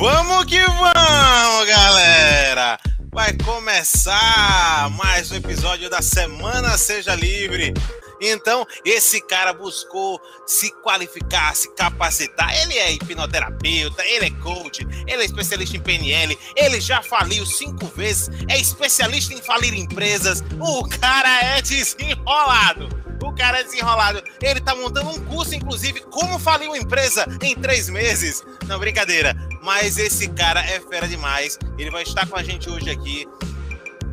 Vamos 0.00 0.46
que 0.46 0.58
vamos, 0.58 1.68
galera! 1.68 2.78
Vai 3.12 3.34
começar 3.44 4.88
mais 4.96 5.30
um 5.30 5.34
episódio 5.34 5.90
da 5.90 6.00
Semana 6.00 6.78
Seja 6.78 7.14
Livre. 7.14 7.74
Então, 8.18 8.66
esse 8.82 9.20
cara 9.20 9.52
buscou 9.52 10.18
se 10.46 10.70
qualificar, 10.82 11.54
se 11.54 11.70
capacitar. 11.74 12.50
Ele 12.62 12.78
é 12.78 12.92
hipnoterapeuta, 12.92 14.02
ele 14.06 14.24
é 14.24 14.30
coach, 14.42 14.86
ele 15.06 15.20
é 15.20 15.24
especialista 15.26 15.76
em 15.76 15.80
PNL, 15.80 16.38
ele 16.56 16.80
já 16.80 17.02
faliu 17.02 17.44
cinco 17.44 17.84
vezes, 17.84 18.30
é 18.48 18.58
especialista 18.58 19.34
em 19.34 19.42
falir 19.42 19.74
empresas. 19.74 20.42
O 20.58 20.88
cara 20.88 21.56
é 21.56 21.60
desenrolado. 21.60 22.99
O 23.22 23.32
cara 23.32 23.60
é 23.60 23.64
desenrolado. 23.64 24.22
Ele 24.42 24.60
tá 24.60 24.74
montando 24.74 25.10
um 25.10 25.20
curso, 25.26 25.54
inclusive, 25.54 26.00
como 26.10 26.38
falir 26.38 26.68
uma 26.68 26.78
empresa 26.78 27.26
em 27.42 27.54
três 27.54 27.88
meses. 27.88 28.42
Não, 28.66 28.78
brincadeira. 28.78 29.34
Mas 29.62 29.98
esse 29.98 30.28
cara 30.28 30.60
é 30.60 30.80
fera 30.80 31.06
demais. 31.06 31.58
Ele 31.78 31.90
vai 31.90 32.02
estar 32.02 32.26
com 32.26 32.36
a 32.36 32.42
gente 32.42 32.70
hoje 32.70 32.90
aqui 32.90 33.26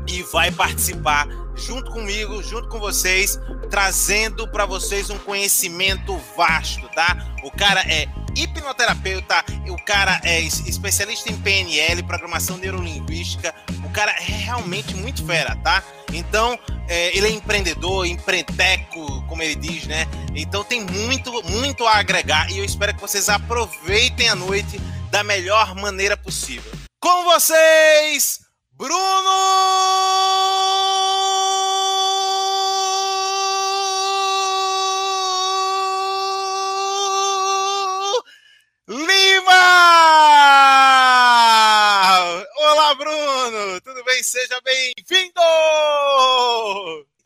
e 0.07 0.23
vai 0.23 0.51
participar 0.51 1.27
junto 1.57 1.91
comigo, 1.91 2.41
junto 2.43 2.69
com 2.69 2.79
vocês, 2.79 3.39
trazendo 3.69 4.47
para 4.47 4.65
vocês 4.65 5.09
um 5.09 5.17
conhecimento 5.17 6.17
vasto, 6.35 6.87
tá? 6.89 7.17
O 7.43 7.51
cara 7.51 7.81
é 7.81 8.07
hipnoterapeuta, 8.35 9.43
o 9.69 9.83
cara 9.83 10.21
é 10.23 10.39
especialista 10.41 11.31
em 11.31 11.37
PNL, 11.37 12.03
programação 12.03 12.57
neurolinguística, 12.57 13.53
o 13.83 13.89
cara 13.89 14.11
é 14.11 14.23
realmente 14.23 14.95
muito 14.95 15.25
fera, 15.25 15.55
tá? 15.57 15.83
Então, 16.13 16.57
é, 16.87 17.17
ele 17.17 17.27
é 17.27 17.31
empreendedor, 17.31 18.05
empreiteco, 18.05 19.23
como 19.27 19.41
ele 19.41 19.55
diz, 19.55 19.85
né? 19.85 20.07
Então 20.35 20.63
tem 20.63 20.81
muito, 20.83 21.31
muito 21.43 21.85
a 21.85 21.97
agregar 21.97 22.49
e 22.51 22.59
eu 22.59 22.65
espero 22.65 22.93
que 22.93 23.01
vocês 23.01 23.27
aproveitem 23.27 24.29
a 24.29 24.35
noite 24.35 24.79
da 25.09 25.23
melhor 25.23 25.75
maneira 25.75 26.15
possível. 26.15 26.71
Com 26.99 27.23
vocês, 27.25 28.46
Bruno 28.77 28.93
Lima! 38.87 39.51
Olá, 42.55 42.93
Bruno! 42.93 43.81
Tudo 43.81 44.03
bem? 44.03 44.21
Seja 44.21 44.61
bem-vindo! 44.63 45.41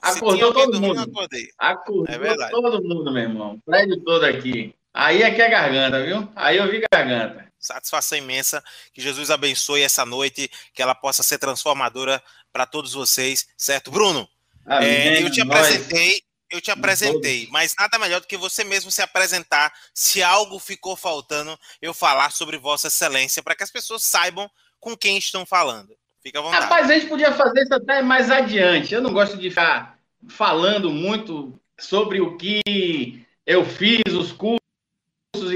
Acordou 0.01 0.53
todo 0.53 0.79
mundo. 0.79 1.01
Acordei. 1.01 1.49
Acordou 1.59 2.05
é 2.07 2.47
todo 2.47 2.81
mundo, 2.81 3.11
meu 3.11 3.23
irmão. 3.23 3.59
Prédio 3.65 4.01
todo 4.05 4.23
aqui. 4.23 4.73
Aí 4.93 5.21
é 5.21 5.31
que 5.31 5.41
é 5.41 5.49
garganta, 5.49 6.01
viu? 6.01 6.29
Aí 6.33 6.55
eu 6.55 6.71
vi 6.71 6.81
garganta 6.89 7.50
satisfação 7.61 8.17
imensa. 8.17 8.63
Que 8.93 9.01
Jesus 9.01 9.29
abençoe 9.29 9.83
essa 9.83 10.05
noite, 10.05 10.49
que 10.73 10.81
ela 10.81 10.95
possa 10.95 11.23
ser 11.23 11.37
transformadora 11.37 12.21
para 12.51 12.65
todos 12.65 12.93
vocês, 12.93 13.47
certo? 13.55 13.91
Bruno, 13.91 14.27
é, 14.67 15.23
eu 15.23 15.31
te 15.31 15.41
apresentei, 15.41 16.23
eu 16.49 16.59
te 16.59 16.71
apresentei, 16.71 17.47
mas 17.51 17.73
nada 17.79 17.97
melhor 17.97 18.19
do 18.19 18.27
que 18.27 18.35
você 18.35 18.63
mesmo 18.63 18.91
se 18.91 19.01
apresentar. 19.01 19.71
Se 19.93 20.21
algo 20.21 20.59
ficou 20.59 20.95
faltando, 20.95 21.57
eu 21.81 21.93
falar 21.93 22.31
sobre 22.31 22.57
Vossa 22.57 22.87
Excelência, 22.87 23.41
para 23.41 23.55
que 23.55 23.63
as 23.63 23.71
pessoas 23.71 24.03
saibam 24.03 24.49
com 24.79 24.97
quem 24.97 25.17
estão 25.17 25.45
falando. 25.45 25.95
Fica 26.21 26.39
à 26.39 26.41
vontade. 26.41 26.63
Rapaz, 26.63 26.89
a 26.89 26.93
gente 26.93 27.07
podia 27.07 27.33
fazer 27.33 27.63
isso 27.63 27.73
até 27.73 28.01
mais 28.01 28.29
adiante. 28.29 28.93
Eu 28.93 29.01
não 29.01 29.13
gosto 29.13 29.37
de 29.37 29.49
ficar 29.49 29.97
falando 30.29 30.91
muito 30.91 31.59
sobre 31.79 32.21
o 32.21 32.37
que 32.37 33.25
eu 33.45 33.65
fiz, 33.65 34.13
os 34.13 34.31
cursos 34.31 34.60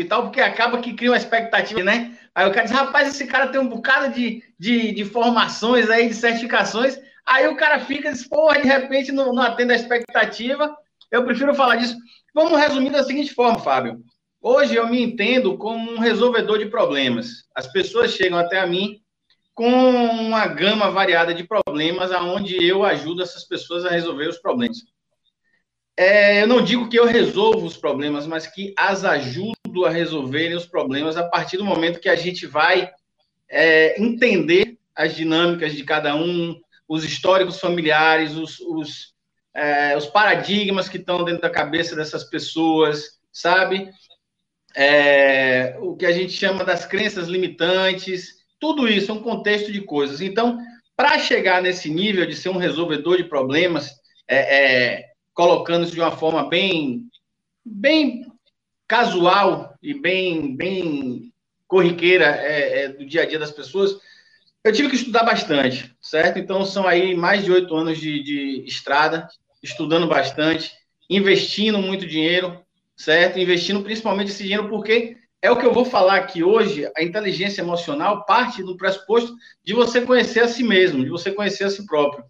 tal, 0.05 0.23
porque 0.23 0.41
acaba 0.41 0.79
que 0.79 0.93
cria 0.93 1.11
uma 1.11 1.17
expectativa, 1.17 1.83
né? 1.83 2.17
Aí 2.33 2.47
o 2.47 2.51
cara 2.51 2.65
diz, 2.65 2.75
rapaz, 2.75 3.07
esse 3.07 3.25
cara 3.25 3.47
tem 3.47 3.59
um 3.61 3.67
bocado 3.67 4.13
de, 4.13 4.43
de, 4.59 4.91
de 4.91 5.05
formações 5.05 5.89
aí, 5.89 6.07
de 6.07 6.13
certificações. 6.13 6.99
Aí 7.25 7.47
o 7.47 7.55
cara 7.55 7.79
fica, 7.79 8.11
diz, 8.11 8.27
porra, 8.27 8.61
de 8.61 8.67
repente 8.67 9.11
não, 9.11 9.33
não 9.33 9.43
atende 9.43 9.73
a 9.73 9.75
expectativa. 9.75 10.75
Eu 11.11 11.25
prefiro 11.25 11.55
falar 11.55 11.77
disso. 11.77 11.95
Vamos 12.33 12.59
resumir 12.59 12.89
da 12.89 13.03
seguinte 13.03 13.33
forma, 13.33 13.59
Fábio. 13.59 14.03
Hoje 14.41 14.75
eu 14.75 14.87
me 14.87 15.01
entendo 15.01 15.57
como 15.57 15.93
um 15.93 15.99
resolvedor 15.99 16.59
de 16.59 16.67
problemas. 16.67 17.45
As 17.55 17.67
pessoas 17.71 18.11
chegam 18.11 18.37
até 18.37 18.59
a 18.59 18.67
mim 18.67 18.99
com 19.55 19.71
uma 19.71 20.45
gama 20.45 20.91
variada 20.91 21.33
de 21.33 21.45
problemas, 21.45 22.11
aonde 22.11 22.61
eu 22.63 22.83
ajudo 22.83 23.23
essas 23.23 23.45
pessoas 23.45 23.85
a 23.85 23.89
resolver 23.89 24.27
os 24.27 24.37
problemas. 24.37 24.77
É, 25.97 26.43
eu 26.43 26.47
não 26.47 26.61
digo 26.61 26.89
que 26.89 26.99
eu 26.99 27.05
resolvo 27.05 27.65
os 27.65 27.77
problemas, 27.77 28.27
mas 28.27 28.45
que 28.45 28.73
as 28.77 29.05
ajudo 29.05 29.55
a 29.83 29.89
resolverem 29.89 30.55
os 30.55 30.65
problemas 30.65 31.17
a 31.17 31.27
partir 31.27 31.57
do 31.57 31.65
momento 31.65 31.99
que 31.99 32.07
a 32.07 32.15
gente 32.15 32.45
vai 32.45 32.91
é, 33.49 33.99
entender 34.01 34.77
as 34.95 35.15
dinâmicas 35.15 35.73
de 35.73 35.83
cada 35.83 36.15
um, 36.15 36.59
os 36.87 37.03
históricos 37.03 37.59
familiares, 37.59 38.35
os, 38.35 38.59
os, 38.59 39.13
é, 39.53 39.97
os 39.97 40.05
paradigmas 40.05 40.87
que 40.87 40.97
estão 40.97 41.23
dentro 41.23 41.41
da 41.41 41.49
cabeça 41.49 41.95
dessas 41.95 42.23
pessoas, 42.23 43.19
sabe? 43.31 43.89
É, 44.75 45.75
o 45.79 45.95
que 45.95 46.05
a 46.05 46.11
gente 46.11 46.31
chama 46.31 46.63
das 46.63 46.85
crenças 46.85 47.27
limitantes, 47.27 48.35
tudo 48.59 48.87
isso 48.87 49.11
é 49.11 49.13
um 49.13 49.21
contexto 49.21 49.71
de 49.71 49.81
coisas. 49.81 50.21
Então, 50.21 50.59
para 50.95 51.19
chegar 51.19 51.61
nesse 51.61 51.89
nível 51.89 52.25
de 52.25 52.35
ser 52.35 52.49
um 52.49 52.57
resolvedor 52.57 53.17
de 53.17 53.25
problemas, 53.25 53.91
é, 54.27 54.37
é 54.37 55.05
colocando 55.33 55.83
isso 55.83 55.93
de 55.93 55.99
uma 55.99 56.15
forma 56.15 56.47
bem, 56.47 57.03
bem 57.63 58.25
casual 58.87 59.75
e 59.81 59.93
bem, 59.93 60.55
bem 60.55 61.33
corriqueira 61.67 62.25
é, 62.25 62.83
é, 62.83 62.87
do 62.89 63.05
dia 63.05 63.23
a 63.23 63.25
dia 63.25 63.39
das 63.39 63.51
pessoas, 63.51 63.97
eu 64.63 64.71
tive 64.71 64.89
que 64.89 64.95
estudar 64.95 65.23
bastante, 65.23 65.95
certo? 66.01 66.39
Então, 66.39 66.65
são 66.65 66.87
aí 66.87 67.15
mais 67.15 67.43
de 67.43 67.51
oito 67.51 67.75
anos 67.75 67.99
de, 67.99 68.23
de 68.23 68.63
estrada, 68.65 69.27
estudando 69.61 70.07
bastante, 70.07 70.71
investindo 71.09 71.77
muito 71.77 72.07
dinheiro, 72.07 72.59
certo? 72.95 73.39
Investindo 73.39 73.83
principalmente 73.83 74.31
esse 74.31 74.43
dinheiro 74.43 74.69
porque 74.69 75.17
é 75.41 75.51
o 75.51 75.57
que 75.57 75.65
eu 75.65 75.73
vou 75.73 75.85
falar 75.85 76.15
aqui 76.15 76.43
hoje, 76.43 76.89
a 76.97 77.03
inteligência 77.03 77.61
emocional 77.61 78.25
parte 78.25 78.63
do 78.63 78.75
pressuposto 78.75 79.35
de 79.63 79.73
você 79.73 80.01
conhecer 80.01 80.39
a 80.39 80.47
si 80.47 80.63
mesmo, 80.63 81.03
de 81.03 81.09
você 81.09 81.31
conhecer 81.31 81.65
a 81.65 81.69
si 81.69 81.85
próprio. 81.85 82.25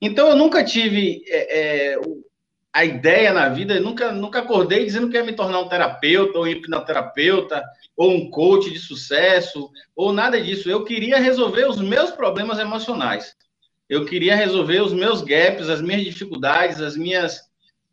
Então, 0.00 0.28
eu 0.28 0.36
nunca 0.36 0.62
tive 0.62 1.24
é, 1.26 1.92
é, 1.94 2.00
a 2.72 2.84
ideia 2.84 3.32
na 3.32 3.48
vida, 3.48 3.78
nunca, 3.80 4.10
nunca 4.12 4.38
acordei 4.38 4.84
dizendo 4.84 5.10
que 5.10 5.16
ia 5.16 5.24
me 5.24 5.34
tornar 5.34 5.60
um 5.60 5.68
terapeuta, 5.68 6.38
ou 6.38 6.48
hipnoterapeuta, 6.48 7.62
ou 7.94 8.10
um 8.10 8.30
coach 8.30 8.70
de 8.70 8.78
sucesso, 8.78 9.70
ou 9.94 10.12
nada 10.12 10.40
disso. 10.40 10.70
Eu 10.70 10.82
queria 10.84 11.18
resolver 11.18 11.68
os 11.68 11.78
meus 11.78 12.10
problemas 12.10 12.58
emocionais. 12.58 13.36
Eu 13.88 14.06
queria 14.06 14.34
resolver 14.34 14.80
os 14.80 14.92
meus 14.92 15.20
gaps, 15.20 15.68
as 15.68 15.82
minhas 15.82 16.02
dificuldades, 16.02 16.80
as 16.80 16.96
minhas, 16.96 17.42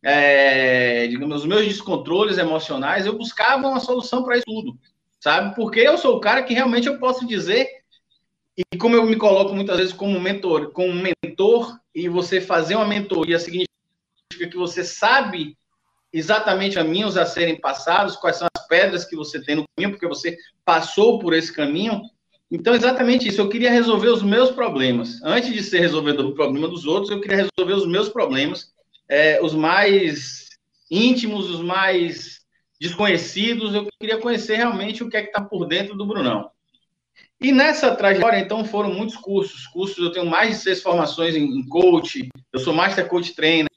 é, 0.02 1.08
digamos, 1.08 1.42
os 1.42 1.46
meus 1.46 1.66
descontroles 1.66 2.38
emocionais. 2.38 3.06
Eu 3.06 3.18
buscava 3.18 3.68
uma 3.68 3.82
solução 3.82 4.24
para 4.24 4.38
isso 4.38 4.46
tudo, 4.46 4.80
sabe? 5.20 5.56
Porque 5.56 5.82
eu 5.82 5.98
sou 5.98 6.16
o 6.16 6.22
cara 6.22 6.42
que 6.42 6.54
realmente 6.54 6.88
eu 6.88 6.98
posso 6.98 7.28
dizer 7.28 7.68
e 8.58 8.78
como 8.78 8.96
eu 8.96 9.06
me 9.06 9.16
coloco 9.16 9.54
muitas 9.54 9.78
vezes 9.78 9.94
como 9.94 10.20
mentor, 10.20 10.72
como 10.72 10.94
mentor, 10.94 11.80
e 11.96 12.10
você 12.10 12.42
fazer 12.42 12.76
uma 12.76 12.86
mentoria 12.86 13.40
significa 13.40 13.69
que 14.30 14.58
você 14.58 14.84
sabe 14.84 15.58
exatamente 16.14 16.76
caminhos 16.76 17.18
a 17.18 17.26
serem 17.26 17.60
passados, 17.60 18.16
quais 18.16 18.38
são 18.38 18.48
as 18.56 18.68
pedras 18.68 19.06
que 19.06 19.16
você 19.16 19.42
tem 19.42 19.56
no 19.56 19.66
caminho, 19.76 19.92
porque 19.92 20.08
você 20.08 20.38
passou 20.64 21.20
por 21.20 21.34
esse 21.34 21.54
caminho. 21.54 22.02
Então, 22.52 22.74
exatamente 22.74 23.28
isso. 23.28 23.42
Eu 23.42 23.50
queria 23.50 23.72
resolver 23.72 24.10
os 24.10 24.24
meus 24.24 24.52
problemas. 24.52 25.22
Antes 25.24 25.54
de 25.54 25.62
ser 25.62 25.80
resolvedor 25.80 26.26
do 26.26 26.34
problema 26.34 26.68
dos 26.68 26.86
outros, 26.86 27.12
eu 27.12 27.22
queria 27.22 27.48
resolver 27.58 27.80
os 27.80 27.88
meus 27.88 28.10
problemas, 28.10 28.74
é, 29.08 29.40
os 29.42 29.54
mais 29.54 30.48
íntimos, 30.90 31.50
os 31.50 31.62
mais 31.62 32.40
desconhecidos. 32.80 33.76
Eu 33.76 33.88
queria 34.00 34.18
conhecer 34.18 34.56
realmente 34.56 35.04
o 35.04 35.10
que 35.10 35.18
é 35.18 35.22
que 35.22 35.28
está 35.28 35.42
por 35.42 35.68
dentro 35.68 35.96
do 35.96 36.08
Brunão. 36.08 36.50
E 37.42 37.52
nessa 37.52 37.96
trajetória, 37.96 38.40
então, 38.40 38.66
foram 38.66 38.94
muitos 38.94 39.16
cursos. 39.16 39.68
Cursos, 39.68 39.98
eu 39.98 40.12
tenho 40.12 40.26
mais 40.26 40.50
de 40.50 40.56
seis 40.64 40.82
formações 40.82 41.36
em 41.36 41.66
coach, 41.68 42.28
eu 42.52 42.60
sou 42.60 42.74
Master 42.74 43.08
Coach 43.08 43.34
Trainer, 43.34 43.69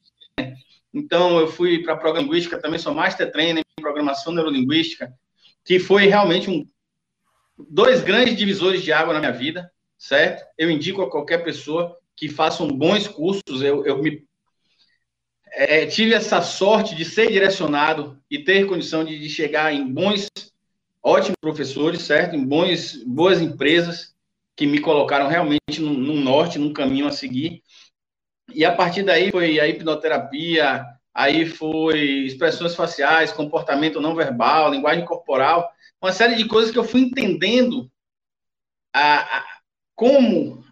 então, 0.93 1.39
eu 1.39 1.47
fui 1.49 1.83
para 1.83 1.97
programação 1.97 2.27
linguística, 2.27 2.61
também 2.61 2.79
sou 2.79 2.95
master 2.95 3.31
trainer 3.33 3.63
em 3.79 3.83
programação 3.83 4.33
neurolinguística, 4.33 5.13
que 5.65 5.79
foi 5.79 6.07
realmente 6.07 6.51
um, 6.51 6.69
dois 7.71 8.03
grandes 8.03 8.37
divisores 8.37 8.83
de 8.83 8.93
água 8.93 9.15
na 9.15 9.21
minha 9.21 9.33
vida, 9.33 9.71
certo? 9.97 10.45
Eu 10.59 10.71
indico 10.71 11.01
a 11.01 11.11
qualquer 11.11 11.45
pessoa 11.45 11.97
que 12.15 12.29
façam 12.29 12.69
bons 12.69 13.09
cursos. 13.09 13.63
Eu, 13.63 13.87
eu 13.87 14.03
me 14.03 14.25
é, 15.53 15.87
tive 15.87 16.13
essa 16.13 16.43
sorte 16.43 16.95
de 16.95 17.05
ser 17.05 17.31
direcionado 17.31 18.21
e 18.31 18.39
ter 18.39 18.67
condição 18.67 19.05
de, 19.05 19.19
de 19.19 19.29
chegar 19.31 19.73
em 19.73 19.87
bons, 19.91 20.29
ótimos 21.03 21.37
professores, 21.41 22.03
certo? 22.03 22.37
Em 22.37 22.45
bons, 22.45 23.03
boas 23.05 23.41
empresas 23.41 24.15
que 24.55 24.67
me 24.67 24.79
colocaram 24.79 25.29
realmente 25.29 25.81
no, 25.81 25.95
no 25.95 26.15
norte, 26.15 26.59
num 26.59 26.73
caminho 26.73 27.07
a 27.07 27.13
seguir. 27.13 27.63
E 28.55 28.65
a 28.65 28.75
partir 28.75 29.03
daí 29.03 29.31
foi 29.31 29.59
a 29.61 29.69
hipnoterapia, 29.69 30.85
aí 31.15 31.47
foi 31.47 32.01
expressões 32.27 32.75
faciais, 32.75 33.33
comportamento 33.33 34.01
não 34.01 34.15
verbal, 34.15 34.71
linguagem 34.71 35.05
corporal, 35.05 35.71
uma 36.01 36.13
série 36.13 36.35
de 36.35 36.47
coisas 36.47 36.71
que 36.71 36.79
eu 36.79 36.85
fui 36.85 37.03
entendendo 37.03 37.91
a, 38.93 39.39
a, 39.39 39.45
como 39.95 40.65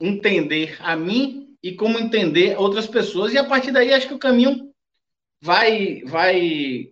entender 0.00 0.76
a 0.80 0.94
mim 0.96 1.56
e 1.62 1.72
como 1.72 1.98
entender 1.98 2.56
outras 2.58 2.86
pessoas. 2.86 3.32
E 3.32 3.38
a 3.38 3.44
partir 3.44 3.72
daí, 3.72 3.92
acho 3.92 4.08
que 4.08 4.14
o 4.14 4.18
caminho 4.18 4.72
vai 5.40 6.02
vai 6.04 6.90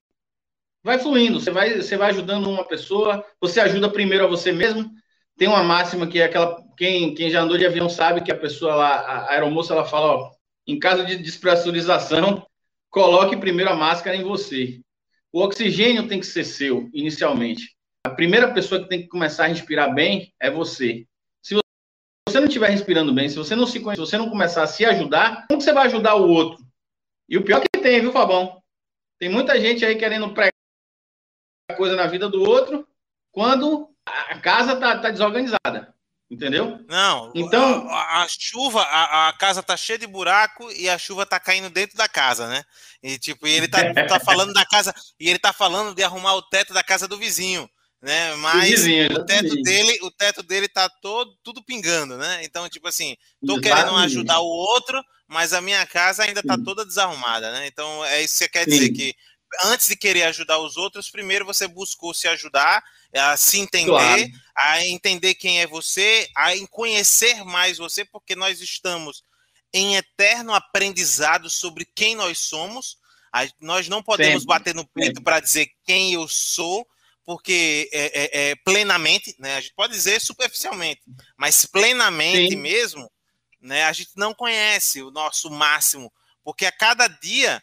vai 0.83 0.99
fluindo. 0.99 1.41
Você 1.41 1.51
vai, 1.51 1.75
você 1.75 1.97
vai 1.97 2.11
ajudando 2.11 2.49
uma 2.49 2.65
pessoa, 2.65 3.25
você 3.41 3.61
ajuda 3.61 3.91
primeiro 3.91 4.25
a 4.25 4.29
você 4.29 4.53
mesmo. 4.53 4.91
Tem 5.37 5.49
uma 5.49 5.63
máxima 5.63 6.07
que 6.07 6.21
é 6.21 6.25
aquela. 6.25 6.65
Quem, 6.77 7.15
quem 7.15 7.31
já 7.31 7.43
andou 7.43 7.59
de 7.59 7.67
avião 7.67 7.89
sabe 7.89 8.23
que 8.23 8.33
a 8.33 8.39
pessoa 8.39 8.75
lá, 8.75 8.95
a 9.01 9.33
aeromoça, 9.33 9.73
ela 9.73 9.85
fala: 9.85 10.17
ó, 10.17 10.31
em 10.67 10.79
caso 10.79 11.05
de 11.05 11.17
despressurização, 11.17 12.47
coloque 12.91 13.37
primeiro 13.37 13.71
a 13.71 13.77
máscara 13.77 14.17
em 14.17 14.23
você. 14.23 14.81
O 15.33 15.41
oxigênio 15.43 16.09
tem 16.09 16.19
que 16.19 16.27
ser 16.27 16.45
seu, 16.45 16.89
inicialmente. 16.95 17.77
A 18.05 18.11
primeira 18.11 18.53
pessoa 18.53 18.81
que 18.81 18.89
tem 18.89 19.03
que 19.03 19.09
começar 19.09 19.45
a 19.45 19.49
respirar 19.49 19.95
bem 19.95 20.33
é 20.41 20.51
você. 20.51 21.07
Se 21.43 21.55
você 22.27 22.41
não 22.41 22.47
estiver 22.47 22.71
respirando 22.71 23.13
bem, 23.13 23.29
se 23.29 23.37
você 23.37 23.55
não 23.55 23.67
se 23.67 23.81
conhecer, 23.81 24.03
se 24.03 24.11
você 24.11 24.19
não 24.19 24.31
começar 24.31 24.63
a 24.63 24.67
se 24.67 24.85
ajudar, 24.85 25.47
como 25.49 25.61
você 25.61 25.73
vai 25.73 25.87
ajudar 25.87 26.15
o 26.15 26.29
outro? 26.29 26.65
E 27.29 27.37
o 27.37 27.45
pior 27.45 27.61
que 27.61 27.81
tem, 27.81 28.01
viu, 28.01 28.13
Fabão? 28.13 28.63
Tem 29.19 29.29
muita 29.29 29.61
gente 29.61 29.85
aí 29.85 29.97
querendo 29.97 30.33
pregar 30.33 30.53
coisa 31.77 31.97
na 31.97 32.07
vida 32.07 32.29
do 32.29 32.43
outro, 32.43 32.87
quando 33.33 33.95
a 34.07 34.39
casa 34.39 34.77
tá, 34.77 34.99
tá 34.99 35.11
desorganizada. 35.11 35.95
Entendeu? 36.29 36.85
Não. 36.89 37.31
Então. 37.35 37.89
A, 37.89 38.23
a 38.23 38.27
chuva, 38.29 38.83
a, 38.83 39.29
a, 39.29 39.33
casa 39.35 39.63
tá 39.63 39.77
cheia 39.77 39.99
de 39.99 40.09
buraco 40.09 40.71
e 40.73 40.89
a 40.89 40.99
chuva 40.99 41.25
tá 41.25 41.39
caindo 41.39 41.71
dentro 41.71 41.97
da 41.97 42.09
casa, 42.09 42.49
né? 42.49 42.65
E 43.01 43.17
tipo, 43.17 43.47
e 43.47 43.53
ele 43.53 43.69
tá, 43.69 43.79
tá 44.09 44.19
falando 44.19 44.53
da 44.53 44.67
casa. 44.67 44.93
E 45.21 45.29
ele 45.29 45.39
tá 45.39 45.53
falando 45.53 45.95
de 45.95 46.03
arrumar 46.03 46.35
o 46.35 46.43
teto 46.43 46.75
da 46.75 46.83
casa 46.83 47.07
do 47.07 47.17
vizinho. 47.17 47.71
Né? 48.03 48.35
Mas 48.37 48.69
vizinho, 48.69 49.13
o 49.13 49.25
teto 49.25 49.63
dele, 49.63 49.99
o 50.03 50.11
teto 50.11 50.43
dele 50.43 50.69
tá 50.69 50.89
todo 50.89 51.35
tudo 51.43 51.65
pingando, 51.65 52.19
né? 52.19 52.41
Então, 52.45 52.69
tipo 52.69 52.89
assim, 52.89 53.17
tô 53.45 53.55
exatamente. 53.55 53.63
querendo 53.63 53.97
ajudar 53.99 54.41
o 54.41 54.47
outro, 54.47 55.03
mas 55.27 55.53
a 55.53 55.61
minha 55.61 55.85
casa 55.87 56.25
ainda 56.25 56.43
tá 56.43 56.57
Sim. 56.57 56.65
toda 56.65 56.85
desarrumada, 56.85 57.53
né? 57.53 57.67
Então, 57.67 58.05
é 58.05 58.23
isso 58.23 58.35
que 58.35 58.39
você 58.39 58.49
quer 58.49 58.65
Sim. 58.65 58.71
dizer 58.71 58.89
que 58.91 59.15
antes 59.65 59.89
de 59.89 59.97
querer 59.97 60.25
ajudar 60.25 60.59
os 60.59 60.77
outros, 60.77 61.11
primeiro 61.11 61.45
você 61.45 61.67
buscou 61.67 62.13
se 62.13 62.29
ajudar, 62.29 62.83
a 63.15 63.37
se 63.37 63.59
entender, 63.59 63.87
claro. 63.87 64.33
a 64.57 64.85
entender 64.87 65.35
quem 65.35 65.61
é 65.61 65.67
você, 65.67 66.29
a 66.37 66.53
conhecer 66.71 67.45
mais 67.45 67.79
você, 67.79 68.05
porque 68.05 68.35
nós 68.35 68.61
estamos 68.61 69.23
em 69.73 69.97
eterno 69.97 70.55
aprendizado 70.55 71.51
sobre 71.51 71.87
quem 71.95 72.15
nós 72.15 72.39
somos. 72.39 72.99
nós 73.61 73.89
não 73.89 74.03
podemos 74.03 74.43
Sempre. 74.43 74.47
bater 74.47 74.75
no 74.75 74.87
peito 74.87 75.23
para 75.23 75.41
dizer 75.41 75.69
quem 75.85 76.15
eu 76.15 76.27
sou, 76.29 76.87
porque 77.25 77.89
é, 77.93 78.07
é, 78.07 78.51
é, 78.51 78.57
plenamente, 78.57 79.35
né? 79.39 79.57
A 79.57 79.61
gente 79.61 79.75
pode 79.75 79.93
dizer 79.93 80.21
superficialmente, 80.21 81.03
mas 81.37 81.67
plenamente 81.67 82.55
Sim. 82.55 82.61
mesmo, 82.61 83.11
né? 83.61 83.85
A 83.85 83.93
gente 83.93 84.13
não 84.17 84.33
conhece 84.33 85.03
o 85.03 85.11
nosso 85.11 85.51
máximo, 85.51 86.13
porque 86.45 86.65
a 86.65 86.73
cada 86.73 87.09
dia 87.09 87.63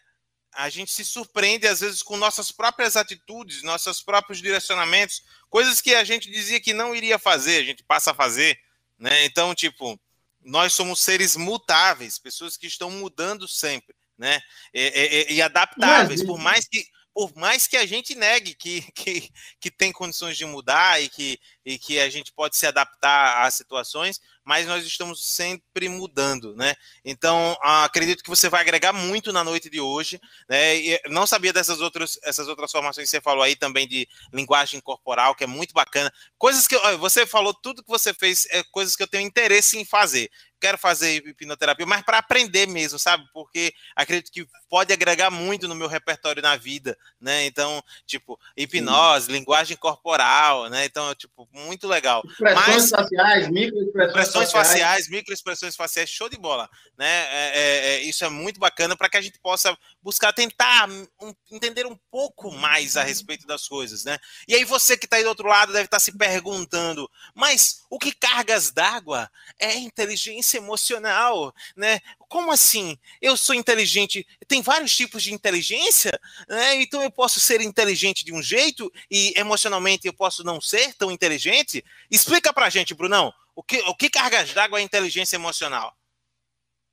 a 0.56 0.70
gente 0.70 0.92
se 0.92 1.04
surpreende 1.04 1.68
às 1.68 1.82
vezes 1.82 2.02
com 2.02 2.18
nossas 2.18 2.52
próprias 2.52 2.96
atitudes, 2.96 3.64
nossos 3.64 4.02
próprios 4.02 4.42
direcionamentos, 4.42 5.24
coisas 5.50 5.82
que 5.82 5.94
a 5.96 6.04
gente 6.04 6.30
dizia 6.30 6.60
que 6.60 6.74
não 6.74 6.96
iria 6.96 7.20
fazer, 7.20 7.58
a 7.58 7.64
gente 7.64 7.84
passa 7.84 8.12
a 8.12 8.16
fazer, 8.16 8.58
né? 8.98 9.26
Então, 9.26 9.54
tipo, 9.54 10.00
nós 10.42 10.74
somos 10.74 11.00
seres 11.00 11.36
mutáveis, 11.36 12.20
pessoas 12.20 12.58
que 12.58 12.68
estão 12.68 12.92
mudando 12.92 13.48
sempre, 13.48 13.96
né? 14.18 14.42
E, 14.74 15.28
e, 15.30 15.34
e 15.36 15.42
adaptáveis, 15.42 16.24
por 16.24 16.38
mais 16.38 16.68
que 16.68 16.86
por 17.14 17.32
mais 17.36 17.68
que 17.68 17.78
a 17.78 17.86
gente 17.86 18.16
negue 18.16 18.56
que, 18.56 18.82
que, 18.94 19.30
que 19.60 19.72
tem 19.72 19.92
condições 19.92 20.36
de 20.36 20.46
mudar 20.46 21.02
e 21.02 21.08
que, 21.08 21.40
e 21.64 21.78
que 21.78 22.00
a 22.00 22.10
gente 22.10 22.34
pode 22.34 22.58
se 22.58 22.66
adaptar 22.66 23.46
às 23.46 23.54
situações, 23.54 24.20
mas 24.44 24.68
nós 24.68 24.86
estamos 24.86 25.26
sempre 25.34 25.88
mudando, 25.88 26.56
né? 26.56 26.76
Então, 27.04 27.58
acredito 27.62 28.24
que 28.24 28.30
você 28.30 28.50
vai 28.50 28.62
agregar 28.62 28.94
muito 28.94 29.32
na 29.32 29.44
noite 29.44 29.70
de 29.70 29.80
hoje, 29.80 30.20
né? 30.50 30.76
E 30.76 31.02
não 31.10 31.26
sabia 31.26 31.54
dessas 31.54 31.80
outras, 31.82 32.20
essas 32.24 32.48
outras 32.48 32.72
formações 32.72 33.06
que 33.06 33.12
você 33.12 33.22
falou 33.22 33.44
aí 33.44 33.56
também 33.56 33.88
de 33.88 34.08
linguagem 34.34 34.80
corporal, 34.82 35.36
que 35.36 35.44
é 35.44 35.48
muito 35.48 35.74
bacana. 35.74 36.12
Coisas 36.38 36.68
que 36.68 36.78
você 36.98 37.26
falou, 37.26 37.54
tudo 37.54 37.84
que 37.84 37.90
você 37.90 38.14
fez 38.14 38.46
é 38.50 38.64
coisas 38.72 38.96
que 38.96 39.04
eu 39.04 39.08
tenho 39.08 39.26
interesse 39.26 39.78
em 39.78 39.86
fazer 39.86 40.30
quero 40.64 40.78
fazer 40.78 41.28
hipnoterapia, 41.28 41.86
mas 41.86 42.04
para 42.04 42.20
aprender 42.20 42.66
mesmo, 42.70 42.98
sabe? 42.98 43.26
Porque 43.34 43.74
acredito 43.94 44.32
que 44.32 44.48
pode 44.70 44.94
agregar 44.94 45.30
muito 45.30 45.68
no 45.68 45.76
meu 45.76 45.90
repertório 45.90 46.42
na 46.42 46.56
vida, 46.56 46.98
né? 47.20 47.46
Então, 47.46 47.84
tipo, 48.06 48.40
hipnose, 48.56 49.26
Sim. 49.26 49.34
linguagem 49.34 49.76
corporal, 49.76 50.70
né? 50.70 50.86
Então, 50.86 51.14
tipo, 51.16 51.50
muito 51.52 51.86
legal. 51.86 52.24
Expressões 52.26 52.66
mas, 52.66 52.90
faciais, 52.90 53.50
microexpressões 53.50 54.52
faciais. 54.52 54.52
faciais, 54.52 55.10
microexpressões 55.10 55.76
faciais, 55.76 56.10
show 56.10 56.30
de 56.30 56.38
bola, 56.38 56.70
né? 56.98 57.06
É, 57.08 57.52
é, 57.54 57.96
é, 57.96 58.02
isso 58.04 58.24
é 58.24 58.30
muito 58.30 58.58
bacana 58.58 58.96
para 58.96 59.10
que 59.10 59.18
a 59.18 59.22
gente 59.22 59.40
possa 59.40 59.78
buscar 60.02 60.32
tentar 60.32 60.90
um, 60.90 61.34
entender 61.52 61.86
um 61.86 62.00
pouco 62.10 62.52
mais 62.54 62.96
a 62.96 63.04
respeito 63.04 63.46
das 63.46 63.68
coisas, 63.68 64.06
né? 64.06 64.18
E 64.48 64.56
aí 64.56 64.64
você 64.64 64.96
que 64.96 65.06
está 65.06 65.18
aí 65.18 65.24
do 65.24 65.30
outro 65.30 65.48
lado 65.50 65.74
deve 65.74 65.86
estar 65.86 65.98
tá 65.98 66.00
se 66.00 66.18
perguntando, 66.18 67.10
mas 67.36 67.84
o 67.90 68.00
que 68.00 68.14
cargas 68.14 68.72
d'água 68.72 69.30
é 69.60 69.76
inteligência 69.76 70.53
inteligência 70.54 70.58
emocional, 70.58 71.54
né? 71.76 72.00
Como 72.28 72.52
assim? 72.52 72.98
Eu 73.22 73.36
sou 73.36 73.56
inteligente. 73.56 74.26
Tem 74.48 74.62
vários 74.62 74.96
tipos 74.96 75.24
de 75.24 75.34
inteligência, 75.34 76.12
né? 76.48 76.76
Então 76.82 77.02
eu 77.02 77.12
posso 77.12 77.40
ser 77.40 77.62
inteligente 77.62 78.24
de 78.24 78.34
um 78.34 78.42
jeito 78.42 78.92
e 79.10 79.34
emocionalmente 79.38 80.08
eu 80.08 80.14
posso 80.14 80.44
não 80.44 80.62
ser 80.62 80.94
tão 80.96 81.12
inteligente? 81.12 81.84
Explica 82.10 82.54
pra 82.54 82.70
gente, 82.70 82.94
Brunão, 82.94 83.34
o 83.56 83.64
que, 83.64 83.80
o 83.82 83.96
que 83.96 84.10
cargas 84.10 84.54
d'água 84.54 84.80
é 84.80 84.84
inteligência 84.84 85.36
emocional? 85.36 85.96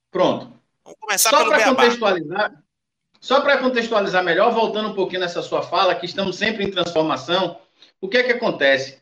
Pronto. 0.09 0.59
Vamos 0.83 0.99
começar 0.99 1.29
só 1.29 1.49
pelo 1.49 1.75
contextualizar, 1.75 2.63
Só 3.19 3.41
para 3.41 3.57
contextualizar 3.59 4.23
melhor, 4.23 4.51
voltando 4.51 4.89
um 4.89 4.95
pouquinho 4.95 5.21
nessa 5.21 5.41
sua 5.41 5.61
fala, 5.61 5.95
que 5.95 6.05
estamos 6.05 6.35
sempre 6.35 6.63
em 6.63 6.71
transformação, 6.71 7.59
o 7.99 8.09
que 8.09 8.17
é 8.17 8.23
que 8.23 8.31
acontece? 8.31 8.99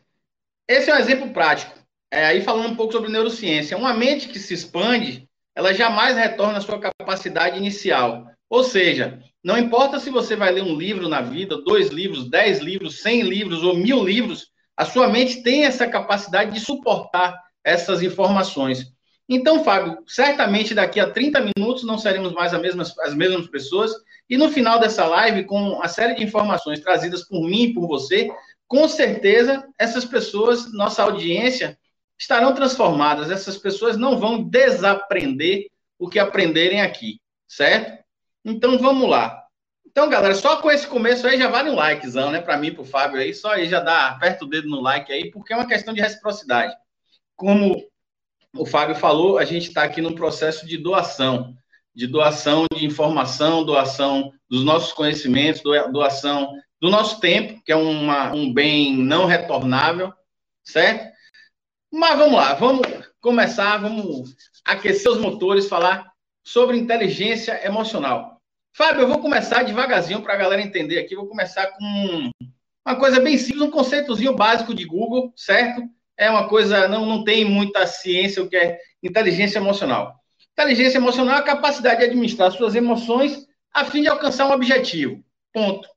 Esse 0.68 0.90
é 0.90 0.94
um 0.94 0.98
exemplo 0.98 1.32
prático. 1.32 1.79
É, 2.12 2.26
aí 2.26 2.42
falando 2.42 2.70
um 2.70 2.76
pouco 2.76 2.92
sobre 2.92 3.10
neurociência, 3.10 3.76
uma 3.76 3.94
mente 3.94 4.28
que 4.28 4.38
se 4.38 4.52
expande, 4.52 5.28
ela 5.54 5.72
jamais 5.72 6.16
retorna 6.16 6.58
à 6.58 6.60
sua 6.60 6.80
capacidade 6.80 7.56
inicial. 7.56 8.26
Ou 8.48 8.64
seja, 8.64 9.20
não 9.44 9.56
importa 9.56 10.00
se 10.00 10.10
você 10.10 10.34
vai 10.34 10.50
ler 10.50 10.62
um 10.62 10.76
livro 10.76 11.08
na 11.08 11.20
vida, 11.20 11.62
dois 11.62 11.88
livros, 11.88 12.28
dez 12.28 12.58
livros, 12.58 13.00
cem 13.00 13.22
livros 13.22 13.62
ou 13.62 13.76
mil 13.76 14.02
livros, 14.02 14.48
a 14.76 14.84
sua 14.84 15.08
mente 15.08 15.42
tem 15.42 15.64
essa 15.64 15.86
capacidade 15.86 16.52
de 16.52 16.60
suportar 16.60 17.38
essas 17.62 18.02
informações. 18.02 18.92
Então, 19.28 19.62
Fábio, 19.62 20.02
certamente 20.08 20.74
daqui 20.74 20.98
a 20.98 21.08
30 21.08 21.52
minutos 21.56 21.84
não 21.84 21.96
seremos 21.96 22.32
mais 22.32 22.52
as 22.52 22.60
mesmas, 22.60 22.98
as 22.98 23.14
mesmas 23.14 23.46
pessoas, 23.46 23.92
e 24.28 24.36
no 24.36 24.48
final 24.48 24.80
dessa 24.80 25.06
live, 25.06 25.44
com 25.44 25.80
a 25.80 25.86
série 25.86 26.14
de 26.14 26.24
informações 26.24 26.80
trazidas 26.80 27.22
por 27.28 27.46
mim 27.48 27.64
e 27.64 27.74
por 27.74 27.86
você, 27.86 28.28
com 28.66 28.88
certeza 28.88 29.64
essas 29.78 30.04
pessoas, 30.04 30.72
nossa 30.72 31.02
audiência, 31.02 31.78
estarão 32.20 32.54
transformadas. 32.54 33.30
Essas 33.30 33.56
pessoas 33.56 33.96
não 33.96 34.18
vão 34.18 34.42
desaprender 34.42 35.68
o 35.98 36.08
que 36.08 36.18
aprenderem 36.18 36.82
aqui, 36.82 37.18
certo? 37.48 38.04
Então 38.44 38.78
vamos 38.78 39.08
lá. 39.08 39.42
Então, 39.86 40.08
galera, 40.08 40.34
só 40.34 40.58
com 40.58 40.70
esse 40.70 40.86
começo 40.86 41.26
aí 41.26 41.38
já 41.38 41.48
vale 41.48 41.70
um 41.70 41.74
likezão, 41.74 42.30
né? 42.30 42.40
Para 42.40 42.58
mim, 42.58 42.72
para 42.72 42.82
o 42.82 42.86
Fábio 42.86 43.20
aí, 43.20 43.34
só 43.34 43.52
aí 43.52 43.68
já 43.68 43.80
dá, 43.80 44.08
aperta 44.08 44.44
o 44.44 44.48
dedo 44.48 44.68
no 44.68 44.80
like 44.80 45.10
aí, 45.10 45.30
porque 45.30 45.52
é 45.52 45.56
uma 45.56 45.66
questão 45.66 45.92
de 45.92 46.00
reciprocidade. 46.00 46.74
Como 47.34 47.82
o 48.54 48.66
Fábio 48.66 48.94
falou, 48.94 49.38
a 49.38 49.44
gente 49.44 49.68
está 49.68 49.82
aqui 49.82 50.00
num 50.00 50.14
processo 50.14 50.66
de 50.66 50.76
doação, 50.76 51.56
de 51.94 52.06
doação 52.06 52.66
de 52.72 52.84
informação, 52.84 53.64
doação 53.64 54.30
dos 54.48 54.62
nossos 54.62 54.92
conhecimentos, 54.92 55.62
doação 55.90 56.52
do 56.80 56.90
nosso 56.90 57.18
tempo, 57.18 57.60
que 57.64 57.72
é 57.72 57.76
uma, 57.76 58.32
um 58.32 58.52
bem 58.52 58.96
não 58.96 59.26
retornável, 59.26 60.12
certo? 60.62 61.10
Mas 61.92 62.16
vamos 62.16 62.36
lá, 62.36 62.54
vamos 62.54 62.86
começar, 63.20 63.76
vamos 63.78 64.34
aquecer 64.64 65.10
os 65.10 65.18
motores, 65.18 65.68
falar 65.68 66.12
sobre 66.44 66.78
inteligência 66.78 67.66
emocional. 67.66 68.40
Fábio, 68.72 69.02
eu 69.02 69.08
vou 69.08 69.18
começar 69.18 69.64
devagarzinho 69.64 70.22
para 70.22 70.34
a 70.34 70.36
galera 70.36 70.62
entender 70.62 70.98
aqui. 70.98 71.16
Vou 71.16 71.26
começar 71.26 71.66
com 71.66 72.30
uma 72.86 72.96
coisa 72.96 73.20
bem 73.20 73.36
simples, 73.36 73.62
um 73.62 73.70
conceitozinho 73.70 74.36
básico 74.36 74.72
de 74.72 74.84
Google, 74.84 75.32
certo? 75.34 75.82
É 76.16 76.30
uma 76.30 76.48
coisa, 76.48 76.86
não, 76.86 77.04
não 77.04 77.24
tem 77.24 77.44
muita 77.44 77.86
ciência 77.86 78.42
o 78.42 78.48
que 78.48 78.56
é 78.56 78.78
inteligência 79.02 79.58
emocional. 79.58 80.14
Inteligência 80.52 80.98
emocional 80.98 81.36
é 81.36 81.38
a 81.40 81.44
capacidade 81.44 81.98
de 81.98 82.06
administrar 82.06 82.52
suas 82.52 82.76
emoções 82.76 83.46
a 83.72 83.84
fim 83.84 84.02
de 84.02 84.08
alcançar 84.08 84.46
um 84.46 84.52
objetivo. 84.52 85.24
Ponto. 85.52 85.88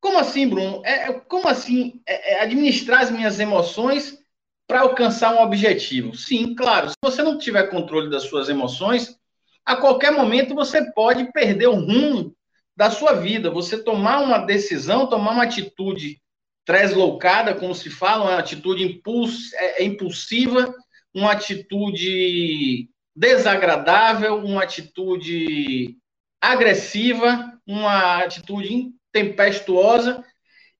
Como 0.00 0.18
assim, 0.18 0.48
Bruno? 0.48 0.82
É, 0.84 1.12
como 1.12 1.48
assim 1.48 2.02
é, 2.06 2.34
é 2.34 2.40
administrar 2.40 3.02
as 3.02 3.10
minhas 3.10 3.38
emoções 3.38 4.23
para 4.66 4.80
alcançar 4.80 5.34
um 5.34 5.42
objetivo. 5.42 6.14
Sim, 6.14 6.54
claro, 6.54 6.90
se 6.90 6.96
você 7.02 7.22
não 7.22 7.38
tiver 7.38 7.70
controle 7.70 8.10
das 8.10 8.24
suas 8.24 8.48
emoções, 8.48 9.18
a 9.64 9.76
qualquer 9.76 10.12
momento 10.12 10.54
você 10.54 10.92
pode 10.92 11.30
perder 11.32 11.68
o 11.68 11.74
rumo 11.74 12.34
da 12.76 12.90
sua 12.90 13.12
vida, 13.12 13.50
você 13.50 13.82
tomar 13.82 14.20
uma 14.20 14.38
decisão, 14.38 15.06
tomar 15.06 15.32
uma 15.32 15.44
atitude 15.44 16.20
tresloucada, 16.64 17.54
como 17.54 17.74
se 17.74 17.90
fala, 17.90 18.24
uma 18.24 18.38
atitude 18.38 18.82
impuls, 18.82 19.52
é, 19.54 19.82
é 19.82 19.84
impulsiva, 19.84 20.74
uma 21.14 21.32
atitude 21.32 22.88
desagradável, 23.14 24.36
uma 24.36 24.62
atitude 24.62 25.96
agressiva, 26.40 27.58
uma 27.66 28.22
atitude 28.24 28.92
tempestuosa, 29.12 30.24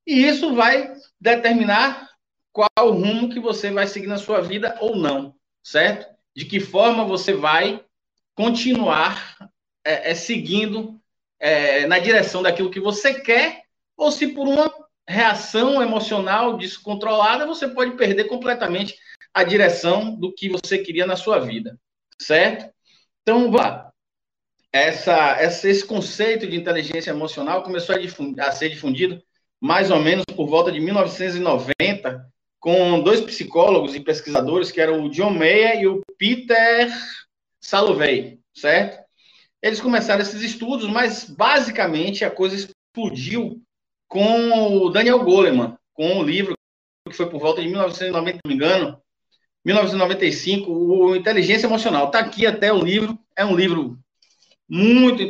e 0.06 0.26
isso 0.26 0.54
vai 0.54 0.92
determinar 1.20 2.10
qual 2.54 2.68
o 2.78 2.92
rumo 2.92 3.28
que 3.28 3.40
você 3.40 3.72
vai 3.72 3.88
seguir 3.88 4.06
na 4.06 4.16
sua 4.16 4.40
vida 4.40 4.78
ou 4.80 4.94
não, 4.94 5.34
certo? 5.60 6.06
De 6.34 6.44
que 6.44 6.60
forma 6.60 7.04
você 7.04 7.32
vai 7.34 7.84
continuar 8.36 9.36
é, 9.84 10.12
é, 10.12 10.14
seguindo 10.14 11.00
é, 11.40 11.84
na 11.88 11.98
direção 11.98 12.42
daquilo 12.42 12.70
que 12.70 12.78
você 12.78 13.20
quer, 13.20 13.64
ou 13.96 14.12
se 14.12 14.28
por 14.28 14.46
uma 14.46 14.72
reação 15.06 15.82
emocional 15.82 16.56
descontrolada 16.56 17.44
você 17.44 17.66
pode 17.66 17.96
perder 17.96 18.24
completamente 18.24 18.96
a 19.34 19.42
direção 19.42 20.14
do 20.14 20.32
que 20.32 20.48
você 20.48 20.78
queria 20.78 21.06
na 21.06 21.16
sua 21.16 21.40
vida, 21.40 21.76
certo? 22.20 22.72
Então, 23.22 23.50
vá. 23.50 23.90
Essa, 24.72 25.36
essa, 25.40 25.68
esse 25.68 25.84
conceito 25.84 26.46
de 26.46 26.56
inteligência 26.56 27.10
emocional 27.10 27.62
começou 27.62 27.94
a, 27.94 27.98
difundir, 27.98 28.42
a 28.42 28.50
ser 28.52 28.68
difundido 28.68 29.22
mais 29.60 29.90
ou 29.90 30.00
menos 30.00 30.24
por 30.36 30.48
volta 30.48 30.70
de 30.70 30.80
1990, 30.80 32.33
com 32.64 32.98
dois 33.02 33.20
psicólogos 33.20 33.94
e 33.94 34.00
pesquisadores, 34.00 34.72
que 34.72 34.80
eram 34.80 35.04
o 35.04 35.10
John 35.10 35.28
Mayer 35.28 35.82
e 35.82 35.86
o 35.86 36.00
Peter 36.16 36.90
Salovey, 37.60 38.40
certo? 38.54 39.04
Eles 39.60 39.82
começaram 39.82 40.22
esses 40.22 40.40
estudos, 40.40 40.88
mas 40.88 41.24
basicamente 41.28 42.24
a 42.24 42.30
coisa 42.30 42.56
explodiu 42.56 43.60
com 44.08 44.78
o 44.78 44.88
Daniel 44.88 45.22
Goleman, 45.22 45.76
com 45.92 46.20
o 46.20 46.22
livro 46.22 46.54
que 47.06 47.14
foi 47.14 47.28
por 47.28 47.38
volta 47.38 47.60
de 47.60 47.68
1990, 47.68 48.38
não 48.42 48.50
me 48.50 48.54
engano, 48.54 48.98
1995, 49.62 50.72
o 50.72 51.14
Inteligência 51.14 51.66
Emocional. 51.66 52.06
Está 52.06 52.20
aqui 52.20 52.46
até 52.46 52.72
o 52.72 52.82
livro, 52.82 53.18
é 53.36 53.44
um 53.44 53.54
livro 53.54 53.98
muito 54.66 55.22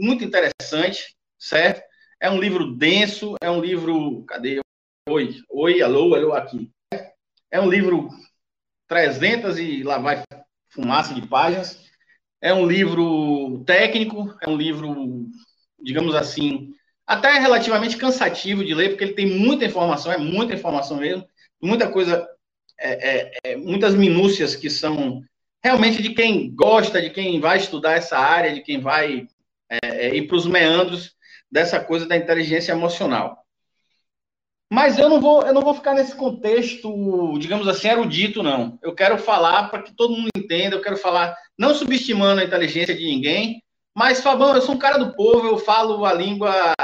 muito 0.00 0.24
interessante, 0.24 1.16
certo? 1.36 1.82
É 2.20 2.30
um 2.30 2.38
livro 2.38 2.72
denso, 2.72 3.34
é 3.40 3.50
um 3.50 3.60
livro. 3.60 4.22
Cadê? 4.28 4.60
Oi, 5.10 5.36
oi, 5.48 5.80
alô, 5.80 6.14
alô, 6.14 6.34
aqui. 6.34 6.70
É 7.50 7.58
um 7.58 7.70
livro 7.70 8.10
300 8.86 9.58
e 9.58 9.82
lá 9.82 9.96
vai 9.96 10.22
fumaça 10.68 11.14
de 11.14 11.26
páginas. 11.26 11.82
É 12.42 12.52
um 12.52 12.66
livro 12.66 13.64
técnico, 13.64 14.36
é 14.42 14.50
um 14.50 14.56
livro, 14.56 15.30
digamos 15.82 16.14
assim, 16.14 16.74
até 17.06 17.38
relativamente 17.38 17.96
cansativo 17.96 18.62
de 18.62 18.74
ler, 18.74 18.90
porque 18.90 19.04
ele 19.04 19.14
tem 19.14 19.26
muita 19.26 19.64
informação, 19.64 20.12
é 20.12 20.18
muita 20.18 20.52
informação 20.52 20.98
mesmo, 20.98 21.26
muita 21.60 21.90
coisa, 21.90 22.28
é, 22.78 23.08
é, 23.10 23.38
é, 23.44 23.56
muitas 23.56 23.94
minúcias 23.94 24.54
que 24.54 24.68
são 24.68 25.22
realmente 25.64 26.02
de 26.02 26.12
quem 26.12 26.54
gosta, 26.54 27.00
de 27.00 27.08
quem 27.08 27.40
vai 27.40 27.56
estudar 27.56 27.94
essa 27.94 28.18
área, 28.18 28.52
de 28.52 28.60
quem 28.60 28.78
vai 28.78 29.26
é, 29.70 29.78
é, 29.82 30.14
ir 30.14 30.26
para 30.26 30.36
os 30.36 30.46
meandros 30.46 31.16
dessa 31.50 31.80
coisa 31.80 32.06
da 32.06 32.14
inteligência 32.14 32.72
emocional. 32.72 33.47
Mas 34.70 34.98
eu 34.98 35.08
não 35.08 35.20
vou, 35.20 35.42
eu 35.42 35.54
não 35.54 35.62
vou 35.62 35.72
ficar 35.72 35.94
nesse 35.94 36.14
contexto, 36.14 37.38
digamos 37.38 37.66
assim, 37.66 37.88
erudito, 37.88 38.42
não. 38.42 38.78
Eu 38.82 38.94
quero 38.94 39.16
falar 39.16 39.68
para 39.70 39.82
que 39.82 39.94
todo 39.94 40.14
mundo 40.14 40.28
entenda, 40.36 40.76
eu 40.76 40.82
quero 40.82 40.96
falar, 40.96 41.34
não 41.58 41.74
subestimando 41.74 42.40
a 42.40 42.44
inteligência 42.44 42.94
de 42.94 43.04
ninguém, 43.04 43.62
mas, 43.96 44.20
Fabão, 44.20 44.54
eu 44.54 44.60
sou 44.60 44.74
um 44.74 44.78
cara 44.78 44.98
do 44.98 45.14
povo, 45.14 45.46
eu 45.46 45.58
falo 45.58 46.04
a 46.04 46.12
língua 46.12 46.74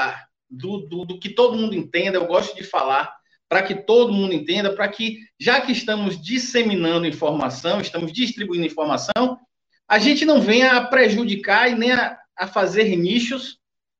do, 0.49 0.79
do, 0.79 1.05
do 1.05 1.21
que 1.21 1.29
todo 1.29 1.57
mundo 1.57 1.75
entenda, 1.75 2.17
eu 2.17 2.27
gosto 2.27 2.57
de 2.57 2.65
falar 2.65 3.15
para 3.49 3.63
que 3.63 3.75
todo 3.75 4.13
mundo 4.13 4.35
entenda, 4.35 4.75
para 4.75 4.89
que, 4.89 5.19
já 5.39 5.61
que 5.61 5.71
estamos 5.71 6.21
disseminando 6.21 7.07
informação, 7.07 7.81
estamos 7.81 8.13
distribuindo 8.13 8.67
informação, 8.67 9.39
a 9.87 9.99
gente 9.99 10.25
não 10.25 10.41
venha 10.41 10.73
a 10.73 10.85
prejudicar 10.85 11.71
e 11.71 11.75
nem 11.75 11.93
a, 11.93 12.19
a 12.37 12.49
fazer 12.49 12.97
nichos 12.97 13.59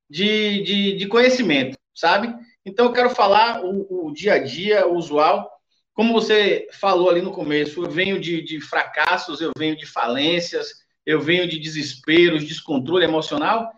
de, 0.09 0.63
de, 0.63 0.97
de, 0.97 1.07
conhecimento, 1.07 1.77
sabe? 1.93 2.35
Então, 2.65 2.85
eu 2.85 2.93
quero 2.93 3.11
falar 3.11 3.63
o, 3.63 4.07
o, 4.07 4.11
dia 4.11 4.33
a 4.33 4.39
dia, 4.39 4.87
o 4.87 4.95
usual. 4.95 5.49
Como 5.93 6.11
você 6.11 6.67
falou 6.73 7.09
ali 7.09 7.21
no 7.21 7.31
começo, 7.31 7.83
eu 7.83 7.89
venho 7.89 8.19
de, 8.19 8.41
de 8.41 8.59
fracassos, 8.59 9.39
eu 9.39 9.51
venho 9.57 9.77
de 9.77 9.85
falências, 9.85 10.73
eu 11.05 11.21
venho 11.21 11.47
de 11.47 11.59
desesperos, 11.59 12.45
descontrole 12.45 13.05
emocional, 13.05 13.71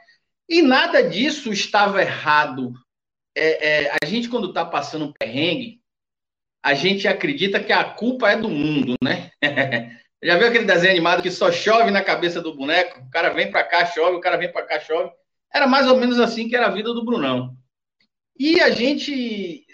e 0.49 0.61
nada 0.61 1.03
disso 1.03 1.51
estava 1.51 2.01
errado. 2.01 2.73
É, 3.35 3.85
é, 3.85 3.91
a 4.01 4.05
gente, 4.05 4.29
quando 4.29 4.47
está 4.47 4.65
passando 4.65 5.05
um 5.05 5.13
perrengue, 5.13 5.81
a 6.63 6.73
gente 6.73 7.07
acredita 7.07 7.59
que 7.59 7.73
a 7.73 7.83
culpa 7.83 8.31
é 8.31 8.37
do 8.37 8.49
mundo, 8.49 8.95
né? 9.03 9.31
Já 10.23 10.37
viu 10.37 10.47
aquele 10.47 10.65
desenho 10.65 10.91
animado 10.91 11.21
que 11.21 11.29
só 11.29 11.51
chove 11.51 11.91
na 11.91 12.03
cabeça 12.03 12.41
do 12.41 12.55
boneco? 12.55 13.01
O 13.01 13.09
cara 13.11 13.29
vem 13.29 13.51
para 13.51 13.63
cá, 13.63 13.85
chove, 13.85 14.17
o 14.17 14.19
cara 14.19 14.37
vem 14.37 14.51
para 14.51 14.65
cá, 14.65 14.79
chove. 14.79 15.11
Era 15.53 15.67
mais 15.67 15.87
ou 15.87 15.97
menos 15.97 16.19
assim 16.19 16.49
que 16.49 16.55
era 16.55 16.65
a 16.65 16.71
vida 16.71 16.91
do 16.93 17.05
Brunão. 17.05 17.55
E 18.39 18.59
a 18.61 18.69
gente 18.69 19.65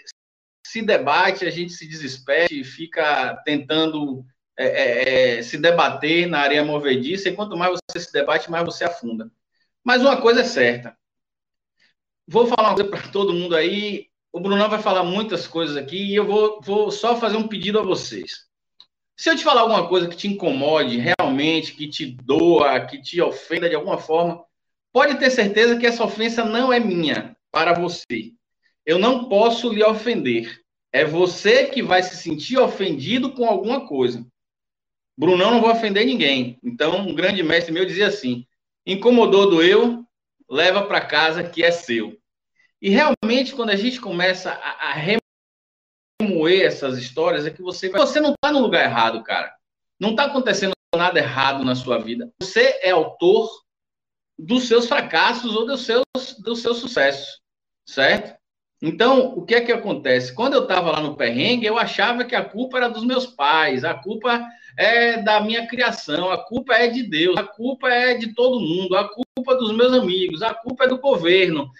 se 0.66 0.82
debate, 0.82 1.44
a 1.44 1.50
gente 1.50 1.72
se 1.72 1.86
desespera, 1.86 2.48
fica 2.64 3.36
tentando 3.44 4.24
é, 4.56 4.66
é, 4.66 5.38
é, 5.38 5.42
se 5.42 5.58
debater 5.58 6.26
na 6.26 6.40
areia 6.40 6.64
movediça, 6.64 7.28
e 7.28 7.34
quanto 7.34 7.56
mais 7.56 7.78
você 7.88 8.00
se 8.00 8.12
debate, 8.12 8.50
mais 8.50 8.64
você 8.64 8.84
afunda. 8.84 9.30
Mas 9.82 10.00
uma 10.00 10.20
coisa 10.20 10.40
é 10.40 10.44
certa. 10.44 10.96
Vou 12.26 12.46
falar 12.46 12.70
uma 12.70 12.74
coisa 12.74 12.90
para 12.90 13.10
todo 13.10 13.34
mundo 13.34 13.54
aí. 13.54 14.08
O 14.32 14.40
Brunão 14.40 14.68
vai 14.68 14.80
falar 14.80 15.04
muitas 15.04 15.46
coisas 15.46 15.76
aqui 15.76 15.96
e 15.96 16.14
eu 16.14 16.26
vou, 16.26 16.60
vou 16.62 16.90
só 16.90 17.16
fazer 17.16 17.36
um 17.36 17.46
pedido 17.46 17.78
a 17.78 17.82
vocês. 17.82 18.46
Se 19.16 19.30
eu 19.30 19.36
te 19.36 19.44
falar 19.44 19.60
alguma 19.60 19.86
coisa 19.88 20.08
que 20.08 20.16
te 20.16 20.26
incomode 20.26 20.98
realmente, 20.98 21.74
que 21.74 21.88
te 21.88 22.06
doa, 22.06 22.80
que 22.80 23.00
te 23.00 23.20
ofenda 23.20 23.68
de 23.68 23.74
alguma 23.74 23.98
forma, 23.98 24.44
pode 24.92 25.18
ter 25.18 25.30
certeza 25.30 25.78
que 25.78 25.86
essa 25.86 26.02
ofensa 26.02 26.44
não 26.44 26.72
é 26.72 26.80
minha 26.80 27.36
para 27.52 27.74
você. 27.74 28.32
Eu 28.86 28.98
não 28.98 29.28
posso 29.28 29.72
lhe 29.72 29.82
ofender. 29.82 30.62
É 30.92 31.04
você 31.04 31.66
que 31.66 31.82
vai 31.82 32.02
se 32.02 32.16
sentir 32.16 32.58
ofendido 32.58 33.32
com 33.32 33.46
alguma 33.46 33.86
coisa. 33.86 34.24
Brunão 35.16 35.50
não 35.50 35.60
vou 35.60 35.70
ofender 35.70 36.06
ninguém. 36.06 36.58
Então, 36.62 36.98
um 36.98 37.14
grande 37.14 37.42
mestre 37.42 37.72
meu 37.72 37.84
dizia 37.84 38.08
assim: 38.08 38.46
incomodou 38.86 39.48
do 39.48 39.62
eu, 39.62 40.04
leva 40.48 40.86
para 40.86 41.00
casa 41.00 41.42
que 41.42 41.62
é 41.62 41.70
seu. 41.70 42.16
E 42.80 42.90
realmente, 42.90 43.54
quando 43.54 43.70
a 43.70 43.76
gente 43.76 44.00
começa 44.00 44.52
a, 44.52 44.90
a 44.90 45.18
remoer 46.20 46.66
essas 46.66 46.98
histórias, 46.98 47.46
é 47.46 47.50
que 47.50 47.62
você 47.62 47.88
você 47.88 48.20
não 48.20 48.32
está 48.32 48.52
no 48.52 48.60
lugar 48.60 48.84
errado, 48.84 49.22
cara. 49.22 49.54
Não 49.98 50.10
está 50.10 50.24
acontecendo 50.24 50.74
nada 50.94 51.18
errado 51.18 51.64
na 51.64 51.74
sua 51.74 51.98
vida. 51.98 52.32
Você 52.40 52.78
é 52.82 52.90
autor 52.90 53.50
dos 54.38 54.68
seus 54.68 54.86
fracassos 54.86 55.54
ou 55.54 55.66
dos 55.66 55.82
seus, 55.82 56.04
dos 56.38 56.60
seus 56.60 56.78
sucessos, 56.78 57.40
certo? 57.88 58.36
Então, 58.86 59.32
o 59.34 59.46
que 59.46 59.54
é 59.54 59.62
que 59.62 59.72
acontece? 59.72 60.34
Quando 60.34 60.52
eu 60.52 60.64
estava 60.64 60.90
lá 60.90 61.00
no 61.00 61.16
perrengue, 61.16 61.64
eu 61.64 61.78
achava 61.78 62.22
que 62.22 62.34
a 62.34 62.44
culpa 62.44 62.76
era 62.76 62.88
dos 62.90 63.02
meus 63.02 63.26
pais, 63.26 63.82
a 63.82 63.94
culpa 63.94 64.46
é 64.76 65.22
da 65.22 65.40
minha 65.40 65.66
criação, 65.66 66.30
a 66.30 66.36
culpa 66.36 66.74
é 66.74 66.88
de 66.88 67.02
Deus, 67.02 67.34
a 67.38 67.44
culpa 67.44 67.88
é 67.88 68.12
de 68.12 68.34
todo 68.34 68.60
mundo, 68.60 68.94
a 68.94 69.08
culpa 69.08 69.54
dos 69.56 69.74
meus 69.74 69.94
amigos, 69.94 70.42
a 70.42 70.52
culpa 70.52 70.84
é 70.84 70.88
do 70.88 70.98
governo, 70.98 71.70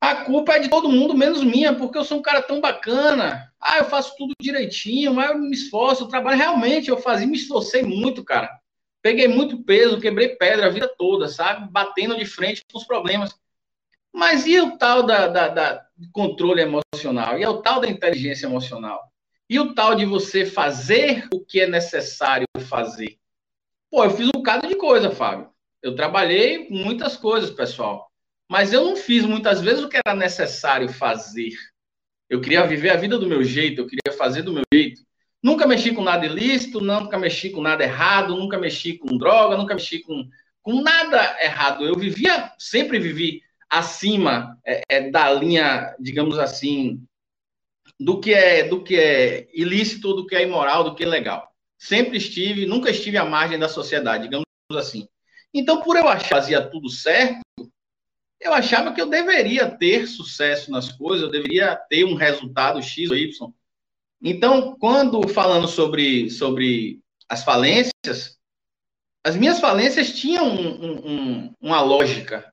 a 0.00 0.16
culpa 0.24 0.54
é 0.54 0.58
de 0.58 0.68
todo 0.68 0.88
mundo, 0.88 1.16
menos 1.16 1.44
minha, 1.44 1.72
porque 1.72 1.96
eu 1.96 2.04
sou 2.04 2.18
um 2.18 2.22
cara 2.22 2.42
tão 2.42 2.60
bacana. 2.60 3.52
Ah, 3.60 3.78
eu 3.78 3.84
faço 3.84 4.16
tudo 4.16 4.34
direitinho, 4.40 5.14
mas 5.14 5.30
eu 5.30 5.38
me 5.38 5.52
esforço, 5.52 6.02
eu 6.02 6.08
trabalho. 6.08 6.36
Realmente, 6.36 6.88
eu 6.88 6.96
fazia, 6.96 7.28
me 7.28 7.36
esforcei 7.36 7.84
muito, 7.84 8.24
cara. 8.24 8.50
Peguei 9.00 9.28
muito 9.28 9.62
peso, 9.62 10.00
quebrei 10.00 10.30
pedra 10.30 10.66
a 10.66 10.70
vida 10.70 10.90
toda, 10.98 11.28
sabe? 11.28 11.70
Batendo 11.70 12.16
de 12.16 12.24
frente 12.24 12.62
com 12.72 12.78
os 12.78 12.84
problemas. 12.84 13.38
Mas 14.12 14.46
e 14.46 14.60
o 14.60 14.76
tal 14.76 15.04
da, 15.04 15.28
da, 15.28 15.48
da 15.48 15.86
controle 16.12 16.62
emocional? 16.62 17.38
E 17.38 17.42
é 17.42 17.48
o 17.48 17.62
tal 17.62 17.80
da 17.80 17.88
inteligência 17.88 18.46
emocional? 18.46 19.00
E 19.48 19.58
o 19.58 19.74
tal 19.74 19.94
de 19.94 20.04
você 20.04 20.44
fazer 20.46 21.28
o 21.32 21.40
que 21.40 21.60
é 21.60 21.66
necessário 21.66 22.46
fazer? 22.68 23.18
Pô, 23.90 24.04
eu 24.04 24.10
fiz 24.10 24.26
um 24.28 24.32
bocado 24.32 24.68
de 24.68 24.76
coisa, 24.76 25.10
Fábio. 25.10 25.48
Eu 25.82 25.94
trabalhei 25.94 26.68
muitas 26.70 27.16
coisas, 27.16 27.50
pessoal. 27.50 28.10
Mas 28.48 28.72
eu 28.72 28.84
não 28.84 28.96
fiz 28.96 29.24
muitas 29.24 29.60
vezes 29.60 29.82
o 29.82 29.88
que 29.88 29.98
era 30.04 30.16
necessário 30.16 30.88
fazer. 30.88 31.52
Eu 32.28 32.40
queria 32.40 32.66
viver 32.66 32.90
a 32.90 32.96
vida 32.96 33.18
do 33.18 33.26
meu 33.26 33.42
jeito, 33.42 33.80
eu 33.80 33.86
queria 33.86 34.16
fazer 34.16 34.42
do 34.42 34.52
meu 34.52 34.62
jeito. 34.72 35.02
Nunca 35.42 35.66
mexi 35.66 35.92
com 35.92 36.02
nada 36.02 36.26
ilícito, 36.26 36.80
nunca 36.80 37.18
mexi 37.18 37.50
com 37.50 37.62
nada 37.62 37.82
errado, 37.82 38.36
nunca 38.36 38.58
mexi 38.58 38.98
com 38.98 39.16
droga, 39.16 39.56
nunca 39.56 39.74
mexi 39.74 40.00
com, 40.00 40.28
com 40.62 40.82
nada 40.82 41.36
errado. 41.42 41.84
Eu 41.84 41.96
vivia, 41.96 42.52
sempre 42.58 42.98
vivi 42.98 43.42
acima 43.70 44.58
é, 44.66 44.82
é, 44.88 45.10
da 45.10 45.32
linha, 45.32 45.94
digamos 46.00 46.38
assim, 46.38 47.02
do 47.98 48.20
que 48.20 48.34
é 48.34 48.66
do 48.66 48.82
que 48.82 48.98
é 48.98 49.48
ilícito, 49.54 50.12
do 50.14 50.26
que 50.26 50.34
é 50.34 50.42
imoral, 50.42 50.82
do 50.82 50.94
que 50.94 51.04
é 51.04 51.06
legal. 51.06 51.48
Sempre 51.78 52.18
estive, 52.18 52.66
nunca 52.66 52.90
estive 52.90 53.16
à 53.16 53.24
margem 53.24 53.58
da 53.58 53.68
sociedade, 53.68 54.24
digamos 54.24 54.44
assim. 54.74 55.06
Então, 55.54 55.82
por 55.82 55.96
eu 55.96 56.08
achar 56.08 56.24
que 56.24 56.28
fazia 56.28 56.68
tudo 56.68 56.88
certo, 56.88 57.40
eu 58.40 58.52
achava 58.52 58.92
que 58.92 59.00
eu 59.00 59.08
deveria 59.08 59.70
ter 59.70 60.06
sucesso 60.06 60.70
nas 60.70 60.90
coisas, 60.92 61.22
eu 61.22 61.30
deveria 61.30 61.76
ter 61.88 62.04
um 62.04 62.14
resultado 62.14 62.82
X 62.82 63.10
ou 63.10 63.16
Y. 63.16 63.52
Então, 64.22 64.76
quando 64.78 65.26
falando 65.28 65.66
sobre, 65.68 66.30
sobre 66.30 67.00
as 67.28 67.42
falências, 67.42 68.38
as 69.24 69.36
minhas 69.36 69.60
falências 69.60 70.18
tinham 70.18 70.46
um, 70.46 71.06
um, 71.06 71.54
uma 71.60 71.82
lógica. 71.82 72.50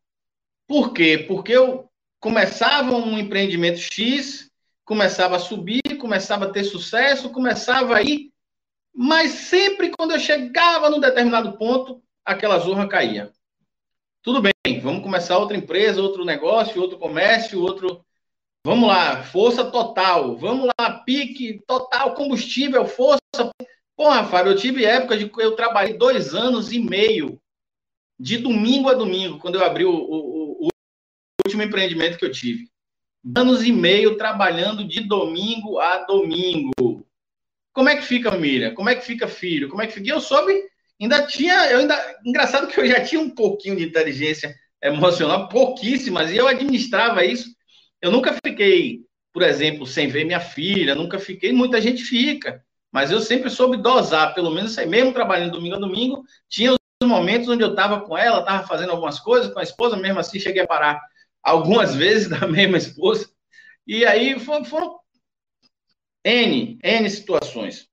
Por 0.68 0.94
quê? 0.94 1.18
Porque 1.28 1.54
eu 1.54 1.90
começava 2.20 2.94
um 2.96 3.18
empreendimento 3.18 3.80
X, 3.80 4.52
começava 4.84 5.38
a 5.38 5.40
subir, 5.40 5.82
começava 5.98 6.46
a 6.46 6.50
ter 6.50 6.64
sucesso, 6.64 7.30
começava 7.30 7.96
a 7.96 8.02
ir, 8.02 8.32
mas 8.94 9.32
sempre 9.32 9.92
quando 9.98 10.12
eu 10.12 10.20
chegava 10.20 10.90
num 10.90 11.00
determinado 11.00 11.58
ponto, 11.58 12.02
aquela 12.26 12.60
zorra 12.60 12.88
caía. 12.88 13.32
Tudo 14.22 14.42
bem, 14.42 14.80
vamos 14.82 15.04
começar 15.04 15.38
outra 15.38 15.56
empresa, 15.56 16.02
outro 16.02 16.26
negócio, 16.26 16.82
outro 16.82 16.98
comércio, 16.98 17.62
outro. 17.62 18.04
Vamos 18.66 18.90
lá, 18.90 19.24
força 19.24 19.64
total. 19.72 20.36
Vamos 20.36 20.70
lá, 20.78 20.92
pique 21.06 21.62
total, 21.66 22.14
combustível, 22.14 22.86
força. 22.86 23.22
Porra, 23.96 24.26
Fábio, 24.26 24.52
eu 24.52 24.58
tive 24.58 24.84
época 24.84 25.18
de 25.18 25.32
eu 25.38 25.56
trabalhei 25.56 25.94
dois 25.94 26.34
anos 26.34 26.72
e 26.72 26.80
meio, 26.80 27.40
de 28.20 28.38
domingo 28.38 28.90
a 28.90 28.94
domingo, 28.94 29.40
quando 29.40 29.56
eu 29.56 29.64
abri 29.64 29.86
o, 29.86 29.94
o 29.94 30.47
último 31.48 31.64
empreendimento 31.64 32.18
que 32.18 32.26
eu 32.26 32.32
tive. 32.32 32.70
Anos 33.36 33.64
e 33.64 33.72
meio 33.72 34.18
trabalhando 34.18 34.88
de 34.88 35.02
domingo 35.02 35.80
a 35.80 36.00
domingo. 36.06 37.06
Como 37.74 37.90
é 37.90 37.96
que 37.96 38.04
fica 38.04 38.32
família? 38.32 38.74
Como 38.74 38.90
é 38.90 38.96
que 38.96 39.06
fica 39.06 39.28
filho? 39.28 39.70
Como 39.70 39.82
é 39.82 39.88
que 39.88 39.94
fica? 39.94 40.10
Eu 40.10 40.22
soube 40.22 40.54
ainda 41.00 41.26
tinha, 41.26 41.54
eu 41.72 41.80
ainda, 41.80 42.18
engraçado 42.26 42.68
que 42.68 42.80
eu 42.80 42.88
já 42.88 43.02
tinha 43.02 43.22
um 43.22 43.30
pouquinho 43.30 43.76
de 43.76 43.84
inteligência 43.84 44.56
emocional, 44.82 45.48
pouquíssimas, 45.48 46.32
e 46.32 46.38
eu 46.38 46.48
administrava 46.48 47.24
isso. 47.24 47.50
Eu 48.02 48.12
nunca 48.12 48.36
fiquei, 48.44 49.02
por 49.32 49.44
exemplo, 49.44 49.86
sem 49.86 50.08
ver 50.08 50.26
minha 50.26 50.40
filha, 50.40 50.96
nunca 50.96 51.20
fiquei, 51.20 51.52
muita 51.52 51.80
gente 51.80 52.04
fica, 52.04 52.64
mas 52.92 53.12
eu 53.12 53.20
sempre 53.20 53.50
soube 53.50 53.78
dosar, 53.78 54.34
pelo 54.34 54.52
menos 54.52 54.76
mesmo 54.88 55.14
trabalhando 55.14 55.52
domingo 55.52 55.76
a 55.76 55.80
domingo, 55.80 56.24
tinha 56.50 56.74
os 56.74 57.08
momentos 57.08 57.48
onde 57.48 57.64
eu 57.64 57.72
estava 57.72 58.02
com 58.02 58.18
ela, 58.18 58.40
estava 58.40 58.68
fazendo 58.68 58.92
algumas 58.92 59.20
coisas 59.20 59.54
com 59.54 59.60
a 59.60 59.64
esposa, 59.64 59.96
mesmo 59.96 60.20
assim 60.20 60.40
cheguei 60.40 60.64
a 60.64 60.68
parar 60.68 61.00
algumas 61.48 61.96
vezes 61.96 62.28
da 62.30 62.46
mesma 62.46 62.78
esposa, 62.78 63.30
e 63.86 64.06
aí 64.06 64.38
foram, 64.40 64.66
foram 64.66 65.00
N, 66.26 66.78
N 66.84 67.10
situações. 67.10 67.88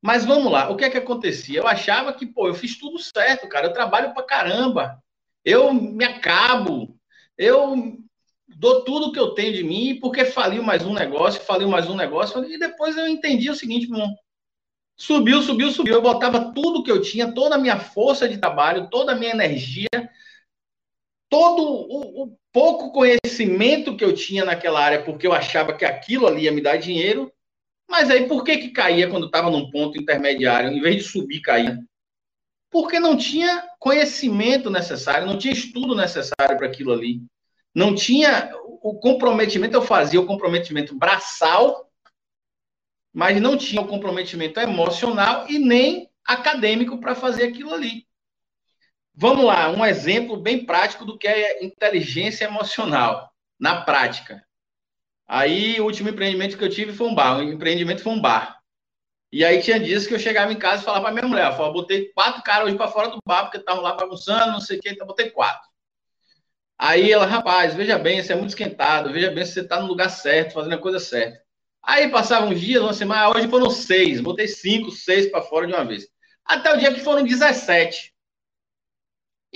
Mas 0.00 0.24
vamos 0.24 0.50
lá, 0.50 0.70
o 0.70 0.76
que 0.76 0.84
é 0.84 0.90
que 0.90 0.96
acontecia? 0.96 1.60
Eu 1.60 1.66
achava 1.66 2.12
que, 2.12 2.24
pô, 2.24 2.48
eu 2.48 2.54
fiz 2.54 2.78
tudo 2.78 2.98
certo, 2.98 3.48
cara. 3.48 3.66
Eu 3.66 3.72
trabalho 3.72 4.14
pra 4.14 4.22
caramba. 4.22 5.02
Eu 5.44 5.74
me 5.74 6.04
acabo. 6.04 6.98
Eu 7.36 7.98
dou 8.46 8.84
tudo 8.84 9.12
que 9.12 9.18
eu 9.18 9.30
tenho 9.34 9.52
de 9.52 9.64
mim, 9.64 9.98
porque 10.00 10.24
faliu 10.24 10.62
mais 10.62 10.84
um 10.84 10.94
negócio, 10.94 11.40
faliu 11.42 11.68
mais 11.68 11.88
um 11.88 11.96
negócio. 11.96 12.44
E 12.44 12.58
depois 12.58 12.96
eu 12.96 13.08
entendi 13.08 13.50
o 13.50 13.54
seguinte, 13.54 13.88
bom, 13.88 14.14
subiu, 14.96 15.42
subiu, 15.42 15.70
subiu. 15.70 15.94
Eu 15.94 16.02
botava 16.02 16.52
tudo 16.52 16.82
que 16.82 16.90
eu 16.90 17.02
tinha, 17.02 17.32
toda 17.32 17.56
a 17.56 17.58
minha 17.58 17.78
força 17.78 18.28
de 18.28 18.38
trabalho, 18.38 18.88
toda 18.88 19.12
a 19.12 19.16
minha 19.16 19.32
energia, 19.32 19.88
todo 21.28 21.62
o, 21.62 22.22
o 22.24 22.38
pouco 22.56 22.90
conhecimento 22.90 23.94
que 23.94 24.02
eu 24.02 24.14
tinha 24.14 24.42
naquela 24.42 24.82
área, 24.82 25.02
porque 25.02 25.26
eu 25.26 25.34
achava 25.34 25.74
que 25.74 25.84
aquilo 25.84 26.26
ali 26.26 26.44
ia 26.44 26.52
me 26.52 26.62
dar 26.62 26.78
dinheiro, 26.78 27.30
mas 27.86 28.08
aí 28.08 28.26
por 28.26 28.42
que 28.44 28.56
que 28.56 28.70
caía 28.70 29.10
quando 29.10 29.26
estava 29.26 29.50
num 29.50 29.70
ponto 29.70 30.00
intermediário, 30.00 30.72
em 30.72 30.80
vez 30.80 30.96
de 30.96 31.02
subir, 31.02 31.42
caía? 31.42 31.78
Porque 32.70 32.98
não 32.98 33.14
tinha 33.14 33.62
conhecimento 33.78 34.70
necessário, 34.70 35.26
não 35.26 35.36
tinha 35.36 35.52
estudo 35.52 35.94
necessário 35.94 36.56
para 36.56 36.66
aquilo 36.66 36.94
ali. 36.94 37.20
Não 37.74 37.94
tinha 37.94 38.50
o 38.82 38.98
comprometimento, 39.00 39.76
eu 39.76 39.82
fazia 39.82 40.18
o 40.18 40.26
comprometimento 40.26 40.96
braçal, 40.96 41.90
mas 43.12 43.38
não 43.38 43.58
tinha 43.58 43.82
o 43.82 43.86
comprometimento 43.86 44.58
emocional 44.60 45.44
e 45.46 45.58
nem 45.58 46.08
acadêmico 46.24 46.98
para 47.00 47.14
fazer 47.14 47.44
aquilo 47.44 47.74
ali. 47.74 48.05
Vamos 49.18 49.46
lá, 49.46 49.70
um 49.70 49.82
exemplo 49.82 50.36
bem 50.36 50.66
prático 50.66 51.06
do 51.06 51.16
que 51.16 51.26
é 51.26 51.64
inteligência 51.64 52.44
emocional 52.44 53.32
na 53.58 53.80
prática. 53.80 54.44
Aí, 55.26 55.80
o 55.80 55.84
último 55.84 56.10
empreendimento 56.10 56.58
que 56.58 56.62
eu 56.62 56.68
tive 56.68 56.92
foi 56.92 57.06
um 57.08 57.14
bar. 57.14 57.38
O 57.38 57.42
empreendimento 57.42 58.02
foi 58.02 58.12
um 58.12 58.20
bar. 58.20 58.60
E 59.32 59.42
aí, 59.42 59.62
tinha 59.62 59.80
dias 59.80 60.06
que 60.06 60.12
eu 60.12 60.18
chegava 60.18 60.52
em 60.52 60.58
casa 60.58 60.82
e 60.82 60.84
falava 60.84 61.04
para 61.04 61.14
minha 61.14 61.26
mulher: 61.26 61.50
eu 61.58 61.72
botei 61.72 62.12
quatro 62.12 62.42
caras 62.42 62.66
hoje 62.66 62.76
para 62.76 62.88
fora 62.88 63.08
do 63.08 63.18
bar, 63.26 63.44
porque 63.44 63.56
estavam 63.56 63.82
lá 63.82 63.94
bagunçando, 63.94 64.52
não 64.52 64.60
sei 64.60 64.76
o 64.76 64.80
que, 64.82 64.90
então 64.90 65.06
botei 65.06 65.30
quatro. 65.30 65.66
Aí 66.78 67.10
ela, 67.10 67.24
rapaz, 67.24 67.74
veja 67.74 67.98
bem, 67.98 68.22
você 68.22 68.34
é 68.34 68.36
muito 68.36 68.50
esquentado, 68.50 69.10
veja 69.10 69.30
bem 69.30 69.46
se 69.46 69.52
você 69.52 69.60
está 69.60 69.80
no 69.80 69.86
lugar 69.86 70.10
certo, 70.10 70.52
fazendo 70.52 70.74
a 70.74 70.78
coisa 70.78 71.00
certa. 71.00 71.40
Aí 71.82 72.10
passavam 72.10 72.52
dias, 72.52 72.82
uma 72.82 72.92
semana, 72.92 73.30
hoje 73.30 73.48
foram 73.48 73.70
seis, 73.70 74.20
botei 74.20 74.46
cinco, 74.46 74.90
seis 74.90 75.30
para 75.30 75.40
fora 75.40 75.66
de 75.66 75.72
uma 75.72 75.86
vez. 75.86 76.06
Até 76.44 76.74
o 76.74 76.76
dia 76.76 76.92
que 76.92 77.00
foram 77.00 77.24
17. 77.24 78.14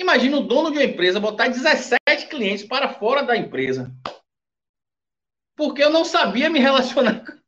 Imagina 0.00 0.38
o 0.38 0.40
dono 0.40 0.70
de 0.70 0.78
uma 0.78 0.84
empresa 0.84 1.20
botar 1.20 1.48
17 1.48 1.98
clientes 2.28 2.66
para 2.66 2.94
fora 2.94 3.22
da 3.22 3.36
empresa 3.36 3.94
porque 5.60 5.84
eu 5.84 5.90
não 5.90 6.06
sabia 6.06 6.48
me 6.48 6.58
relacionar. 6.58 7.22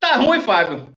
Tá 0.00 0.14
ruim, 0.14 0.40
Fábio. 0.40 0.92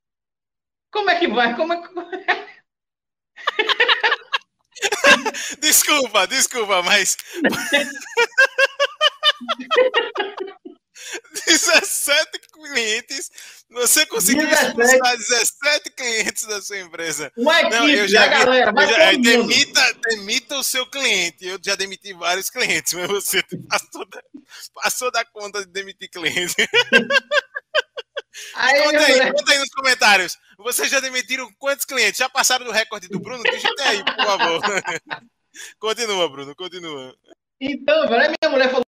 Como 0.94 1.10
é 1.10 1.18
que 1.18 1.28
vai? 1.28 1.56
Como 1.56 1.74
é 1.74 1.82
que... 1.82 1.88
desculpa, 5.60 6.28
desculpa, 6.28 6.84
mas. 6.84 7.18
17 11.48 12.42
clientes. 12.52 13.32
Você 13.72 14.06
conseguiu 14.06 14.46
17. 14.48 14.82
expulsar 14.82 15.18
17 15.18 15.90
clientes 15.92 16.46
da 16.46 16.62
sua 16.62 16.80
empresa. 16.80 17.32
Uma 17.38 17.62
equipe, 17.62 17.76
Não, 17.76 17.88
eu 17.88 18.08
já, 18.08 18.28
galera, 18.28 18.72
eu 18.76 18.88
já 18.88 19.12
demita, 19.14 19.94
demita 20.10 20.58
o 20.58 20.64
seu 20.64 20.86
cliente. 20.86 21.48
Eu 21.48 21.58
já 21.64 21.76
demiti 21.76 22.14
vários 22.14 22.50
clientes, 22.50 22.94
mas 22.94 23.08
você 23.08 23.42
passou 23.70 24.06
da, 24.10 24.22
passou 24.74 25.12
da 25.12 25.24
conta 25.24 25.66
de 25.66 25.72
demitir 25.72 26.10
cliente. 26.10 26.56
Aí, 28.56 28.84
conta, 28.84 29.06
aí, 29.06 29.32
conta 29.32 29.52
aí 29.54 29.60
nos 29.60 29.70
comentários. 29.70 30.38
Vocês 30.58 30.90
já 30.90 31.00
demitiram 31.00 31.50
quantos 31.58 31.86
clientes? 31.86 32.18
Já 32.18 32.28
passaram 32.28 32.66
do 32.66 32.72
recorde 32.72 33.08
do 33.08 33.20
Bruno? 33.20 33.44
Digita 33.44 33.84
aí, 33.84 34.04
por 34.04 34.26
favor. 34.26 34.62
continua, 35.80 36.30
Bruno, 36.30 36.56
continua. 36.56 37.16
Então, 37.60 38.08
velho, 38.10 38.34
minha 38.42 38.52
mulher 38.52 38.70
falou 38.70 38.86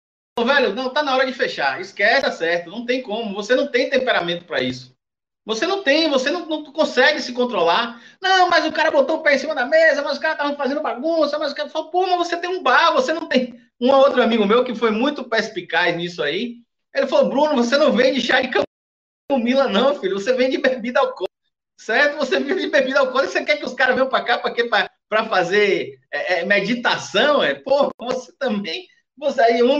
velho, 0.45 0.73
não, 0.73 0.89
tá 0.89 1.01
na 1.01 1.15
hora 1.15 1.25
de 1.25 1.33
fechar. 1.33 1.79
Esquece, 1.81 2.21
tá 2.21 2.31
certo. 2.31 2.69
Não 2.69 2.85
tem 2.85 3.01
como. 3.01 3.33
Você 3.35 3.55
não 3.55 3.67
tem 3.67 3.89
temperamento 3.89 4.45
para 4.45 4.61
isso. 4.61 4.95
Você 5.47 5.65
não 5.65 5.81
tem, 5.81 6.09
você 6.09 6.29
não, 6.29 6.45
não, 6.45 6.63
consegue 6.73 7.21
se 7.21 7.31
controlar. 7.31 8.01
Não, 8.21 8.49
mas 8.49 8.65
o 8.65 8.71
cara 8.71 8.91
botou 8.91 9.17
o 9.17 9.23
pé 9.23 9.35
em 9.35 9.37
cima 9.37 9.55
da 9.55 9.65
mesa, 9.65 10.01
mas 10.01 10.13
os 10.13 10.19
caras 10.19 10.37
estavam 10.37 10.57
fazendo 10.57 10.81
bagunça, 10.81 11.39
mas 11.39 11.53
o 11.53 11.55
cara 11.55 11.69
falou, 11.69 11.89
pô, 11.89 12.05
mas 12.05 12.17
você 12.17 12.35
tem 12.35 12.49
um 12.49 12.61
bar, 12.61 12.91
você 12.91 13.13
não 13.13 13.29
tem. 13.29 13.57
Um 13.79 13.89
outro 13.91 14.21
amigo 14.21 14.45
meu 14.45 14.65
que 14.65 14.75
foi 14.75 14.91
muito 14.91 15.23
perspicaz 15.23 15.95
nisso 15.95 16.21
aí, 16.21 16.57
ele 16.93 17.07
falou, 17.07 17.29
Bruno, 17.29 17.55
você 17.55 17.77
não 17.77 17.93
vende 17.93 18.19
chá 18.19 18.41
de 18.41 18.49
camomila, 19.29 19.69
não, 19.69 19.97
filho, 19.97 20.19
você 20.19 20.33
vende 20.33 20.57
bebida 20.57 20.99
alcoólica. 20.99 21.27
Certo? 21.79 22.17
Você 22.17 22.39
vive 22.39 22.59
de 22.59 22.67
bebida 22.67 22.99
alcoólica, 22.99 23.31
você 23.31 23.45
quer 23.45 23.55
que 23.55 23.65
os 23.65 23.73
caras 23.73 23.95
venham 23.95 24.09
para 24.09 24.25
cá 24.25 24.39
para 24.39 24.51
quê? 24.51 24.65
Para 24.65 25.25
fazer 25.29 25.97
é, 26.11 26.41
é, 26.41 26.45
meditação? 26.45 27.41
É? 27.41 27.53
Pô, 27.53 27.89
você 27.97 28.33
também. 28.37 28.85
Você 29.17 29.39
aí, 29.41 29.63
um 29.63 29.77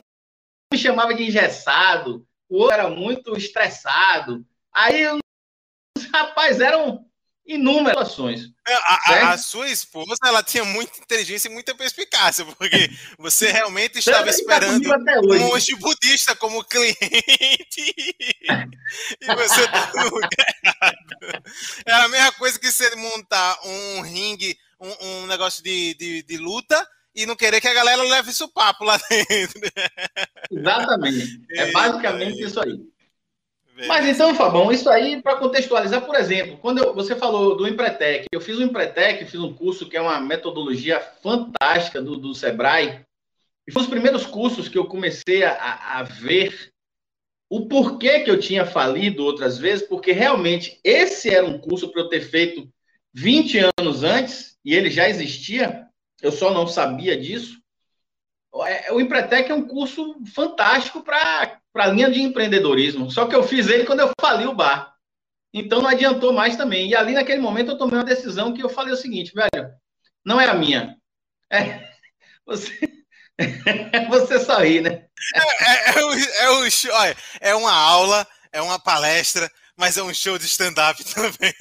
me 0.71 0.77
chamava 0.77 1.13
de 1.13 1.23
engessado, 1.23 2.25
o 2.49 2.59
outro 2.59 2.73
era 2.73 2.89
muito 2.89 3.35
estressado. 3.37 4.45
Aí 4.73 5.05
os 5.07 6.05
rapazes 6.13 6.61
eram 6.61 7.05
inúmeras 7.45 8.09
situações. 8.09 8.51
É, 8.67 8.73
a, 8.73 9.31
a, 9.31 9.37
sua 9.37 9.69
esposa 9.69 10.17
ela 10.25 10.43
tinha 10.43 10.65
muita 10.65 10.99
inteligência 10.99 11.47
e 11.47 11.51
muita 11.51 11.73
perspicácia, 11.73 12.43
porque 12.43 12.89
você 13.17 13.49
realmente 13.49 13.99
estava 13.99 14.29
esperando 14.29 14.85
um 15.23 15.39
monge 15.39 15.73
budista 15.75 16.35
como 16.35 16.63
cliente 16.65 16.99
e 19.21 19.35
você 19.35 19.63
está 19.63 19.91
no 19.95 20.09
lugar 20.09 20.29
errado. 20.63 21.43
Era 21.85 22.03
a 22.03 22.09
mesma 22.09 22.31
coisa 22.33 22.59
que 22.59 22.69
você 22.69 22.93
montar 22.97 23.57
um 23.63 24.01
ringue, 24.01 24.57
um, 24.79 25.05
um 25.07 25.27
negócio 25.27 25.63
de, 25.63 25.93
de, 25.93 26.23
de 26.23 26.37
luta 26.37 26.85
e 27.17 27.25
não 27.25 27.35
querer 27.35 27.59
que 27.59 27.67
a 27.67 27.73
galera 27.73 28.03
leve 28.03 28.29
isso 28.29 28.47
papo 28.47 28.85
lá 28.85 28.97
dentro. 29.09 29.59
Exatamente. 30.51 31.41
É 31.51 31.71
basicamente 31.71 32.43
isso 32.43 32.61
aí. 32.61 32.79
Mas 33.87 34.07
então, 34.07 34.33
Fabão, 34.33 34.71
isso 34.71 34.89
aí 34.89 35.21
para 35.21 35.37
contextualizar, 35.37 36.05
por 36.05 36.15
exemplo, 36.15 36.57
quando 36.57 36.79
eu, 36.79 36.93
você 36.95 37.15
falou 37.15 37.55
do 37.55 37.67
Empretec, 37.67 38.25
eu 38.31 38.41
fiz 38.41 38.57
um 38.57 38.63
Empretec, 38.63 39.25
fiz 39.25 39.39
um 39.39 39.53
curso 39.53 39.87
que 39.87 39.97
é 39.97 40.01
uma 40.01 40.19
metodologia 40.19 40.99
fantástica 41.21 42.01
do, 42.01 42.17
do 42.17 42.33
Sebrae, 42.33 43.01
e 43.67 43.71
foi 43.71 43.83
os 43.83 43.89
primeiros 43.89 44.25
cursos 44.25 44.67
que 44.69 44.77
eu 44.77 44.85
comecei 44.85 45.43
a, 45.43 45.99
a 45.99 46.03
ver 46.03 46.71
o 47.49 47.67
porquê 47.67 48.21
que 48.21 48.31
eu 48.31 48.39
tinha 48.39 48.65
falido 48.65 49.23
outras 49.23 49.57
vezes, 49.57 49.87
porque 49.87 50.11
realmente 50.11 50.79
esse 50.83 51.29
era 51.29 51.45
um 51.45 51.59
curso 51.59 51.91
para 51.91 52.01
eu 52.01 52.09
ter 52.09 52.21
feito 52.21 52.67
20 53.13 53.59
anos 53.79 54.03
antes, 54.03 54.57
e 54.65 54.73
ele 54.73 54.89
já 54.89 55.07
existia, 55.07 55.86
eu 56.21 56.31
só 56.31 56.53
não 56.53 56.67
sabia 56.67 57.19
disso. 57.19 57.59
é, 58.65 58.91
o 58.91 58.99
Empretec 58.99 59.51
é 59.51 59.55
um 59.55 59.67
curso 59.67 60.15
fantástico 60.33 61.01
para 61.01 61.59
a 61.75 61.87
linha 61.87 62.09
de 62.09 62.21
empreendedorismo. 62.21 63.11
Só 63.11 63.27
que 63.27 63.35
eu 63.35 63.43
fiz 63.43 63.67
ele 63.67 63.85
quando 63.85 64.01
eu 64.01 64.11
fali 64.19 64.45
o 64.45 64.55
bar. 64.55 64.95
Então 65.53 65.81
não 65.81 65.89
adiantou 65.89 66.33
mais 66.33 66.55
também. 66.55 66.89
E 66.89 66.95
ali 66.95 67.13
naquele 67.13 67.41
momento 67.41 67.71
eu 67.71 67.77
tomei 67.77 67.97
uma 67.97 68.03
decisão 68.03 68.53
que 68.53 68.63
eu 68.63 68.69
falei 68.69 68.93
o 68.93 68.97
seguinte, 68.97 69.33
velho, 69.33 69.71
não 70.25 70.39
é 70.39 70.47
a 70.47 70.53
minha. 70.53 70.97
É, 71.51 71.87
você, 72.45 72.79
você 74.09 74.81
né? 74.81 75.05
É, 75.33 75.39
é, 75.39 75.99
é, 75.99 76.05
o, 76.05 76.13
é, 76.13 76.49
o, 76.49 76.93
olha, 76.93 77.17
é 77.39 77.55
uma 77.55 77.73
aula, 77.73 78.27
é 78.51 78.61
uma 78.61 78.79
palestra, 78.79 79.51
mas 79.77 79.95
é 79.95 80.03
um 80.03 80.13
show 80.13 80.37
de 80.37 80.45
stand-up 80.45 81.01
também. 81.13 81.53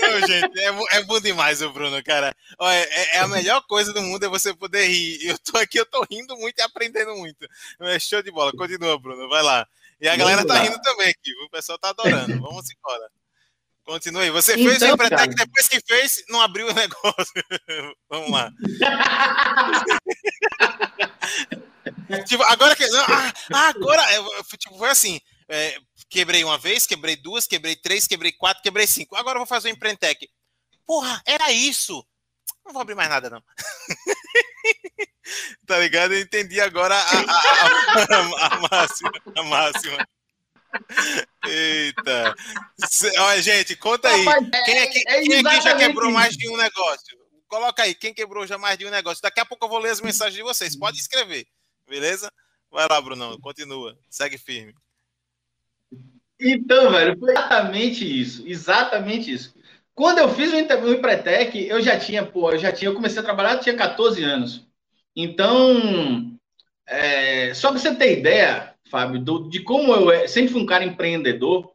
Não, 0.00 0.26
gente, 0.26 0.58
é, 0.58 0.98
é 0.98 1.04
bom 1.04 1.20
demais 1.20 1.60
o 1.60 1.70
Bruno, 1.70 2.02
cara. 2.02 2.34
Olha, 2.58 2.74
é, 2.74 3.16
é, 3.16 3.18
a 3.20 3.28
melhor 3.28 3.60
coisa 3.66 3.92
do 3.92 4.02
mundo 4.02 4.24
é 4.24 4.28
você 4.28 4.54
poder 4.54 4.86
rir. 4.86 5.26
Eu 5.26 5.38
tô 5.38 5.58
aqui, 5.58 5.78
eu 5.78 5.86
tô 5.86 6.04
rindo 6.10 6.36
muito 6.36 6.58
e 6.58 6.62
aprendendo 6.62 7.14
muito. 7.16 7.46
É 7.80 7.98
show 7.98 8.22
de 8.22 8.30
bola. 8.30 8.52
Continua, 8.52 8.98
Bruno, 8.98 9.28
vai 9.28 9.42
lá. 9.42 9.66
E 10.00 10.08
a 10.08 10.16
galera 10.16 10.46
tá 10.46 10.58
rindo 10.58 10.80
também 10.80 11.08
aqui, 11.08 11.32
o 11.44 11.50
pessoal 11.50 11.78
tá 11.78 11.90
adorando. 11.90 12.40
Vamos 12.40 12.66
embora. 12.70 13.10
Continue 13.84 14.24
aí. 14.24 14.30
Você 14.30 14.54
fez 14.54 14.76
então, 14.76 14.90
o 14.90 14.94
Empretec, 14.94 15.34
depois 15.34 15.68
que 15.68 15.80
fez, 15.80 16.24
não 16.28 16.40
abriu 16.40 16.66
o 16.66 16.74
negócio. 16.74 17.32
Vamos 18.10 18.30
lá. 18.30 18.50
tipo, 22.26 22.42
agora 22.44 22.76
que. 22.76 22.84
Ah, 22.84 23.68
agora. 23.68 24.02
Tipo, 24.58 24.78
foi 24.78 24.90
assim. 24.90 25.20
É, 25.48 25.78
quebrei 26.08 26.42
uma 26.42 26.58
vez, 26.58 26.86
quebrei 26.86 27.16
duas, 27.16 27.46
quebrei 27.46 27.76
três, 27.76 28.06
quebrei 28.06 28.32
quatro, 28.32 28.62
quebrei 28.62 28.86
cinco. 28.86 29.16
Agora 29.16 29.36
eu 29.36 29.40
vou 29.40 29.46
fazer 29.46 29.68
o 29.68 29.72
Emprentec. 29.72 30.28
Porra, 30.84 31.22
era 31.24 31.52
isso. 31.52 32.04
Não 32.64 32.72
vou 32.72 32.82
abrir 32.82 32.96
mais 32.96 33.08
nada, 33.08 33.30
não. 33.30 33.42
tá 35.66 35.78
ligado? 35.78 36.14
Eu 36.14 36.20
entendi 36.20 36.60
agora 36.60 36.96
a, 36.96 37.00
a, 37.00 37.36
a, 38.02 38.46
a 38.46 38.68
máxima. 38.68 39.12
A 39.36 39.42
máxima. 39.44 40.08
Eita. 41.46 42.34
Olha, 43.18 43.42
gente, 43.42 43.76
conta 43.76 44.08
aí. 44.08 44.24
quem, 44.64 44.78
é, 44.78 44.86
que, 44.88 44.98
é 45.06 45.22
quem 45.22 45.46
aqui 45.46 45.60
já 45.60 45.76
quebrou 45.76 46.10
mais 46.10 46.36
de 46.36 46.48
um 46.48 46.56
negócio? 46.56 47.16
Coloca 47.48 47.82
aí, 47.82 47.94
quem 47.94 48.12
quebrou 48.12 48.46
já 48.46 48.58
mais 48.58 48.78
de 48.78 48.86
um 48.86 48.90
negócio. 48.90 49.22
Daqui 49.22 49.40
a 49.40 49.44
pouco 49.44 49.64
eu 49.64 49.68
vou 49.68 49.78
ler 49.78 49.90
as 49.90 50.00
mensagens 50.00 50.36
de 50.36 50.42
vocês. 50.42 50.76
Pode 50.76 50.98
escrever, 50.98 51.46
beleza? 51.88 52.30
Vai 52.70 52.86
lá, 52.88 53.00
Brunão, 53.00 53.38
continua. 53.40 53.96
Segue 54.10 54.36
firme. 54.36 54.74
Então, 56.40 56.90
velho, 56.90 57.18
foi 57.18 57.32
exatamente 57.32 58.20
isso. 58.20 58.46
Exatamente 58.46 59.32
isso. 59.32 59.54
Quando 59.94 60.18
eu 60.18 60.28
fiz 60.28 60.52
o 60.52 60.58
Empretec, 60.58 61.66
eu 61.66 61.80
já 61.80 61.98
tinha, 61.98 62.24
pô, 62.24 62.50
eu 62.52 62.58
já 62.58 62.70
tinha, 62.70 62.90
eu 62.90 62.94
comecei 62.94 63.20
a 63.20 63.24
trabalhar, 63.24 63.54
eu 63.54 63.60
tinha 63.60 63.76
14 63.76 64.22
anos. 64.22 64.66
Então, 65.16 66.38
é, 66.86 67.54
só 67.54 67.70
para 67.70 67.78
você 67.78 67.94
ter 67.94 68.18
ideia, 68.18 68.74
Fábio, 68.90 69.18
do, 69.18 69.48
de 69.48 69.62
como 69.62 69.94
eu 69.94 70.10
é, 70.10 70.28
sempre 70.28 70.52
fui 70.52 70.60
um 70.60 70.66
cara 70.66 70.84
empreendedor. 70.84 71.72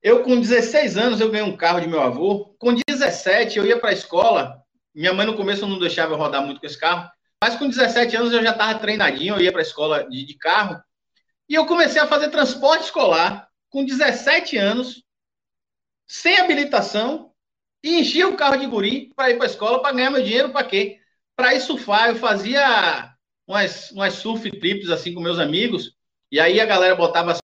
Eu, 0.00 0.22
com 0.22 0.40
16 0.40 0.96
anos, 0.96 1.20
eu 1.20 1.30
ganhei 1.30 1.46
um 1.46 1.56
carro 1.56 1.80
de 1.80 1.88
meu 1.88 2.00
avô. 2.00 2.54
Com 2.58 2.74
17, 2.74 3.58
eu 3.58 3.66
ia 3.66 3.78
para 3.78 3.90
a 3.90 3.94
escola. 3.94 4.61
Minha 4.94 5.12
mãe, 5.12 5.26
no 5.26 5.36
começo, 5.36 5.66
não 5.66 5.78
deixava 5.78 6.12
eu 6.12 6.18
rodar 6.18 6.44
muito 6.44 6.60
com 6.60 6.66
esse 6.66 6.78
carro. 6.78 7.10
Mas 7.42 7.56
com 7.56 7.68
17 7.68 8.14
anos, 8.16 8.32
eu 8.32 8.42
já 8.42 8.52
estava 8.52 8.78
treinadinho. 8.78 9.34
Eu 9.34 9.40
ia 9.40 9.50
para 9.50 9.60
a 9.60 9.62
escola 9.62 10.08
de, 10.08 10.24
de 10.24 10.34
carro. 10.34 10.82
E 11.48 11.54
eu 11.54 11.66
comecei 11.66 12.00
a 12.00 12.06
fazer 12.06 12.28
transporte 12.28 12.84
escolar 12.84 13.48
com 13.68 13.84
17 13.84 14.56
anos, 14.58 15.02
sem 16.06 16.38
habilitação, 16.38 17.32
e 17.82 17.98
enchia 17.98 18.28
o 18.28 18.36
carro 18.36 18.56
de 18.56 18.66
guri 18.66 19.10
para 19.16 19.30
ir 19.30 19.36
para 19.36 19.46
a 19.46 19.50
escola 19.50 19.82
para 19.82 19.92
ganhar 19.92 20.10
meu 20.10 20.22
dinheiro 20.22 20.50
para 20.50 20.66
quê? 20.66 21.00
Para 21.34 21.54
ir 21.54 21.60
surfar. 21.60 22.10
Eu 22.10 22.16
fazia 22.16 23.12
umas, 23.46 23.90
umas 23.90 24.14
surf 24.14 24.50
trips 24.60 24.90
assim 24.90 25.12
com 25.14 25.20
meus 25.20 25.38
amigos. 25.38 25.96
E 26.30 26.38
aí 26.38 26.60
a 26.60 26.66
galera 26.66 26.94
botava 26.94 27.32
as 27.32 27.40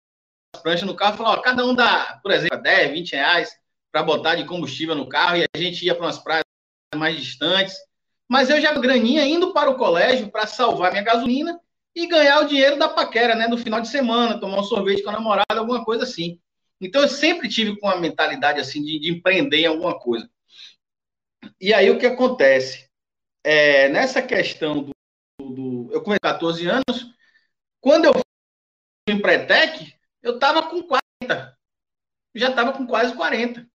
pranchas 0.62 0.86
no 0.86 0.94
carro 0.94 1.14
e 1.14 1.18
falava, 1.18 1.38
ó, 1.38 1.42
cada 1.42 1.64
um 1.66 1.74
dá, 1.74 2.18
por 2.22 2.32
exemplo, 2.32 2.62
10, 2.62 2.92
20 2.92 3.12
reais 3.12 3.50
para 3.90 4.02
botar 4.02 4.36
de 4.36 4.46
combustível 4.46 4.94
no 4.94 5.08
carro 5.08 5.36
e 5.36 5.44
a 5.54 5.58
gente 5.58 5.84
ia 5.84 5.94
para 5.94 6.06
umas 6.06 6.18
praias 6.18 6.41
mais 6.94 7.16
distantes. 7.16 7.76
Mas 8.28 8.50
eu 8.50 8.60
já 8.60 8.72
graninha 8.72 9.24
indo 9.26 9.52
para 9.52 9.70
o 9.70 9.76
colégio 9.76 10.30
para 10.30 10.46
salvar 10.46 10.90
minha 10.90 11.04
gasolina 11.04 11.60
e 11.94 12.06
ganhar 12.06 12.40
o 12.40 12.46
dinheiro 12.46 12.78
da 12.78 12.88
paquera, 12.88 13.34
né, 13.34 13.46
no 13.46 13.58
final 13.58 13.80
de 13.80 13.88
semana, 13.88 14.40
tomar 14.40 14.60
um 14.60 14.64
sorvete 14.64 15.02
com 15.02 15.10
a 15.10 15.14
namorada, 15.14 15.58
alguma 15.58 15.84
coisa 15.84 16.04
assim. 16.04 16.40
Então 16.80 17.02
eu 17.02 17.08
sempre 17.08 17.48
tive 17.48 17.78
com 17.78 17.86
uma 17.86 18.00
mentalidade 18.00 18.60
assim 18.60 18.82
de, 18.82 18.98
de 18.98 19.12
empreender 19.12 19.58
em 19.58 19.66
alguma 19.66 19.98
coisa. 19.98 20.28
E 21.60 21.72
aí 21.72 21.90
o 21.90 21.98
que 21.98 22.06
acontece? 22.06 22.88
É, 23.44 23.88
nessa 23.88 24.22
questão 24.22 24.82
do, 24.82 24.92
do 25.40 25.90
eu 25.92 26.02
com 26.02 26.16
14 26.18 26.66
anos, 26.66 27.12
quando 27.80 28.06
eu 28.06 28.12
em 29.08 29.20
Pretec, 29.20 29.94
eu 30.22 30.34
estava 30.34 30.62
com 30.68 30.82
40. 30.82 31.58
Já 32.34 32.50
estava 32.50 32.72
com 32.72 32.86
quase 32.86 33.14
40. 33.14 33.68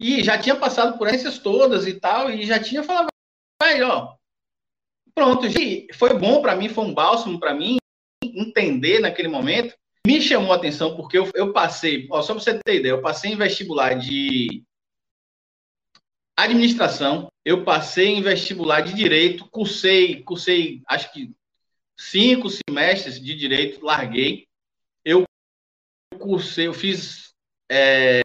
E 0.00 0.24
já 0.24 0.38
tinha 0.38 0.56
passado 0.56 0.96
por 0.96 1.06
essas 1.06 1.38
todas 1.38 1.86
e 1.86 1.92
tal, 1.92 2.30
e 2.30 2.46
já 2.46 2.58
tinha 2.58 2.82
falado, 2.82 3.08
vai, 3.62 3.82
ó. 3.82 4.14
Pronto, 5.14 5.46
foi 5.94 6.14
bom 6.18 6.40
para 6.40 6.56
mim, 6.56 6.70
foi 6.70 6.84
um 6.84 6.94
bálsamo 6.94 7.38
para 7.38 7.52
mim 7.52 7.76
entender 8.24 9.00
naquele 9.00 9.28
momento. 9.28 9.76
Me 10.06 10.18
chamou 10.22 10.52
a 10.52 10.56
atenção 10.56 10.96
porque 10.96 11.18
eu, 11.18 11.30
eu 11.34 11.52
passei, 11.52 12.08
ó, 12.10 12.22
só 12.22 12.32
para 12.32 12.42
você 12.42 12.58
ter 12.58 12.76
ideia, 12.76 12.92
eu 12.92 13.02
passei 13.02 13.32
em 13.32 13.36
vestibular 13.36 13.92
de 13.98 14.64
administração, 16.34 17.30
eu 17.44 17.62
passei 17.64 18.06
em 18.06 18.22
vestibular 18.22 18.80
de 18.80 18.94
direito, 18.94 19.46
cursei, 19.50 20.22
cursei, 20.22 20.80
acho 20.86 21.12
que 21.12 21.30
cinco 21.98 22.48
semestres 22.48 23.20
de 23.20 23.34
direito, 23.34 23.84
larguei. 23.84 24.46
Eu 25.04 25.24
cursei, 26.18 26.66
eu 26.66 26.72
fiz 26.72 27.34
é, 27.70 28.22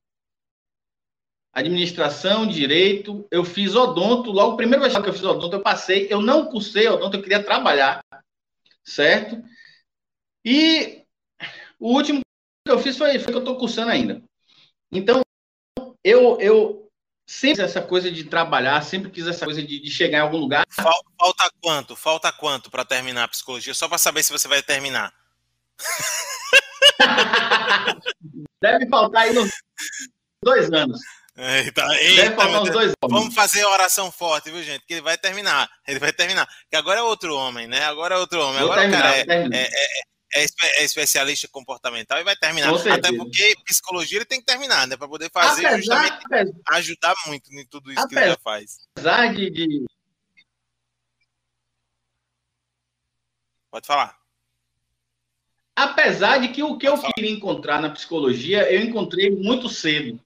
administração, 1.56 2.46
direito, 2.46 3.26
eu 3.32 3.46
fiz 3.46 3.76
odonto, 3.76 4.30
logo 4.30 4.54
o 4.54 4.58
primeiro 4.58 4.84
vestibular 4.84 5.06
que 5.06 5.10
eu 5.10 5.14
fiz 5.14 5.24
odonto, 5.24 5.56
eu 5.56 5.62
passei, 5.62 6.06
eu 6.10 6.22
não 6.22 6.48
cursei 6.48 6.86
odonto, 6.90 7.16
eu 7.16 7.24
queria 7.24 7.42
trabalhar, 7.42 8.04
certo? 8.84 9.42
E 10.44 11.02
o 11.80 11.94
último 11.94 12.20
que 12.66 12.72
eu 12.72 12.78
fiz 12.78 12.98
foi, 12.98 13.18
foi 13.20 13.32
que 13.32 13.38
eu 13.38 13.40
estou 13.40 13.58
cursando 13.58 13.90
ainda. 13.90 14.22
Então, 14.92 15.22
eu, 16.04 16.38
eu 16.42 16.92
sempre 17.26 17.64
essa 17.64 17.82
coisa 17.82 18.12
de 18.12 18.26
trabalhar, 18.26 18.82
sempre 18.82 19.10
quis 19.10 19.26
essa 19.26 19.46
coisa 19.46 19.64
de, 19.64 19.80
de 19.80 19.90
chegar 19.90 20.18
em 20.18 20.22
algum 20.22 20.38
lugar. 20.38 20.66
Falta, 20.70 21.10
falta 21.18 21.50
quanto? 21.62 21.96
Falta 21.96 22.34
quanto 22.34 22.70
para 22.70 22.84
terminar 22.84 23.24
a 23.24 23.30
psicologia? 23.30 23.74
Só 23.74 23.88
para 23.88 23.98
saber 23.98 24.24
se 24.24 24.34
você 24.34 24.50
vai 24.50 24.62
terminar. 24.62 25.14
Deve 28.62 28.90
faltar 28.90 29.24
aí 29.24 29.38
uns 29.38 29.52
dois 30.44 30.70
anos. 30.72 31.00
Eita, 31.38 31.86
eita. 32.00 32.48
Vamos 33.10 33.34
fazer 33.34 33.66
oração 33.66 34.10
forte, 34.10 34.50
viu, 34.50 34.64
gente? 34.64 34.86
Que 34.86 34.94
ele 34.94 35.02
vai 35.02 35.18
terminar. 35.18 35.70
Ele 35.86 36.00
vai 36.00 36.14
terminar. 36.14 36.48
Que 36.70 36.78
agora 36.78 37.00
é 37.00 37.04
outro 37.04 37.36
homem, 37.36 37.68
né? 37.68 37.84
Agora 37.84 38.16
é 38.16 38.18
outro 38.18 38.40
homem. 38.42 38.62
Vou 38.62 38.72
agora 38.72 38.82
terminar, 38.82 39.00
o 39.00 39.04
cara 39.04 39.18
é, 39.18 39.58
é, 39.58 39.68
é, 40.34 40.44
é, 40.44 40.46
é, 40.82 40.84
especialista 40.84 41.48
comportamental 41.50 42.20
e 42.20 42.24
vai 42.24 42.38
terminar. 42.38 42.74
Até 42.74 43.16
porque 43.16 43.54
psicologia 43.66 44.18
ele 44.18 44.26
tem 44.26 44.40
que 44.40 44.46
terminar, 44.46 44.88
né? 44.88 44.96
Para 44.96 45.10
poder 45.10 45.30
fazer 45.30 45.66
apesar, 45.66 45.78
justamente 45.78 46.26
apesar, 46.26 46.54
ajudar 46.72 47.16
muito 47.28 47.54
em 47.54 47.66
tudo 47.68 47.92
isso 47.92 48.08
que 48.08 48.16
ele 48.16 48.30
já 48.30 48.38
faz. 48.38 48.88
Apesar 48.96 49.34
de, 49.34 49.50
de. 49.50 49.86
Pode 53.70 53.88
falar. 53.88 54.18
Apesar 55.76 56.38
de 56.38 56.48
que 56.48 56.64
o 56.64 56.78
que 56.78 56.88
eu 56.88 56.98
queria 56.98 57.32
encontrar 57.32 57.82
na 57.82 57.90
psicologia, 57.90 58.72
eu 58.72 58.82
encontrei 58.82 59.30
muito 59.30 59.68
cedo. 59.68 60.18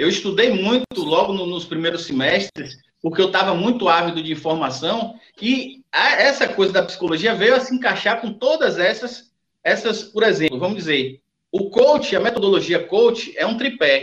Eu 0.00 0.08
estudei 0.08 0.48
muito 0.48 0.86
logo 0.96 1.34
no, 1.34 1.44
nos 1.44 1.66
primeiros 1.66 2.06
semestres, 2.06 2.78
porque 3.02 3.20
eu 3.20 3.26
estava 3.26 3.54
muito 3.54 3.86
ávido 3.86 4.22
de 4.22 4.32
informação, 4.32 5.20
e 5.38 5.82
a, 5.92 6.12
essa 6.22 6.48
coisa 6.48 6.72
da 6.72 6.82
psicologia 6.82 7.34
veio 7.34 7.54
a 7.54 7.60
se 7.60 7.74
encaixar 7.74 8.18
com 8.18 8.32
todas 8.32 8.78
essas 8.78 9.30
essas, 9.62 10.02
por 10.02 10.22
exemplo, 10.22 10.58
vamos 10.58 10.78
dizer, 10.78 11.20
o 11.52 11.68
coach, 11.68 12.16
a 12.16 12.20
metodologia 12.20 12.82
coach 12.82 13.34
é 13.36 13.44
um 13.44 13.58
tripé. 13.58 14.02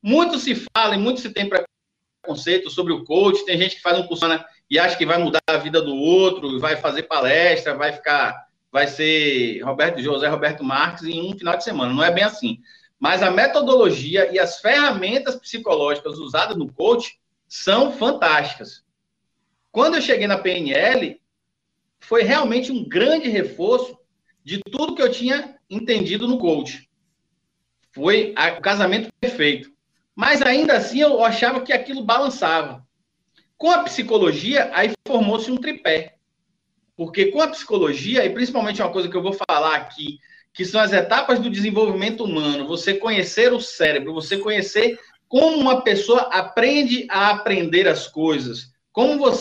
Muito 0.00 0.38
se 0.38 0.64
fala 0.72 0.94
e 0.94 0.98
muito 0.98 1.20
se 1.20 1.30
tem 1.30 1.50
preconceito 1.50 2.70
sobre 2.70 2.92
o 2.92 3.02
coach. 3.02 3.44
Tem 3.44 3.58
gente 3.58 3.74
que 3.74 3.82
faz 3.82 3.98
um 3.98 4.06
curso 4.06 4.24
e 4.70 4.78
acha 4.78 4.96
que 4.96 5.04
vai 5.04 5.18
mudar 5.18 5.40
a 5.48 5.56
vida 5.56 5.82
do 5.82 5.96
outro, 5.96 6.60
vai 6.60 6.76
fazer 6.76 7.02
palestra, 7.02 7.74
vai 7.74 7.92
ficar, 7.92 8.46
vai 8.70 8.86
ser 8.86 9.60
Roberto 9.64 10.00
José 10.00 10.28
Roberto 10.28 10.62
Marques 10.62 11.02
em 11.02 11.20
um 11.20 11.36
final 11.36 11.56
de 11.56 11.64
semana. 11.64 11.92
Não 11.92 12.04
é 12.04 12.12
bem 12.12 12.22
assim. 12.22 12.60
Mas 12.98 13.22
a 13.22 13.30
metodologia 13.30 14.32
e 14.32 14.38
as 14.38 14.60
ferramentas 14.60 15.36
psicológicas 15.36 16.18
usadas 16.18 16.56
no 16.56 16.72
coach 16.72 17.18
são 17.46 17.92
fantásticas. 17.92 18.84
Quando 19.70 19.96
eu 19.96 20.02
cheguei 20.02 20.26
na 20.26 20.38
PNL, 20.38 21.20
foi 22.00 22.22
realmente 22.22 22.72
um 22.72 22.88
grande 22.88 23.28
reforço 23.28 23.98
de 24.42 24.60
tudo 24.60 24.94
que 24.94 25.02
eu 25.02 25.10
tinha 25.10 25.58
entendido 25.68 26.26
no 26.26 26.38
coach. 26.38 26.88
Foi 27.92 28.34
o 28.56 28.60
casamento 28.60 29.12
perfeito. 29.20 29.70
Mas 30.14 30.40
ainda 30.40 30.76
assim 30.76 31.00
eu 31.00 31.22
achava 31.22 31.60
que 31.60 31.72
aquilo 31.72 32.04
balançava. 32.04 32.86
Com 33.58 33.70
a 33.70 33.82
psicologia, 33.84 34.70
aí 34.74 34.92
formou-se 35.06 35.50
um 35.50 35.56
tripé. 35.56 36.16
Porque 36.96 37.26
com 37.26 37.40
a 37.40 37.48
psicologia, 37.48 38.24
e 38.24 38.30
principalmente 38.30 38.80
uma 38.80 38.92
coisa 38.92 39.08
que 39.08 39.16
eu 39.16 39.22
vou 39.22 39.34
falar 39.34 39.76
aqui, 39.76 40.18
que 40.56 40.64
são 40.64 40.80
as 40.80 40.94
etapas 40.94 41.38
do 41.38 41.50
desenvolvimento 41.50 42.24
humano, 42.24 42.66
você 42.66 42.94
conhecer 42.94 43.52
o 43.52 43.60
cérebro, 43.60 44.14
você 44.14 44.38
conhecer 44.38 44.98
como 45.28 45.58
uma 45.58 45.82
pessoa 45.82 46.22
aprende 46.32 47.06
a 47.10 47.30
aprender 47.30 47.86
as 47.86 48.08
coisas, 48.08 48.72
como 48.90 49.18
você 49.18 49.38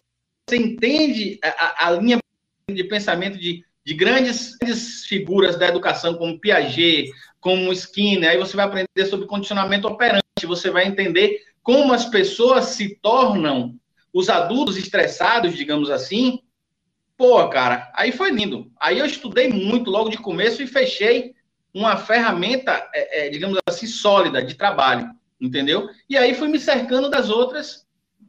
entende 0.51 1.39
a, 1.41 1.87
a 1.87 1.91
linha 1.91 2.19
de 2.69 2.83
pensamento 2.83 3.37
de, 3.37 3.63
de 3.85 3.93
grandes, 3.93 4.57
grandes, 4.57 5.05
figuras 5.05 5.57
da 5.57 5.69
educação, 5.69 6.15
como 6.15 6.37
Piaget, 6.37 7.11
como 7.39 7.71
Skinner, 7.71 8.31
aí 8.31 8.37
você 8.37 8.57
vai 8.57 8.65
aprender 8.65 9.05
sobre 9.05 9.25
condicionamento 9.25 9.87
operante, 9.87 10.21
você 10.45 10.69
vai 10.69 10.85
entender 10.85 11.39
como 11.63 11.93
as 11.93 12.05
pessoas 12.05 12.65
se 12.65 12.99
tornam 13.01 13.73
os 14.11 14.27
adultos 14.27 14.75
estressados, 14.75 15.55
digamos 15.55 15.89
assim. 15.89 16.41
Pô, 17.17 17.47
cara, 17.49 17.91
aí 17.95 18.11
foi 18.11 18.29
lindo. 18.31 18.71
Aí 18.79 18.99
eu 18.99 19.05
estudei 19.05 19.47
muito 19.47 19.89
logo 19.89 20.09
de 20.09 20.17
começo 20.17 20.61
e 20.61 20.67
fechei 20.67 21.33
uma 21.73 21.97
ferramenta, 21.97 22.89
é, 22.93 23.27
é, 23.27 23.29
digamos 23.29 23.57
assim, 23.67 23.87
sólida 23.87 24.43
de 24.43 24.55
trabalho, 24.55 25.09
entendeu? 25.39 25.89
E 26.09 26.17
aí 26.17 26.33
fui 26.33 26.47
me 26.47 26.59
cercando 26.59 27.09
das 27.09 27.29
outras 27.29 27.85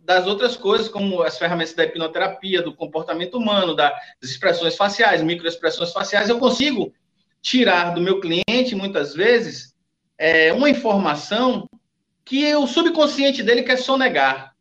das 0.06 0.24
outras 0.24 0.56
coisas, 0.56 0.88
como 0.88 1.20
as 1.22 1.36
ferramentas 1.36 1.74
da 1.74 1.82
hipnoterapia, 1.82 2.62
do 2.62 2.72
comportamento 2.72 3.36
humano, 3.36 3.74
das 3.74 3.92
expressões 4.22 4.76
faciais, 4.76 5.20
microexpressões 5.20 5.92
faciais, 5.92 6.28
eu 6.28 6.38
consigo 6.38 6.94
tirar 7.42 7.90
do 7.90 8.00
meu 8.00 8.20
cliente, 8.20 8.76
muitas 8.76 9.14
vezes, 9.14 9.74
é, 10.16 10.52
uma 10.52 10.70
informação 10.70 11.68
que 12.24 12.54
o 12.54 12.68
subconsciente 12.68 13.42
dele 13.42 13.64
quer 13.64 13.78
sonegar, 13.78 14.54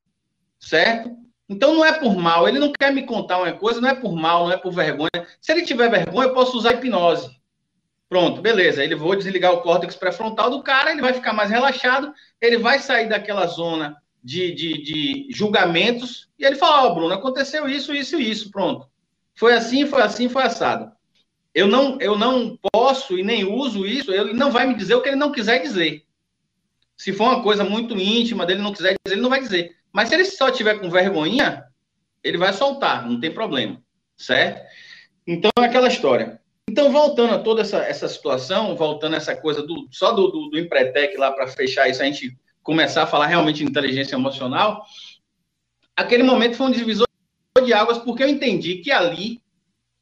certo? 0.59 1.15
Então 1.47 1.75
não 1.75 1.85
é 1.85 1.93
por 1.93 2.15
mal, 2.15 2.47
ele 2.47 2.57
não 2.57 2.71
quer 2.71 2.91
me 2.91 3.03
contar 3.03 3.37
uma 3.37 3.51
coisa, 3.53 3.79
não 3.79 3.89
é 3.89 3.95
por 3.95 4.15
mal, 4.15 4.45
não 4.45 4.53
é 4.53 4.57
por 4.57 4.71
vergonha. 4.71 5.27
Se 5.39 5.51
ele 5.51 5.61
tiver 5.61 5.89
vergonha, 5.89 6.29
eu 6.29 6.33
posso 6.33 6.57
usar 6.57 6.73
hipnose. 6.73 7.29
Pronto, 8.09 8.41
beleza. 8.41 8.83
Ele 8.83 8.95
vou 8.95 9.15
desligar 9.15 9.53
o 9.53 9.61
córtex 9.61 9.95
pré-frontal 9.95 10.49
do 10.49 10.63
cara, 10.63 10.91
ele 10.91 11.01
vai 11.01 11.13
ficar 11.13 11.33
mais 11.33 11.49
relaxado, 11.49 12.13
ele 12.41 12.57
vai 12.57 12.79
sair 12.79 13.09
daquela 13.09 13.45
zona 13.45 13.95
de, 14.23 14.53
de, 14.53 14.81
de 14.81 15.27
julgamentos, 15.29 16.27
e 16.39 16.43
ele 16.45 16.55
fala, 16.55 16.83
ó, 16.83 16.87
oh, 16.87 16.95
Bruno, 16.95 17.13
aconteceu 17.13 17.69
isso, 17.69 17.93
isso 17.93 18.19
e 18.19 18.31
isso, 18.31 18.49
pronto. 18.49 18.89
Foi 19.35 19.53
assim, 19.53 19.85
foi 19.85 20.01
assim, 20.01 20.27
foi 20.27 20.43
assado. 20.43 20.91
Eu 21.53 21.67
não, 21.67 21.99
eu 22.01 22.17
não 22.17 22.57
posso 22.73 23.17
e 23.19 23.23
nem 23.23 23.45
uso 23.45 23.85
isso, 23.85 24.11
ele 24.11 24.33
não 24.33 24.51
vai 24.51 24.65
me 24.65 24.73
dizer 24.73 24.95
o 24.95 25.01
que 25.01 25.09
ele 25.09 25.15
não 25.15 25.31
quiser 25.31 25.61
dizer. 25.61 26.03
Se 26.97 27.13
for 27.13 27.25
uma 27.25 27.43
coisa 27.43 27.63
muito 27.63 27.95
íntima 27.97 28.45
dele, 28.45 28.61
não 28.61 28.73
quiser 28.73 28.95
dizer, 29.05 29.15
ele 29.15 29.21
não 29.21 29.29
vai 29.29 29.41
dizer. 29.41 29.75
Mas 29.95 30.09
se 30.09 30.15
ele 30.15 30.25
só 30.25 30.51
tiver 30.51 30.77
com 30.77 30.89
vergonha, 30.89 31.63
ele 32.21 32.37
vai 32.37 32.51
soltar, 32.51 33.07
não 33.07 33.17
tem 33.17 33.33
problema, 33.33 33.81
certo? 34.17 34.61
Então 35.25 35.49
é 35.57 35.63
aquela 35.63 35.87
história. 35.87 36.41
Então, 36.69 36.91
voltando 36.91 37.33
a 37.33 37.39
toda 37.39 37.61
essa, 37.61 37.77
essa 37.77 38.09
situação, 38.09 38.75
voltando 38.75 39.13
a 39.13 39.17
essa 39.17 39.33
coisa 39.37 39.61
do 39.65 39.87
só 39.89 40.11
do, 40.11 40.27
do, 40.27 40.49
do 40.49 40.59
Empretec 40.59 41.15
lá 41.15 41.31
para 41.31 41.47
fechar 41.47 41.87
isso, 41.87 42.01
a 42.01 42.05
gente 42.05 42.37
começar 42.61 43.03
a 43.03 43.07
falar 43.07 43.27
realmente 43.27 43.59
de 43.59 43.63
inteligência 43.63 44.15
emocional, 44.15 44.85
aquele 45.95 46.23
momento 46.23 46.57
foi 46.57 46.67
um 46.67 46.71
divisor 46.71 47.07
de 47.63 47.71
águas, 47.71 47.97
porque 47.99 48.21
eu 48.21 48.27
entendi 48.27 48.79
que 48.79 48.91
ali 48.91 49.41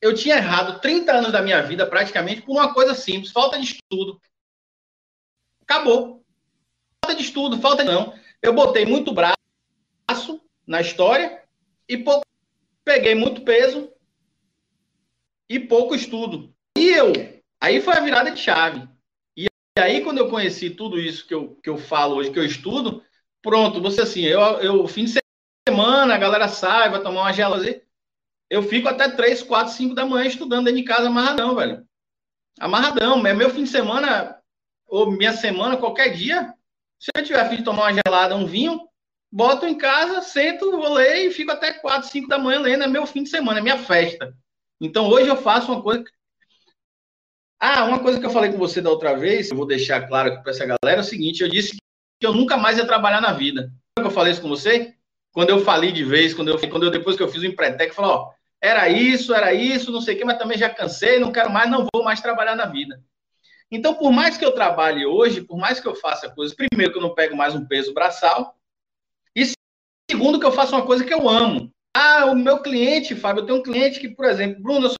eu 0.01 0.15
tinha 0.15 0.37
errado 0.37 0.81
30 0.81 1.11
anos 1.11 1.31
da 1.31 1.41
minha 1.43 1.61
vida, 1.61 1.85
praticamente, 1.85 2.41
por 2.41 2.53
uma 2.53 2.73
coisa 2.73 2.95
simples, 2.95 3.31
falta 3.31 3.59
de 3.59 3.65
estudo. 3.65 4.19
Acabou. 5.61 6.25
Falta 7.05 7.15
de 7.15 7.23
estudo, 7.23 7.59
falta 7.59 7.83
de 7.83 7.91
não. 7.91 8.11
Eu 8.41 8.53
botei 8.53 8.87
muito 8.87 9.13
braço 9.13 9.42
na 10.65 10.81
história 10.81 11.43
e 11.87 11.97
pouco, 11.97 12.25
peguei 12.83 13.15
muito 13.15 13.41
peso 13.41 13.91
e 15.49 15.59
pouco 15.59 15.95
estudo. 15.95 16.53
E 16.77 16.89
eu, 16.89 17.11
aí 17.61 17.81
foi 17.81 17.93
a 17.93 17.99
virada 17.99 18.31
de 18.31 18.39
chave. 18.39 18.87
E 19.35 19.47
aí, 19.79 20.01
quando 20.01 20.19
eu 20.19 20.29
conheci 20.29 20.69
tudo 20.69 20.99
isso 20.99 21.27
que 21.27 21.33
eu, 21.33 21.55
que 21.55 21.69
eu 21.69 21.77
falo 21.77 22.15
hoje, 22.15 22.31
que 22.31 22.39
eu 22.39 22.45
estudo, 22.45 23.03
pronto, 23.41 23.81
você 23.81 24.01
assim, 24.01 24.21
eu, 24.21 24.39
eu 24.39 24.87
fim 24.87 25.05
de 25.05 25.19
semana, 25.67 26.13
a 26.13 26.17
galera 26.17 26.47
sai, 26.47 26.89
vai 26.89 27.01
tomar 27.01 27.21
uma 27.21 27.33
gelada, 27.33 27.83
eu 28.49 28.61
fico 28.61 28.87
até 28.87 29.09
3, 29.09 29.41
4, 29.41 29.73
5 29.73 29.95
da 29.95 30.05
manhã 30.05 30.27
estudando 30.27 30.65
dentro 30.65 30.79
de 30.79 30.85
casa 30.85 31.07
amarradão, 31.07 31.55
velho. 31.55 31.83
Amarradão. 32.59 33.25
É 33.25 33.33
meu 33.33 33.49
fim 33.49 33.63
de 33.63 33.69
semana, 33.69 34.39
ou 34.85 35.09
minha 35.09 35.33
semana, 35.33 35.75
qualquer 35.75 36.13
dia, 36.13 36.53
se 36.99 37.09
eu 37.15 37.23
tiver 37.23 37.49
fim 37.49 37.57
de 37.57 37.63
tomar 37.63 37.91
uma 37.91 38.01
gelada, 38.05 38.35
um 38.35 38.45
vinho, 38.45 38.87
boto 39.33 39.65
em 39.65 39.75
casa, 39.75 40.21
sento, 40.21 40.69
vou 40.69 40.93
ler 40.93 41.25
e 41.25 41.31
fico 41.31 41.51
até 41.51 41.73
4, 41.73 42.07
5 42.07 42.27
da 42.27 42.37
manhã 42.37 42.59
lendo. 42.59 42.83
É 42.83 42.87
meu 42.87 43.07
fim 43.07 43.23
de 43.23 43.29
semana, 43.29 43.57
é 43.57 43.63
minha 43.63 43.79
festa. 43.79 44.31
Então 44.79 45.07
hoje 45.09 45.27
eu 45.27 45.35
faço 45.35 45.71
uma 45.71 45.81
coisa 45.81 46.03
ah, 47.59 47.85
uma 47.85 47.99
coisa 47.99 48.19
que 48.19 48.25
eu 48.25 48.29
falei 48.29 48.51
com 48.51 48.57
você 48.57 48.81
da 48.81 48.89
outra 48.89 49.15
vez, 49.15 49.49
eu 49.49 49.55
vou 49.55 49.65
deixar 49.65 50.05
claro 50.05 50.29
aqui 50.29 50.43
para 50.43 50.51
essa 50.51 50.65
galera, 50.65 50.99
é 50.99 50.99
o 50.99 51.03
seguinte: 51.03 51.41
eu 51.41 51.49
disse 51.49 51.77
que 52.19 52.27
eu 52.27 52.33
nunca 52.33 52.57
mais 52.57 52.77
ia 52.77 52.85
trabalhar 52.85 53.21
na 53.21 53.31
vida. 53.31 53.71
Eu 53.97 54.11
falei 54.11 54.33
isso 54.33 54.41
com 54.41 54.49
você? 54.49 54.93
Quando 55.31 55.49
eu 55.49 55.63
falei 55.63 55.91
de 55.91 56.03
vez, 56.03 56.33
quando 56.33 56.49
eu, 56.49 56.59
quando 56.69 56.83
eu 56.83 56.91
depois 56.91 57.15
que 57.15 57.23
eu 57.23 57.27
fiz 57.29 57.41
o 57.41 57.45
empretec, 57.45 57.95
falou, 57.95 58.11
ó, 58.11 58.31
era 58.61 58.89
isso, 58.89 59.33
era 59.33 59.53
isso, 59.53 59.91
não 59.91 60.01
sei 60.01 60.13
o 60.13 60.17
quê, 60.17 60.25
mas 60.25 60.37
também 60.37 60.57
já 60.57 60.69
cansei, 60.69 61.19
não 61.19 61.31
quero 61.31 61.49
mais, 61.49 61.71
não 61.71 61.87
vou 61.93 62.03
mais 62.03 62.21
trabalhar 62.21 62.55
na 62.55 62.65
vida. 62.65 63.01
Então, 63.71 63.95
por 63.95 64.11
mais 64.11 64.37
que 64.37 64.45
eu 64.45 64.51
trabalhe 64.51 65.05
hoje, 65.05 65.41
por 65.41 65.57
mais 65.57 65.79
que 65.79 65.87
eu 65.87 65.95
faça 65.95 66.29
coisas, 66.29 66.55
primeiro 66.55 66.91
que 66.91 66.99
eu 66.99 67.01
não 67.01 67.15
pego 67.15 67.35
mais 67.35 67.55
um 67.55 67.65
peso 67.65 67.93
braçal, 67.93 68.55
segundo 70.13 70.39
que 70.39 70.45
eu 70.45 70.51
faço 70.51 70.75
uma 70.75 70.85
coisa 70.85 71.03
que 71.03 71.13
eu 71.13 71.27
amo. 71.27 71.73
Ah, 71.91 72.25
o 72.25 72.35
meu 72.35 72.61
cliente, 72.61 73.15
Fábio, 73.15 73.41
eu 73.41 73.45
tenho 73.47 73.59
um 73.59 73.63
cliente 73.63 73.99
que, 73.99 74.09
por 74.09 74.25
exemplo, 74.25 74.61
Bruno, 74.61 74.85
eu 74.85 74.95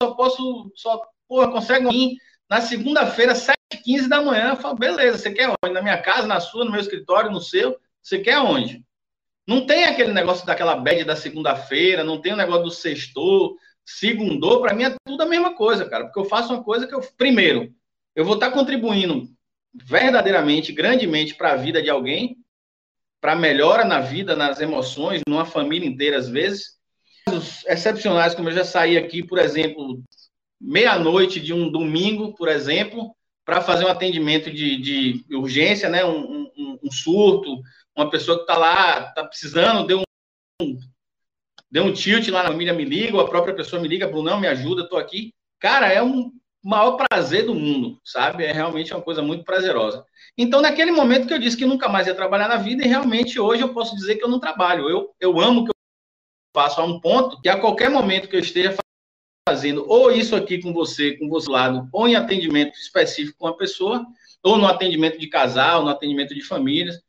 só 0.00 0.14
posso, 0.14 0.72
só 0.76 1.02
Pô, 1.28 1.50
consegue 1.50 1.88
vir 1.88 2.16
na 2.48 2.60
segunda-feira, 2.60 3.32
7h15 3.32 4.08
da 4.08 4.20
manhã. 4.20 4.50
Eu 4.50 4.56
falo, 4.56 4.76
beleza, 4.76 5.18
você 5.18 5.32
quer 5.32 5.48
onde? 5.48 5.72
Na 5.72 5.82
minha 5.82 6.00
casa, 6.00 6.26
na 6.26 6.38
sua, 6.40 6.64
no 6.64 6.70
meu 6.70 6.80
escritório, 6.80 7.30
no 7.30 7.40
seu? 7.40 7.76
Você 8.02 8.18
quer 8.18 8.38
onde? 8.38 8.84
Não 9.48 9.66
tem 9.66 9.84
aquele 9.84 10.12
negócio 10.12 10.46
daquela 10.46 10.76
bad 10.76 11.04
da 11.04 11.16
segunda-feira, 11.16 12.04
não 12.04 12.20
tem 12.20 12.34
o 12.34 12.36
negócio 12.36 12.64
do 12.64 12.70
sextou, 12.70 13.56
segundou. 13.84 14.60
Para 14.60 14.74
mim 14.74 14.84
é 14.84 14.96
tudo 15.04 15.22
a 15.22 15.26
mesma 15.26 15.54
coisa, 15.54 15.88
cara. 15.88 16.04
Porque 16.04 16.20
eu 16.20 16.26
faço 16.26 16.52
uma 16.52 16.62
coisa 16.62 16.86
que 16.86 16.94
eu. 16.94 17.00
Primeiro, 17.16 17.74
eu 18.14 18.24
vou 18.24 18.34
estar 18.34 18.50
contribuindo 18.50 19.26
verdadeiramente, 19.74 20.70
grandemente 20.70 21.34
para 21.34 21.52
a 21.52 21.56
vida 21.56 21.82
de 21.82 21.88
alguém, 21.88 22.36
para 23.22 23.36
melhora 23.36 23.84
na 23.84 24.00
vida, 24.00 24.34
nas 24.34 24.60
emoções, 24.60 25.22
numa 25.28 25.46
família 25.46 25.88
inteira, 25.88 26.18
às 26.18 26.28
vezes. 26.28 26.72
Os 27.32 27.64
excepcionais, 27.66 28.34
como 28.34 28.48
eu 28.48 28.52
já 28.52 28.64
saí 28.64 28.98
aqui, 28.98 29.24
por 29.24 29.38
exemplo, 29.38 30.02
meia-noite 30.60 31.38
de 31.38 31.54
um 31.54 31.70
domingo, 31.70 32.34
por 32.34 32.48
exemplo, 32.48 33.14
para 33.44 33.60
fazer 33.60 33.84
um 33.84 33.88
atendimento 33.88 34.50
de, 34.50 34.76
de 34.76 35.36
urgência, 35.36 35.88
né? 35.88 36.04
Um, 36.04 36.50
um, 36.56 36.78
um, 36.82 36.90
surto, 36.90 37.62
uma 37.96 38.10
pessoa 38.10 38.38
que 38.38 38.42
está 38.42 38.56
lá, 38.56 39.06
está 39.06 39.22
precisando, 39.24 39.86
deu 39.86 40.02
um, 40.60 40.76
deu 41.70 41.84
um 41.84 41.92
tilt 41.92 42.26
lá 42.28 42.42
na 42.42 42.48
família, 42.48 42.72
me 42.72 42.84
liga, 42.84 43.16
ou 43.16 43.22
a 43.22 43.28
própria 43.28 43.54
pessoa 43.54 43.80
me 43.80 43.86
liga, 43.86 44.08
Brunão, 44.08 44.40
me 44.40 44.48
ajuda, 44.48 44.82
estou 44.82 44.98
aqui. 44.98 45.32
Cara, 45.60 45.86
é 45.92 46.02
um 46.02 46.32
maior 46.60 46.96
prazer 46.96 47.46
do 47.46 47.54
mundo, 47.54 48.00
sabe? 48.04 48.44
É 48.44 48.52
realmente 48.52 48.92
uma 48.92 49.00
coisa 49.00 49.22
muito 49.22 49.44
prazerosa. 49.44 50.04
Então, 50.36 50.60
naquele 50.60 50.90
momento 50.90 51.26
que 51.26 51.34
eu 51.34 51.38
disse 51.38 51.56
que 51.56 51.66
nunca 51.66 51.88
mais 51.88 52.06
ia 52.06 52.14
trabalhar 52.14 52.48
na 52.48 52.56
vida, 52.56 52.84
e 52.84 52.88
realmente 52.88 53.38
hoje 53.38 53.62
eu 53.62 53.74
posso 53.74 53.94
dizer 53.94 54.16
que 54.16 54.24
eu 54.24 54.28
não 54.28 54.40
trabalho. 54.40 54.88
Eu, 54.88 55.14
eu 55.20 55.38
amo 55.40 55.64
que 55.64 55.70
eu 55.70 55.74
faço 56.54 56.80
a 56.80 56.84
um 56.84 57.00
ponto 57.00 57.40
que 57.40 57.48
a 57.48 57.60
qualquer 57.60 57.90
momento 57.90 58.28
que 58.28 58.36
eu 58.36 58.40
esteja 58.40 58.74
fazendo 59.46 59.84
ou 59.88 60.10
isso 60.10 60.36
aqui 60.36 60.60
com 60.62 60.72
você, 60.72 61.16
com 61.18 61.28
você 61.28 61.50
lado, 61.50 61.88
ou 61.92 62.06
em 62.06 62.14
atendimento 62.14 62.74
específico 62.78 63.38
com 63.38 63.48
a 63.48 63.56
pessoa, 63.56 64.06
ou 64.42 64.56
no 64.56 64.66
atendimento 64.66 65.18
de 65.18 65.26
casal, 65.28 65.84
no 65.84 65.90
atendimento 65.90 66.34
de 66.34 66.42
famílias. 66.42 67.02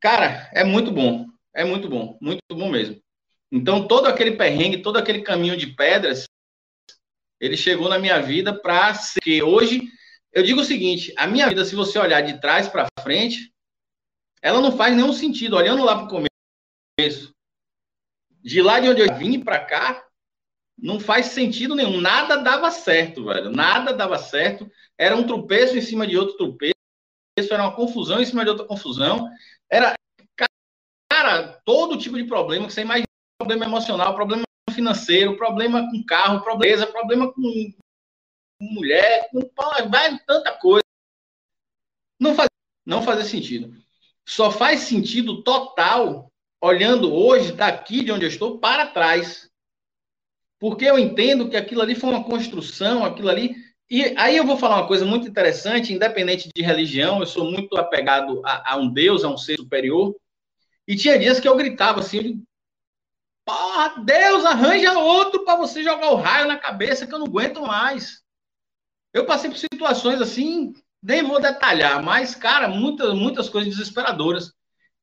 Cara, 0.00 0.48
é 0.52 0.62
muito 0.62 0.92
bom. 0.92 1.26
É 1.54 1.64
muito 1.64 1.88
bom, 1.88 2.16
muito 2.20 2.40
bom 2.52 2.70
mesmo. 2.70 3.02
Então, 3.50 3.88
todo 3.88 4.06
aquele 4.06 4.36
perrengue, 4.36 4.82
todo 4.82 4.96
aquele 4.96 5.22
caminho 5.22 5.56
de 5.56 5.66
pedras, 5.68 6.24
ele 7.40 7.56
chegou 7.56 7.88
na 7.88 7.98
minha 7.98 8.20
vida 8.20 8.54
para 8.54 8.94
ser 8.94 9.20
que 9.20 9.42
hoje 9.42 9.82
eu 10.32 10.42
digo 10.42 10.60
o 10.60 10.64
seguinte, 10.64 11.12
a 11.16 11.26
minha 11.26 11.48
vida, 11.48 11.64
se 11.64 11.74
você 11.74 11.98
olhar 11.98 12.20
de 12.20 12.40
trás 12.40 12.68
para 12.68 12.86
frente, 13.00 13.52
ela 14.42 14.60
não 14.60 14.76
faz 14.76 14.94
nenhum 14.94 15.12
sentido. 15.12 15.56
Olhando 15.56 15.84
lá 15.84 15.96
para 15.96 16.04
o 16.04 16.24
começo, 17.00 17.32
de 18.42 18.62
lá 18.62 18.78
de 18.80 18.88
onde 18.88 19.00
eu 19.00 19.14
vim 19.16 19.40
para 19.40 19.64
cá, 19.64 20.06
não 20.76 21.00
faz 21.00 21.26
sentido 21.26 21.74
nenhum. 21.74 22.00
Nada 22.00 22.36
dava 22.36 22.70
certo, 22.70 23.24
velho. 23.24 23.50
Nada 23.50 23.92
dava 23.92 24.18
certo. 24.18 24.70
Era 24.96 25.16
um 25.16 25.26
tropeço 25.26 25.76
em 25.76 25.80
cima 25.80 26.06
de 26.06 26.16
outro 26.16 26.36
tropeço. 26.36 26.74
Era 27.50 27.62
uma 27.62 27.74
confusão 27.74 28.20
em 28.20 28.24
cima 28.24 28.44
de 28.44 28.50
outra 28.50 28.66
confusão. 28.66 29.28
Era, 29.70 29.94
cara, 31.10 31.60
todo 31.64 31.98
tipo 31.98 32.16
de 32.16 32.24
problema 32.24 32.66
que 32.66 32.72
você 32.72 32.82
imagina. 32.82 33.06
Problema 33.40 33.64
emocional, 33.64 34.14
problema 34.14 34.42
financeiro, 34.72 35.36
problema 35.36 35.88
com 35.88 36.04
carro, 36.04 36.42
problema, 36.42 36.86
problema 36.86 37.32
com 37.32 37.72
mulher, 38.60 39.28
com 39.30 39.40
vai 39.88 40.18
tanta 40.26 40.52
coisa. 40.52 40.84
Não 42.18 42.34
faz, 42.34 42.48
não 42.84 43.02
faz 43.02 43.26
sentido. 43.26 43.72
Só 44.26 44.50
faz 44.50 44.80
sentido 44.80 45.42
total 45.42 46.30
olhando 46.60 47.14
hoje, 47.14 47.52
daqui 47.52 48.02
de 48.02 48.10
onde 48.10 48.24
eu 48.24 48.28
estou, 48.28 48.58
para 48.58 48.86
trás. 48.86 49.48
Porque 50.58 50.84
eu 50.84 50.98
entendo 50.98 51.48
que 51.48 51.56
aquilo 51.56 51.82
ali 51.82 51.94
foi 51.94 52.10
uma 52.10 52.24
construção, 52.24 53.04
aquilo 53.04 53.28
ali. 53.28 53.54
E 53.88 54.14
aí 54.18 54.36
eu 54.36 54.44
vou 54.44 54.56
falar 54.56 54.76
uma 54.76 54.88
coisa 54.88 55.04
muito 55.04 55.28
interessante, 55.28 55.92
independente 55.92 56.50
de 56.54 56.62
religião, 56.62 57.20
eu 57.20 57.26
sou 57.26 57.50
muito 57.50 57.76
apegado 57.76 58.42
a, 58.44 58.72
a 58.72 58.76
um 58.76 58.92
Deus, 58.92 59.24
a 59.24 59.28
um 59.28 59.38
ser 59.38 59.56
superior. 59.56 60.14
E 60.86 60.96
tinha 60.96 61.18
dias 61.18 61.38
que 61.38 61.48
eu 61.48 61.56
gritava 61.56 62.00
assim, 62.00 62.42
Porra, 63.48 64.04
Deus, 64.04 64.44
arranja 64.44 64.98
outro 64.98 65.42
para 65.42 65.56
você 65.56 65.82
jogar 65.82 66.10
o 66.10 66.16
raio 66.16 66.46
na 66.46 66.58
cabeça 66.58 67.06
que 67.06 67.14
eu 67.14 67.18
não 67.18 67.26
aguento 67.26 67.62
mais. 67.62 68.22
Eu 69.18 69.26
passei 69.26 69.50
por 69.50 69.58
situações 69.58 70.20
assim, 70.20 70.72
nem 71.02 71.24
vou 71.24 71.40
detalhar, 71.40 72.00
mas, 72.00 72.36
cara, 72.36 72.68
muitas, 72.68 73.12
muitas 73.14 73.48
coisas 73.48 73.76
desesperadoras. 73.76 74.52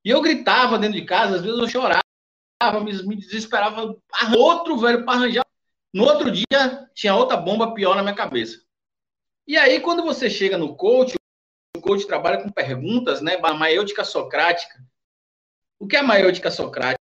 E 0.06 0.10
eu 0.10 0.22
gritava 0.22 0.80
dentro 0.80 0.98
de 0.98 1.06
casa, 1.06 1.36
às 1.36 1.42
vezes 1.42 1.60
eu 1.60 1.68
chorava, 1.68 2.02
me, 2.82 2.94
me 3.04 3.18
desesperava. 3.18 3.94
Outro 4.38 4.78
velho 4.78 5.04
para 5.04 5.16
arranjar. 5.16 5.46
No 5.94 6.06
outro 6.06 6.32
dia, 6.32 6.90
tinha 6.94 7.14
outra 7.14 7.36
bomba 7.36 7.74
pior 7.74 7.94
na 7.94 8.04
minha 8.04 8.16
cabeça. 8.16 8.62
E 9.46 9.58
aí, 9.58 9.82
quando 9.82 10.02
você 10.02 10.30
chega 10.30 10.58
no 10.58 10.78
coach, 10.78 11.16
o 11.76 11.82
coach 11.82 12.08
trabalha 12.08 12.42
com 12.42 12.50
perguntas, 12.50 13.20
né? 13.22 13.38
A 13.44 13.54
maiêutica 13.54 14.06
socrática. 14.06 14.82
O 15.78 15.88
que 15.88 15.98
é 15.98 16.00
a 16.00 16.04
maiêutica 16.04 16.50
socrática? 16.50 17.04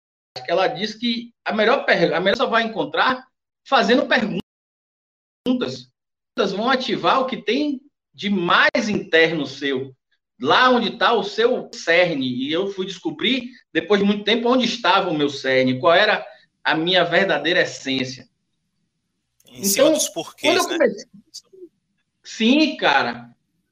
ela 0.48 0.68
diz 0.68 0.96
que 0.96 1.34
a 1.44 1.54
melhor 1.54 1.86
a 1.88 2.20
melhor 2.20 2.38
só 2.38 2.48
vai 2.48 2.64
encontrar 2.64 3.28
fazendo 3.68 4.08
perguntas. 4.08 5.89
Vão 6.46 6.70
ativar 6.70 7.22
o 7.22 7.26
que 7.26 7.38
tem 7.38 7.82
de 8.14 8.30
mais 8.30 8.90
interno 8.90 9.46
seu, 9.46 9.96
lá 10.42 10.70
onde 10.70 10.90
está 10.90 11.14
o 11.14 11.24
seu 11.24 11.70
cerne. 11.74 12.28
E 12.28 12.52
eu 12.52 12.68
fui 12.68 12.86
descobrir, 12.86 13.50
depois 13.72 14.00
de 14.00 14.06
muito 14.06 14.24
tempo, 14.24 14.50
onde 14.50 14.66
estava 14.66 15.10
o 15.10 15.18
meu 15.18 15.30
cerne, 15.30 15.80
qual 15.80 15.94
era 15.94 16.26
a 16.64 16.76
minha 16.76 17.04
verdadeira 17.04 17.62
essência. 17.62 18.28
Em 19.48 19.66
então, 19.66 19.94
dos 19.94 20.10
porquês, 20.10 20.68
né? 20.68 20.78
comecei... 20.78 21.06
Sim, 22.24 22.78
cara. 22.78 23.30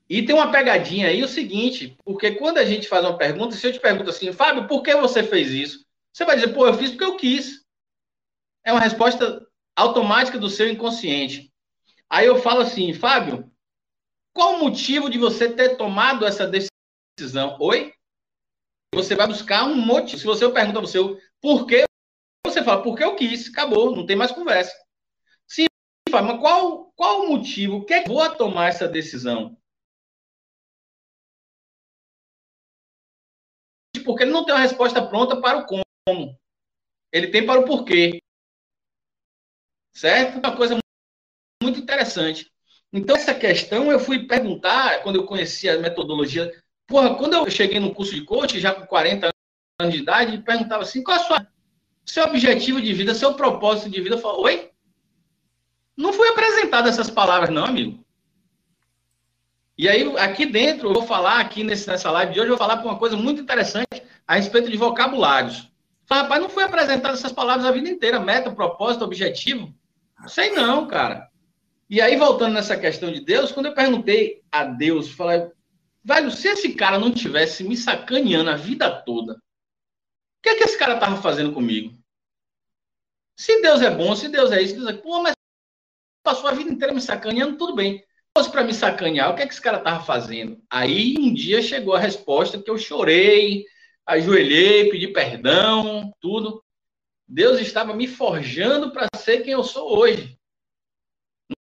E 0.10 0.24
tem 0.24 0.34
uma 0.34 0.52
pegadinha 0.52 1.10
aí, 1.10 1.22
o 1.22 1.28
seguinte, 1.28 1.98
porque 2.04 2.32
quando 2.32 2.58
a 2.58 2.66
gente 2.66 2.88
faz 2.88 3.06
uma 3.06 3.18
pergunta, 3.18 3.56
se 3.56 3.68
eu 3.68 3.74
te 3.74 3.80
pergunto 3.80 4.10
assim, 4.10 4.32
Fábio, 4.32 4.68
por 4.68 4.82
que 4.82 4.96
você 4.96 5.22
fez 5.22 5.52
isso? 5.52 5.86
Você 6.14 6.26
vai 6.26 6.36
dizer, 6.36 6.54
pô, 6.54 6.66
eu 6.66 6.74
fiz 6.74 6.92
porque 6.92 7.04
eu 7.04 7.18
quis. 7.18 7.66
É 8.64 8.72
uma 8.72 8.82
resposta 8.82 9.46
automática 9.76 10.40
do 10.40 10.50
seu 10.50 10.70
inconsciente. 10.70 11.52
Aí 12.10 12.26
eu 12.26 12.42
falo 12.42 12.62
assim, 12.62 12.94
Fábio, 12.94 13.52
qual 14.34 14.56
o 14.56 14.60
motivo 14.60 15.10
de 15.10 15.18
você 15.18 15.54
ter 15.54 15.78
tomado 15.78 16.26
essa 16.26 16.48
decisão? 16.48 17.58
Oi? 17.60 17.94
Você 18.94 19.16
vai 19.16 19.28
buscar 19.28 19.66
um 19.66 19.76
motivo. 19.76 20.18
Se 20.18 20.26
você 20.26 20.50
pergunta 20.52 20.86
seu 20.88 21.20
por 21.42 21.68
quê, 21.68 21.84
você 22.46 22.64
fala, 22.64 22.82
porque 22.82 23.04
eu 23.04 23.16
quis, 23.16 23.50
acabou, 23.50 23.96
não 23.96 24.06
tem 24.06 24.16
mais 24.16 24.32
conversa. 24.32 24.74
Sim, 25.46 25.66
Fábio, 26.10 26.34
mas 26.34 26.40
qual, 26.40 26.92
qual 26.94 27.22
o 27.24 27.30
motivo? 27.30 27.78
O 27.78 27.86
que 27.86 27.94
é 27.94 28.04
que 28.04 28.10
vou 28.10 28.36
tomar 28.36 28.70
essa 28.70 28.88
decisão? 28.88 29.58
Porque 34.06 34.24
ele 34.24 34.32
não 34.32 34.46
tem 34.46 34.54
uma 34.54 34.62
resposta 34.62 35.06
pronta 35.06 35.42
para 35.42 35.58
o 35.58 35.66
como. 35.66 35.84
Ele 37.12 37.30
tem 37.30 37.46
para 37.46 37.60
o 37.60 37.66
porquê. 37.66 38.22
Certo? 39.94 40.38
Uma 40.38 40.56
coisa 40.56 40.78
muito 41.68 41.80
interessante. 41.80 42.50
Então, 42.92 43.16
essa 43.16 43.34
questão 43.34 43.92
eu 43.92 44.00
fui 44.00 44.26
perguntar, 44.26 45.04
quando 45.04 45.18
eu 45.18 45.26
conheci 45.26 45.70
a 45.70 45.78
metodologia. 45.78 46.52
Porra, 46.88 47.16
quando 47.16 47.34
eu 47.34 47.50
cheguei 47.50 47.80
no 47.80 47.94
curso 47.94 48.16
de 48.16 48.24
coach, 48.24 48.60
já 48.60 48.74
com 48.74 48.86
40 48.88 49.30
anos 49.80 49.94
de 49.94 50.02
idade, 50.02 50.38
perguntava 50.40 50.84
assim: 50.84 51.04
qual 51.04 51.18
é 51.18 51.42
o 51.42 51.46
seu 52.06 52.24
objetivo 52.24 52.82
de 52.82 52.94
vida, 52.94 53.14
seu 53.14 53.34
propósito 53.34 53.90
de 53.90 54.02
vida? 54.02 54.16
Eu 54.16 54.20
falei, 54.20 54.40
oi? 54.42 54.72
Não 55.98 56.14
fui 56.14 56.30
apresentado 56.30 56.88
essas 56.88 57.10
palavras, 57.10 57.50
não, 57.50 57.66
amigo. 57.66 58.06
E 59.78 59.90
aí, 59.90 60.18
aqui 60.18 60.46
dentro, 60.46 60.90
eu 60.90 60.94
vou 60.94 61.04
falar, 61.04 61.40
aqui 61.40 61.64
nesse, 61.64 61.88
nessa 61.88 62.10
live 62.10 62.34
de 62.34 62.40
hoje, 62.40 62.50
eu 62.50 62.58
vou 62.58 62.68
falar 62.68 62.82
uma 62.84 62.98
coisa 62.98 63.18
muito 63.18 63.42
interessante 63.42 64.02
a 64.26 64.36
respeito 64.36 64.72
de 64.72 64.78
vocabulários. 64.78 65.70
Rapaz, 66.10 66.42
não 66.42 66.50
foi 66.50 66.64
apresentado 66.64 67.14
essas 67.14 67.34
palavras 67.34 67.66
a 67.66 67.72
vida 67.72 67.90
inteira, 67.90 68.20
meta, 68.20 68.50
propósito, 68.50 69.04
objetivo. 69.04 69.74
Sei 70.28 70.52
não, 70.52 70.88
cara. 70.88 71.27
E 71.90 72.02
aí, 72.02 72.18
voltando 72.18 72.54
nessa 72.54 72.78
questão 72.78 73.12
de 73.12 73.22
Deus, 73.22 73.52
quando 73.52 73.68
eu 73.68 73.74
perguntei 73.74 74.44
a 74.52 74.66
Deus, 74.66 75.10
falei, 75.10 75.50
velho, 76.04 76.30
se 76.32 76.50
esse 76.50 76.74
cara 76.74 77.00
não 77.00 77.14
tivesse 77.14 77.64
me 77.64 77.78
sacaneando 77.78 78.50
a 78.50 78.56
vida 78.56 78.90
toda, 79.04 79.34
o 79.34 79.38
que 80.44 80.50
é 80.50 80.56
que 80.56 80.64
esse 80.64 80.78
cara 80.78 81.00
tava 81.00 81.22
fazendo 81.22 81.54
comigo? 81.54 81.98
Se 83.38 83.62
Deus 83.62 83.82
é 83.82 83.90
bom, 83.90 84.16
se 84.16 84.28
Deus 84.28 84.52
é 84.52 84.62
isso, 84.62 84.76
Deus 84.76 84.88
é... 84.88 84.94
Pô, 84.94 85.22
mas 85.22 85.34
passou 86.22 86.50
a 86.50 86.54
vida 86.54 86.70
inteira 86.70 86.94
me 86.94 87.00
sacaneando, 87.00 87.58
tudo 87.58 87.76
bem. 87.76 88.00
Se 88.00 88.04
fosse 88.38 88.52
para 88.52 88.64
me 88.66 88.74
sacanear, 88.74 89.32
o 89.32 89.36
que 89.36 89.44
é 89.44 89.48
que 89.48 89.54
esse 89.54 89.62
cara 89.62 89.80
tava 89.80 90.04
fazendo? 90.04 90.62
Aí 90.70 91.16
um 91.18 91.34
dia 91.34 91.62
chegou 91.62 91.94
a 91.94 92.00
resposta 92.00 92.62
que 92.62 92.70
eu 92.70 92.78
chorei, 92.78 93.66
ajoelhei, 94.06 94.90
pedi 94.90 95.08
perdão, 95.08 96.12
tudo. 96.20 96.62
Deus 97.26 97.60
estava 97.60 97.94
me 97.94 98.08
forjando 98.08 98.92
para 98.92 99.08
ser 99.16 99.42
quem 99.42 99.54
eu 99.54 99.64
sou 99.64 99.98
hoje. 99.98 100.38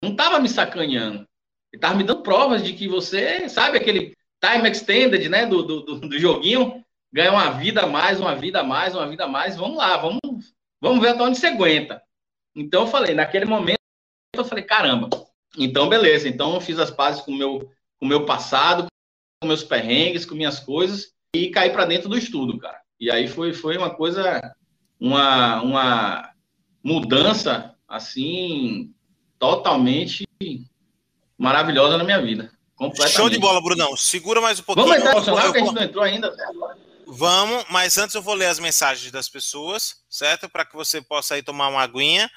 Não 0.01 0.11
estava 0.11 0.39
me 0.39 0.49
sacaneando. 0.49 1.27
Ele 1.71 1.77
estava 1.77 1.95
me 1.95 2.03
dando 2.03 2.23
provas 2.23 2.63
de 2.63 2.73
que 2.73 2.87
você, 2.87 3.49
sabe, 3.49 3.77
aquele 3.77 4.15
time 4.43 4.69
extended, 4.69 5.27
né, 5.29 5.45
do, 5.45 5.63
do, 5.63 5.99
do 5.99 6.19
joguinho, 6.19 6.83
ganha 7.11 7.31
uma 7.31 7.51
vida 7.51 7.81
a 7.81 7.87
mais, 7.87 8.19
uma 8.19 8.35
vida 8.35 8.59
a 8.59 8.63
mais, 8.63 8.95
uma 8.95 9.07
vida 9.07 9.23
a 9.25 9.27
mais. 9.27 9.55
Vamos 9.55 9.77
lá, 9.77 9.97
vamos, 9.97 10.19
vamos 10.81 11.01
ver 11.01 11.09
até 11.09 11.23
onde 11.23 11.37
você 11.37 11.47
aguenta. 11.47 12.01
Então 12.55 12.81
eu 12.81 12.87
falei, 12.87 13.15
naquele 13.15 13.45
momento, 13.45 13.79
eu 14.35 14.45
falei, 14.45 14.63
caramba. 14.63 15.09
Então, 15.57 15.89
beleza. 15.89 16.27
Então 16.27 16.53
eu 16.53 16.61
fiz 16.61 16.79
as 16.79 16.91
pazes 16.91 17.21
com 17.21 17.31
o 17.31 17.35
meu, 17.35 17.71
com 17.97 18.05
o 18.05 18.07
meu 18.07 18.25
passado, 18.25 18.87
com 19.41 19.47
meus 19.47 19.63
perrengues, 19.63 20.25
com 20.25 20.35
minhas 20.35 20.59
coisas 20.59 21.13
e 21.35 21.49
cair 21.49 21.71
para 21.71 21.85
dentro 21.85 22.07
do 22.07 22.17
estudo, 22.17 22.59
cara. 22.59 22.79
E 22.99 23.11
aí 23.11 23.27
foi, 23.27 23.53
foi 23.53 23.77
uma 23.77 23.89
coisa, 23.89 24.55
uma, 24.99 25.61
uma 25.61 26.33
mudança, 26.83 27.75
assim, 27.87 28.93
totalmente 29.43 30.25
maravilhosa 31.37 31.97
na 31.97 32.03
minha 32.05 32.21
vida. 32.21 32.49
Show 33.09 33.29
de 33.29 33.37
bola, 33.37 33.61
Brunão. 33.61 33.97
Segura 33.97 34.39
mais 34.39 34.61
um 34.61 34.63
pouquinho. 34.63 34.87
Vamos 34.87 35.01
entrar 35.01 35.11
emocional, 35.11 35.51
que 35.51 35.57
a 35.57 35.61
gente 35.61 35.75
não 35.75 35.83
entrou 35.83 36.03
ainda. 36.03 36.33
Vamos, 37.05 37.65
mas 37.69 37.97
antes 37.97 38.15
eu 38.15 38.21
vou 38.21 38.35
ler 38.35 38.45
as 38.45 38.57
mensagens 38.57 39.11
das 39.11 39.27
pessoas, 39.27 39.97
certo? 40.09 40.47
Para 40.47 40.63
que 40.63 40.73
você 40.73 41.01
possa 41.01 41.35
aí 41.35 41.43
tomar 41.43 41.67
uma 41.67 41.81
aguinha. 41.81 42.31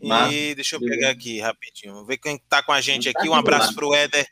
Mas, 0.00 0.32
e 0.32 0.54
deixa 0.54 0.76
eu 0.76 0.80
pegar 0.80 1.10
aqui 1.10 1.40
rapidinho. 1.40 1.94
Vamos 1.94 2.06
ver 2.06 2.18
quem 2.18 2.36
está 2.36 2.62
com 2.62 2.72
a 2.72 2.80
gente 2.80 3.12
tá 3.12 3.18
aqui. 3.18 3.28
Um 3.28 3.34
abraço 3.34 3.74
para 3.74 3.86
o 3.86 3.94
Éder, 3.94 4.26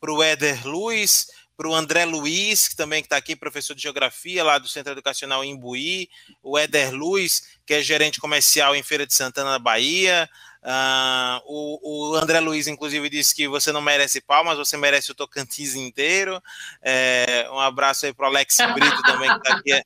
pro 0.00 0.22
Éder 0.22 0.66
Luiz 0.66 1.28
para 1.56 1.68
o 1.68 1.74
André 1.74 2.04
Luiz, 2.04 2.68
que 2.68 2.76
também 2.76 3.00
está 3.00 3.16
aqui, 3.16 3.34
professor 3.34 3.74
de 3.74 3.82
Geografia 3.82 4.44
lá 4.44 4.58
do 4.58 4.68
Centro 4.68 4.92
Educacional 4.92 5.42
Imbuí, 5.42 6.08
o 6.42 6.58
Éder 6.58 6.94
Luiz, 6.94 7.58
que 7.64 7.72
é 7.72 7.82
gerente 7.82 8.20
comercial 8.20 8.76
em 8.76 8.82
Feira 8.82 9.06
de 9.06 9.14
Santana, 9.14 9.52
na 9.52 9.58
Bahia, 9.58 10.28
uh, 10.62 11.42
o, 11.46 12.10
o, 12.10 12.14
André 12.16 12.40
Luiz, 12.40 12.66
inclusive, 12.66 13.08
disse 13.08 13.34
que 13.34 13.48
você 13.48 13.72
não 13.72 13.80
merece 13.80 14.20
palmas, 14.20 14.58
você 14.58 14.76
merece 14.76 15.12
o 15.12 15.14
Tocantins 15.14 15.74
inteiro, 15.74 16.42
é, 16.82 17.48
um 17.50 17.58
abraço 17.58 18.06
aí 18.06 18.12
para 18.12 18.26
o 18.26 18.28
Alex 18.28 18.56
Brito 18.74 19.02
também, 19.02 19.30
que 19.30 19.36
está 19.36 19.56
aqui 19.56 19.82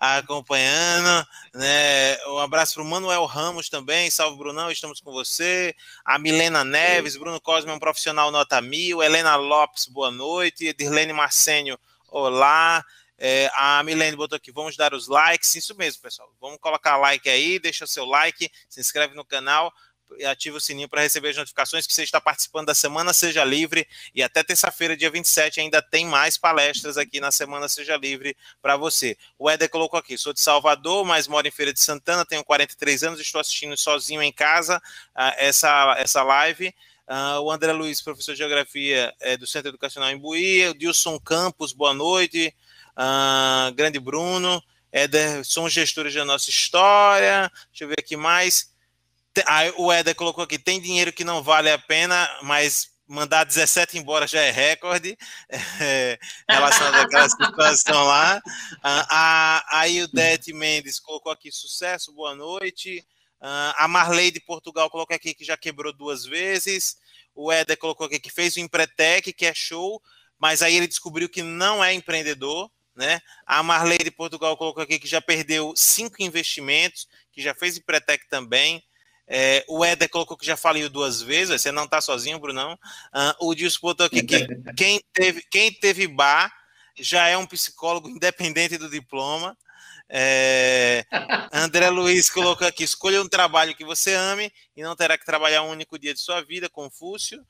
acompanhando. 0.00 1.26
Né? 1.54 2.16
Um 2.26 2.38
abraço 2.38 2.74
para 2.74 2.82
o 2.82 2.86
Manuel 2.86 3.24
Ramos 3.24 3.68
também. 3.68 4.10
Salve, 4.10 4.36
Brunão, 4.36 4.70
estamos 4.70 5.00
com 5.00 5.12
você. 5.12 5.74
A 6.04 6.18
Milena 6.18 6.64
Neves, 6.64 7.16
Bruno 7.16 7.40
Cosme 7.40 7.70
é 7.70 7.74
um 7.74 7.78
profissional 7.78 8.30
nota 8.30 8.60
mil. 8.60 9.02
Helena 9.02 9.36
Lopes, 9.36 9.86
boa 9.86 10.10
noite. 10.10 10.66
Edirlene 10.66 11.12
Marcênio, 11.12 11.78
olá. 12.08 12.84
É, 13.16 13.48
a 13.54 13.82
Milene 13.84 14.16
botou 14.16 14.36
aqui, 14.36 14.50
vamos 14.50 14.76
dar 14.76 14.92
os 14.92 15.08
likes. 15.08 15.54
Isso 15.54 15.74
mesmo, 15.76 16.02
pessoal. 16.02 16.30
Vamos 16.40 16.58
colocar 16.60 16.96
like 16.96 17.28
aí, 17.28 17.58
deixa 17.58 17.84
o 17.84 17.88
seu 17.88 18.04
like, 18.04 18.50
se 18.68 18.80
inscreve 18.80 19.14
no 19.14 19.24
canal 19.24 19.72
e 20.18 20.24
ativa 20.24 20.56
o 20.56 20.60
sininho 20.60 20.88
para 20.88 21.02
receber 21.02 21.30
as 21.30 21.36
notificações 21.36 21.86
que 21.86 21.92
você 21.92 22.02
está 22.02 22.20
participando 22.20 22.66
da 22.66 22.74
Semana 22.74 23.12
Seja 23.12 23.44
Livre. 23.44 23.86
E 24.14 24.22
até 24.22 24.42
terça-feira, 24.42 24.96
dia 24.96 25.10
27, 25.10 25.60
ainda 25.60 25.82
tem 25.82 26.06
mais 26.06 26.36
palestras 26.36 26.96
aqui 26.96 27.20
na 27.20 27.30
Semana 27.30 27.68
Seja 27.68 27.96
Livre 27.96 28.36
para 28.60 28.76
você. 28.76 29.16
O 29.38 29.50
Éder 29.50 29.68
colocou 29.68 29.98
aqui: 29.98 30.16
sou 30.16 30.32
de 30.32 30.40
Salvador, 30.40 31.04
mas 31.04 31.26
moro 31.26 31.46
em 31.46 31.50
Feira 31.50 31.72
de 31.72 31.80
Santana, 31.80 32.24
tenho 32.24 32.44
43 32.44 33.04
anos, 33.04 33.20
estou 33.20 33.40
assistindo 33.40 33.76
sozinho 33.76 34.22
em 34.22 34.32
casa 34.32 34.78
uh, 34.78 35.32
essa, 35.36 35.94
essa 35.98 36.22
live. 36.22 36.74
Uh, 37.06 37.40
o 37.42 37.50
André 37.50 37.72
Luiz, 37.72 38.00
professor 38.00 38.32
de 38.32 38.38
Geografia 38.38 39.12
é, 39.20 39.36
do 39.36 39.46
Centro 39.46 39.68
Educacional 39.68 40.10
em 40.10 40.18
Buí. 40.18 40.68
O 40.68 40.74
Dilson 40.74 41.18
Campos, 41.18 41.72
boa 41.72 41.92
noite. 41.92 42.54
Uh, 42.96 43.74
grande 43.74 43.98
Bruno. 43.98 44.62
Éder, 44.90 45.44
somos 45.44 45.72
gestores 45.72 46.14
da 46.14 46.24
nossa 46.24 46.48
história. 46.48 47.50
Deixa 47.70 47.84
eu 47.84 47.88
ver 47.88 47.96
aqui 47.98 48.16
mais. 48.16 48.73
Aí 49.46 49.72
o 49.76 49.92
Éder 49.92 50.14
colocou 50.14 50.44
aqui: 50.44 50.58
tem 50.58 50.80
dinheiro 50.80 51.12
que 51.12 51.24
não 51.24 51.42
vale 51.42 51.70
a 51.70 51.78
pena, 51.78 52.28
mas 52.42 52.94
mandar 53.06 53.44
17 53.44 53.98
embora 53.98 54.26
já 54.26 54.40
é 54.40 54.50
recorde, 54.50 55.16
é, 55.80 56.18
relacionado 56.48 57.06
àquela 57.06 57.28
situação 57.28 58.04
lá. 58.04 58.40
A, 58.82 59.78
aí 59.78 60.02
o 60.02 60.08
Det 60.08 60.52
Mendes 60.52 60.98
colocou 61.00 61.32
aqui 61.32 61.50
sucesso, 61.52 62.12
boa 62.12 62.34
noite. 62.34 63.06
a 63.40 63.86
Marley 63.88 64.30
de 64.30 64.40
Portugal 64.40 64.88
colocou 64.88 65.14
aqui 65.14 65.34
que 65.34 65.44
já 65.44 65.56
quebrou 65.56 65.92
duas 65.92 66.24
vezes. 66.24 66.96
O 67.34 67.50
Éder 67.50 67.76
colocou 67.76 68.06
aqui 68.06 68.20
que 68.20 68.30
fez 68.30 68.56
o 68.56 68.60
Empretec, 68.60 69.32
que 69.32 69.44
é 69.44 69.52
show, 69.52 70.00
mas 70.38 70.62
aí 70.62 70.76
ele 70.76 70.86
descobriu 70.86 71.28
que 71.28 71.42
não 71.42 71.82
é 71.82 71.92
empreendedor. 71.92 72.70
Né? 72.94 73.20
A 73.44 73.60
Marley 73.60 73.98
de 73.98 74.10
Portugal 74.10 74.56
colocou 74.56 74.82
aqui 74.82 75.00
que 75.00 75.08
já 75.08 75.20
perdeu 75.20 75.74
cinco 75.74 76.22
investimentos, 76.22 77.08
que 77.32 77.42
já 77.42 77.52
fez 77.52 77.76
Empretec 77.76 78.28
também. 78.28 78.82
É, 79.26 79.64
o 79.68 79.84
Éder 79.84 80.08
colocou 80.10 80.36
que 80.36 80.44
já 80.44 80.56
faliu 80.56 80.90
duas 80.90 81.22
vezes, 81.22 81.60
você 81.60 81.72
não 81.72 81.84
está 81.84 82.00
sozinho, 82.00 82.38
Brunão. 82.38 82.74
Uh, 83.14 83.48
o 83.48 83.54
Dilson 83.54 83.78
botou 83.80 84.06
aqui 84.06 84.22
que 84.22 84.46
quem 84.76 85.00
teve, 85.12 85.42
quem 85.50 85.72
teve 85.72 86.06
bar 86.06 86.52
já 86.96 87.28
é 87.28 87.36
um 87.36 87.46
psicólogo 87.46 88.08
independente 88.08 88.76
do 88.76 88.88
diploma. 88.88 89.56
É, 90.08 91.04
André 91.52 91.88
Luiz 91.88 92.28
colocou 92.30 92.66
aqui: 92.66 92.84
escolha 92.84 93.22
um 93.22 93.28
trabalho 93.28 93.74
que 93.74 93.84
você 93.84 94.14
ame 94.14 94.52
e 94.76 94.82
não 94.82 94.94
terá 94.94 95.16
que 95.16 95.24
trabalhar 95.24 95.62
um 95.62 95.70
único 95.70 95.98
dia 95.98 96.12
de 96.12 96.20
sua 96.20 96.42
vida, 96.42 96.68
Confúcio. 96.68 97.40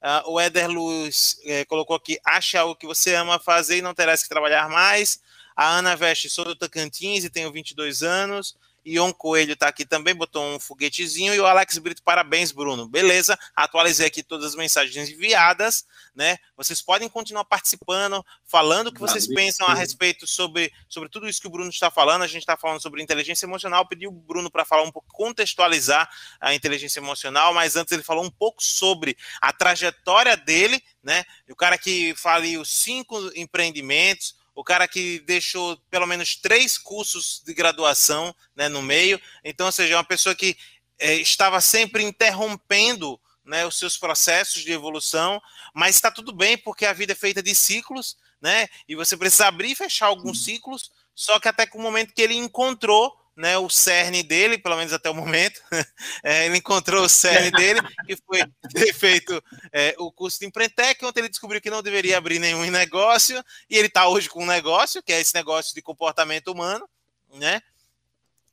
Uh, 0.00 0.32
o 0.32 0.40
Éder 0.40 0.70
Luz 0.70 1.38
é, 1.44 1.64
colocou 1.64 1.96
aqui: 1.96 2.18
ache 2.24 2.56
algo 2.56 2.76
que 2.76 2.86
você 2.86 3.14
ama 3.14 3.40
fazer 3.40 3.78
e 3.78 3.82
não 3.82 3.94
terá 3.94 4.16
que 4.16 4.28
trabalhar 4.28 4.68
mais. 4.68 5.20
A 5.56 5.68
Ana 5.78 5.96
Veste, 5.96 6.28
sou 6.28 6.44
do 6.44 6.56
Tocantins 6.56 7.24
e 7.24 7.30
tenho 7.30 7.50
22 7.50 8.02
anos. 8.02 8.56
Ion 8.84 9.12
Coelho 9.12 9.54
está 9.54 9.68
aqui 9.68 9.84
também, 9.84 10.14
botou 10.14 10.44
um 10.44 10.60
foguetezinho. 10.60 11.34
E 11.34 11.40
o 11.40 11.46
Alex 11.46 11.78
Brito, 11.78 12.02
parabéns, 12.02 12.52
Bruno. 12.52 12.86
Beleza, 12.86 13.38
atualizei 13.56 14.06
aqui 14.06 14.22
todas 14.22 14.46
as 14.46 14.54
mensagens 14.54 15.08
enviadas, 15.08 15.86
né? 16.14 16.36
Vocês 16.56 16.82
podem 16.82 17.08
continuar 17.08 17.44
participando, 17.44 18.24
falando 18.44 18.88
o 18.88 18.92
que 18.92 19.00
vocês 19.00 19.26
pensam 19.26 19.66
a 19.66 19.74
respeito 19.74 20.26
sobre, 20.26 20.72
sobre 20.88 21.08
tudo 21.08 21.28
isso 21.28 21.40
que 21.40 21.46
o 21.46 21.50
Bruno 21.50 21.70
está 21.70 21.90
falando. 21.90 22.22
A 22.22 22.26
gente 22.26 22.42
está 22.42 22.56
falando 22.56 22.80
sobre 22.80 23.02
inteligência 23.02 23.46
emocional. 23.46 23.86
Pedi 23.86 24.06
o 24.06 24.12
Bruno 24.12 24.50
para 24.50 24.64
falar 24.64 24.82
um 24.82 24.92
pouco, 24.92 25.08
contextualizar 25.12 26.08
a 26.40 26.54
inteligência 26.54 27.00
emocional, 27.00 27.54
mas 27.54 27.76
antes 27.76 27.92
ele 27.92 28.02
falou 28.02 28.24
um 28.24 28.30
pouco 28.30 28.62
sobre 28.62 29.16
a 29.40 29.52
trajetória 29.52 30.36
dele, 30.36 30.82
né? 31.02 31.24
O 31.48 31.56
cara 31.56 31.78
que 31.78 32.14
faliu 32.16 32.64
cinco 32.64 33.30
empreendimentos 33.34 34.36
o 34.54 34.62
cara 34.62 34.86
que 34.86 35.18
deixou 35.20 35.76
pelo 35.90 36.06
menos 36.06 36.36
três 36.36 36.78
cursos 36.78 37.42
de 37.44 37.52
graduação 37.52 38.34
né, 38.54 38.68
no 38.68 38.80
meio. 38.80 39.20
Então, 39.42 39.66
ou 39.66 39.72
seja, 39.72 39.94
é 39.94 39.96
uma 39.96 40.04
pessoa 40.04 40.34
que 40.34 40.56
é, 40.98 41.14
estava 41.14 41.60
sempre 41.60 42.02
interrompendo 42.02 43.20
né, 43.44 43.66
os 43.66 43.78
seus 43.78 43.98
processos 43.98 44.62
de 44.62 44.72
evolução, 44.72 45.42
mas 45.74 45.96
está 45.96 46.10
tudo 46.10 46.32
bem, 46.32 46.56
porque 46.56 46.86
a 46.86 46.92
vida 46.92 47.12
é 47.12 47.16
feita 47.16 47.42
de 47.42 47.54
ciclos, 47.54 48.16
né? 48.40 48.68
E 48.88 48.94
você 48.94 49.16
precisa 49.16 49.46
abrir 49.46 49.72
e 49.72 49.74
fechar 49.74 50.06
alguns 50.06 50.44
ciclos, 50.44 50.90
só 51.14 51.38
que 51.38 51.48
até 51.48 51.66
com 51.66 51.78
o 51.78 51.82
momento 51.82 52.14
que 52.14 52.22
ele 52.22 52.34
encontrou 52.34 53.14
né, 53.36 53.58
o 53.58 53.68
cerne 53.68 54.22
dele, 54.22 54.58
pelo 54.58 54.76
menos 54.76 54.92
até 54.92 55.10
o 55.10 55.14
momento. 55.14 55.60
É, 56.22 56.46
ele 56.46 56.58
encontrou 56.58 57.04
o 57.04 57.08
cerne 57.08 57.50
dele, 57.50 57.80
que 58.06 58.16
foi 58.16 58.40
ter 58.72 58.94
feito 58.94 59.42
é, 59.72 59.94
o 59.98 60.10
curso 60.10 60.38
de 60.38 60.46
Empreitec, 60.46 61.04
onde 61.04 61.20
ele 61.20 61.28
descobriu 61.28 61.60
que 61.60 61.70
não 61.70 61.82
deveria 61.82 62.16
abrir 62.16 62.38
nenhum 62.38 62.64
negócio, 62.70 63.42
e 63.68 63.76
ele 63.76 63.88
está 63.88 64.08
hoje 64.08 64.28
com 64.28 64.42
um 64.42 64.46
negócio, 64.46 65.02
que 65.02 65.12
é 65.12 65.20
esse 65.20 65.34
negócio 65.34 65.74
de 65.74 65.82
comportamento 65.82 66.48
humano, 66.48 66.88
né? 67.34 67.60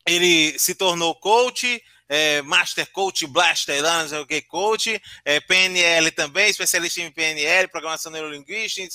Ele 0.06 0.58
se 0.60 0.76
tornou 0.76 1.16
coach, 1.16 1.82
é, 2.14 2.42
Master 2.42 2.92
Coach, 2.92 3.26
Blaster, 3.26 3.82
não 3.82 4.10
sei 4.10 4.20
o 4.20 4.28
que, 4.28 4.42
Coach, 4.42 5.02
é, 5.24 5.40
PNL 5.40 6.12
também, 6.12 6.50
especialista 6.50 7.00
em 7.00 7.10
PNL, 7.10 7.70
Programação 7.70 8.12
Neurolinguística, 8.12 8.86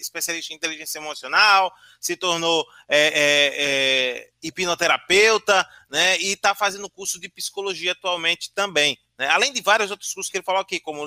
especialista 0.00 0.52
em 0.52 0.56
Inteligência 0.56 0.98
Emocional, 0.98 1.72
se 2.00 2.16
tornou 2.16 2.66
é, 2.88 2.98
é, 2.98 3.52
é 3.54 4.30
hipnoterapeuta, 4.42 5.64
né, 5.88 6.18
e 6.18 6.32
está 6.32 6.56
fazendo 6.56 6.90
curso 6.90 7.20
de 7.20 7.28
Psicologia 7.28 7.92
atualmente 7.92 8.50
também. 8.52 8.98
Né, 9.16 9.28
além 9.28 9.52
de 9.52 9.62
vários 9.62 9.92
outros 9.92 10.12
cursos 10.12 10.28
que 10.28 10.36
ele 10.36 10.44
falou 10.44 10.60
aqui, 10.60 10.80
como 10.80 11.06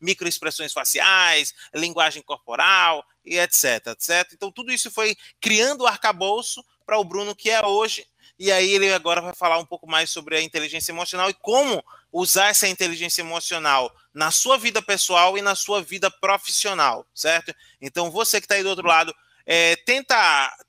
microexpressões 0.00 0.72
faciais, 0.72 1.52
linguagem 1.74 2.22
corporal, 2.22 3.04
e 3.24 3.36
etc, 3.36 3.88
etc. 3.88 4.32
Então, 4.32 4.52
tudo 4.52 4.72
isso 4.72 4.92
foi 4.92 5.16
criando 5.40 5.82
o 5.82 5.86
arcabouço 5.88 6.64
para 6.86 6.98
o 6.98 7.04
Bruno 7.04 7.34
que 7.34 7.50
é 7.50 7.66
hoje, 7.66 8.06
e 8.38 8.52
aí 8.52 8.70
ele 8.70 8.92
agora 8.92 9.20
vai 9.20 9.34
falar 9.34 9.58
um 9.58 9.64
pouco 9.64 9.88
mais 9.88 10.10
sobre 10.10 10.36
a 10.36 10.42
inteligência 10.42 10.92
emocional 10.92 11.28
e 11.28 11.34
como 11.34 11.84
usar 12.12 12.48
essa 12.48 12.68
inteligência 12.68 13.20
emocional 13.20 13.94
na 14.14 14.30
sua 14.30 14.56
vida 14.56 14.80
pessoal 14.80 15.36
e 15.36 15.42
na 15.42 15.54
sua 15.54 15.82
vida 15.82 16.10
profissional, 16.10 17.06
certo? 17.14 17.54
Então 17.80 18.10
você 18.10 18.40
que 18.40 18.44
está 18.44 18.54
aí 18.54 18.62
do 18.62 18.68
outro 18.68 18.86
lado, 18.86 19.14
é, 19.44 19.76
tenta 19.76 20.16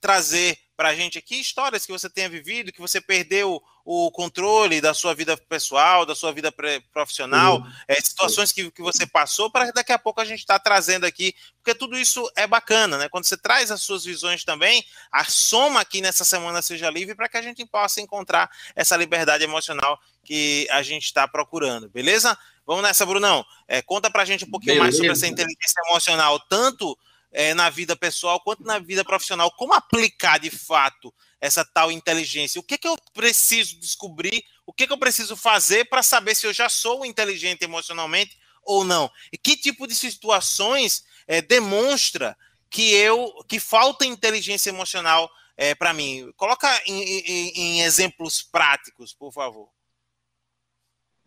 trazer 0.01 0.57
para 0.75 0.89
a 0.89 0.95
gente 0.95 1.17
aqui 1.17 1.39
histórias 1.39 1.85
que 1.85 1.91
você 1.91 2.09
tenha 2.09 2.29
vivido, 2.29 2.71
que 2.71 2.79
você 2.79 3.01
perdeu 3.01 3.61
o 3.91 4.11
controle 4.11 4.79
da 4.79 4.93
sua 4.93 5.15
vida 5.15 5.35
pessoal, 5.35 6.05
da 6.05 6.13
sua 6.13 6.31
vida 6.31 6.53
profissional, 6.93 7.57
uhum. 7.57 7.71
é, 7.87 7.95
situações 7.95 8.51
que, 8.51 8.69
que 8.69 8.83
você 8.83 9.07
passou, 9.07 9.49
para 9.49 9.71
daqui 9.71 9.91
a 9.91 9.97
pouco 9.97 10.21
a 10.21 10.25
gente 10.25 10.41
está 10.41 10.59
trazendo 10.59 11.07
aqui, 11.07 11.33
porque 11.55 11.73
tudo 11.73 11.97
isso 11.97 12.31
é 12.35 12.45
bacana, 12.45 12.99
né? 12.99 13.09
Quando 13.09 13.25
você 13.25 13.35
traz 13.35 13.71
as 13.71 13.81
suas 13.81 14.05
visões 14.05 14.43
também, 14.43 14.85
a 15.11 15.23
soma 15.23 15.81
aqui 15.81 16.01
nessa 16.01 16.23
semana 16.23 16.61
seja 16.61 16.87
livre 16.87 17.15
para 17.15 17.27
que 17.27 17.37
a 17.37 17.41
gente 17.41 17.65
possa 17.65 17.99
encontrar 17.99 18.47
essa 18.75 18.95
liberdade 18.95 19.43
emocional 19.43 19.99
que 20.23 20.67
a 20.69 20.83
gente 20.83 21.05
está 21.05 21.27
procurando, 21.27 21.89
beleza? 21.89 22.37
Vamos 22.67 22.83
nessa, 22.83 23.07
Brunão. 23.07 23.43
É, 23.67 23.81
conta 23.81 24.11
para 24.11 24.21
a 24.21 24.25
gente 24.25 24.45
um 24.45 24.51
pouquinho 24.51 24.75
beleza. 24.75 24.83
mais 24.83 24.97
sobre 24.97 25.11
essa 25.13 25.25
inteligência 25.25 25.81
emocional, 25.87 26.39
tanto 26.41 26.95
é, 27.31 27.55
na 27.55 27.71
vida 27.71 27.95
pessoal 27.95 28.39
quanto 28.39 28.63
na 28.63 28.77
vida 28.77 29.03
profissional. 29.03 29.49
Como 29.49 29.73
aplicar 29.73 30.39
de 30.39 30.51
fato 30.51 31.11
essa 31.39 31.63
tal 31.65 31.91
inteligência? 31.91 32.59
O 32.59 32.63
que, 32.63 32.77
que 32.77 32.87
eu 32.87 32.97
preciso 33.13 33.79
descobrir? 33.79 34.43
O 34.65 34.73
que, 34.73 34.85
que 34.85 34.93
eu 34.93 34.97
preciso 34.97 35.35
fazer 35.35 35.85
para 35.85 36.03
saber 36.03 36.35
se 36.35 36.45
eu 36.45 36.53
já 36.53 36.69
sou 36.69 37.05
inteligente 37.05 37.63
emocionalmente 37.63 38.37
ou 38.63 38.83
não? 38.83 39.09
E 39.31 39.37
que 39.37 39.55
tipo 39.55 39.87
de 39.87 39.95
situações 39.95 41.03
é, 41.27 41.41
demonstra 41.41 42.37
que 42.69 42.93
eu 42.93 43.33
que 43.47 43.59
falta 43.59 44.05
inteligência 44.05 44.69
emocional 44.69 45.29
é, 45.57 45.73
para 45.73 45.93
mim? 45.93 46.31
Coloca 46.35 46.69
em, 46.85 47.01
em, 47.01 47.51
em 47.55 47.81
exemplos 47.81 48.41
práticos, 48.41 49.13
por 49.13 49.31
favor. 49.31 49.69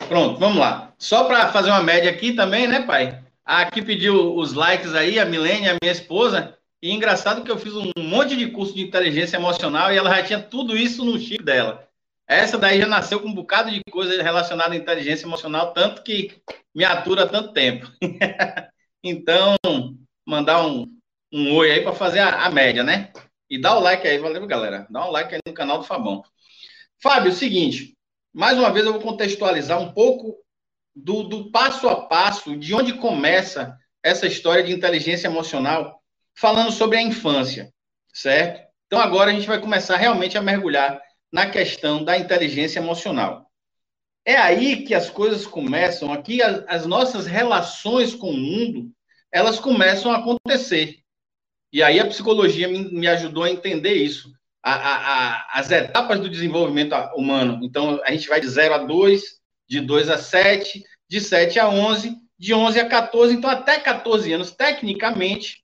Pronto, 0.09 0.39
vamos 0.39 0.59
lá. 0.59 0.93
Só 0.99 1.25
para 1.25 1.53
fazer 1.53 1.71
uma 1.71 1.83
média 1.83 2.11
aqui 2.11 2.35
também, 2.35 2.67
né, 2.67 2.83
pai? 2.83 3.23
Aqui 3.45 3.83
pediu 3.83 4.37
os 4.37 4.53
likes 4.53 4.95
aí, 4.95 5.19
a 5.19 5.25
Milene, 5.25 5.69
a 5.69 5.77
minha 5.83 5.93
esposa. 5.93 6.57
E 6.83 6.91
engraçado 6.91 7.45
que 7.45 7.51
eu 7.51 7.59
fiz 7.59 7.74
um 7.74 7.93
monte 7.97 8.37
de 8.37 8.51
curso 8.51 8.74
de 8.74 8.83
inteligência 8.83 9.37
emocional 9.37 9.93
e 9.93 9.97
ela 9.97 10.11
já 10.16 10.24
tinha 10.24 10.43
tudo 10.43 10.76
isso 10.76 11.05
no 11.05 11.16
chip 11.16 11.45
dela. 11.45 11.89
Essa 12.26 12.59
daí 12.59 12.80
já 12.80 12.89
nasceu 12.89 13.20
com 13.20 13.28
um 13.28 13.35
bocado 13.35 13.70
de 13.70 13.80
coisa 13.89 14.20
relacionada 14.20 14.74
à 14.74 14.76
inteligência 14.76 15.24
emocional, 15.24 15.72
tanto 15.72 16.03
que 16.03 16.43
me 16.74 16.85
atura 16.85 17.28
tanto 17.28 17.53
tempo. 17.53 17.87
então, 19.05 19.57
mandar 20.26 20.66
um, 20.66 20.87
um 21.33 21.55
oi 21.55 21.70
aí 21.70 21.83
para 21.83 21.93
fazer 21.93 22.18
a, 22.18 22.47
a, 22.47 22.51
média, 22.51 22.83
né? 22.83 23.12
E 23.49 23.61
dá 23.61 23.76
o 23.76 23.80
like 23.80 24.07
aí, 24.07 24.18
valeu, 24.18 24.45
galera. 24.47 24.87
Dá 24.91 25.07
um 25.07 25.11
like 25.11 25.35
aí 25.35 25.41
no 25.47 25.55
canal 25.55 25.78
do 25.78 25.85
Fabão. 25.85 26.24
Fábio, 27.01 27.30
é 27.30 27.35
seguinte, 27.35 27.97
mais 28.33 28.59
uma 28.59 28.72
vez 28.72 28.87
eu 28.87 28.93
vou 28.93 29.03
contextualizar 29.03 29.80
um 29.80 29.93
pouco 29.93 30.37
do, 30.97 31.22
do 31.22 31.51
passo 31.53 31.89
a 31.89 32.07
passo, 32.07 32.57
de 32.57 32.74
onde 32.74 32.95
começa 32.95 33.76
essa 34.03 34.26
história 34.26 34.64
de 34.64 34.72
inteligência 34.72 35.28
emocional, 35.28 36.02
falando 36.35 36.72
sobre 36.72 36.99
a 36.99 37.03
infância, 37.03 37.72
certo? 38.12 38.62
Então 38.87 39.01
agora 39.01 39.30
a 39.30 39.35
gente 39.35 39.47
vai 39.47 39.61
começar 39.61 39.97
realmente 39.97 40.37
a 40.37 40.43
mergulhar 40.43 41.01
na 41.33 41.49
questão 41.49 42.05
da 42.05 42.18
inteligência 42.18 42.78
emocional. 42.78 43.51
É 44.24 44.37
aí 44.37 44.85
que 44.85 44.95
as 44.95 45.11
coisas 45.11 45.47
começam, 45.47 46.12
aqui 46.12 46.43
as, 46.43 46.64
as 46.68 46.87
nossas 46.87 47.26
relações 47.26 48.14
com 48.14 48.30
o 48.30 48.37
mundo, 48.37 48.93
elas 49.33 49.59
começam 49.59 50.12
a 50.12 50.18
acontecer. 50.18 50.99
E 51.72 51.83
aí 51.83 51.99
a 51.99 52.07
psicologia 52.07 52.68
me, 52.68 52.85
me 52.93 53.09
ajudou 53.09 53.45
a 53.45 53.51
entender 53.51 53.95
isso. 53.95 54.30
A, 54.62 54.74
a, 54.74 54.97
a, 54.97 55.59
as 55.59 55.72
etapas 55.72 56.20
do 56.20 56.28
desenvolvimento 56.28 56.95
humano. 57.16 57.59
Então, 57.64 58.01
a 58.05 58.12
gente 58.12 58.28
vai 58.28 58.41
de 58.41 58.49
0 58.49 58.74
a 58.74 58.78
2, 58.78 59.22
de 59.68 59.80
2 59.80 60.09
a 60.09 60.18
7, 60.18 60.85
de 61.09 61.20
7 61.20 61.59
a 61.59 61.68
11, 61.68 62.16
de 62.39 62.55
11 62.55 62.78
a 62.78 62.89
14. 62.89 63.35
Então, 63.35 63.51
até 63.51 63.80
14 63.80 64.33
anos, 64.33 64.53
tecnicamente, 64.53 65.62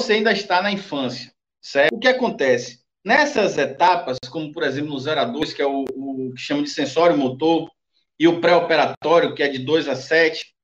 você 0.00 0.14
ainda 0.14 0.32
está 0.32 0.62
na 0.62 0.72
infância, 0.72 1.32
certo? 1.60 1.94
O 1.94 1.98
que 1.98 2.08
acontece? 2.08 2.80
Nessas 3.04 3.56
etapas, 3.58 4.18
como 4.30 4.52
por 4.52 4.62
exemplo 4.62 4.90
no 4.90 4.98
0 4.98 5.20
a 5.20 5.24
2, 5.24 5.52
que 5.52 5.62
é 5.62 5.66
o, 5.66 5.84
o 5.94 6.32
que 6.34 6.40
chama 6.40 6.62
de 6.62 6.70
sensório 6.70 7.16
motor, 7.16 7.70
e 8.18 8.26
o 8.26 8.40
pré-operatório, 8.40 9.34
que 9.34 9.42
é 9.42 9.48
de 9.48 9.58
2 9.58 9.88
a 9.88 9.96
7, 9.96 10.54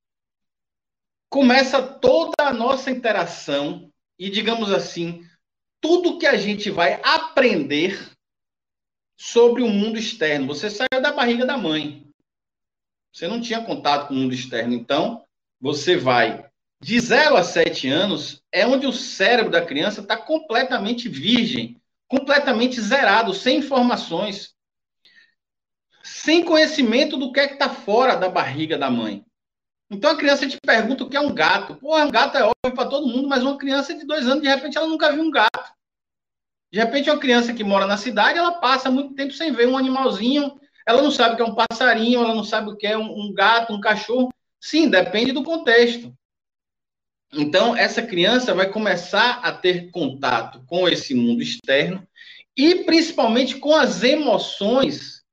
começa 1.29 1.81
toda 1.81 2.33
a 2.39 2.53
nossa 2.53 2.91
interação 2.91 3.91
e, 4.17 4.29
digamos 4.29 4.71
assim, 4.71 5.27
tudo 5.81 6.17
que 6.19 6.25
a 6.25 6.37
gente 6.37 6.69
vai 6.69 7.01
aprender 7.03 8.11
sobre 9.19 9.63
o 9.63 9.69
mundo 9.69 9.97
externo. 9.97 10.47
Você 10.47 10.69
saiu 10.69 11.01
da 11.01 11.11
barriga 11.11 11.45
da 11.45 11.57
mãe. 11.57 12.07
Você 13.11 13.27
não 13.27 13.41
tinha 13.41 13.63
contato 13.63 14.07
com 14.07 14.13
o 14.13 14.17
mundo 14.17 14.33
externo. 14.33 14.73
Então, 14.73 15.25
você 15.59 15.97
vai 15.97 16.46
de 16.79 16.99
0 16.99 17.35
a 17.35 17.43
7 17.43 17.87
anos, 17.87 18.43
é 18.51 18.65
onde 18.65 18.85
o 18.85 18.93
cérebro 18.93 19.51
da 19.51 19.65
criança 19.65 20.01
está 20.01 20.15
completamente 20.15 21.09
virgem, 21.09 21.81
completamente 22.07 22.79
zerado, 22.79 23.33
sem 23.33 23.57
informações, 23.57 24.55
sem 26.03 26.43
conhecimento 26.43 27.17
do 27.17 27.31
que 27.31 27.39
é 27.39 27.47
que 27.47 27.53
está 27.53 27.69
fora 27.69 28.15
da 28.15 28.29
barriga 28.29 28.77
da 28.77 28.89
mãe. 28.89 29.25
Então 29.89 30.11
a 30.11 30.17
criança 30.17 30.47
te 30.47 30.57
pergunta 30.61 31.03
o 31.03 31.09
que 31.09 31.17
é 31.17 31.19
um 31.19 31.33
gato. 31.33 31.75
Pô, 31.75 31.97
um 31.97 32.11
gato 32.11 32.37
é 32.37 32.43
óbvio 32.43 32.75
para 32.75 32.89
todo 32.89 33.07
mundo, 33.07 33.27
mas 33.27 33.41
uma 33.41 33.57
criança 33.57 33.93
de 33.93 34.05
dois 34.05 34.27
anos, 34.27 34.41
de 34.41 34.49
repente, 34.49 34.77
ela 34.77 34.87
nunca 34.87 35.11
viu 35.11 35.23
um 35.23 35.31
gato. 35.31 35.73
De 36.71 36.79
repente, 36.79 37.09
uma 37.09 37.19
criança 37.19 37.53
que 37.53 37.63
mora 37.63 37.87
na 37.87 37.97
cidade, 37.97 38.37
ela 38.37 38.59
passa 38.59 38.91
muito 38.91 39.15
tempo 39.15 39.31
sem 39.31 39.53
ver 39.53 39.67
um 39.67 39.77
animalzinho, 39.77 40.59
ela 40.85 41.01
não 41.01 41.11
sabe 41.11 41.33
o 41.33 41.37
que 41.37 41.41
é 41.41 41.45
um 41.45 41.55
passarinho, 41.55 42.21
ela 42.21 42.35
não 42.35 42.43
sabe 42.43 42.69
o 42.69 42.75
que 42.75 42.85
é 42.85 42.97
um, 42.97 43.27
um 43.27 43.33
gato, 43.33 43.73
um 43.73 43.79
cachorro. 43.79 44.29
Sim, 44.59 44.89
depende 44.89 45.31
do 45.31 45.43
contexto. 45.43 46.13
Então, 47.37 47.75
essa 47.75 48.01
criança 48.01 48.51
vai 48.55 48.67
começar 48.67 49.41
a 49.43 49.51
ter 49.51 49.91
contato 49.91 50.65
com 50.65 50.89
esse 50.89 51.13
mundo 51.13 51.43
externo 51.43 52.05
e 52.57 52.83
principalmente 52.83 53.57
com 53.57 53.75
as 53.75 54.01
emoções 54.01 55.23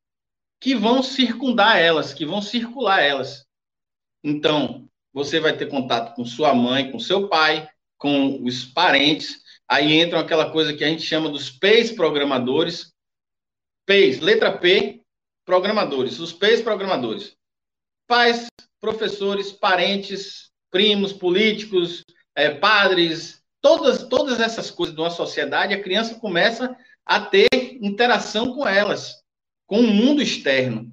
que 0.61 0.75
vão 0.75 1.03
circundar 1.03 1.79
elas, 1.79 2.13
que 2.13 2.27
vão 2.27 2.43
circular 2.43 3.01
elas. 3.01 3.47
Então, 4.23 4.87
você 5.15 5.41
vai 5.41 5.57
ter 5.57 5.67
contato 5.67 6.15
com 6.15 6.27
sua 6.27 6.55
mãe, 6.55 6.93
com 6.93 6.99
seu 6.99 7.27
pai, 7.27 7.67
com 7.97 8.43
os 8.45 8.67
parentes. 8.67 9.43
Aí 9.67 9.99
entram 9.99 10.21
aquela 10.21 10.51
coisa 10.51 10.75
que 10.75 10.85
a 10.85 10.89
gente 10.89 11.03
chama 11.03 11.31
dos 11.31 11.49
P's 11.49 11.91
programadores. 11.91 12.93
P's, 13.87 14.21
letra 14.21 14.59
P, 14.59 15.03
programadores. 15.47 16.19
Os 16.19 16.35
P's 16.35 16.61
programadores. 16.61 17.35
Pais, 18.07 18.47
professores, 18.79 19.51
parentes, 19.51 20.51
primos, 20.75 21.13
políticos, 21.13 22.05
é, 22.35 22.51
padres, 22.51 23.41
todas, 23.61 24.03
todas 24.09 24.41
essas 24.41 24.73
coisas 24.73 24.93
de 24.93 25.01
uma 25.01 25.11
sociedade, 25.11 25.73
a 25.73 25.81
criança 25.81 26.17
começa 26.17 26.77
a 27.07 27.21
ter 27.21 27.47
interação 27.81 28.53
com 28.53 28.67
elas, 28.67 29.23
com 29.69 29.79
o 29.79 29.87
mundo 29.87 30.21
externo. 30.21 30.93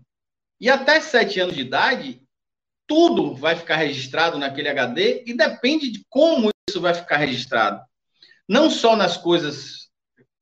E 0.59 0.69
até 0.69 1.01
sete 1.01 1.39
anos 1.39 1.55
de 1.55 1.61
idade, 1.61 2.21
tudo 2.85 3.33
vai 3.33 3.55
ficar 3.55 3.77
registrado 3.77 4.37
naquele 4.37 4.69
HD 4.69 5.23
e 5.25 5.33
depende 5.33 5.89
de 5.89 6.05
como 6.07 6.51
isso 6.69 6.79
vai 6.79 6.93
ficar 6.93 7.17
registrado. 7.17 7.83
Não 8.47 8.69
só 8.69 8.95
nas 8.95 9.17
coisas 9.17 9.89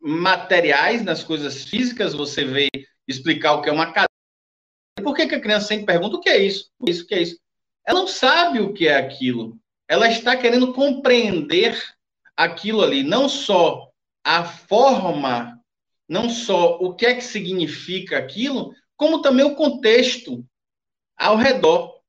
materiais, 0.02 1.02
nas 1.02 1.24
coisas 1.24 1.64
físicas, 1.64 2.14
você 2.14 2.44
vê 2.44 2.68
explicar 3.08 3.54
o 3.54 3.62
que 3.62 3.70
é 3.70 3.72
uma 3.72 3.86
cadeira. 3.86 4.10
Por 5.02 5.16
que, 5.16 5.28
que 5.28 5.36
a 5.36 5.42
criança 5.42 5.68
sempre 5.68 5.86
pergunta 5.86 6.18
o 6.18 6.20
que 6.20 6.28
é 6.28 6.40
isso? 6.40 6.70
Isso, 6.86 7.06
o 7.06 7.08
que 7.08 7.16
é 7.16 7.22
isso? 7.22 7.40
Ela 7.90 8.02
não 8.02 8.08
sabe 8.08 8.60
o 8.60 8.72
que 8.72 8.88
é 8.88 8.98
aquilo. 8.98 9.60
Ela 9.88 10.08
está 10.08 10.38
querendo 10.38 10.74
compreender 10.74 11.76
aquilo 12.38 12.84
ali, 12.84 13.02
não 13.02 13.28
só 13.28 13.90
a 14.24 14.44
forma, 14.44 15.60
não 16.08 16.30
só 16.30 16.78
o 16.78 16.94
que 16.94 17.08
é 17.08 17.16
que 17.16 17.24
significa 17.24 18.20
aquilo, 18.20 18.76
como 18.96 19.24
também 19.24 19.44
o 19.44 19.56
contexto 19.56 20.46
ao 21.18 21.36
redor. 21.36 22.00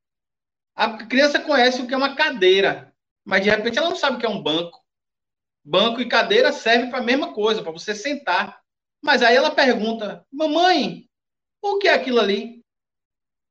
A 0.77 0.99
criança 1.07 1.41
conhece 1.41 1.81
o 1.81 1.87
que 1.87 1.95
é 1.95 1.97
uma 1.97 2.15
cadeira, 2.15 2.95
mas 3.25 3.43
de 3.43 3.49
repente 3.49 3.79
ela 3.79 3.89
não 3.89 3.97
sabe 3.97 4.17
o 4.17 4.21
que 4.21 4.27
é 4.27 4.29
um 4.29 4.43
banco. 4.43 4.85
Banco 5.65 6.03
e 6.03 6.09
cadeira 6.11 6.53
servem 6.53 6.91
para 6.91 6.99
a 6.99 7.05
mesma 7.05 7.33
coisa, 7.33 7.63
para 7.63 7.73
você 7.73 7.95
sentar. 7.95 8.61
Mas 9.01 9.23
aí 9.23 9.35
ela 9.35 9.51
pergunta: 9.51 10.27
Mamãe, 10.31 11.09
o 11.63 11.79
que 11.79 11.89
é 11.89 11.95
aquilo 11.95 12.21
ali? 12.21 12.60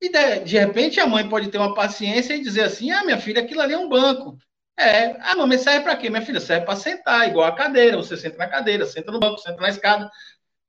E 0.02 0.10
de, 0.10 0.39
de, 0.39 0.58
repente 0.58 1.00
a 1.00 1.08
mãe 1.08 1.28
pode 1.28 1.50
ter 1.50 1.58
uma 1.58 1.74
paciência 1.74 2.34
e 2.34 2.41
dizer 2.41 2.64
assim: 2.64 2.91
ah, 2.91 3.04
minha 3.04 3.20
filha, 3.20 3.41
aquilo 3.41 3.62
ali 3.62 3.74
é 3.74 3.78
um 3.78 3.89
banco. 3.89 4.38
É, 4.78 5.18
ah, 5.22 5.36
mamãe 5.36 5.58
serve 5.58 5.82
para 5.82 5.97
quê? 5.97 6.10
Minha 6.10 6.22
filha 6.22 6.39
serve 6.39 6.66
para 6.66 6.76
sentar, 6.78 7.28
igual 7.28 7.45
a 7.45 7.56
cadeira. 7.56 7.97
Você 7.97 8.16
senta 8.16 8.38
na 8.38 8.47
cadeira, 8.47 8.86
senta 8.86 9.12
no 9.12 9.20
banco, 9.20 9.39
senta 9.39 9.60
na 9.62 9.70
escada. 9.70 10.10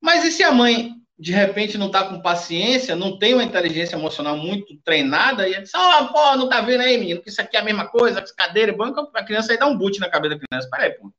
Mas 0.01 0.25
e 0.25 0.33
se 0.33 0.43
a 0.43 0.51
mãe, 0.51 0.95
de 1.17 1.33
repente, 1.33 1.79
não 1.79 1.87
está 1.87 2.05
com 2.09 2.21
paciência, 2.21 2.97
não 2.97 3.19
tem 3.19 3.35
uma 3.35 3.45
inteligência 3.45 3.95
emocional 3.95 4.37
muito 4.37 4.77
treinada, 4.85 5.49
e 5.49 5.61
diz: 5.61 5.73
oh, 5.75 6.09
pô, 6.09 6.37
não 6.37 6.49
tá 6.49 6.61
vendo 6.61 6.81
aí, 6.81 6.99
menino, 6.99 7.23
que 7.23 7.29
isso 7.29 7.41
aqui 7.41 7.57
é 7.57 7.61
a 7.61 7.65
mesma 7.65 7.87
coisa, 7.87 8.25
cadeira 8.37 8.73
e 8.73 8.77
banco, 8.77 9.09
a 9.15 9.25
criança 9.25 9.53
aí 9.53 9.59
dá 9.59 9.67
um 9.67 9.79
boot 9.79 10.01
na 10.01 10.11
cabeça 10.11 10.35
da 10.37 10.41
criança. 10.41 10.69
Peraí, 10.71 10.91
pô. 10.93 11.13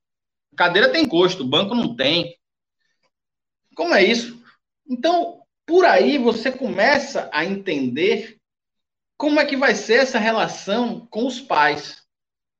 Cadeira 0.58 0.90
tem 0.90 1.08
gosto, 1.08 1.46
banco 1.46 1.74
não 1.74 1.96
tem. 1.96 2.36
Como 3.76 3.96
é 3.96 4.04
isso? 4.04 4.42
Então, 4.88 5.41
por 5.72 5.86
aí 5.86 6.18
você 6.18 6.52
começa 6.52 7.30
a 7.32 7.46
entender 7.46 8.38
como 9.16 9.40
é 9.40 9.46
que 9.46 9.56
vai 9.56 9.74
ser 9.74 10.02
essa 10.02 10.20
relação 10.20 11.08
com 11.10 11.26
os 11.26 11.40
pais. 11.40 12.06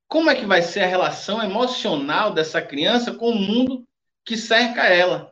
Como 0.08 0.30
é 0.30 0.34
que 0.34 0.46
vai 0.46 0.62
ser 0.62 0.80
a 0.80 0.86
relação 0.86 1.42
emocional 1.42 2.32
dessa 2.32 2.62
criança 2.62 3.12
com 3.12 3.28
o 3.28 3.34
mundo 3.34 3.86
que 4.24 4.34
cerca 4.34 4.86
ela. 4.86 5.30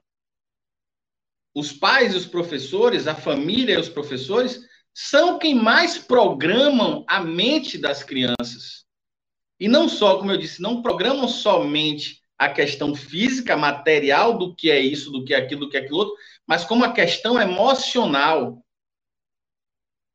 Os 1.55 1.73
pais 1.73 2.13
e 2.13 2.19
os 2.19 2.27
professores, 2.27 3.07
a 3.07 3.15
família 3.15 3.77
e 3.77 3.81
os 3.81 3.89
professores, 3.89 4.61
são 4.93 5.39
quem 5.39 5.55
mais 5.55 5.97
programam 5.97 7.03
a 7.09 7.19
mente 7.21 7.79
das 7.79 8.03
crianças. 8.03 8.85
E 9.59 9.69
não 9.69 9.89
só, 9.89 10.19
como 10.19 10.33
eu 10.33 10.37
disse, 10.37 10.61
não 10.61 10.83
programam 10.83 11.27
somente 11.27 12.21
a 12.41 12.49
questão 12.49 12.95
física, 12.95 13.55
material 13.55 14.39
do 14.39 14.55
que 14.55 14.71
é 14.71 14.81
isso, 14.81 15.11
do 15.11 15.23
que 15.25 15.35
é 15.35 15.37
aquilo, 15.37 15.61
do 15.61 15.69
que 15.69 15.77
é 15.77 15.81
aquilo 15.81 15.99
outro, 15.99 16.15
mas 16.51 16.65
como 16.65 16.85
a 16.85 16.93
questão 16.93 17.41
emocional. 17.41 18.61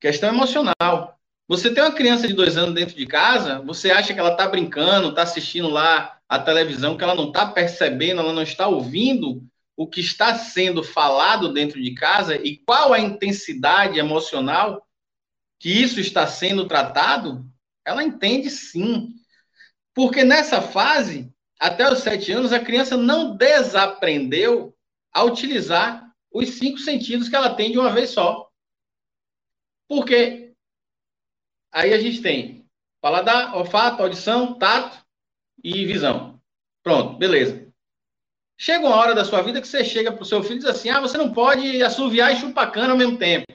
Questão 0.01 0.27
emocional. 0.27 1.17
Você 1.47 1.73
tem 1.73 1.81
uma 1.81 1.93
criança 1.93 2.27
de 2.27 2.33
dois 2.33 2.57
anos 2.57 2.75
dentro 2.75 2.93
de 2.93 3.05
casa, 3.07 3.61
você 3.61 3.89
acha 3.89 4.13
que 4.13 4.19
ela 4.19 4.33
está 4.33 4.45
brincando, 4.45 5.07
está 5.07 5.21
assistindo 5.21 5.69
lá 5.69 6.19
a 6.27 6.37
televisão, 6.37 6.97
que 6.97 7.05
ela 7.05 7.15
não 7.15 7.29
está 7.29 7.45
percebendo, 7.45 8.19
ela 8.19 8.33
não 8.33 8.41
está 8.41 8.67
ouvindo 8.67 9.47
o 9.77 9.87
que 9.87 10.01
está 10.01 10.35
sendo 10.35 10.83
falado 10.83 11.53
dentro 11.53 11.81
de 11.81 11.93
casa 11.93 12.35
e 12.35 12.57
qual 12.57 12.91
a 12.91 12.99
intensidade 12.99 13.97
emocional 13.97 14.85
que 15.57 15.69
isso 15.69 16.01
está 16.01 16.27
sendo 16.27 16.67
tratado, 16.67 17.45
ela 17.85 18.03
entende 18.03 18.49
sim. 18.49 19.07
Porque 19.93 20.25
nessa 20.25 20.61
fase, 20.61 21.31
até 21.57 21.89
os 21.89 21.99
sete 21.99 22.33
anos, 22.33 22.51
a 22.51 22.59
criança 22.59 22.97
não 22.97 23.37
desaprendeu 23.37 24.75
a 25.13 25.23
utilizar 25.23 26.04
os 26.35 26.49
cinco 26.49 26.79
sentidos 26.79 27.29
que 27.29 27.35
ela 27.35 27.55
tem 27.55 27.71
de 27.71 27.79
uma 27.79 27.93
vez 27.93 28.09
só. 28.09 28.49
Porque 29.87 30.53
aí 31.71 31.93
a 31.93 31.97
gente 31.97 32.21
tem 32.21 32.67
paladar, 33.01 33.55
olfato, 33.55 34.03
audição, 34.03 34.55
tato 34.55 34.97
e 35.63 35.85
visão. 35.85 36.41
Pronto, 36.83 37.17
beleza. 37.17 37.65
Chega 38.59 38.85
uma 38.85 38.97
hora 38.97 39.15
da 39.15 39.23
sua 39.23 39.41
vida 39.41 39.61
que 39.61 39.67
você 39.67 39.85
chega 39.85 40.11
para 40.11 40.23
o 40.23 40.25
seu 40.25 40.43
filho 40.43 40.55
e 40.55 40.59
diz 40.59 40.67
assim: 40.67 40.89
ah, 40.89 40.99
você 40.99 41.17
não 41.17 41.31
pode 41.31 41.81
assoviar 41.81 42.33
e 42.33 42.37
chupar 42.37 42.71
cana 42.71 42.91
ao 42.91 42.97
mesmo 42.97 43.17
tempo. 43.17 43.45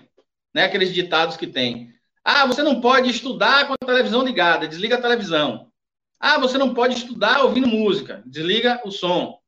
Né? 0.55 0.65
Aqueles 0.65 0.95
ditados 0.95 1.37
que 1.37 1.47
tem. 1.47 1.93
Ah, 2.25 2.47
você 2.47 2.63
não 2.63 2.81
pode 2.81 3.11
estudar 3.11 3.67
com 3.67 3.75
a 3.75 3.87
televisão 3.87 4.23
ligada, 4.23 4.67
desliga 4.67 4.97
a 4.97 5.03
televisão. 5.03 5.71
Ah, 6.19 6.39
você 6.39 6.57
não 6.57 6.73
pode 6.73 6.95
estudar 6.95 7.43
ouvindo 7.45 7.67
música, 7.67 8.23
desliga 8.25 8.81
o 8.85 8.91
som. 8.91 9.40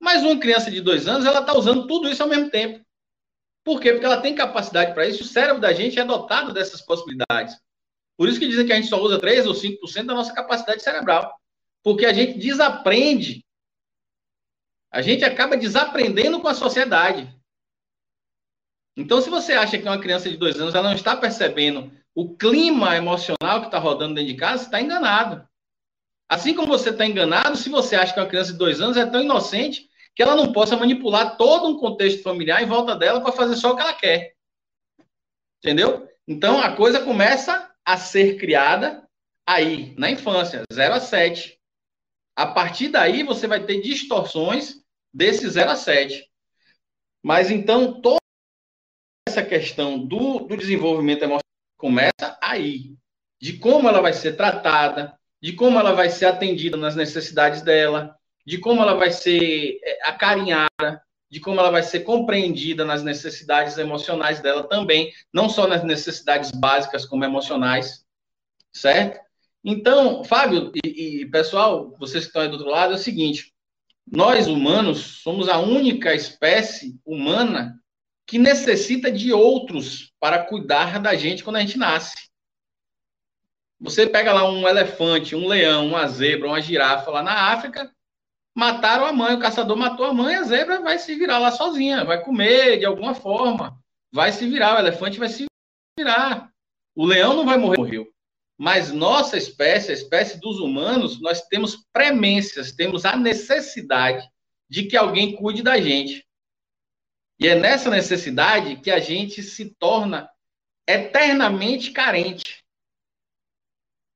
Mas 0.00 0.22
uma 0.22 0.38
criança 0.38 0.70
de 0.70 0.80
dois 0.80 1.08
anos, 1.08 1.26
ela 1.26 1.40
está 1.40 1.56
usando 1.56 1.86
tudo 1.86 2.08
isso 2.08 2.22
ao 2.22 2.28
mesmo 2.28 2.50
tempo. 2.50 2.84
Por 3.64 3.80
quê? 3.80 3.92
Porque 3.92 4.06
ela 4.06 4.20
tem 4.20 4.34
capacidade 4.34 4.94
para 4.94 5.06
isso. 5.06 5.22
O 5.22 5.26
cérebro 5.26 5.60
da 5.60 5.72
gente 5.72 5.98
é 5.98 6.04
dotado 6.04 6.52
dessas 6.52 6.80
possibilidades. 6.80 7.56
Por 8.16 8.28
isso 8.28 8.38
que 8.38 8.48
dizem 8.48 8.66
que 8.66 8.72
a 8.72 8.76
gente 8.76 8.88
só 8.88 9.00
usa 9.00 9.20
3 9.20 9.46
ou 9.46 9.54
5% 9.54 10.06
da 10.06 10.14
nossa 10.14 10.32
capacidade 10.32 10.82
cerebral. 10.82 11.38
Porque 11.82 12.06
a 12.06 12.12
gente 12.12 12.38
desaprende. 12.38 13.44
A 14.90 15.02
gente 15.02 15.24
acaba 15.24 15.56
desaprendendo 15.56 16.40
com 16.40 16.48
a 16.48 16.54
sociedade. 16.54 17.32
Então, 18.96 19.20
se 19.20 19.30
você 19.30 19.52
acha 19.52 19.78
que 19.78 19.84
uma 19.84 20.00
criança 20.00 20.28
de 20.28 20.36
dois 20.36 20.58
anos 20.58 20.74
ela 20.74 20.88
não 20.88 20.96
está 20.96 21.16
percebendo 21.16 21.92
o 22.14 22.36
clima 22.36 22.96
emocional 22.96 23.60
que 23.60 23.66
está 23.66 23.78
rodando 23.78 24.14
dentro 24.14 24.32
de 24.32 24.36
casa, 24.36 24.58
você 24.58 24.64
está 24.64 24.80
enganado. 24.80 25.48
Assim 26.28 26.54
como 26.54 26.66
você 26.66 26.90
está 26.90 27.06
enganado, 27.06 27.56
se 27.56 27.68
você 27.68 27.94
acha 27.94 28.12
que 28.12 28.20
uma 28.20 28.26
criança 28.26 28.52
de 28.52 28.58
dois 28.58 28.80
anos 28.80 28.96
é 28.96 29.06
tão 29.06 29.22
inocente 29.22 29.87
que 30.18 30.22
ela 30.24 30.34
não 30.34 30.52
possa 30.52 30.76
manipular 30.76 31.36
todo 31.36 31.68
um 31.68 31.78
contexto 31.78 32.24
familiar 32.24 32.60
em 32.60 32.66
volta 32.66 32.96
dela 32.96 33.20
para 33.20 33.30
fazer 33.30 33.54
só 33.54 33.70
o 33.70 33.76
que 33.76 33.82
ela 33.82 33.94
quer. 33.94 34.34
Entendeu? 35.58 36.08
Então 36.26 36.60
a 36.60 36.74
coisa 36.74 37.04
começa 37.04 37.72
a 37.84 37.96
ser 37.96 38.36
criada 38.36 39.08
aí, 39.46 39.94
na 39.96 40.10
infância, 40.10 40.64
0 40.72 40.94
a 40.94 40.98
7. 40.98 41.56
A 42.34 42.48
partir 42.48 42.88
daí 42.88 43.22
você 43.22 43.46
vai 43.46 43.64
ter 43.64 43.80
distorções 43.80 44.82
desse 45.14 45.48
0 45.48 45.70
a 45.70 45.76
7. 45.76 46.28
Mas 47.22 47.48
então 47.48 48.00
toda 48.00 48.18
essa 49.28 49.44
questão 49.44 50.04
do, 50.04 50.40
do 50.40 50.56
desenvolvimento 50.56 51.22
emocional 51.22 51.42
começa 51.76 52.36
aí, 52.42 52.96
de 53.40 53.56
como 53.56 53.88
ela 53.88 54.00
vai 54.00 54.12
ser 54.12 54.36
tratada, 54.36 55.16
de 55.40 55.52
como 55.52 55.78
ela 55.78 55.92
vai 55.92 56.10
ser 56.10 56.26
atendida 56.26 56.76
nas 56.76 56.96
necessidades 56.96 57.62
dela, 57.62 58.17
de 58.48 58.56
como 58.56 58.80
ela 58.80 58.94
vai 58.94 59.10
ser 59.10 59.78
é, 59.84 60.08
acarinhada, 60.08 61.02
de 61.30 61.38
como 61.38 61.60
ela 61.60 61.70
vai 61.70 61.82
ser 61.82 62.00
compreendida 62.00 62.82
nas 62.82 63.02
necessidades 63.02 63.76
emocionais 63.76 64.40
dela 64.40 64.66
também, 64.66 65.12
não 65.30 65.50
só 65.50 65.66
nas 65.66 65.84
necessidades 65.84 66.50
básicas 66.50 67.04
como 67.04 67.26
emocionais, 67.26 68.06
certo? 68.72 69.20
Então, 69.62 70.24
Fábio 70.24 70.72
e, 70.82 71.20
e 71.20 71.26
pessoal, 71.30 71.94
vocês 71.98 72.24
que 72.24 72.28
estão 72.28 72.40
aí 72.40 72.48
do 72.48 72.54
outro 72.54 72.70
lado, 72.70 72.94
é 72.94 72.96
o 72.96 72.98
seguinte: 72.98 73.52
nós 74.10 74.46
humanos 74.46 75.20
somos 75.22 75.46
a 75.46 75.58
única 75.58 76.14
espécie 76.14 76.98
humana 77.04 77.78
que 78.26 78.38
necessita 78.38 79.12
de 79.12 79.30
outros 79.30 80.10
para 80.18 80.42
cuidar 80.42 80.98
da 81.00 81.14
gente 81.14 81.44
quando 81.44 81.56
a 81.56 81.60
gente 81.60 81.76
nasce. 81.76 82.16
Você 83.78 84.06
pega 84.06 84.32
lá 84.32 84.50
um 84.50 84.66
elefante, 84.66 85.36
um 85.36 85.46
leão, 85.46 85.88
uma 85.88 86.08
zebra, 86.08 86.48
uma 86.48 86.62
girafa 86.62 87.10
lá 87.10 87.22
na 87.22 87.52
África, 87.52 87.92
mataram 88.58 89.06
a 89.06 89.12
mãe, 89.12 89.36
o 89.36 89.38
caçador 89.38 89.76
matou 89.76 90.04
a 90.04 90.12
mãe, 90.12 90.34
a 90.34 90.42
zebra 90.42 90.80
vai 90.80 90.98
se 90.98 91.14
virar 91.14 91.38
lá 91.38 91.52
sozinha, 91.52 92.04
vai 92.04 92.20
comer 92.20 92.80
de 92.80 92.84
alguma 92.84 93.14
forma, 93.14 93.78
vai 94.12 94.32
se 94.32 94.48
virar, 94.48 94.74
o 94.74 94.78
elefante 94.80 95.16
vai 95.16 95.28
se 95.28 95.46
virar. 95.96 96.52
O 96.92 97.06
leão 97.06 97.34
não 97.34 97.44
vai 97.44 97.56
morrer, 97.56 97.76
morreu. 97.76 98.12
Mas 98.58 98.90
nossa 98.90 99.36
espécie, 99.36 99.92
a 99.92 99.94
espécie 99.94 100.40
dos 100.40 100.58
humanos, 100.58 101.20
nós 101.20 101.42
temos 101.42 101.86
premências, 101.92 102.72
temos 102.72 103.04
a 103.04 103.16
necessidade 103.16 104.28
de 104.68 104.88
que 104.88 104.96
alguém 104.96 105.36
cuide 105.36 105.62
da 105.62 105.80
gente. 105.80 106.26
E 107.38 107.46
é 107.46 107.54
nessa 107.54 107.88
necessidade 107.88 108.80
que 108.80 108.90
a 108.90 108.98
gente 108.98 109.40
se 109.40 109.72
torna 109.76 110.28
eternamente 110.84 111.92
carente. 111.92 112.64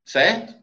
Certo? 0.04 0.60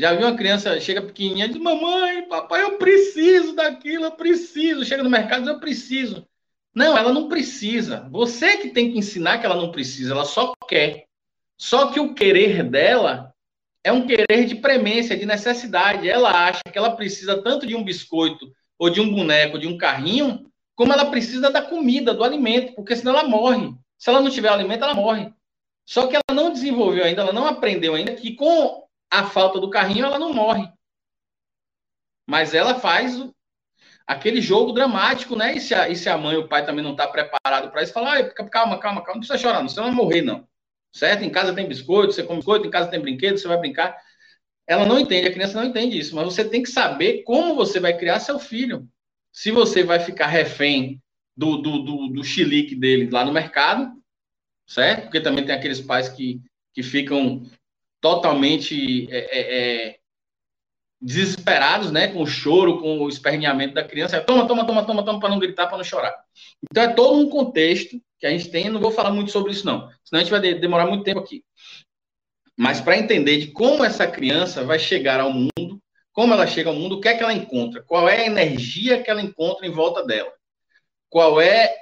Já 0.00 0.14
viu 0.14 0.26
uma 0.26 0.36
criança, 0.36 0.80
chega 0.80 1.02
pequenininha 1.02 1.44
e 1.44 1.48
diz: 1.50 1.60
Mamãe, 1.60 2.26
papai, 2.26 2.62
eu 2.62 2.78
preciso 2.78 3.54
daquilo, 3.54 4.06
eu 4.06 4.12
preciso. 4.12 4.82
Chega 4.82 5.02
no 5.02 5.10
mercado 5.10 5.40
e 5.40 5.44
diz: 5.44 5.52
Eu 5.52 5.60
preciso. 5.60 6.26
Não, 6.74 6.96
ela 6.96 7.12
não 7.12 7.28
precisa. 7.28 8.08
Você 8.10 8.56
que 8.56 8.70
tem 8.70 8.90
que 8.90 8.98
ensinar 8.98 9.38
que 9.38 9.44
ela 9.44 9.56
não 9.56 9.70
precisa, 9.70 10.14
ela 10.14 10.24
só 10.24 10.54
quer. 10.66 11.04
Só 11.58 11.92
que 11.92 12.00
o 12.00 12.14
querer 12.14 12.64
dela 12.64 13.34
é 13.84 13.92
um 13.92 14.06
querer 14.06 14.46
de 14.46 14.54
premência, 14.54 15.18
de 15.18 15.26
necessidade. 15.26 16.08
Ela 16.08 16.48
acha 16.48 16.62
que 16.72 16.78
ela 16.78 16.96
precisa 16.96 17.42
tanto 17.42 17.66
de 17.66 17.74
um 17.76 17.84
biscoito, 17.84 18.50
ou 18.78 18.88
de 18.88 19.02
um 19.02 19.14
boneco, 19.14 19.58
de 19.58 19.66
um 19.66 19.76
carrinho, 19.76 20.50
como 20.74 20.94
ela 20.94 21.10
precisa 21.10 21.50
da 21.50 21.60
comida, 21.60 22.14
do 22.14 22.24
alimento, 22.24 22.74
porque 22.74 22.96
senão 22.96 23.12
ela 23.12 23.28
morre. 23.28 23.74
Se 23.98 24.08
ela 24.08 24.22
não 24.22 24.30
tiver 24.30 24.48
alimento, 24.48 24.82
ela 24.82 24.94
morre. 24.94 25.30
Só 25.84 26.06
que 26.06 26.16
ela 26.16 26.34
não 26.34 26.50
desenvolveu 26.50 27.04
ainda, 27.04 27.20
ela 27.20 27.34
não 27.34 27.46
aprendeu 27.46 27.94
ainda 27.94 28.14
que 28.14 28.34
com 28.34 28.88
a 29.10 29.24
falta 29.26 29.60
do 29.60 29.70
carrinho 29.70 30.06
ela 30.06 30.18
não 30.18 30.32
morre. 30.32 30.70
Mas 32.28 32.54
ela 32.54 32.78
faz 32.78 33.16
aquele 34.06 34.40
jogo 34.40 34.72
dramático, 34.72 35.34
né? 35.34 35.56
E 35.56 35.60
se 35.60 35.74
a, 35.74 35.88
e 35.88 35.96
se 35.96 36.08
a 36.08 36.16
mãe 36.16 36.36
o 36.36 36.48
pai 36.48 36.64
também 36.64 36.84
não 36.84 36.92
está 36.92 37.08
preparado 37.08 37.70
para 37.70 37.82
isso, 37.82 37.92
fala, 37.92 38.18
ah, 38.18 38.34
calma, 38.34 38.78
calma, 38.78 38.78
calma, 38.78 39.02
não 39.06 39.20
precisa 39.20 39.38
chorar, 39.38 39.60
não, 39.60 39.68
você 39.68 39.80
não 39.80 39.88
vai 39.88 39.96
morrer, 39.96 40.22
não 40.22 40.48
certo? 40.92 41.24
Em 41.24 41.30
casa 41.30 41.54
tem 41.54 41.68
biscoito, 41.68 42.12
você 42.12 42.22
come 42.22 42.38
biscoito, 42.38 42.66
em 42.66 42.70
casa 42.70 42.90
tem 42.90 43.00
brinquedo, 43.00 43.38
você 43.38 43.48
vai 43.48 43.58
brincar. 43.58 43.96
Ela 44.66 44.86
não 44.86 44.98
entende, 44.98 45.26
a 45.26 45.32
criança 45.32 45.60
não 45.60 45.68
entende 45.68 45.98
isso, 45.98 46.14
mas 46.14 46.24
você 46.24 46.44
tem 46.44 46.62
que 46.62 46.70
saber 46.70 47.22
como 47.24 47.54
você 47.54 47.80
vai 47.80 47.96
criar 47.96 48.20
seu 48.20 48.38
filho. 48.38 48.88
Se 49.32 49.50
você 49.50 49.82
vai 49.82 50.00
ficar 50.00 50.26
refém 50.26 51.00
do, 51.36 51.56
do, 51.56 51.78
do, 51.82 52.08
do 52.08 52.22
dele 52.78 53.08
lá 53.10 53.24
no 53.24 53.32
mercado, 53.32 53.92
certo? 54.66 55.02
Porque 55.02 55.20
também 55.20 55.44
tem 55.44 55.54
aqueles 55.54 55.80
pais 55.80 56.08
que, 56.08 56.40
que 56.72 56.82
ficam 56.82 57.42
totalmente 58.00 59.08
é, 59.10 59.18
é, 59.18 59.88
é 59.88 60.00
desesperados, 61.00 61.90
né? 61.90 62.08
Com 62.08 62.22
o 62.22 62.26
choro, 62.26 62.80
com 62.80 63.00
o 63.00 63.08
esperneamento 63.08 63.74
da 63.74 63.84
criança. 63.84 64.20
Toma, 64.20 64.46
toma, 64.46 64.66
toma, 64.66 64.84
toma, 64.84 65.04
toma, 65.04 65.20
para 65.20 65.28
não 65.28 65.38
gritar, 65.38 65.66
para 65.66 65.78
não 65.78 65.84
chorar. 65.84 66.14
Então 66.70 66.82
é 66.82 66.92
todo 66.92 67.18
um 67.18 67.28
contexto 67.28 68.00
que 68.18 68.26
a 68.26 68.30
gente 68.30 68.50
tem. 68.50 68.68
Não 68.68 68.80
vou 68.80 68.90
falar 68.90 69.10
muito 69.10 69.30
sobre 69.30 69.52
isso, 69.52 69.64
não. 69.64 69.88
Senão 70.04 70.20
a 70.20 70.24
gente 70.24 70.30
vai 70.30 70.40
demorar 70.54 70.86
muito 70.86 71.04
tempo 71.04 71.20
aqui. 71.20 71.42
Mas 72.56 72.80
para 72.80 72.98
entender 72.98 73.38
de 73.38 73.46
como 73.52 73.84
essa 73.84 74.06
criança 74.06 74.62
vai 74.62 74.78
chegar 74.78 75.18
ao 75.20 75.32
mundo, 75.32 75.80
como 76.12 76.34
ela 76.34 76.46
chega 76.46 76.68
ao 76.68 76.76
mundo, 76.76 76.96
o 76.96 77.00
que 77.00 77.08
é 77.08 77.16
que 77.16 77.22
ela 77.22 77.32
encontra, 77.32 77.82
qual 77.82 78.06
é 78.06 78.20
a 78.20 78.26
energia 78.26 79.02
que 79.02 79.10
ela 79.10 79.22
encontra 79.22 79.66
em 79.66 79.70
volta 79.70 80.04
dela, 80.04 80.30
qual 81.08 81.40
é 81.40 81.74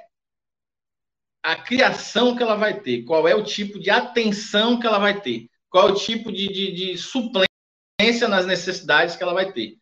a 1.43 1.55
criação 1.55 2.35
que 2.35 2.43
ela 2.43 2.55
vai 2.55 2.79
ter, 2.79 3.03
qual 3.03 3.27
é 3.27 3.35
o 3.35 3.43
tipo 3.43 3.77
de 3.77 3.89
atenção 3.89 4.79
que 4.79 4.87
ela 4.87 4.99
vai 4.99 5.19
ter, 5.19 5.49
qual 5.69 5.89
o 5.89 5.95
tipo 5.95 6.31
de, 6.31 6.47
de, 6.47 6.71
de 6.71 6.97
suplência 6.97 8.27
nas 8.27 8.45
necessidades 8.45 9.15
que 9.15 9.23
ela 9.23 9.33
vai 9.33 9.51
ter. 9.51 9.77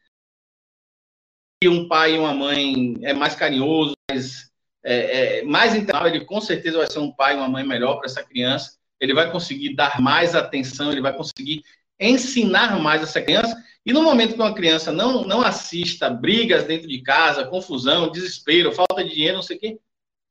E 1.64 1.68
um 1.68 1.88
pai 1.88 2.16
e 2.16 2.20
uma 2.20 2.34
mãe 2.34 2.96
é 3.02 3.14
mais 3.14 3.36
carinhoso, 3.36 3.94
mais 4.10 4.48
é, 4.84 5.40
é, 5.40 5.44
mais 5.44 5.76
intencional, 5.76 6.08
ele 6.08 6.24
com 6.24 6.40
certeza 6.40 6.78
vai 6.78 6.88
ser 6.88 7.00
um 7.00 7.12
pai 7.12 7.34
e 7.34 7.38
uma 7.38 7.50
mãe 7.50 7.66
melhor 7.66 7.98
para 7.98 8.06
essa 8.06 8.24
criança, 8.24 8.78
ele 9.02 9.14
vai 9.14 9.30
conseguir 9.30 9.76
dar 9.76 10.00
mais 10.00 10.34
atenção, 10.34 10.92
ele 10.92 11.02
vai 11.02 11.14
conseguir 11.14 11.62
ensinar 12.00 12.80
mais 12.80 13.04
essa 13.04 13.22
criança, 13.22 13.62
e 13.86 13.92
no 13.92 14.02
momento 14.02 14.36
que 14.36 14.42
uma 14.42 14.54
criança 14.54 14.92
não, 14.92 15.26
não 15.26 15.42
assista 15.42 16.10
brigas 16.10 16.64
dentro 16.64 16.88
de 16.88 17.02
casa, 17.02 17.46
confusão, 17.46 18.10
desespero, 18.10 18.72
falta 18.72 19.04
de 19.04 19.14
dinheiro, 19.14 19.36
não 19.36 19.42
sei 19.42 19.58
o 19.58 19.60
quê, 19.60 19.80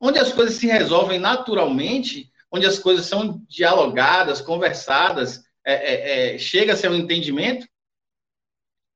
onde 0.01 0.19
as 0.19 0.33
coisas 0.33 0.57
se 0.57 0.67
resolvem 0.67 1.19
naturalmente, 1.19 2.31
onde 2.51 2.65
as 2.65 2.79
coisas 2.79 3.05
são 3.05 3.43
dialogadas, 3.49 4.41
conversadas, 4.41 5.45
é, 5.67 5.75
é, 5.75 6.35
é 6.35 6.39
chega-se 6.39 6.87
ao 6.87 6.95
entendimento, 6.95 7.67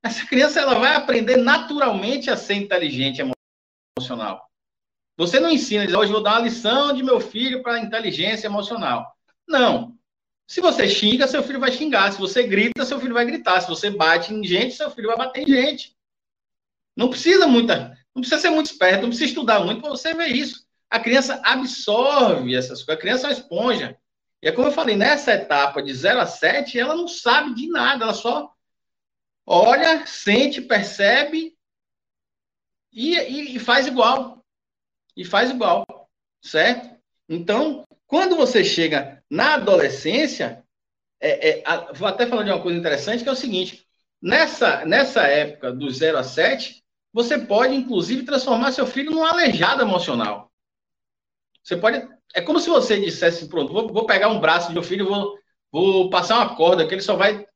essa 0.02 0.26
criança 0.26 0.60
ela 0.60 0.78
vai 0.78 0.94
aprender 0.94 1.36
naturalmente 1.36 2.30
a 2.30 2.36
ser 2.36 2.54
inteligente 2.54 3.22
emocional. 3.98 4.48
Você 5.16 5.38
não 5.38 5.50
ensina, 5.50 5.84
diz, 5.84 5.94
hoje 5.94 6.10
vou 6.10 6.22
dar 6.22 6.38
uma 6.38 6.46
lição 6.46 6.94
de 6.94 7.02
meu 7.02 7.20
filho 7.20 7.62
para 7.62 7.78
inteligência 7.78 8.46
emocional. 8.46 9.14
Não. 9.46 9.94
Se 10.46 10.60
você 10.60 10.88
xinga, 10.88 11.28
seu 11.28 11.42
filho 11.42 11.60
vai 11.60 11.70
xingar. 11.70 12.10
Se 12.10 12.18
você 12.18 12.42
grita, 12.42 12.84
seu 12.86 12.98
filho 12.98 13.12
vai 13.12 13.26
gritar. 13.26 13.60
Se 13.60 13.68
você 13.68 13.90
bate 13.90 14.32
em 14.32 14.42
gente, 14.42 14.74
seu 14.74 14.90
filho 14.90 15.08
vai 15.08 15.18
bater 15.18 15.42
em 15.42 15.46
gente. 15.46 15.94
Não 16.96 17.10
precisa 17.10 17.46
muita, 17.46 17.96
não 18.14 18.22
precisa 18.22 18.40
ser 18.40 18.50
muito 18.50 18.66
esperto, 18.66 19.02
não 19.02 19.10
precisa 19.10 19.28
estudar 19.28 19.60
muito 19.60 19.80
para 19.80 19.90
você 19.90 20.14
ver 20.14 20.28
isso. 20.28 20.66
A 20.88 20.98
criança 20.98 21.40
absorve 21.44 22.54
essas 22.56 22.82
coisas. 22.82 22.98
A 22.98 23.00
criança 23.00 23.26
é 23.26 23.30
uma 23.30 23.38
esponja. 23.38 23.98
E 24.42 24.48
é 24.48 24.52
como 24.52 24.68
eu 24.68 24.72
falei, 24.72 24.96
nessa 24.96 25.34
etapa 25.34 25.82
de 25.82 25.92
0 25.92 26.20
a 26.20 26.26
7, 26.26 26.78
ela 26.78 26.94
não 26.94 27.06
sabe 27.06 27.54
de 27.54 27.68
nada, 27.68 28.04
ela 28.04 28.14
só 28.14 28.52
olha, 29.44 30.06
sente, 30.06 30.60
percebe 30.60 31.56
e, 32.92 33.16
e, 33.16 33.56
e 33.56 33.58
faz 33.58 33.86
igual 33.86 34.40
e 35.16 35.24
faz 35.24 35.50
igual, 35.50 35.84
certo? 36.42 36.98
Então, 37.28 37.84
quando 38.06 38.36
você 38.36 38.64
chega 38.64 39.22
na 39.30 39.54
adolescência, 39.54 40.64
é, 41.20 41.50
é, 41.50 41.62
a, 41.66 41.92
vou 41.92 42.08
até 42.08 42.26
falar 42.26 42.42
de 42.42 42.50
uma 42.50 42.62
coisa 42.62 42.78
interessante, 42.78 43.22
que 43.22 43.28
é 43.28 43.32
o 43.32 43.36
seguinte: 43.36 43.86
nessa, 44.20 44.84
nessa 44.84 45.22
época 45.22 45.72
do 45.72 45.90
0 45.90 46.18
a 46.18 46.24
7, 46.24 46.82
você 47.12 47.38
pode, 47.38 47.74
inclusive, 47.74 48.24
transformar 48.24 48.72
seu 48.72 48.86
filho 48.86 49.10
num 49.10 49.24
aleijado 49.24 49.82
emocional. 49.82 50.50
Você 51.62 51.76
pode. 51.76 52.08
É 52.34 52.40
como 52.40 52.60
se 52.60 52.68
você 52.68 53.00
dissesse, 53.00 53.48
pronto, 53.48 53.72
vou, 53.72 53.88
vou 53.92 54.06
pegar 54.06 54.28
um 54.28 54.40
braço 54.40 54.68
do 54.68 54.74
meu 54.74 54.82
filho, 54.82 55.08
vou, 55.08 55.38
vou 55.70 56.10
passar 56.10 56.36
uma 56.36 56.54
corda, 56.54 56.86
que 56.86 56.94
ele 56.94 57.02
só 57.02 57.16
vai 57.16 57.46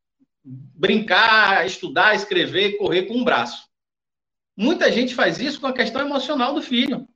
brincar, 0.45 1.67
estudar, 1.67 2.15
escrever, 2.15 2.77
correr 2.77 3.05
com 3.05 3.15
um 3.15 3.25
braço. 3.25 3.65
Muita 4.57 4.91
gente 4.91 5.15
faz 5.15 5.41
isso 5.41 5.61
com 5.61 5.67
a 5.67 5.73
questão 5.73 6.01
emocional 6.01 6.55
do 6.55 6.63
filho 6.63 7.09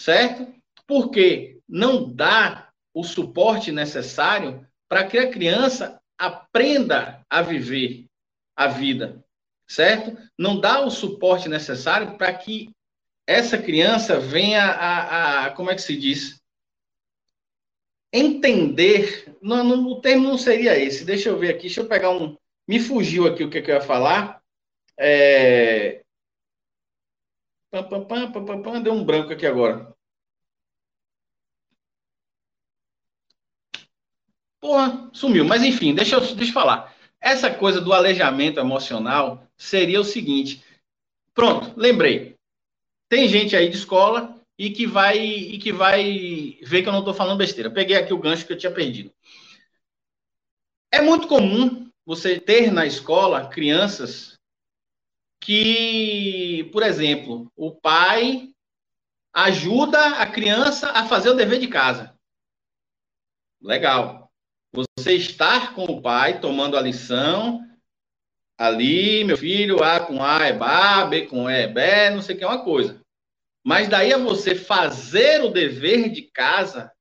certo? 0.00 0.52
Porque 0.86 1.60
não 1.68 2.10
dá 2.10 2.70
o 2.94 3.04
suporte 3.04 3.70
necessário 3.70 4.66
para 4.88 5.06
que 5.06 5.18
a 5.18 5.30
criança 5.30 6.00
aprenda 6.18 7.24
a 7.28 7.42
viver 7.42 8.06
a 8.56 8.66
vida, 8.66 9.22
certo? 9.66 10.16
Não 10.38 10.58
dá 10.58 10.80
o 10.80 10.90
suporte 10.90 11.48
necessário 11.48 12.16
para 12.16 12.32
que 12.32 12.70
essa 13.26 13.56
criança 13.58 14.18
venha 14.18 14.64
a, 14.64 15.46
a, 15.46 15.50
como 15.50 15.70
é 15.70 15.74
que 15.74 15.82
se 15.82 15.96
diz? 15.96 16.39
Entender, 18.12 19.36
não, 19.40 19.62
não, 19.62 19.86
o 19.86 20.00
termo 20.00 20.28
não 20.28 20.38
seria 20.38 20.76
esse, 20.78 21.04
deixa 21.04 21.28
eu 21.28 21.38
ver 21.38 21.50
aqui, 21.50 21.62
deixa 21.62 21.80
eu 21.80 21.86
pegar 21.86 22.10
um, 22.10 22.36
me 22.66 22.80
fugiu 22.80 23.26
aqui 23.26 23.44
o 23.44 23.50
que, 23.50 23.62
que 23.62 23.70
eu 23.70 23.76
ia 23.76 23.80
falar, 23.80 24.42
é, 24.98 26.02
deu 28.82 28.92
um 28.92 29.04
branco 29.04 29.32
aqui 29.32 29.46
agora. 29.46 29.94
Porra, 34.60 35.08
sumiu. 35.12 35.44
Mas 35.44 35.62
enfim, 35.62 35.94
deixa 35.94 36.16
eu, 36.16 36.20
deixa 36.20 36.50
eu 36.50 36.52
falar. 36.52 36.94
Essa 37.20 37.52
coisa 37.52 37.80
do 37.80 37.92
aleijamento 37.92 38.58
emocional 38.58 39.46
seria 39.56 40.00
o 40.00 40.04
seguinte. 40.04 40.64
Pronto, 41.32 41.72
lembrei. 41.76 42.36
Tem 43.08 43.28
gente 43.28 43.56
aí 43.56 43.68
de 43.68 43.76
escola 43.76 44.39
e 44.60 44.68
que 44.70 44.86
vai 44.86 45.18
e 45.18 45.58
que 45.58 45.72
vai 45.72 46.58
ver 46.60 46.82
que 46.82 46.88
eu 46.88 46.92
não 46.92 46.98
estou 46.98 47.14
falando 47.14 47.38
besteira. 47.38 47.70
Peguei 47.70 47.96
aqui 47.96 48.12
o 48.12 48.18
gancho 48.18 48.46
que 48.46 48.52
eu 48.52 48.58
tinha 48.58 48.70
perdido. 48.70 49.10
É 50.92 51.00
muito 51.00 51.26
comum 51.26 51.90
você 52.04 52.38
ter 52.38 52.70
na 52.70 52.84
escola 52.84 53.48
crianças 53.48 54.38
que, 55.40 56.68
por 56.74 56.82
exemplo, 56.82 57.50
o 57.56 57.74
pai 57.74 58.50
ajuda 59.32 60.20
a 60.20 60.26
criança 60.26 60.90
a 60.90 61.08
fazer 61.08 61.30
o 61.30 61.34
dever 61.34 61.58
de 61.58 61.66
casa. 61.66 62.14
Legal. 63.62 64.30
Você 64.74 65.14
estar 65.14 65.74
com 65.74 65.84
o 65.84 66.02
pai, 66.02 66.38
tomando 66.38 66.76
a 66.76 66.82
lição, 66.82 67.66
ali, 68.58 69.24
meu 69.24 69.38
filho, 69.38 69.82
A 69.82 70.00
com 70.00 70.22
A 70.22 70.44
é 70.44 70.52
Bá, 70.52 71.06
B 71.06 71.26
com 71.26 71.48
E 71.48 71.62
é 71.62 71.66
Bé, 71.66 72.10
não 72.10 72.20
sei 72.20 72.34
o 72.34 72.38
que 72.38 72.44
é 72.44 72.46
uma 72.46 72.62
coisa. 72.62 72.99
Mas 73.64 73.88
daí 73.88 74.12
a 74.12 74.18
você 74.18 74.54
fazer 74.54 75.42
o 75.42 75.50
dever 75.50 76.10
de 76.10 76.22
casa 76.22 76.92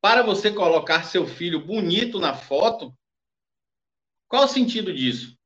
para 0.00 0.22
você 0.22 0.50
colocar 0.50 1.04
seu 1.04 1.26
filho 1.26 1.64
bonito 1.64 2.18
na 2.18 2.34
foto, 2.34 2.94
qual 4.28 4.44
o 4.44 4.48
sentido 4.48 4.92
disso? 4.92 5.36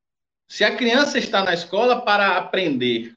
Se 0.48 0.62
a 0.64 0.76
criança 0.76 1.18
está 1.18 1.42
na 1.42 1.54
escola 1.54 2.02
para 2.02 2.36
aprender, 2.36 3.14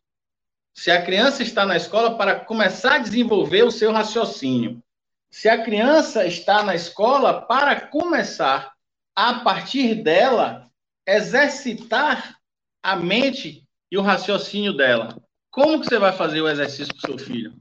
se 0.74 0.92
a 0.92 1.04
criança 1.04 1.44
está 1.44 1.66
na 1.66 1.76
escola 1.76 2.18
para 2.18 2.40
começar 2.40 2.96
a 2.96 3.00
desenvolver 3.00 3.64
o 3.64 3.72
seu 3.72 3.92
raciocínio, 3.92 4.82
se 5.30 5.50
a 5.50 5.64
criança 5.64 6.26
está 6.26 6.64
na 6.64 6.74
escola 6.74 7.42
para 7.42 7.88
começar, 7.88 8.74
a 9.16 9.40
partir 9.40 9.96
dela, 9.96 10.70
exercitar 11.06 12.38
a 12.84 12.96
mente 12.96 13.68
e 13.92 13.98
o 13.98 14.02
raciocínio 14.02 14.76
dela. 14.76 15.22
Como 15.58 15.82
que 15.82 15.90
você 15.90 15.98
vai 15.98 16.12
fazer 16.14 16.40
o 16.40 16.48
exercício 16.48 16.94
com 16.94 17.00
seu 17.00 17.18
filho? 17.18 17.60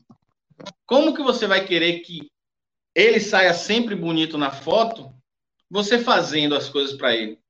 Como 0.85 1.15
que 1.15 1.23
você 1.23 1.47
vai 1.47 1.65
querer 1.65 2.01
que 2.01 2.31
ele 2.95 3.19
saia 3.19 3.55
sempre 3.55 3.95
bonito 3.95 4.37
na 4.37 4.51
foto, 4.51 5.11
você 5.71 5.99
fazendo 5.99 6.55
as 6.55 6.69
coisas 6.69 6.95
para 6.95 7.17
ele? 7.17 7.41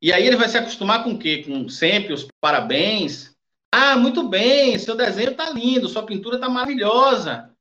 E 0.00 0.12
aí 0.12 0.24
ele 0.24 0.36
vai 0.36 0.48
se 0.48 0.56
acostumar 0.56 1.02
com 1.02 1.14
o 1.14 1.18
quê? 1.18 1.42
Com 1.42 1.68
sempre 1.68 2.12
os 2.12 2.28
parabéns. 2.40 3.36
Ah, 3.72 3.96
muito 3.96 4.28
bem, 4.28 4.78
seu 4.78 4.94
desenho 4.94 5.34
tá 5.34 5.50
lindo, 5.50 5.88
sua 5.88 6.06
pintura 6.06 6.38
tá 6.38 6.48
maravilhosa. 6.48 7.52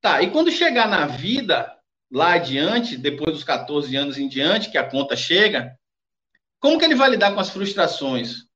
Tá, 0.00 0.20
e 0.20 0.32
quando 0.32 0.50
chegar 0.50 0.88
na 0.88 1.06
vida, 1.06 1.78
lá 2.10 2.32
adiante, 2.32 2.96
depois 2.96 3.32
dos 3.34 3.44
14 3.44 3.94
anos 3.94 4.18
em 4.18 4.26
diante, 4.26 4.68
que 4.68 4.78
a 4.78 4.90
conta 4.90 5.14
chega, 5.14 5.78
como 6.58 6.76
que 6.76 6.84
ele 6.84 6.96
vai 6.96 7.08
lidar 7.08 7.32
com 7.32 7.38
as 7.38 7.50
frustrações? 7.50 8.47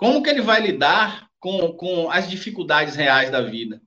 Como 0.00 0.22
que 0.22 0.30
ele 0.30 0.40
vai 0.40 0.62
lidar 0.62 1.28
com, 1.38 1.76
com 1.76 2.10
as 2.10 2.28
dificuldades 2.28 2.96
reais 2.96 3.30
da 3.30 3.42
vida? 3.42 3.82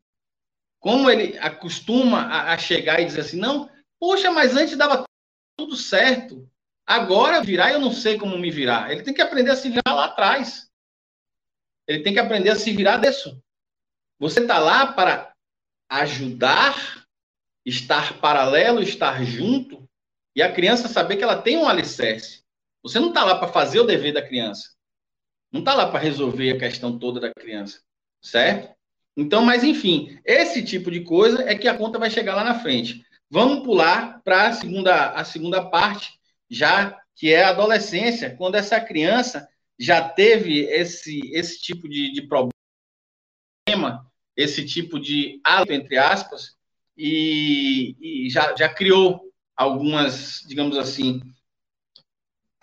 Como 0.79 1.09
ele 1.09 1.35
acostuma 1.39 2.19
a, 2.21 2.53
a 2.53 2.57
chegar 2.59 2.99
e 2.99 3.05
dizer 3.05 3.21
assim, 3.21 3.39
não, 3.39 3.67
poxa, 3.99 4.29
mas 4.29 4.55
antes 4.55 4.77
dava 4.77 5.05
tudo 5.57 5.75
certo. 5.75 6.47
Agora 6.85 7.41
virar, 7.41 7.71
eu 7.71 7.79
não 7.79 7.91
sei 7.91 8.19
como 8.19 8.37
me 8.37 8.51
virar. 8.51 8.91
Ele 8.91 9.01
tem 9.01 9.11
que 9.11 9.23
aprender 9.23 9.49
a 9.49 9.55
se 9.55 9.69
virar 9.69 9.91
lá 9.91 10.05
atrás. 10.05 10.69
Ele 11.87 12.03
tem 12.03 12.13
que 12.13 12.19
aprender 12.19 12.51
a 12.51 12.55
se 12.55 12.71
virar 12.71 12.97
disso. 12.97 13.41
Você 14.19 14.41
está 14.41 14.59
lá 14.59 14.93
para 14.93 15.33
ajudar, 15.89 17.07
estar 17.65 18.19
paralelo, 18.19 18.83
estar 18.83 19.23
junto, 19.23 19.89
e 20.35 20.43
a 20.43 20.53
criança 20.53 20.87
saber 20.87 21.17
que 21.17 21.23
ela 21.23 21.41
tem 21.41 21.57
um 21.57 21.67
alicerce. 21.67 22.43
Você 22.83 22.99
não 22.99 23.07
está 23.07 23.23
lá 23.23 23.39
para 23.39 23.51
fazer 23.51 23.79
o 23.79 23.83
dever 23.83 24.13
da 24.13 24.21
criança. 24.21 24.72
Não 25.53 25.59
está 25.59 25.73
lá 25.73 25.89
para 25.89 25.99
resolver 25.99 26.51
a 26.51 26.59
questão 26.59 26.99
toda 26.99 27.19
da 27.19 27.33
criança. 27.33 27.81
Certo? 28.21 28.75
Então, 29.15 29.45
mas 29.45 29.63
enfim, 29.63 30.19
esse 30.25 30.65
tipo 30.65 30.89
de 30.89 31.01
coisa 31.01 31.43
é 31.43 31.55
que 31.55 31.67
a 31.67 31.77
conta 31.77 31.99
vai 31.99 32.09
chegar 32.09 32.35
lá 32.35 32.43
na 32.43 32.59
frente. 32.59 33.05
Vamos 33.29 33.63
pular 33.63 34.21
para 34.23 34.47
a 34.47 34.53
segunda, 34.53 35.11
a 35.11 35.23
segunda 35.23 35.63
parte, 35.63 36.19
já 36.49 36.99
que 37.15 37.31
é 37.31 37.43
a 37.43 37.49
adolescência, 37.49 38.35
quando 38.35 38.55
essa 38.55 38.81
criança 38.81 39.47
já 39.79 40.01
teve 40.09 40.61
esse, 40.61 41.19
esse 41.31 41.61
tipo 41.61 41.87
de, 41.87 42.11
de 42.11 42.23
problema 42.23 42.53
esse 44.35 44.65
tipo 44.65 44.99
de 44.99 45.39
hábito, 45.43 45.73
entre 45.73 45.97
aspas, 45.97 46.55
e, 46.97 47.95
e 47.99 48.29
já, 48.29 48.55
já 48.55 48.69
criou 48.69 49.21
algumas, 49.55 50.43
digamos 50.47 50.77
assim, 50.77 51.21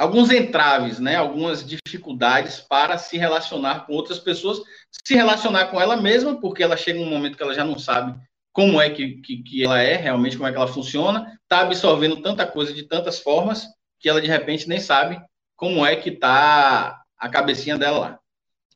alguns 0.01 0.31
entraves, 0.31 0.99
né, 0.99 1.17
algumas 1.17 1.63
dificuldades 1.63 2.59
para 2.59 2.97
se 2.97 3.19
relacionar 3.19 3.85
com 3.85 3.93
outras 3.93 4.19
pessoas, 4.19 4.59
se 4.91 5.15
relacionar 5.15 5.67
com 5.67 5.79
ela 5.79 5.95
mesma, 5.95 6.41
porque 6.41 6.63
ela 6.63 6.75
chega 6.75 6.99
um 6.99 7.11
momento 7.11 7.37
que 7.37 7.43
ela 7.43 7.53
já 7.53 7.67
não 7.67 7.79
sabe 7.79 8.19
como 8.51 8.81
é 8.81 8.89
que, 8.89 9.21
que, 9.21 9.43
que 9.43 9.63
ela 9.63 9.79
é, 9.79 9.97
realmente 9.97 10.39
como 10.39 10.49
é 10.49 10.53
que 10.53 10.57
ela 10.57 10.67
funciona, 10.67 11.39
está 11.43 11.61
absorvendo 11.61 12.23
tanta 12.23 12.47
coisa 12.47 12.73
de 12.73 12.85
tantas 12.85 13.21
formas 13.21 13.67
que 13.99 14.09
ela 14.09 14.23
de 14.23 14.27
repente 14.27 14.67
nem 14.67 14.81
sabe 14.81 15.21
como 15.55 15.85
é 15.85 15.95
que 15.95 16.09
está 16.09 17.03
a 17.19 17.29
cabecinha 17.29 17.77
dela 17.77 17.99
lá, 17.99 18.21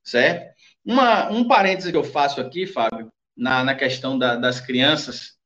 certo? 0.03 0.55
Uma, 0.85 1.31
um 1.31 1.49
parêntese 1.49 1.91
que 1.91 1.97
eu 1.97 2.05
faço 2.05 2.39
aqui, 2.39 2.67
Fábio, 2.67 3.11
na, 3.35 3.65
na 3.65 3.75
questão 3.75 4.19
da, 4.19 4.37
das 4.37 4.61
crianças, 4.61 5.39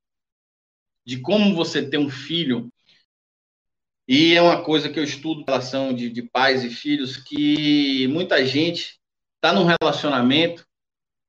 de 1.07 1.21
como 1.21 1.55
você 1.55 1.89
ter 1.89 1.99
um 1.99 2.11
filho, 2.11 2.69
e 4.09 4.35
é 4.35 4.41
uma 4.41 4.63
coisa 4.63 4.89
que 4.89 4.99
eu 4.99 5.05
estudo 5.05 5.45
relação 5.47 5.93
de, 5.93 6.09
de 6.09 6.23
pais 6.23 6.65
e 6.65 6.71
filhos, 6.71 7.17
que 7.17 8.09
muita 8.09 8.45
gente 8.47 8.99
está 9.37 9.53
num 9.53 9.69
relacionamento 9.81 10.67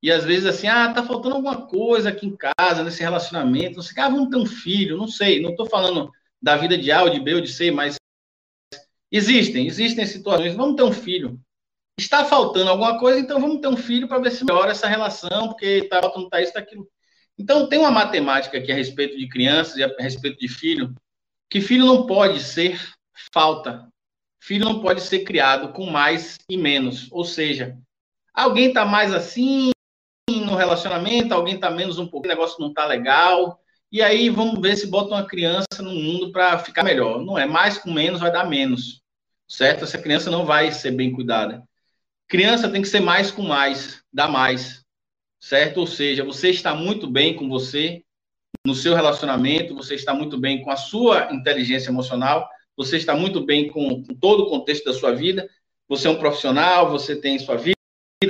e 0.02 0.10
às 0.10 0.24
vezes 0.24 0.46
assim, 0.46 0.68
ah, 0.68 0.94
tá 0.94 1.04
faltando 1.04 1.36
alguma 1.36 1.68
coisa 1.68 2.10
aqui 2.10 2.26
em 2.26 2.36
casa, 2.36 2.84
nesse 2.84 3.02
relacionamento, 3.02 3.76
não 3.76 3.84
sei, 3.84 4.02
ah, 4.02 4.08
vamos 4.08 4.30
ter 4.30 4.38
um 4.38 4.46
filho, 4.46 4.98
não 4.98 5.08
sei, 5.08 5.42
não 5.42 5.52
estou 5.52 5.66
falando 5.66 6.10
da 6.42 6.56
vida 6.56 6.78
de 6.78 6.90
A 6.90 7.04
ou 7.04 7.10
de 7.10 7.20
B 7.20 7.36
ou 7.36 7.42
de 7.42 7.52
C, 7.52 7.70
mas 7.70 7.98
existem, 9.12 9.68
existem 9.68 10.06
situações, 10.06 10.56
vamos 10.56 10.78
ter 10.78 10.84
um 10.84 10.94
filho 10.94 11.38
está 12.00 12.26
faltando 12.26 12.70
alguma 12.70 12.98
coisa, 12.98 13.20
então 13.20 13.40
vamos 13.40 13.60
ter 13.60 13.68
um 13.68 13.78
filho 13.78 14.08
para 14.08 14.20
ver 14.20 14.32
se 14.32 14.46
melhora 14.46 14.72
essa 14.72 14.88
relação, 14.88 15.50
porque 15.50 15.66
está 15.66 16.02
faltando 16.02 16.26
está 16.26 16.42
isso, 16.42 16.50
está 16.50 16.60
aquilo. 16.60 16.88
Então, 17.38 17.68
tem 17.68 17.80
uma 17.80 17.92
matemática 17.92 18.58
aqui 18.58 18.72
a 18.72 18.76
respeito 18.76 19.18
de 19.18 19.28
crianças 19.28 19.78
e 19.78 19.84
a 19.84 19.88
respeito 20.00 20.40
de 20.40 20.48
filho, 20.48 20.94
que 21.50 21.62
filho 21.62 21.86
não 21.86 22.06
pode 22.06 22.42
ser 22.42 22.80
falta. 23.34 23.88
Filho 24.40 24.66
não 24.66 24.82
pode 24.82 25.02
ser 25.02 25.24
criado 25.24 25.74
com 25.74 25.86
mais 25.86 26.38
e 26.50 26.58
menos. 26.58 27.08
Ou 27.12 27.26
seja, 27.26 27.78
alguém 28.34 28.68
está 28.68 28.86
mais 28.86 29.14
assim 29.14 29.72
no 30.30 30.56
relacionamento, 30.56 31.34
alguém 31.34 31.56
está 31.56 31.72
menos 31.72 31.98
um 31.98 32.08
pouco, 32.08 32.28
o 32.28 32.30
negócio 32.30 32.60
não 32.60 32.70
está 32.70 32.86
legal. 32.86 33.60
E 33.92 34.02
aí 34.02 34.30
vamos 34.30 34.62
ver 34.62 34.76
se 34.76 34.88
bota 34.88 35.16
uma 35.16 35.26
criança 35.26 35.82
no 35.82 35.92
mundo 35.92 36.32
para 36.32 36.60
ficar 36.60 36.84
melhor. 36.84 37.20
Não 37.24 37.38
é 37.38 37.46
mais 37.46 37.78
com 37.78 37.92
menos 37.92 38.22
vai 38.22 38.32
dar 38.32 38.48
menos. 38.48 39.02
Certo? 39.48 39.84
Essa 39.84 39.98
criança 39.98 40.30
não 40.30 40.46
vai 40.46 40.72
ser 40.72 40.92
bem 40.92 41.12
cuidada. 41.12 41.64
Criança 42.28 42.70
tem 42.70 42.84
que 42.84 42.88
ser 42.88 43.00
mais 43.00 43.32
com 43.32 43.42
mais, 43.42 44.04
dá 44.14 44.28
mais, 44.28 44.86
certo? 45.40 45.80
Ou 45.80 45.88
seja, 45.88 46.24
você 46.24 46.52
está 46.52 46.76
muito 46.76 47.10
bem 47.10 47.36
com 47.36 47.50
você, 47.50 48.04
no 48.66 48.76
seu 48.76 48.94
relacionamento, 48.94 49.76
você 49.76 49.96
está 49.96 50.14
muito 50.14 50.38
bem 50.38 50.62
com 50.62 50.72
a 50.72 50.76
sua 50.76 51.34
inteligência 51.34 51.90
emocional, 51.90 52.48
você 52.76 52.98
está 52.98 53.16
muito 53.16 53.46
bem 53.46 53.68
com, 53.70 54.04
com 54.04 54.14
todo 54.16 54.44
o 54.44 54.50
contexto 54.50 54.86
da 54.86 54.94
sua 54.94 55.14
vida, 55.14 55.50
você 55.88 56.08
é 56.08 56.12
um 56.12 56.20
profissional, 56.20 56.90
você 56.90 57.16
tem 57.16 57.40
sua 57.40 57.56
vida, 57.56 57.76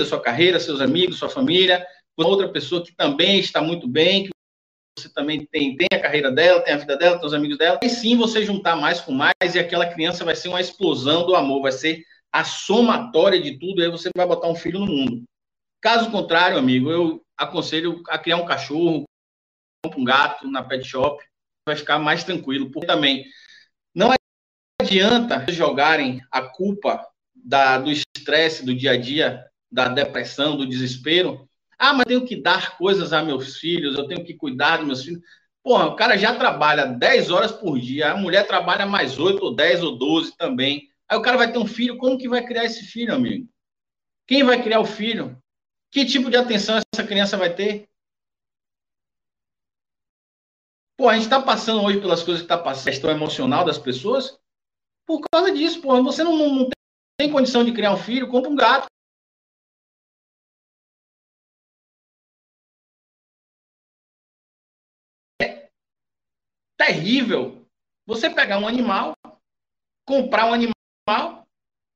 sua 0.06 0.22
carreira, 0.22 0.60
seus 0.60 0.82
amigos, 0.82 1.18
sua 1.18 1.30
família, 1.30 1.86
outra 2.18 2.50
pessoa 2.50 2.84
que 2.84 2.96
também 2.96 3.40
está 3.40 3.62
muito 3.62 3.88
bem, 3.88 4.26
que 4.26 4.30
você 4.98 5.10
também 5.10 5.46
tem, 5.46 5.76
tem 5.76 5.88
a 5.94 6.00
carreira 6.00 6.32
dela, 6.32 6.62
tem 6.62 6.74
a 6.74 6.78
vida 6.78 6.98
dela, 6.98 7.18
tem 7.18 7.28
os 7.28 7.34
amigos 7.34 7.58
dela, 7.58 7.80
e 7.82 7.90
sim 7.90 8.18
você 8.18 8.44
juntar 8.44 8.76
mais 8.76 9.00
com 9.02 9.12
mais, 9.12 9.56
e 9.56 9.60
aquela 9.60 9.88
criança 9.88 10.26
vai 10.26 10.36
ser 10.36 10.50
uma 10.50 10.62
explosão 10.62 11.26
do 11.26 11.36
amor, 11.36 11.62
vai 11.62 11.72
ser 11.72 12.04
a 12.32 12.44
somatória 12.44 13.42
de 13.42 13.58
tudo, 13.58 13.82
aí 13.82 13.90
você 13.90 14.10
vai 14.16 14.28
botar 14.28 14.48
um 14.48 14.56
filho 14.56 14.80
no 14.80 14.86
mundo. 14.86 15.24
Caso 15.82 16.12
contrário, 16.12 16.58
amigo, 16.58 16.92
eu 16.92 17.22
aconselho 17.38 18.02
a 18.10 18.18
criar 18.18 18.38
um 18.38 18.46
cachorro, 18.46 19.06
um 19.86 20.04
gato 20.04 20.50
na 20.50 20.64
pet 20.64 20.86
shop, 20.86 21.24
vai 21.66 21.76
ficar 21.76 22.00
mais 22.00 22.24
tranquilo. 22.24 22.70
Porque 22.72 22.88
também 22.88 23.26
não 23.94 24.12
adianta 24.82 25.46
jogarem 25.52 26.22
a 26.32 26.42
culpa 26.42 27.06
da, 27.34 27.78
do 27.78 27.92
estresse 27.92 28.66
do 28.66 28.74
dia 28.74 28.92
a 28.92 28.98
dia, 28.98 29.46
da 29.72 29.88
depressão, 29.88 30.58
do 30.58 30.68
desespero. 30.68 31.48
Ah, 31.78 31.94
mas 31.94 32.06
tenho 32.06 32.26
que 32.26 32.36
dar 32.36 32.78
coisas 32.78 33.14
a 33.14 33.24
meus 33.24 33.58
filhos, 33.58 33.98
eu 33.98 34.08
tenho 34.08 34.24
que 34.26 34.34
cuidar 34.34 34.78
dos 34.78 34.88
meus 34.88 35.04
filhos. 35.04 35.22
Porra, 35.64 35.88
o 35.88 35.96
cara 35.96 36.18
já 36.18 36.36
trabalha 36.36 36.86
10 36.86 37.30
horas 37.30 37.52
por 37.52 37.80
dia, 37.80 38.12
a 38.12 38.18
mulher 38.18 38.48
trabalha 38.48 38.86
mais 38.86 39.18
8 39.18 39.44
ou 39.44 39.56
10 39.56 39.84
ou 39.84 39.98
12 39.98 40.36
também. 40.38 40.90
Aí 41.08 41.18
o 41.18 41.22
cara 41.22 41.38
vai 41.38 41.52
ter 41.52 41.58
um 41.58 41.66
filho, 41.66 41.98
como 41.98 42.18
que 42.18 42.30
vai 42.30 42.46
criar 42.46 42.66
esse 42.66 42.86
filho, 42.86 43.14
amigo? 43.14 43.48
Quem 44.28 44.44
vai 44.44 44.62
criar 44.62 44.80
o 44.80 44.86
filho? 44.86 45.38
Que 45.92 46.06
tipo 46.06 46.30
de 46.30 46.38
atenção 46.38 46.80
essa 46.94 47.06
criança 47.06 47.36
vai 47.36 47.54
ter? 47.54 47.89
Pô, 51.00 51.08
a 51.08 51.14
gente 51.14 51.24
está 51.24 51.42
passando 51.42 51.82
hoje 51.82 52.02
pelas 52.02 52.22
coisas 52.22 52.42
que 52.42 52.46
está 52.46 52.58
passando, 52.58 52.90
a 52.90 52.92
questão 52.92 53.10
emocional 53.10 53.64
das 53.64 53.78
pessoas, 53.78 54.38
por 55.08 55.22
causa 55.32 55.50
disso, 55.50 55.82
pô. 55.82 56.04
Você 56.04 56.26
não, 56.26 56.36
não, 56.36 56.70
tem 57.18 57.32
condição 57.32 57.64
de 57.64 57.72
criar 57.72 57.94
um 57.94 57.98
filho, 57.98 58.28
compra 58.28 58.50
um 58.50 58.56
gato. 58.58 58.86
É 65.42 65.70
terrível 66.78 67.66
você 68.06 68.30
pegar 68.30 68.60
um 68.60 68.68
animal, 68.68 69.14
comprar 70.06 70.48
um 70.48 70.54
animal 70.54 70.74
mal, 71.08 71.48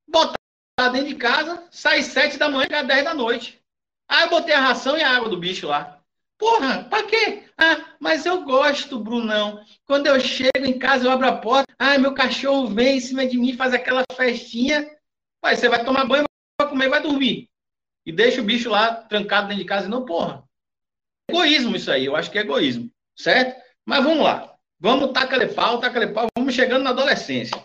botar 0.07 0.89
dentro 0.93 1.09
de 1.09 1.15
casa, 1.15 1.67
sai 1.69 2.03
sete 2.03 2.37
da 2.37 2.49
manhã, 2.49 2.67
às 2.71 2.87
dez 2.87 3.03
da 3.03 3.13
noite. 3.13 3.61
Aí 4.07 4.23
eu 4.23 4.29
botei 4.29 4.53
a 4.53 4.61
ração 4.61 4.97
e 4.97 5.03
a 5.03 5.13
água 5.13 5.27
do 5.27 5.37
bicho 5.37 5.67
lá. 5.67 6.02
Porra, 6.37 6.83
pra 6.85 7.03
quê? 7.03 7.43
Ah, 7.57 7.95
mas 7.99 8.25
eu 8.25 8.43
gosto, 8.43 8.99
Brunão. 8.99 9.63
Quando 9.85 10.07
eu 10.07 10.19
chego 10.19 10.65
em 10.65 10.77
casa, 10.77 11.05
eu 11.05 11.11
abro 11.11 11.27
a 11.27 11.37
porta, 11.37 11.73
ah, 11.79 11.97
meu 11.97 12.13
cachorro 12.13 12.67
vem 12.67 12.97
em 12.97 13.01
cima 13.01 13.25
de 13.25 13.37
mim, 13.37 13.55
faz 13.55 13.73
aquela 13.73 14.03
festinha. 14.15 14.89
Aí 15.43 15.55
você 15.55 15.69
vai 15.69 15.83
tomar 15.85 16.05
banho, 16.05 16.25
vai 16.59 16.69
comer, 16.69 16.89
vai 16.89 17.01
dormir. 17.01 17.49
E 18.05 18.11
deixa 18.11 18.41
o 18.41 18.43
bicho 18.43 18.69
lá 18.69 18.93
trancado 18.93 19.47
dentro 19.47 19.63
de 19.63 19.67
casa. 19.67 19.87
Não, 19.87 20.05
porra. 20.05 20.43
Egoísmo 21.29 21.75
isso 21.75 21.89
aí, 21.89 22.05
eu 22.05 22.15
acho 22.15 22.29
que 22.29 22.37
é 22.37 22.41
egoísmo, 22.41 22.91
certo? 23.15 23.61
Mas 23.85 24.03
vamos 24.03 24.23
lá. 24.23 24.53
Vamos 24.79 25.13
tacar-lhe 25.13 25.47
pau, 25.47 25.79
tacar-lhe 25.79 26.11
pau, 26.11 26.27
vamos 26.37 26.53
chegando 26.53 26.83
na 26.83 26.89
adolescência. 26.89 27.55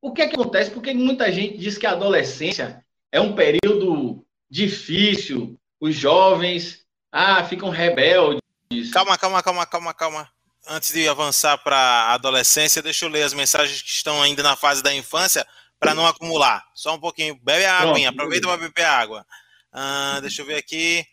O 0.00 0.12
que 0.12 0.22
é 0.22 0.28
que 0.28 0.34
acontece? 0.34 0.70
Porque 0.70 0.94
muita 0.94 1.30
gente 1.30 1.58
diz 1.58 1.76
que 1.76 1.86
a 1.86 1.92
adolescência 1.92 2.82
é 3.12 3.20
um 3.20 3.34
período 3.34 4.24
difícil, 4.48 5.59
os 5.80 5.96
jovens 5.96 6.80
ah, 7.10 7.42
ficam 7.44 7.70
rebeldes. 7.70 8.40
Calma, 8.92 9.16
calma, 9.16 9.42
calma, 9.42 9.66
calma, 9.66 9.94
calma. 9.94 10.30
Antes 10.68 10.92
de 10.92 11.08
avançar 11.08 11.56
para 11.58 11.76
a 11.76 12.12
adolescência, 12.12 12.82
deixa 12.82 13.06
eu 13.06 13.08
ler 13.08 13.22
as 13.22 13.32
mensagens 13.32 13.80
que 13.80 13.88
estão 13.88 14.22
ainda 14.22 14.42
na 14.42 14.54
fase 14.54 14.82
da 14.82 14.94
infância 14.94 15.46
para 15.78 15.94
não 15.94 16.06
acumular. 16.06 16.64
Só 16.74 16.94
um 16.94 17.00
pouquinho. 17.00 17.34
Bebe 17.42 17.64
a 17.64 17.78
água, 17.78 18.08
aproveita 18.08 18.46
para 18.46 18.56
beber 18.58 18.84
água. 18.84 19.26
Ah, 19.72 20.18
deixa 20.20 20.42
eu 20.42 20.46
ver 20.46 20.56
aqui. 20.56 21.04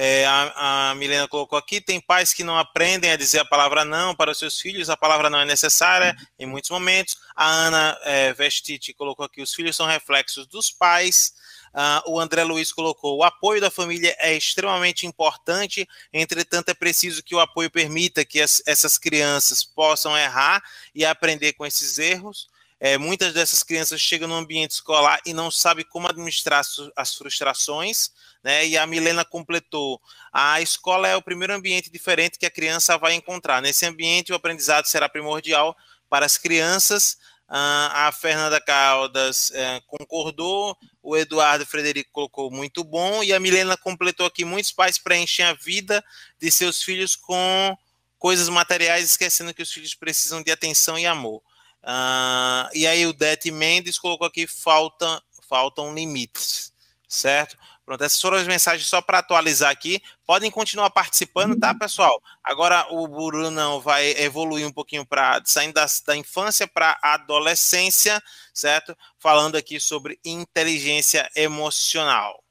É, 0.00 0.24
a, 0.26 0.90
a, 0.90 0.94
Milena 0.94 1.26
colocou 1.26 1.58
aqui: 1.58 1.80
tem 1.80 2.00
pais 2.00 2.32
que 2.32 2.44
não 2.44 2.56
aprendem 2.56 3.10
a 3.10 3.16
dizer 3.16 3.40
a 3.40 3.44
palavra 3.44 3.84
não 3.84 4.14
para 4.14 4.30
os 4.30 4.38
seus 4.38 4.60
filhos, 4.60 4.88
a 4.88 4.96
palavra 4.96 5.28
não 5.28 5.40
é 5.40 5.44
necessária 5.44 6.16
em 6.38 6.46
muitos 6.46 6.70
momentos. 6.70 7.16
A 7.34 7.46
Ana 7.46 7.98
é, 8.02 8.32
Vestite 8.32 8.92
colocou 8.92 9.26
aqui: 9.26 9.42
os 9.42 9.54
filhos 9.54 9.74
são 9.74 9.86
reflexos 9.86 10.46
dos 10.46 10.70
pais. 10.70 11.32
Uh, 11.78 12.10
o 12.10 12.18
André 12.18 12.42
Luiz 12.42 12.72
colocou: 12.72 13.18
o 13.18 13.22
apoio 13.22 13.60
da 13.60 13.70
família 13.70 14.16
é 14.18 14.34
extremamente 14.34 15.06
importante, 15.06 15.88
entretanto, 16.12 16.70
é 16.70 16.74
preciso 16.74 17.22
que 17.22 17.36
o 17.36 17.38
apoio 17.38 17.70
permita 17.70 18.24
que 18.24 18.40
as, 18.40 18.60
essas 18.66 18.98
crianças 18.98 19.62
possam 19.62 20.18
errar 20.18 20.60
e 20.92 21.04
aprender 21.04 21.52
com 21.52 21.64
esses 21.64 21.96
erros. 22.00 22.48
É, 22.80 22.98
muitas 22.98 23.32
dessas 23.32 23.62
crianças 23.62 24.00
chegam 24.00 24.26
no 24.26 24.34
ambiente 24.34 24.72
escolar 24.72 25.20
e 25.24 25.32
não 25.32 25.52
sabem 25.52 25.84
como 25.84 26.08
administrar 26.08 26.64
as 26.96 27.14
frustrações, 27.14 28.10
né? 28.42 28.66
E 28.66 28.76
a 28.76 28.84
Milena 28.84 29.24
completou: 29.24 30.00
a 30.32 30.60
escola 30.60 31.06
é 31.06 31.14
o 31.14 31.22
primeiro 31.22 31.54
ambiente 31.54 31.90
diferente 31.92 32.40
que 32.40 32.46
a 32.46 32.50
criança 32.50 32.98
vai 32.98 33.14
encontrar. 33.14 33.62
Nesse 33.62 33.86
ambiente, 33.86 34.32
o 34.32 34.34
aprendizado 34.34 34.86
será 34.86 35.08
primordial 35.08 35.76
para 36.10 36.26
as 36.26 36.36
crianças. 36.36 37.18
a 37.48 38.10
Fernanda 38.12 38.60
Caldas 38.60 39.50
é, 39.52 39.80
concordou, 39.86 40.76
o 41.08 41.16
Eduardo 41.16 41.64
Frederico 41.64 42.10
colocou 42.12 42.50
muito 42.50 42.84
bom, 42.84 43.22
e 43.24 43.32
a 43.32 43.40
Milena 43.40 43.76
completou 43.78 44.26
aqui: 44.26 44.44
muitos 44.44 44.70
pais 44.70 44.98
preenchem 44.98 45.44
a 45.44 45.54
vida 45.54 46.04
de 46.38 46.50
seus 46.50 46.82
filhos 46.82 47.16
com 47.16 47.76
coisas 48.18 48.48
materiais, 48.50 49.04
esquecendo 49.04 49.54
que 49.54 49.62
os 49.62 49.72
filhos 49.72 49.94
precisam 49.94 50.42
de 50.42 50.50
atenção 50.50 50.98
e 50.98 51.06
amor. 51.06 51.42
Uh, 51.82 52.68
e 52.74 52.86
aí 52.86 53.06
o 53.06 53.12
Det 53.14 53.50
Mendes 53.50 53.98
colocou 53.98 54.26
aqui 54.26 54.46
falta, 54.46 55.22
faltam 55.48 55.94
limites, 55.94 56.72
certo? 57.08 57.56
Pronto, 57.88 58.04
essas 58.04 58.20
foram 58.20 58.36
as 58.36 58.46
mensagens 58.46 58.86
só 58.86 59.00
para 59.00 59.20
atualizar 59.20 59.70
aqui. 59.70 60.02
Podem 60.26 60.50
continuar 60.50 60.90
participando, 60.90 61.58
tá, 61.58 61.74
pessoal? 61.74 62.22
Agora 62.44 62.86
o 62.90 63.08
Bruno 63.08 63.80
vai 63.80 64.10
evoluir 64.10 64.66
um 64.66 64.70
pouquinho 64.70 65.06
para 65.06 65.40
saindo 65.46 65.72
da, 65.72 65.86
da 66.06 66.14
infância 66.14 66.68
para 66.68 66.98
a 67.02 67.14
adolescência, 67.14 68.22
certo? 68.52 68.94
Falando 69.18 69.56
aqui 69.56 69.80
sobre 69.80 70.20
inteligência 70.22 71.30
emocional. 71.34 72.44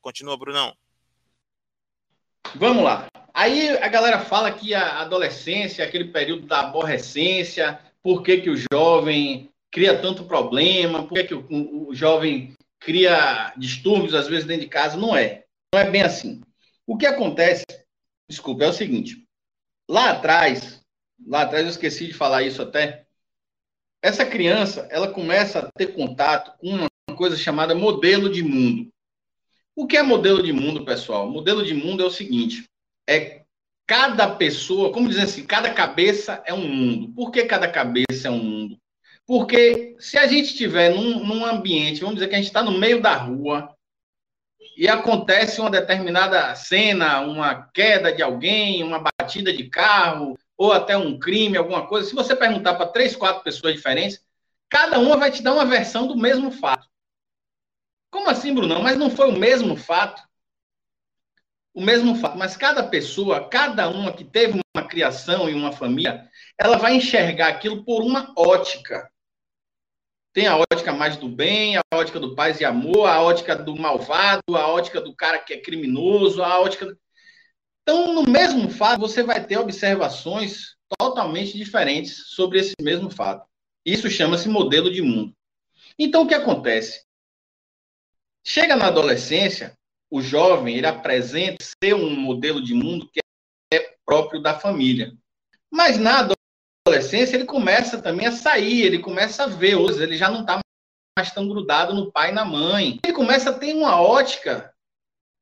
Continua, 0.00 0.38
Brunão. 0.38 0.72
Vamos 2.54 2.84
lá. 2.84 3.08
Aí 3.34 3.76
a 3.78 3.88
galera 3.88 4.20
fala 4.20 4.52
que 4.52 4.72
a 4.72 5.00
adolescência, 5.00 5.84
aquele 5.84 6.12
período 6.12 6.46
da 6.46 6.60
aborrecência, 6.60 7.76
por 8.00 8.22
que, 8.22 8.36
que 8.36 8.50
o 8.50 8.56
jovem 8.72 9.50
cria 9.68 10.00
tanto 10.00 10.22
problema, 10.26 11.02
por 11.02 11.14
que, 11.14 11.24
que 11.24 11.34
o, 11.34 11.88
o 11.88 11.92
jovem 11.92 12.55
cria 12.86 13.52
distúrbios, 13.56 14.14
às 14.14 14.28
vezes, 14.28 14.44
dentro 14.44 14.62
de 14.62 14.68
casa. 14.68 14.96
Não 14.96 15.16
é. 15.16 15.44
Não 15.74 15.80
é 15.80 15.90
bem 15.90 16.02
assim. 16.02 16.40
O 16.86 16.96
que 16.96 17.04
acontece, 17.04 17.64
desculpa, 18.30 18.62
é 18.62 18.68
o 18.68 18.72
seguinte. 18.72 19.26
Lá 19.90 20.10
atrás, 20.10 20.80
lá 21.26 21.42
atrás 21.42 21.64
eu 21.64 21.70
esqueci 21.70 22.06
de 22.06 22.14
falar 22.14 22.44
isso 22.44 22.62
até, 22.62 23.04
essa 24.00 24.24
criança, 24.24 24.86
ela 24.88 25.12
começa 25.12 25.58
a 25.58 25.70
ter 25.72 25.88
contato 25.94 26.56
com 26.60 26.68
uma 26.68 27.16
coisa 27.16 27.36
chamada 27.36 27.74
modelo 27.74 28.30
de 28.30 28.42
mundo. 28.44 28.88
O 29.74 29.84
que 29.84 29.96
é 29.96 30.02
modelo 30.02 30.40
de 30.40 30.52
mundo, 30.52 30.84
pessoal? 30.84 31.28
Modelo 31.28 31.64
de 31.64 31.74
mundo 31.74 32.04
é 32.04 32.06
o 32.06 32.10
seguinte: 32.10 32.64
é 33.08 33.42
cada 33.84 34.32
pessoa, 34.36 34.92
como 34.92 35.08
dizer 35.08 35.22
assim, 35.22 35.44
cada 35.44 35.74
cabeça 35.74 36.40
é 36.46 36.54
um 36.54 36.68
mundo. 36.68 37.12
Por 37.14 37.32
que 37.32 37.44
cada 37.44 37.68
cabeça 37.68 38.28
é 38.28 38.30
um 38.30 38.38
mundo? 38.38 38.78
Porque 39.26 39.96
se 39.98 40.16
a 40.16 40.26
gente 40.26 40.50
estiver 40.50 40.94
num, 40.94 41.24
num, 41.24 41.44
ambiente, 41.44 42.00
vamos 42.00 42.16
dizer 42.16 42.28
que 42.28 42.34
a 42.34 42.38
gente 42.38 42.46
está 42.46 42.62
no 42.62 42.78
meio 42.78 43.00
da 43.02 43.14
rua 43.16 43.74
e 44.76 44.88
acontece 44.88 45.60
uma 45.60 45.70
determinada 45.70 46.54
cena, 46.54 47.20
uma 47.20 47.66
queda 47.72 48.12
de 48.12 48.22
alguém, 48.22 48.82
uma 48.84 49.02
batida 49.02 49.52
de 49.52 49.68
carro, 49.68 50.38
ou 50.56 50.72
até 50.72 50.96
um 50.96 51.18
crime, 51.18 51.56
alguma 51.56 51.86
coisa, 51.86 52.08
se 52.08 52.14
você 52.14 52.36
perguntar 52.36 52.74
para 52.74 52.86
três, 52.86 53.16
quatro 53.16 53.42
pessoas 53.42 53.74
diferentes, 53.74 54.24
cada 54.68 54.98
uma 54.98 55.16
vai 55.16 55.30
te 55.30 55.42
dar 55.42 55.54
uma 55.54 55.64
versão 55.64 56.06
do 56.06 56.16
mesmo 56.16 56.50
fato. 56.50 56.86
Como 58.10 58.30
assim, 58.30 58.54
Bruno? 58.54 58.80
Mas 58.82 58.96
não 58.96 59.10
foi 59.10 59.28
o 59.28 59.38
mesmo 59.38 59.76
fato? 59.76 60.22
o 61.76 61.80
mesmo 61.82 62.14
fato, 62.16 62.38
mas 62.38 62.56
cada 62.56 62.82
pessoa, 62.82 63.50
cada 63.50 63.86
uma 63.86 64.10
que 64.10 64.24
teve 64.24 64.58
uma 64.74 64.88
criação 64.88 65.46
e 65.46 65.52
uma 65.52 65.70
família, 65.70 66.26
ela 66.58 66.78
vai 66.78 66.94
enxergar 66.94 67.48
aquilo 67.48 67.84
por 67.84 68.02
uma 68.02 68.32
ótica. 68.34 69.10
Tem 70.36 70.46
a 70.46 70.58
ótica 70.58 70.92
mais 70.92 71.16
do 71.16 71.30
bem, 71.30 71.78
a 71.78 71.82
ótica 71.94 72.20
do 72.20 72.34
paz 72.34 72.60
e 72.60 72.64
amor, 72.66 73.08
a 73.08 73.22
ótica 73.22 73.56
do 73.56 73.74
malvado, 73.74 74.54
a 74.54 74.66
ótica 74.66 75.00
do 75.00 75.16
cara 75.16 75.38
que 75.38 75.54
é 75.54 75.60
criminoso, 75.62 76.42
a 76.42 76.60
ótica. 76.60 76.94
Então, 77.80 78.12
no 78.12 78.30
mesmo 78.30 78.68
fato, 78.68 79.00
você 79.00 79.22
vai 79.22 79.42
ter 79.42 79.56
observações 79.56 80.76
totalmente 80.98 81.56
diferentes 81.56 82.26
sobre 82.34 82.58
esse 82.58 82.74
mesmo 82.82 83.08
fato. 83.08 83.48
Isso 83.82 84.10
chama-se 84.10 84.46
modelo 84.46 84.92
de 84.92 85.00
mundo. 85.00 85.34
Então, 85.98 86.24
o 86.24 86.28
que 86.28 86.34
acontece? 86.34 87.06
Chega 88.46 88.76
na 88.76 88.88
adolescência, 88.88 89.74
o 90.10 90.20
jovem 90.20 90.76
ele 90.76 90.86
apresenta 90.86 91.64
ser 91.82 91.94
um 91.94 92.14
modelo 92.14 92.62
de 92.62 92.74
mundo 92.74 93.08
que 93.10 93.20
é 93.72 93.96
próprio 94.04 94.42
da 94.42 94.60
família. 94.60 95.14
Mas 95.72 95.96
na 95.96 96.18
adolescência 97.06 97.36
ele 97.36 97.44
começa 97.44 98.02
também 98.02 98.26
a 98.26 98.32
sair, 98.32 98.82
ele 98.82 98.98
começa 98.98 99.44
a 99.44 99.46
ver 99.46 99.76
outros, 99.76 100.00
ele 100.00 100.16
já 100.16 100.28
não 100.28 100.40
está 100.40 100.58
mais 101.16 101.30
tão 101.30 101.48
grudado 101.48 101.94
no 101.94 102.10
pai 102.10 102.30
e 102.30 102.34
na 102.34 102.44
mãe. 102.44 102.98
Ele 103.04 103.14
começa 103.14 103.50
a 103.50 103.58
ter 103.58 103.72
uma 103.72 104.00
ótica 104.00 104.74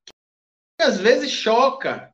que 0.06 0.86
às 0.86 0.98
vezes 0.98 1.30
choca. 1.30 2.12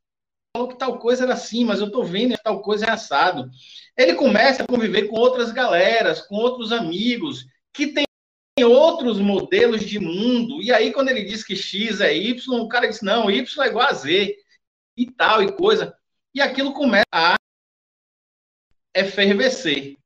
Falou 0.57 0.69
que 0.69 0.79
tal 0.79 0.99
coisa 0.99 1.25
era 1.25 1.35
assim, 1.35 1.65
mas 1.65 1.81
eu 1.81 1.87
estou 1.87 2.05
vendo 2.05 2.37
que 2.37 2.43
tal 2.43 2.63
coisa 2.63 2.87
é 2.87 2.91
assado. 2.91 3.51
Ele 3.97 4.15
começa 4.15 4.63
a 4.63 4.67
conviver 4.67 5.09
com 5.09 5.17
outras 5.17 5.53
galeras, 5.53 6.23
com 6.23 6.37
outros 6.37 6.73
amigos 6.73 7.47
que 7.73 7.89
têm 7.89 8.05
outros 8.65 9.19
modelos 9.19 9.83
de 9.83 9.99
mundo. 9.99 10.63
E 10.63 10.73
aí, 10.73 10.93
quando 10.93 11.09
ele 11.09 11.25
diz 11.25 11.45
que 11.45 11.57
X 11.57 12.01
é 12.01 12.15
Y, 12.15 12.61
o 12.61 12.69
cara 12.69 12.89
diz, 12.89 13.01
não, 13.01 13.31
Y 13.31 13.65
é 13.65 13.69
igual 13.69 13.89
a 13.89 13.93
Z, 13.93 14.37
e 14.97 15.11
tal, 15.11 15.43
e 15.43 15.53
coisa. 15.53 15.95
E 16.35 16.41
aquilo 16.41 16.73
começa 16.73 17.07
a 17.13 17.40
efervescer. 18.95 19.97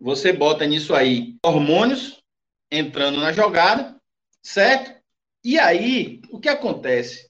Você 0.00 0.32
bota 0.32 0.66
nisso 0.66 0.94
aí 0.94 1.36
hormônios 1.44 2.22
entrando 2.70 3.18
na 3.20 3.32
jogada, 3.32 4.00
certo? 4.42 4.98
E 5.44 5.58
aí, 5.58 6.20
o 6.30 6.38
que 6.38 6.48
acontece? 6.48 7.28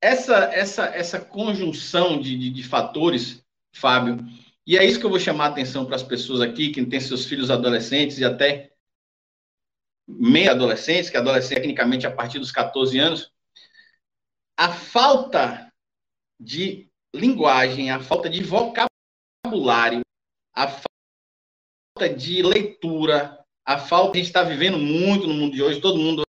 Essa, 0.00 0.44
essa, 0.52 0.84
essa 0.86 1.20
conjunção 1.20 2.20
de, 2.20 2.36
de, 2.36 2.50
de 2.50 2.62
fatores, 2.62 3.44
Fábio, 3.72 4.18
e 4.66 4.78
é 4.78 4.84
isso 4.84 4.98
que 4.98 5.04
eu 5.04 5.10
vou 5.10 5.20
chamar 5.20 5.46
a 5.46 5.48
atenção 5.48 5.84
para 5.84 5.96
as 5.96 6.02
pessoas 6.02 6.40
aqui, 6.40 6.70
que 6.70 6.84
têm 6.86 7.00
seus 7.00 7.26
filhos 7.26 7.50
adolescentes 7.50 8.18
e 8.18 8.24
até 8.24 8.72
meia 10.06 10.52
adolescentes, 10.52 11.10
que 11.10 11.16
adolescente 11.16 11.56
tecnicamente 11.56 12.06
a 12.06 12.10
partir 12.10 12.38
dos 12.38 12.50
14 12.50 12.98
anos, 12.98 13.32
a 14.56 14.72
falta 14.72 15.72
de 16.38 16.88
linguagem, 17.14 17.90
a 17.90 18.00
falta 18.00 18.28
de 18.28 18.42
vocabulário, 18.42 18.93
a 20.54 20.68
falta 20.68 22.14
de 22.16 22.42
leitura, 22.42 23.44
a 23.64 23.78
falta 23.78 24.12
a 24.12 24.16
gente 24.16 24.26
está 24.26 24.42
vivendo 24.42 24.78
muito 24.78 25.26
no 25.26 25.34
mundo 25.34 25.54
de 25.54 25.62
hoje, 25.62 25.80
todo 25.80 25.98
mundo 25.98 26.22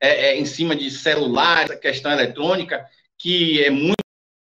é, 0.00 0.30
é 0.30 0.38
em 0.38 0.44
cima 0.44 0.74
de 0.74 0.90
celular, 0.90 1.78
questão 1.78 2.10
eletrônica, 2.10 2.88
que 3.18 3.62
é 3.62 3.70
muito, 3.70 3.96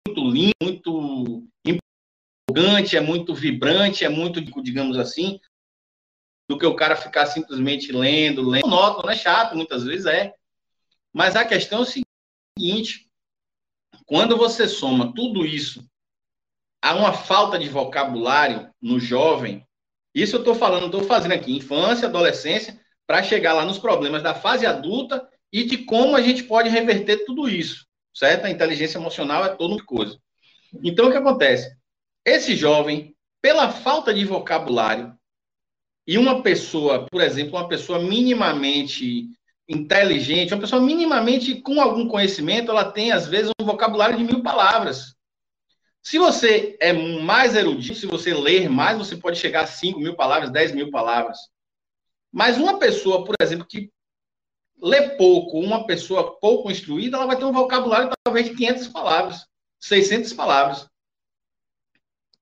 muito 0.07 0.31
lindo, 0.31 0.55
muito 0.63 1.47
empolgante, 1.65 2.97
é 2.97 3.01
muito 3.01 3.35
vibrante, 3.35 4.05
é 4.05 4.09
muito, 4.09 4.41
digamos 4.63 4.99
assim, 4.99 5.41
do 6.49 6.59
que 6.59 6.67
o 6.67 6.77
cara 6.77 6.97
ficar 6.97 7.27
simplesmente 7.27 7.93
lendo, 7.93 8.49
lendo. 8.49 8.67
Nota, 8.67 9.03
não 9.03 9.11
é 9.11 9.17
chato, 9.17 9.57
muitas 9.57 9.85
vezes 9.85 10.07
é. 10.07 10.35
Mas 11.13 11.37
a 11.37 11.45
questão 11.45 11.81
é 11.81 11.83
o 11.83 12.05
seguinte: 12.59 13.09
Quando 14.05 14.37
você 14.37 14.69
soma 14.69 15.15
tudo 15.15 15.47
isso 15.47 15.89
a 16.85 16.95
uma 16.95 17.15
falta 17.15 17.59
de 17.59 17.67
vocabulário 17.67 18.69
no 18.81 19.01
jovem, 19.01 19.67
isso 20.15 20.37
eu 20.37 20.41
estou 20.41 20.55
falando, 20.55 20.85
estou 20.85 21.03
fazendo 21.03 21.33
aqui, 21.33 21.57
infância, 21.57 22.07
adolescência, 22.07 22.79
para 23.07 23.23
chegar 23.23 23.55
lá 23.55 23.65
nos 23.65 23.79
problemas 23.79 24.23
da 24.23 24.35
fase 24.35 24.67
adulta 24.67 25.27
e 25.51 25.65
de 25.65 25.79
como 25.79 26.15
a 26.15 26.21
gente 26.21 26.43
pode 26.43 26.69
reverter 26.69 27.25
tudo 27.25 27.49
isso, 27.49 27.87
certo? 28.13 28.45
A 28.45 28.51
inteligência 28.51 28.99
emocional 28.99 29.43
é 29.47 29.49
toda 29.49 29.77
uma 29.77 29.83
coisa. 29.83 30.19
Então, 30.83 31.09
o 31.09 31.11
que 31.11 31.17
acontece? 31.17 31.75
Esse 32.23 32.55
jovem, 32.55 33.17
pela 33.41 33.71
falta 33.71 34.13
de 34.13 34.23
vocabulário, 34.27 35.17
e 36.07 36.19
uma 36.19 36.43
pessoa, 36.43 37.07
por 37.11 37.23
exemplo, 37.23 37.57
uma 37.59 37.67
pessoa 37.67 37.99
minimamente 37.99 39.31
inteligente, 39.67 40.53
uma 40.53 40.61
pessoa 40.61 40.83
minimamente 40.83 41.63
com 41.63 41.81
algum 41.81 42.07
conhecimento, 42.07 42.71
ela 42.71 42.85
tem, 42.85 43.11
às 43.11 43.27
vezes, 43.27 43.51
um 43.59 43.65
vocabulário 43.65 44.19
de 44.19 44.25
mil 44.25 44.43
palavras. 44.43 45.15
Se 46.05 46.19
você 46.19 46.77
é 46.81 46.93
mais 46.93 47.57
erudito, 47.57 47.99
se 47.99 48.05
você 48.05 48.35
ler 48.35 48.69
mais, 48.69 48.99
você 48.99 49.17
pode 49.17 49.39
chegar 49.39 49.63
a 49.63 49.67
5 49.67 49.99
mil 49.99 50.15
palavras, 50.15 50.51
10 50.51 50.73
mil 50.73 50.91
palavras. 50.91 51.39
Mas 52.31 52.59
uma 52.59 52.79
pessoa, 52.79 53.25
por 53.25 53.35
exemplo, 53.41 53.67
que 53.67 53.91
lê 54.77 55.17
pouco, 55.17 55.59
uma 55.59 55.87
pessoa 55.87 56.39
pouco 56.39 56.71
instruída, 56.71 57.17
ela 57.17 57.27
vai 57.27 57.39
ter 57.39 57.47
um 57.47 57.53
vocabulário 57.53 58.11
talvez 58.23 58.51
de 58.51 58.55
500 58.55 58.89
palavras, 58.89 59.47
600 59.81 60.35
palavras. 60.35 60.87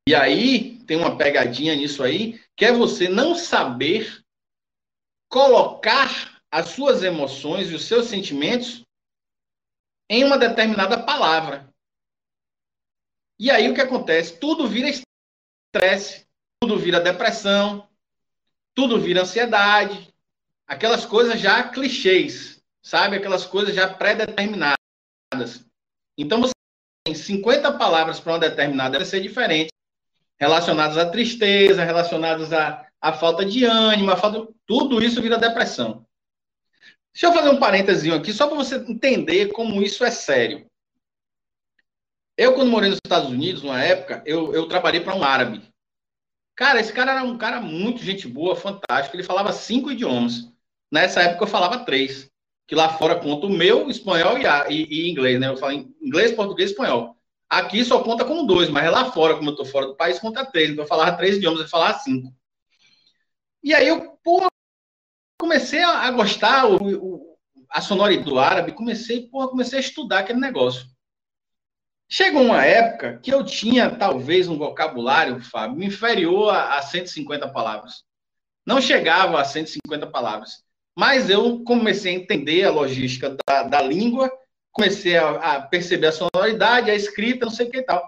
E 0.09 0.15
aí 0.15 0.81
tem 0.81 0.97
uma 0.97 1.17
pegadinha 1.17 1.77
nisso 1.77 2.03
aí, 2.03 2.41
que 2.57 2.65
é 2.65 2.73
você 2.73 3.09
não 3.09 3.37
saber 3.37 4.25
colocar 5.29 6.43
as 6.51 6.71
suas 6.71 7.05
emoções 7.05 7.71
e 7.71 7.77
os 7.77 7.85
seus 7.85 8.07
sentimentos 8.07 8.83
em 10.11 10.25
uma 10.25 10.37
determinada 10.37 11.01
palavra. 11.01 11.72
E 13.43 13.51
aí 13.51 13.69
o 13.69 13.75
que 13.75 13.81
acontece? 13.81 14.39
Tudo 14.39 14.69
vira 14.69 14.89
estresse, 14.89 16.29
tudo 16.61 16.79
vira 16.79 17.01
depressão, 17.01 17.89
tudo 18.73 19.01
vira 19.01 19.23
ansiedade, 19.23 20.15
aquelas 20.65 21.05
coisas 21.05 21.41
já 21.41 21.69
clichês, 21.69 22.63
sabe? 22.81 23.17
Aquelas 23.17 23.45
coisas 23.45 23.75
já 23.75 23.93
pré-determinadas. 23.93 24.77
Então 26.17 26.41
você 26.41 26.53
tem 27.05 27.17
50 27.17 27.77
palavras 27.77 28.21
para 28.21 28.35
uma 28.35 28.39
determinada, 28.39 28.93
deve 28.93 29.07
ser 29.07 29.21
diferente, 29.21 29.73
relacionadas 30.39 30.97
à 30.97 31.11
tristeza, 31.11 31.83
relacionadas 31.83 32.53
à, 32.53 32.87
à 33.01 33.13
falta 33.13 33.45
de 33.45 33.65
ânimo, 33.65 34.13
à 34.13 34.17
falta, 34.17 34.47
tudo 34.65 35.03
isso 35.03 35.21
vira 35.21 35.37
depressão. 35.37 36.07
Deixa 37.13 37.27
eu 37.27 37.33
fazer 37.33 37.49
um 37.49 37.59
parênteses 37.59 38.09
aqui, 38.13 38.33
só 38.33 38.47
para 38.47 38.57
você 38.57 38.77
entender 38.77 39.49
como 39.49 39.83
isso 39.83 40.05
é 40.05 40.13
sério. 40.13 40.71
Eu, 42.37 42.55
quando 42.55 42.71
morei 42.71 42.89
nos 42.89 42.99
Estados 43.05 43.31
Unidos, 43.31 43.63
numa 43.63 43.83
época, 43.83 44.23
eu, 44.25 44.55
eu 44.55 44.67
trabalhei 44.67 45.01
para 45.01 45.15
um 45.15 45.23
árabe. 45.23 45.63
Cara, 46.55 46.81
esse 46.81 46.93
cara 46.93 47.13
era 47.13 47.23
um 47.25 47.37
cara 47.37 47.61
muito 47.61 48.03
gente 48.03 48.27
boa, 48.29 48.57
fantástico. 48.57 49.17
Ele 49.17 49.23
falava 49.23 49.53
cinco 49.53 49.91
idiomas. 49.91 50.51
Nessa 50.91 51.23
época 51.23 51.45
eu 51.45 51.49
falava 51.49 51.85
três. 51.85 52.31
Que 52.67 52.75
lá 52.75 52.89
fora 52.89 53.17
conta 53.19 53.47
o 53.47 53.51
meu, 53.51 53.91
espanhol 53.91 54.39
e, 54.39 54.45
e, 54.73 55.07
e 55.07 55.11
inglês, 55.11 55.39
né? 55.39 55.49
Eu 55.49 55.57
falo 55.57 55.73
inglês, 56.01 56.33
português 56.33 56.71
e 56.71 56.73
espanhol. 56.73 57.17
Aqui 57.49 57.85
só 57.85 58.03
conta 58.03 58.25
como 58.25 58.47
dois, 58.47 58.71
mas 58.71 58.91
lá 58.91 59.13
fora, 59.13 59.37
como 59.37 59.51
eu 59.51 59.57
tô 59.57 59.65
fora 59.65 59.87
do 59.89 59.97
país, 59.97 60.19
conta 60.19 60.45
três. 60.45 60.71
Então 60.71 60.85
eu 60.85 60.89
falava 60.89 61.17
três 61.17 61.37
idiomas, 61.37 61.61
ele 61.61 61.69
falava 61.69 61.99
cinco. 61.99 62.33
E 63.63 63.75
aí 63.75 63.89
eu, 63.89 64.17
pô, 64.25 64.47
comecei 65.39 65.83
a, 65.83 66.11
gostar 66.11 66.67
o, 66.67 66.77
o, 66.77 67.37
a 67.69 67.81
sonoridade 67.81 68.29
do 68.29 68.39
árabe, 68.39 68.73
comecei, 68.73 69.29
porra, 69.29 69.49
comecei 69.49 69.79
a 69.79 69.83
estudar 69.83 70.21
aquele 70.21 70.41
negócio. 70.41 70.87
Chegou 72.13 72.43
uma 72.43 72.63
época 72.63 73.19
que 73.23 73.33
eu 73.33 73.43
tinha 73.43 73.89
talvez 73.89 74.47
um 74.47 74.59
vocabulário, 74.59 75.41
Fábio, 75.41 75.83
inferior 75.83 76.51
a, 76.51 76.77
a 76.77 76.83
150 76.83 77.49
palavras. 77.51 78.05
Não 78.67 78.83
chegava 78.83 79.41
a 79.41 79.45
150 79.47 80.07
palavras. 80.09 80.63
Mas 80.95 81.31
eu 81.31 81.65
comecei 81.65 82.15
a 82.15 82.19
entender 82.19 82.65
a 82.65 82.71
logística 82.71 83.35
da, 83.49 83.63
da 83.63 83.81
língua, 83.81 84.31
comecei 84.73 85.17
a, 85.17 85.31
a, 85.31 85.63
perceber 85.63 86.09
a 86.09 86.13
sonoridade, 86.13 86.91
a 86.91 86.95
escrita, 86.95 87.47
não 87.47 87.53
sei 87.53 87.69
o 87.69 87.71
que 87.71 87.79
e 87.79 87.83
tal. 87.83 88.07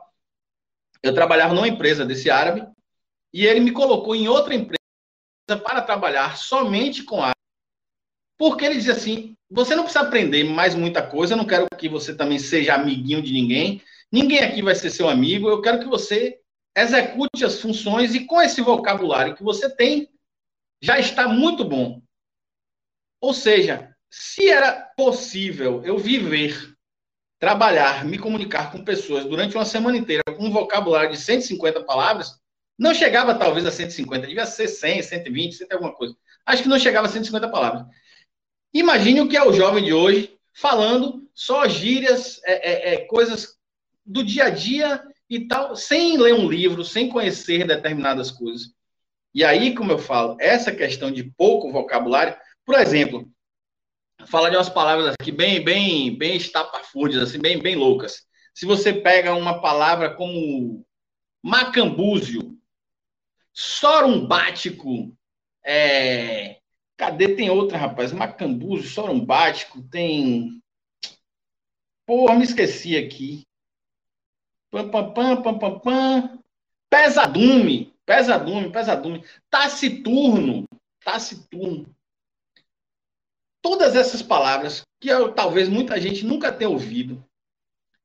Eu 1.03 1.15
trabalhava 1.15 1.55
numa 1.55 1.67
empresa 1.67 2.05
desse 2.05 2.29
árabe 2.29 2.69
e 3.33 3.47
ele 3.47 3.61
me 3.61 3.73
colocou 3.73 4.15
em 4.15 4.29
outra 4.29 4.55
empresa 4.55 4.77
para 5.65 5.81
trabalhar 5.81 6.37
somente 6.37 7.05
com 7.05 7.23
árabe. 7.23 7.33
Porque 8.37 8.67
ele 8.67 8.75
dizia 8.75 8.93
assim: 8.93 9.35
você 9.51 9.75
não 9.75 9.85
precisa 9.85 10.05
aprender 10.05 10.45
mais 10.45 10.75
muita 10.75 11.01
coisa, 11.01 11.33
eu 11.33 11.39
não 11.39 11.47
quero 11.47 11.67
que 11.79 11.89
você 11.89 12.15
também 12.15 12.39
seja 12.39 12.75
amiguinho 12.75 13.23
de 13.23 13.33
ninguém, 13.33 13.81
ninguém 14.11 14.41
aqui 14.41 14.63
vai 14.63 14.75
ser 14.75 14.91
seu 14.91 15.09
amigo, 15.09 15.49
eu 15.49 15.61
quero 15.61 15.81
que 15.81 15.87
você 15.87 16.41
execute 16.77 17.45
as 17.45 17.61
funções 17.61 18.15
e 18.15 18.27
com 18.27 18.41
esse 18.41 18.61
vocabulário 18.61 19.35
que 19.35 19.43
você 19.43 19.69
tem, 19.69 20.11
já 20.83 20.99
está 20.99 21.29
muito 21.29 21.65
bom. 21.65 22.03
Ou 23.21 23.33
seja, 23.33 23.95
se 24.11 24.49
era 24.49 24.73
possível 24.97 25.83
eu 25.85 25.97
viver, 25.99 26.75
trabalhar, 27.39 28.05
me 28.05 28.19
comunicar 28.19 28.71
com 28.71 28.85
pessoas 28.85 29.25
durante 29.25 29.57
uma 29.57 29.65
semana 29.65 29.97
inteira 29.97 30.23
com 30.37 30.47
um 30.47 30.53
vocabulário 30.53 31.11
de 31.11 31.19
150 31.19 31.85
palavras, 31.85 32.39
não 32.79 32.93
chegava 32.93 33.35
talvez 33.35 33.65
a 33.67 33.71
150, 33.71 34.27
devia 34.27 34.47
ser 34.47 34.69
100, 34.69 35.03
120, 35.03 35.55
100 35.55 35.69
alguma 35.73 35.95
coisa. 35.95 36.17
Acho 36.45 36.63
que 36.63 36.69
não 36.69 36.79
chegava 36.79 37.07
a 37.07 37.11
150 37.11 37.49
palavras. 37.49 37.87
Imagine 38.73 39.21
o 39.21 39.29
que 39.29 39.37
é 39.37 39.45
o 39.45 39.53
jovem 39.53 39.85
de 39.85 39.93
hoje 39.93 40.37
falando 40.53 41.29
só 41.35 41.69
gírias, 41.69 42.41
é, 42.45 42.71
é, 42.71 42.95
é, 42.95 43.07
coisas 43.07 43.57
do 44.05 44.23
dia 44.23 44.45
a 44.45 44.51
dia 44.51 45.03
e 45.29 45.47
tal, 45.47 45.75
sem 45.75 46.19
ler 46.19 46.35
um 46.35 46.49
livro, 46.49 46.85
sem 46.85 47.09
conhecer 47.09 47.67
determinadas 47.67 48.31
coisas. 48.31 48.75
E 49.35 49.43
aí, 49.43 49.75
como 49.75 49.91
eu 49.91 49.99
falo, 49.99 50.37
essa 50.39 50.71
questão 50.71 51.11
de 51.11 51.25
pouco 51.25 51.73
vocabulário, 51.73 52.37
por 52.65 52.77
exemplo, 52.77 53.29
falar 54.27 54.51
de 54.51 54.57
umas 54.57 54.69
palavras 54.69 55.15
aqui 55.19 55.33
bem, 55.33 55.63
bem, 55.63 56.17
bem 56.17 56.37
estapafúrdias, 56.37 57.23
assim, 57.23 57.41
bem, 57.41 57.61
bem 57.61 57.75
loucas. 57.75 58.27
Se 58.55 58.65
você 58.65 58.93
pega 58.93 59.35
uma 59.35 59.61
palavra 59.61 60.15
como 60.15 60.87
macambúzio, 61.43 62.57
sorumbático, 63.53 65.17
é... 65.65 66.61
cadê? 66.97 67.35
Tem 67.35 67.51
outra, 67.51 67.77
rapaz, 67.77 68.13
macambúzio, 68.13 68.89
sorumbático, 68.89 69.83
tem... 69.83 70.63
Porra, 72.07 72.37
me 72.37 72.45
esqueci 72.45 72.97
aqui. 72.97 73.45
Pam, 74.75 74.91
pam, 74.91 75.12
pam, 75.12 75.43
pam, 75.43 75.59
pam, 75.59 75.79
pam. 75.79 76.39
Pesadume, 76.91 77.95
pesadume, 78.05 78.72
pesadume. 78.72 79.25
Taciturno, 79.49 80.66
taciturno. 81.05 81.95
Todas 83.62 83.95
essas 83.95 84.20
palavras, 84.20 84.83
que 85.01 85.09
eu, 85.09 85.33
talvez 85.33 85.68
muita 85.68 86.01
gente 86.01 86.27
nunca 86.27 86.53
tenha 86.53 86.68
ouvido, 86.68 87.25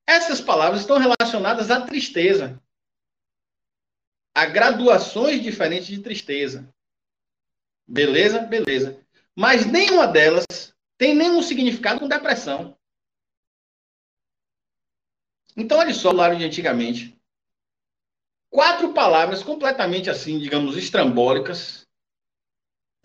essas 0.05 0.39
palavras 0.39 0.82
estão 0.82 0.99
relacionadas 0.99 1.72
à 1.72 1.82
tristeza. 1.82 2.61
A 4.36 4.45
graduações 4.45 5.41
diferentes 5.41 5.88
de 5.88 5.99
tristeza. 6.01 6.72
Beleza? 7.88 8.41
Beleza. 8.41 9.03
Mas 9.36 9.65
nenhuma 9.65 10.05
delas 10.05 10.45
tem 10.99 11.15
nenhum 11.15 11.41
significado 11.41 11.99
com 11.99 12.07
depressão. 12.07 12.78
Então, 15.60 15.78
olha 15.78 15.93
só 15.93 16.12
o 16.12 16.36
de 16.36 16.45
antigamente. 16.45 17.20
Quatro 18.49 18.93
palavras 18.93 19.43
completamente 19.43 20.10
assim, 20.10 20.39
digamos, 20.39 20.78
estrambólicas, 20.78 21.86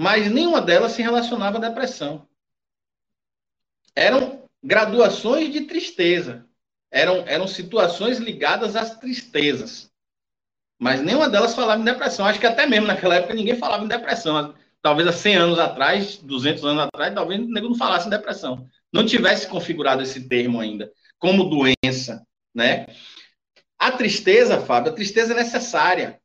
mas 0.01 0.31
nenhuma 0.31 0.61
delas 0.61 0.93
se 0.93 1.03
relacionava 1.03 1.59
à 1.59 1.61
depressão. 1.61 2.27
Eram 3.95 4.49
graduações 4.63 5.53
de 5.53 5.63
tristeza. 5.63 6.47
Eram, 6.91 7.25
eram 7.27 7.49
situações 7.49 8.19
ligadas 8.19 8.77
às 8.77 8.99
tristezas. 8.99 9.93
Mas 10.79 11.03
nenhuma 11.03 11.29
delas 11.29 11.55
falava 11.55 11.81
em 11.81 11.85
depressão. 11.85 12.25
Acho 12.25 12.39
que 12.39 12.47
até 12.47 12.67
mesmo 12.67 12.87
naquela 12.87 13.17
época 13.17 13.35
ninguém 13.35 13.57
falava 13.57 13.85
em 13.85 13.89
depressão. 13.89 14.55
Talvez 14.81 15.09
há 15.09 15.13
100 15.13 15.37
anos 15.37 15.59
atrás, 15.59 16.19
200 16.19 16.65
anos 16.65 16.85
atrás, 16.85 17.13
talvez 17.15 17.41
o 17.41 17.49
nego 17.49 17.69
não 17.69 17.77
falasse 17.77 18.07
em 18.07 18.11
depressão. 18.11 18.69
Não 18.93 19.05
tivesse 19.05 19.49
configurado 19.49 20.03
esse 20.03 20.29
termo 20.29 20.61
ainda 20.61 20.93
como 21.19 21.45
doença 21.45 22.25
né? 22.55 22.87
A 23.79 23.93
tristeza, 23.93 24.61
Fábio, 24.61 24.93
a 24.93 24.95
tristeza 24.95 25.33
é 25.33 25.37
necessária. 25.37 26.21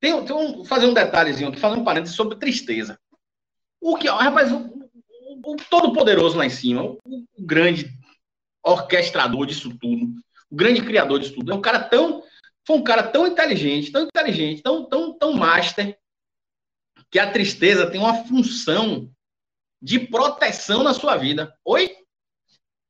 Tem, 0.00 0.24
tem 0.24 0.34
um, 0.34 0.64
fazer 0.64 0.86
um 0.86 0.94
detalhezinho 0.94 1.56
fazer 1.58 1.76
um 1.76 1.84
parênteses 1.84 2.16
sobre 2.16 2.36
tristeza. 2.36 2.98
O 3.80 3.96
que, 3.96 4.08
rapaz, 4.08 4.50
o, 4.50 4.58
o, 4.58 5.52
o 5.52 5.56
todo-poderoso 5.70 6.36
lá 6.36 6.44
em 6.44 6.50
cima, 6.50 6.82
o, 6.82 6.98
o, 7.04 7.46
grande 7.46 7.90
orquestrador 8.64 9.46
disso 9.46 9.76
tudo, 9.78 10.12
o 10.50 10.56
grande 10.56 10.82
criador 10.82 11.18
disso 11.20 11.34
tudo, 11.34 11.52
é 11.52 11.54
um 11.54 11.60
cara 11.60 11.80
tão, 11.80 12.22
foi 12.66 12.76
um 12.76 12.82
cara 12.82 13.02
tão 13.02 13.26
inteligente, 13.26 13.92
tão 13.92 14.02
inteligente, 14.02 14.62
tão, 14.62 14.84
tão, 14.84 15.16
tão 15.16 15.32
master, 15.34 15.98
que 17.10 17.18
a 17.18 17.30
tristeza 17.30 17.90
tem 17.90 18.00
uma 18.00 18.24
função 18.24 19.10
de 19.80 19.98
proteção 19.98 20.82
na 20.82 20.94
sua 20.94 21.16
vida. 21.16 21.56
Oi? 21.64 21.96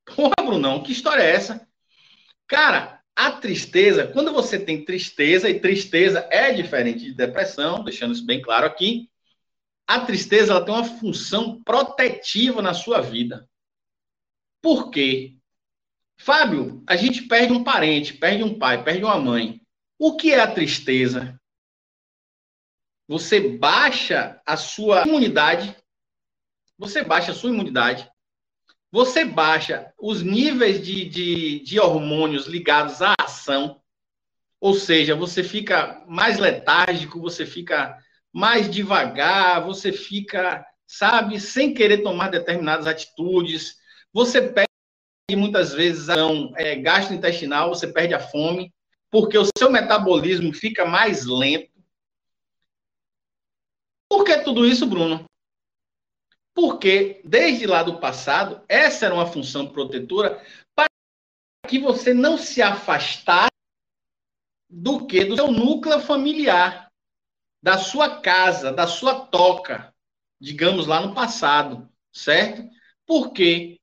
Porra, 0.05 0.35
Brunão, 0.45 0.83
que 0.83 0.93
história 0.93 1.23
é 1.23 1.35
essa? 1.35 1.69
Cara, 2.53 3.03
a 3.17 3.33
tristeza, 3.33 4.07
quando 4.09 4.31
você 4.31 4.63
tem 4.63 4.85
tristeza, 4.85 5.49
e 5.49 5.59
tristeza 5.59 6.29
é 6.31 6.53
diferente 6.53 6.99
de 6.99 7.15
depressão, 7.15 7.83
deixando 7.83 8.13
isso 8.13 8.27
bem 8.27 8.43
claro 8.43 8.67
aqui, 8.67 9.11
a 9.87 10.01
tristeza 10.01 10.53
ela 10.53 10.63
tem 10.63 10.75
uma 10.75 10.85
função 10.85 11.63
protetiva 11.63 12.61
na 12.61 12.75
sua 12.75 13.01
vida. 13.01 13.49
Por 14.61 14.91
quê? 14.91 15.39
Fábio, 16.19 16.85
a 16.87 16.95
gente 16.95 17.23
perde 17.23 17.55
um 17.55 17.65
parente, 17.65 18.13
perde 18.13 18.45
um 18.45 18.59
pai, 18.59 18.85
perde 18.85 19.03
uma 19.03 19.19
mãe. 19.19 19.63
O 19.99 20.15
que 20.15 20.31
é 20.31 20.41
a 20.41 20.53
tristeza? 20.53 21.41
Você 23.09 23.57
baixa 23.57 24.43
a 24.45 24.59
sua 24.59 25.05
imunidade, 25.07 25.75
você 26.77 27.03
baixa 27.03 27.33
a 27.33 27.35
sua 27.35 27.49
imunidade, 27.49 28.12
você 28.93 29.25
baixa 29.25 29.91
os 29.99 30.23
níveis 30.23 30.85
de, 30.85 31.07
de, 31.07 31.61
de 31.61 31.81
hormônios 31.81 32.47
ligados 32.47 33.01
à 33.01 33.15
ação, 33.19 33.81
ou 34.61 34.75
seja, 34.75 35.17
você 35.17 35.43
fica 35.43 36.05
mais 36.07 36.39
letárgico, 36.39 37.19
você 37.19 37.47
fica 37.47 37.99
mais 38.31 38.71
devagar, 38.71 39.65
você 39.65 39.91
fica, 39.93 40.65
sabe, 40.87 41.41
sem 41.41 41.73
querer 41.73 42.03
tomar 42.03 42.29
determinadas 42.29 42.87
atitudes, 42.87 43.79
você 44.13 44.43
perde 44.43 44.69
muitas 45.35 45.73
vezes 45.73 46.11
a 46.11 46.17
é, 46.57 46.77
gastrointestinal, 46.77 47.71
você 47.71 47.91
perde 47.91 48.13
a 48.13 48.21
fome, 48.21 48.73
porque 49.11 49.39
o 49.39 49.47
seu 49.57 49.71
metabolismo 49.71 50.53
fica 50.53 50.85
mais 50.85 51.25
lento. 51.25 51.73
Por 54.07 54.23
que 54.25 54.37
tudo 54.39 54.67
isso, 54.67 54.87
Bruno? 54.87 55.25
Porque 56.55 57.21
desde 57.25 57.67
lá 57.67 57.83
do 57.83 57.99
passado, 57.99 58.63
essa 58.69 59.07
era 59.07 59.15
uma 59.15 59.27
função 59.27 59.67
protetora 59.67 60.45
para 60.75 60.89
que 61.67 61.79
você 61.79 62.13
não 62.13 62.37
se 62.37 62.61
afastasse 62.61 63.51
do 64.69 65.07
que 65.07 65.25
do 65.25 65.37
seu 65.37 65.51
núcleo 65.51 66.01
familiar 66.01 66.91
da 67.63 67.79
sua 67.79 68.21
casa, 68.21 68.73
da 68.73 68.87
sua 68.87 69.27
toca, 69.27 69.95
digamos 70.41 70.87
lá 70.87 71.01
no 71.01 71.15
passado, 71.15 71.89
certo? 72.13 72.69
Porque 73.07 73.79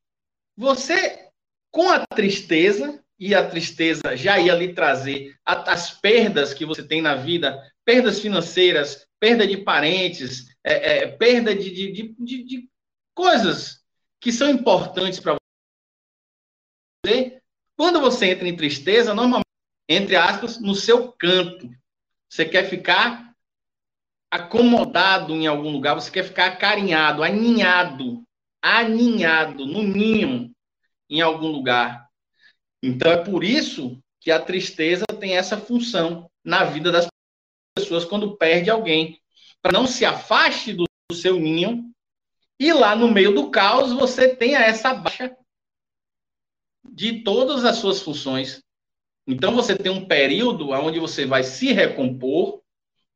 você, 0.57 1.29
com 1.71 1.89
a 1.89 2.05
tristeza, 2.13 3.01
e 3.19 3.35
a 3.35 3.47
tristeza 3.47 4.15
já 4.15 4.39
ia 4.39 4.55
lhe 4.55 4.73
trazer 4.73 5.35
as 5.45 5.91
perdas 5.91 6.53
que 6.53 6.65
você 6.65 6.81
tem 6.81 7.01
na 7.01 7.15
vida, 7.15 7.61
perdas 7.83 8.19
financeiras, 8.19 9.05
perda 9.19 9.45
de 9.45 9.57
parentes, 9.57 10.48
é, 10.63 10.97
é, 10.97 11.07
perda 11.07 11.55
de, 11.55 11.69
de, 11.69 12.15
de, 12.19 12.43
de 12.43 12.69
coisas 13.13 13.83
que 14.19 14.31
são 14.31 14.49
importantes 14.49 15.19
para 15.19 15.37
você. 17.05 17.41
Quando 17.77 18.01
você 18.01 18.31
entra 18.31 18.47
em 18.47 18.55
tristeza, 18.55 19.13
normalmente, 19.13 19.45
entre 19.87 20.15
aspas, 20.15 20.59
no 20.59 20.75
seu 20.75 21.11
canto. 21.13 21.69
Você 22.29 22.45
quer 22.45 22.69
ficar 22.69 23.33
acomodado 24.29 25.33
em 25.33 25.47
algum 25.47 25.71
lugar, 25.71 25.95
você 25.95 26.11
quer 26.11 26.23
ficar 26.23 26.47
acarinhado, 26.47 27.23
aninhado, 27.23 28.23
aninhado 28.61 29.65
no 29.65 29.81
ninho 29.81 30.53
em 31.09 31.21
algum 31.21 31.47
lugar. 31.47 32.07
Então 32.83 33.11
é 33.11 33.23
por 33.23 33.43
isso 33.43 33.99
que 34.21 34.29
a 34.29 34.39
tristeza 34.39 35.05
tem 35.19 35.35
essa 35.35 35.57
função 35.57 36.29
na 36.43 36.63
vida 36.63 36.91
das 36.91 37.07
pessoas 37.75 38.05
quando 38.05 38.37
perde 38.37 38.69
alguém, 38.69 39.19
para 39.61 39.71
não 39.71 39.85
se 39.85 40.05
afaste 40.05 40.73
do, 40.73 40.85
do 41.09 41.15
seu 41.15 41.39
ninho 41.39 41.91
e 42.59 42.73
lá 42.73 42.95
no 42.95 43.09
meio 43.09 43.33
do 43.33 43.49
caos 43.49 43.93
você 43.93 44.35
tenha 44.35 44.59
essa 44.59 44.93
baixa 44.93 45.35
de 46.83 47.23
todas 47.23 47.63
as 47.63 47.77
suas 47.77 48.01
funções. 48.01 48.61
Então 49.27 49.53
você 49.53 49.75
tem 49.75 49.91
um 49.91 50.05
período 50.05 50.71
onde 50.71 50.99
você 50.99 51.25
vai 51.25 51.43
se 51.43 51.71
recompor, 51.71 52.61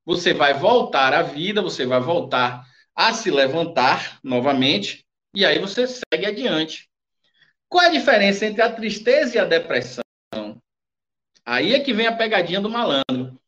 você 0.05 0.33
vai 0.33 0.53
voltar 0.53 1.13
à 1.13 1.21
vida, 1.21 1.61
você 1.61 1.85
vai 1.85 1.99
voltar 1.99 2.65
a 2.95 3.13
se 3.13 3.31
levantar 3.31 4.19
novamente, 4.23 5.05
e 5.33 5.45
aí 5.45 5.57
você 5.57 5.87
segue 5.87 6.25
adiante. 6.25 6.87
Qual 7.67 7.83
é 7.83 7.87
a 7.87 7.91
diferença 7.91 8.45
entre 8.45 8.61
a 8.61 8.71
tristeza 8.71 9.35
e 9.35 9.39
a 9.39 9.45
depressão? 9.45 10.03
Aí 11.43 11.73
é 11.73 11.79
que 11.79 11.93
vem 11.93 12.05
a 12.05 12.15
pegadinha 12.15 12.61
do 12.61 12.69
malandro. 12.69 13.41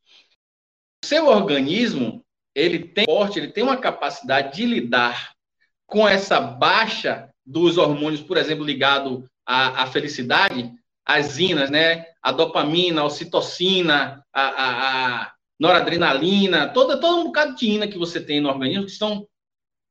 Seu 1.03 1.27
organismo, 1.27 2.24
ele 2.55 2.79
tem 2.79 3.05
forte, 3.05 3.37
ele 3.37 3.51
tem 3.51 3.63
uma 3.63 3.77
capacidade 3.77 4.55
de 4.55 4.65
lidar 4.65 5.35
com 5.85 6.07
essa 6.07 6.39
baixa 6.39 7.29
dos 7.45 7.77
hormônios, 7.77 8.21
por 8.21 8.37
exemplo, 8.37 8.63
ligado 8.63 9.29
à, 9.45 9.83
à 9.83 9.87
felicidade, 9.87 10.73
as 11.05 11.37
inas, 11.37 11.69
né? 11.69 12.05
A 12.21 12.31
dopamina, 12.31 13.01
a 13.01 13.05
ocitocina, 13.05 14.25
a, 14.33 14.41
a, 14.41 15.21
a 15.21 15.35
noradrenalina, 15.59 16.69
toda, 16.69 16.99
todo 16.99 17.19
um 17.19 17.25
bocado 17.25 17.55
de 17.55 17.67
ina 17.67 17.87
que 17.87 17.97
você 17.97 18.19
tem 18.19 18.41
no 18.41 18.49
organismo, 18.49 18.85
que 18.85 18.91
são, 18.91 19.27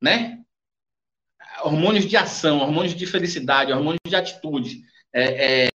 né? 0.02 0.42
Hormônios 1.62 2.06
de 2.06 2.16
ação, 2.16 2.58
hormônios 2.58 2.94
de 2.94 3.06
felicidade, 3.06 3.72
hormônios 3.72 4.00
de 4.06 4.16
atitude. 4.16 4.82
É, 5.12 5.66
é, 5.66 5.68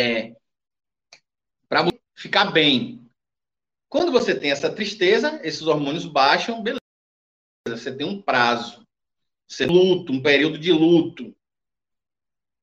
é, 0.00 0.36
para 1.68 1.86
ficar 2.14 2.46
bem. 2.50 3.06
Quando 3.88 4.12
você 4.12 4.34
tem 4.34 4.50
essa 4.50 4.70
tristeza, 4.70 5.40
esses 5.42 5.62
hormônios 5.62 6.04
baixam, 6.04 6.62
beleza. 6.62 6.80
Você 7.66 7.94
tem 7.94 8.06
um 8.06 8.20
prazo. 8.20 8.86
Você 9.48 9.64
luto, 9.64 10.12
um 10.12 10.22
período 10.22 10.58
de 10.58 10.70
luto. 10.72 11.34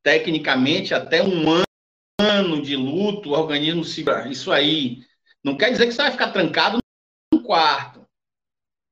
Tecnicamente, 0.04 0.94
até 0.94 1.24
um 1.24 1.46
ano 2.20 2.62
de 2.62 2.76
luto, 2.76 3.30
o 3.30 3.34
organismo 3.34 3.84
se. 3.84 4.06
Isso 4.30 4.52
aí 4.52 5.04
não 5.44 5.58
quer 5.58 5.72
dizer 5.72 5.88
que 5.88 5.94
você 5.94 6.02
vai 6.04 6.12
ficar 6.12 6.32
trancado 6.32 6.78
no 7.34 7.42
quarto. 7.42 8.06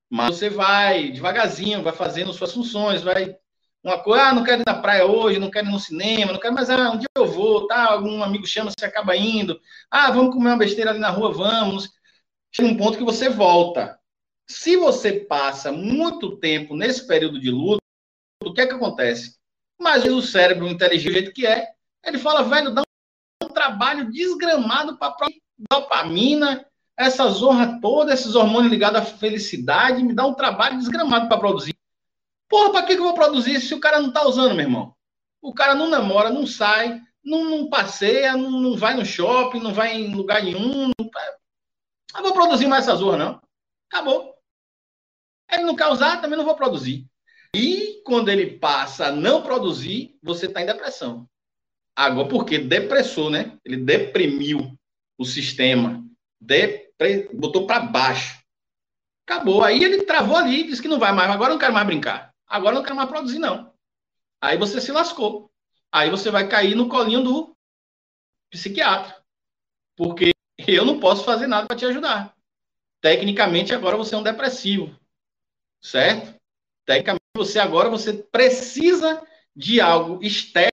Mas 0.09 0.35
você 0.37 0.49
vai 0.49 1.11
devagarzinho, 1.11 1.83
vai 1.83 1.93
fazendo 1.93 2.33
suas 2.33 2.51
funções, 2.51 3.03
vai. 3.03 3.35
Uma 3.83 4.01
coisa, 4.01 4.25
ah, 4.25 4.33
não 4.33 4.43
quero 4.43 4.61
ir 4.61 4.65
na 4.65 4.81
praia 4.81 5.05
hoje, 5.05 5.39
não 5.39 5.51
quero 5.51 5.67
ir 5.67 5.71
no 5.71 5.79
cinema, 5.79 6.31
não 6.31 6.39
quero, 6.39 6.53
mas 6.53 6.69
ah, 6.69 6.91
um 6.91 6.97
dia 6.97 7.07
eu 7.15 7.27
vou, 7.27 7.67
tá? 7.67 7.91
Algum 7.91 8.23
amigo 8.23 8.47
chama, 8.47 8.71
você 8.71 8.85
acaba 8.85 9.15
indo. 9.15 9.59
Ah, 9.91 10.09
vamos 10.09 10.33
comer 10.33 10.49
uma 10.49 10.57
besteira 10.57 10.91
ali 10.91 10.99
na 10.99 11.09
rua, 11.09 11.31
vamos. 11.31 11.89
Chega 12.55 12.69
um 12.69 12.77
ponto 12.77 12.97
que 12.97 13.03
você 13.03 13.29
volta. 13.29 13.99
Se 14.47 14.77
você 14.77 15.21
passa 15.21 15.71
muito 15.71 16.37
tempo 16.37 16.75
nesse 16.75 17.07
período 17.07 17.39
de 17.39 17.49
luto, 17.49 17.81
o 18.43 18.53
que 18.53 18.61
é 18.61 18.67
que 18.67 18.73
acontece? 18.73 19.37
Mas 19.79 20.05
o 20.05 20.21
cérebro 20.21 20.67
inteligente, 20.67 21.09
do 21.09 21.13
jeito 21.13 21.33
que 21.33 21.47
é, 21.47 21.69
ele 22.03 22.19
fala, 22.19 22.43
velho, 22.43 22.71
dá 22.71 22.83
um 23.43 23.49
trabalho 23.49 24.11
desgramado 24.11 24.97
para 24.97 25.15
dopamina, 25.71 26.65
essa 26.95 27.27
zorra 27.29 27.79
toda, 27.81 28.13
esses 28.13 28.35
hormônios 28.35 28.71
ligados 28.71 29.01
à 29.01 29.03
felicidade, 29.03 30.03
me 30.03 30.13
dá 30.13 30.25
um 30.25 30.33
trabalho 30.33 30.77
desgramado 30.77 31.27
para 31.27 31.39
produzir. 31.39 31.75
Porra, 32.47 32.71
para 32.71 32.85
que, 32.85 32.93
que 32.93 32.99
eu 32.99 33.05
vou 33.05 33.15
produzir 33.15 33.59
se 33.61 33.73
o 33.73 33.79
cara 33.79 33.99
não 33.99 34.11
tá 34.11 34.27
usando, 34.27 34.53
meu 34.53 34.65
irmão? 34.65 34.95
O 35.41 35.53
cara 35.53 35.73
não 35.73 35.89
namora, 35.89 36.29
não 36.29 36.45
sai, 36.45 37.01
não, 37.23 37.43
não 37.45 37.69
passeia, 37.69 38.37
não, 38.37 38.51
não, 38.51 38.77
vai 38.77 38.93
no 38.93 39.05
shopping, 39.05 39.59
não 39.59 39.73
vai 39.73 39.95
em 39.95 40.13
lugar 40.13 40.43
nenhum. 40.43 40.87
Não... 40.87 41.09
Eu 42.15 42.23
vou 42.23 42.33
produzir 42.33 42.67
mais 42.67 42.87
essa 42.87 42.95
zorra, 42.95 43.17
não. 43.17 43.41
Acabou. 43.91 44.33
Ele 45.51 45.63
não 45.63 45.75
quer 45.75 45.87
usar, 45.87 46.21
também 46.21 46.37
não 46.37 46.45
vou 46.45 46.55
produzir. 46.55 47.05
E 47.55 48.01
quando 48.05 48.29
ele 48.29 48.57
passa 48.57 49.07
a 49.07 49.11
não 49.11 49.43
produzir, 49.43 50.17
você 50.21 50.47
está 50.47 50.61
em 50.61 50.65
depressão. 50.65 51.29
Agora, 51.95 52.27
porque 52.27 52.57
depressou, 52.57 53.29
né? 53.29 53.57
Ele 53.63 53.77
deprimiu 53.77 54.75
o 55.17 55.25
sistema, 55.25 56.03
depre, 56.41 57.29
botou 57.33 57.67
para 57.67 57.81
baixo. 57.81 58.41
Acabou. 59.27 59.63
Aí 59.63 59.83
ele 59.83 60.03
travou 60.03 60.35
ali, 60.35 60.63
disse 60.63 60.81
que 60.81 60.87
não 60.87 60.99
vai 60.99 61.11
mais. 61.11 61.29
Agora 61.29 61.51
eu 61.51 61.53
não 61.53 61.59
quero 61.59 61.73
mais 61.73 61.85
brincar. 61.85 62.33
Agora 62.47 62.75
eu 62.75 62.79
não 62.79 62.83
quero 62.83 62.95
mais 62.95 63.09
produzir, 63.09 63.39
não. 63.39 63.71
Aí 64.41 64.57
você 64.57 64.81
se 64.81 64.91
lascou. 64.91 65.51
Aí 65.91 66.09
você 66.09 66.31
vai 66.31 66.47
cair 66.47 66.75
no 66.75 66.89
colinho 66.89 67.23
do 67.23 67.55
psiquiatra. 68.49 69.15
Porque 69.95 70.32
eu 70.71 70.85
não 70.85 70.99
posso 70.99 71.23
fazer 71.23 71.47
nada 71.47 71.67
para 71.67 71.77
te 71.77 71.85
ajudar. 71.85 72.35
Tecnicamente, 73.01 73.73
agora 73.73 73.97
você 73.97 74.15
é 74.15 74.17
um 74.17 74.23
depressivo. 74.23 74.97
Certo? 75.81 76.39
Tecnicamente, 76.85 77.21
você 77.35 77.59
agora 77.59 77.89
você 77.89 78.13
precisa 78.13 79.25
de 79.55 79.81
algo 79.81 80.23
externo 80.23 80.71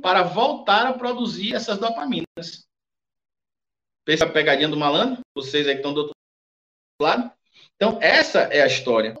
para 0.00 0.22
voltar 0.22 0.86
a 0.86 0.92
produzir 0.94 1.54
essas 1.54 1.78
dopaminas. 1.78 2.66
Pensa 4.04 4.24
a 4.24 4.30
pegadinha 4.30 4.68
do 4.68 4.76
malandro, 4.76 5.20
vocês 5.34 5.66
aí 5.66 5.74
que 5.74 5.80
estão 5.80 5.92
do 5.92 6.00
outro 6.02 6.14
lado. 7.00 7.30
Então, 7.74 7.98
essa 8.00 8.42
é 8.42 8.62
a 8.62 8.66
história. 8.66 9.18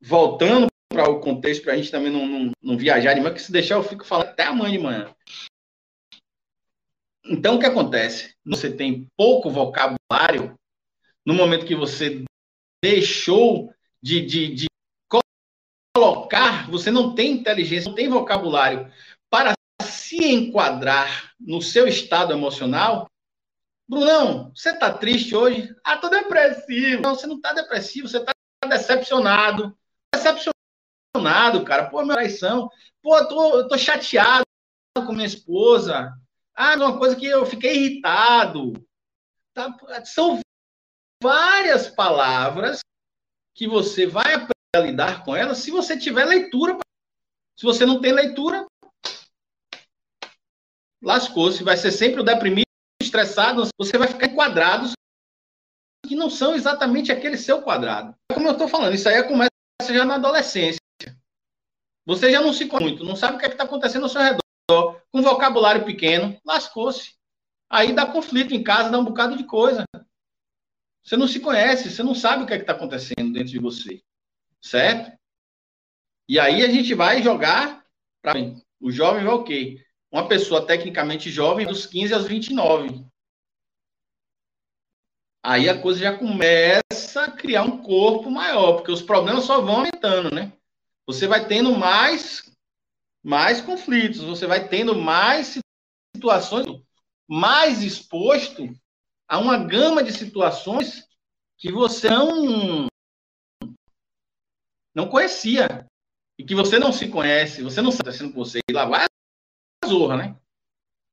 Voltando 0.00 0.68
para 0.88 1.08
o 1.10 1.20
contexto, 1.20 1.62
para 1.62 1.72
a 1.72 1.76
gente 1.76 1.90
também 1.90 2.10
não, 2.10 2.26
não, 2.26 2.52
não 2.62 2.76
viajar 2.76 3.14
demais, 3.14 3.34
que 3.34 3.42
se 3.42 3.50
deixar 3.50 3.76
eu 3.76 3.82
fico 3.82 4.04
falando 4.04 4.28
até 4.28 4.44
amanhã 4.44 4.70
de 4.70 4.78
manhã. 4.78 5.16
Então, 7.28 7.56
o 7.56 7.58
que 7.58 7.66
acontece? 7.66 8.34
Você 8.44 8.70
tem 8.70 9.06
pouco 9.16 9.50
vocabulário 9.50 10.54
no 11.24 11.34
momento 11.34 11.66
que 11.66 11.74
você 11.74 12.24
deixou 12.82 13.72
de, 14.02 14.24
de, 14.24 14.54
de 14.54 14.66
colocar, 15.94 16.70
você 16.70 16.90
não 16.90 17.14
tem 17.14 17.32
inteligência, 17.32 17.88
não 17.88 17.96
tem 17.96 18.08
vocabulário 18.08 18.92
para 19.28 19.54
se 19.82 20.24
enquadrar 20.24 21.32
no 21.40 21.60
seu 21.60 21.88
estado 21.88 22.32
emocional, 22.32 23.08
Brunão, 23.88 24.50
você 24.52 24.70
está 24.70 24.92
triste 24.92 25.34
hoje? 25.34 25.74
Ah, 25.84 25.96
tô 25.96 26.08
depressivo. 26.08 27.02
Não, 27.02 27.14
você 27.14 27.26
não 27.26 27.36
está 27.36 27.52
depressivo, 27.52 28.08
você 28.08 28.18
está 28.18 28.32
decepcionado. 28.68 29.76
Decepcionado, 30.12 31.64
cara. 31.64 31.88
Pô, 31.88 32.02
minha 32.02 32.14
traição. 32.14 32.68
Pô, 33.00 33.16
eu 33.16 33.28
tô, 33.28 33.58
eu 33.58 33.68
tô 33.68 33.78
chateado 33.78 34.44
com 34.96 35.12
minha 35.12 35.26
esposa. 35.26 36.12
Ah, 36.56 36.74
uma 36.76 36.98
coisa 36.98 37.14
que 37.14 37.26
eu 37.26 37.44
fiquei 37.44 37.76
irritado. 37.76 38.72
Tá? 39.52 39.76
São 40.06 40.40
várias 41.22 41.88
palavras 41.88 42.80
que 43.54 43.68
você 43.68 44.06
vai 44.06 44.34
aprender 44.34 44.52
a 44.74 44.80
lidar 44.80 45.24
com 45.24 45.36
elas 45.36 45.58
se 45.58 45.70
você 45.70 45.98
tiver 45.98 46.24
leitura. 46.24 46.78
Se 47.58 47.64
você 47.64 47.84
não 47.84 48.00
tem 48.00 48.12
leitura, 48.12 48.66
lascou-se. 51.02 51.62
Vai 51.62 51.76
ser 51.76 51.92
sempre 51.92 52.20
o 52.20 52.24
deprimido 52.24 52.66
estressado, 53.02 53.68
você 53.78 53.98
vai 53.98 54.08
ficar 54.08 54.26
em 54.26 54.34
quadrados 54.34 54.92
que 56.06 56.14
não 56.14 56.30
são 56.30 56.54
exatamente 56.54 57.12
aquele 57.12 57.36
seu 57.36 57.62
quadrado. 57.62 58.14
Como 58.32 58.48
eu 58.48 58.52
estou 58.52 58.68
falando, 58.68 58.94
isso 58.94 59.08
aí 59.08 59.22
começa 59.24 59.50
já 59.90 60.04
na 60.04 60.14
adolescência. 60.14 60.80
Você 62.06 62.30
já 62.30 62.40
não 62.40 62.52
se 62.52 62.66
conhece 62.66 62.90
muito, 62.90 63.04
não 63.04 63.16
sabe 63.16 63.36
o 63.36 63.38
que 63.38 63.46
é 63.46 63.48
está 63.48 63.64
acontecendo 63.64 64.04
ao 64.04 64.08
seu 64.08 64.20
redor, 64.20 64.45
com 64.68 65.22
vocabulário 65.22 65.84
pequeno, 65.84 66.38
lascou-se. 66.44 67.14
Aí 67.70 67.92
dá 67.92 68.06
conflito 68.06 68.54
em 68.54 68.62
casa, 68.62 68.90
dá 68.90 68.98
um 68.98 69.04
bocado 69.04 69.36
de 69.36 69.44
coisa. 69.44 69.84
Você 71.02 71.16
não 71.16 71.28
se 71.28 71.40
conhece, 71.40 71.90
você 71.90 72.02
não 72.02 72.14
sabe 72.14 72.42
o 72.42 72.46
que 72.46 72.52
é 72.52 72.56
está 72.56 72.72
acontecendo 72.72 73.32
dentro 73.32 73.50
de 73.50 73.58
você. 73.58 74.02
Certo? 74.60 75.16
E 76.28 76.40
aí 76.40 76.64
a 76.64 76.68
gente 76.68 76.94
vai 76.94 77.22
jogar 77.22 77.84
para 78.20 78.34
o 78.80 78.90
jovem 78.90 79.24
vai 79.24 79.34
o 79.34 79.44
quê? 79.44 79.86
uma 80.10 80.28
pessoa 80.28 80.66
tecnicamente 80.66 81.30
jovem 81.30 81.66
dos 81.66 81.86
15 81.86 82.14
aos 82.14 82.26
29. 82.26 83.04
Aí 85.44 85.68
a 85.68 85.80
coisa 85.80 86.00
já 86.00 86.18
começa 86.18 87.24
a 87.24 87.30
criar 87.30 87.62
um 87.62 87.82
corpo 87.82 88.30
maior, 88.30 88.74
porque 88.74 88.90
os 88.90 89.02
problemas 89.02 89.44
só 89.44 89.60
vão 89.60 89.76
aumentando, 89.76 90.34
né? 90.34 90.52
Você 91.06 91.26
vai 91.26 91.46
tendo 91.46 91.72
mais 91.76 92.50
mais 93.26 93.60
conflitos, 93.60 94.20
você 94.20 94.46
vai 94.46 94.68
tendo 94.68 94.94
mais 94.94 95.58
situações, 96.14 96.64
mais 97.28 97.82
exposto 97.82 98.72
a 99.26 99.36
uma 99.40 99.58
gama 99.58 100.00
de 100.00 100.12
situações 100.12 101.04
que 101.58 101.72
você 101.72 102.08
não 102.08 102.86
não 104.94 105.08
conhecia 105.08 105.84
e 106.38 106.44
que 106.44 106.54
você 106.54 106.78
não 106.78 106.92
se 106.92 107.08
conhece, 107.08 107.64
você 107.64 107.82
não 107.82 107.90
sabe 107.90 108.12
sendo 108.12 108.32
com 108.32 108.44
você. 108.44 108.60
E 108.70 108.72
lá 108.72 108.84
vai 108.84 109.06
zorra, 109.84 110.16
né? 110.18 110.36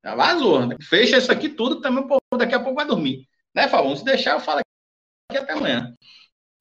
Já 0.04 0.14
vai 0.14 0.34
a 0.34 0.38
zorra. 0.38 0.66
Né? 0.68 0.76
Fecha 0.82 1.18
isso 1.18 1.32
aqui 1.32 1.48
tudo, 1.48 1.80
também 1.80 2.06
povo 2.06 2.20
daqui 2.38 2.54
a 2.54 2.60
pouco 2.60 2.76
vai 2.76 2.86
dormir. 2.86 3.28
Né, 3.52 3.66
Fabão? 3.66 3.96
Se 3.96 4.04
deixar, 4.04 4.34
eu 4.34 4.40
falo 4.40 4.60
aqui 4.60 5.42
até 5.42 5.52
amanhã. 5.52 5.92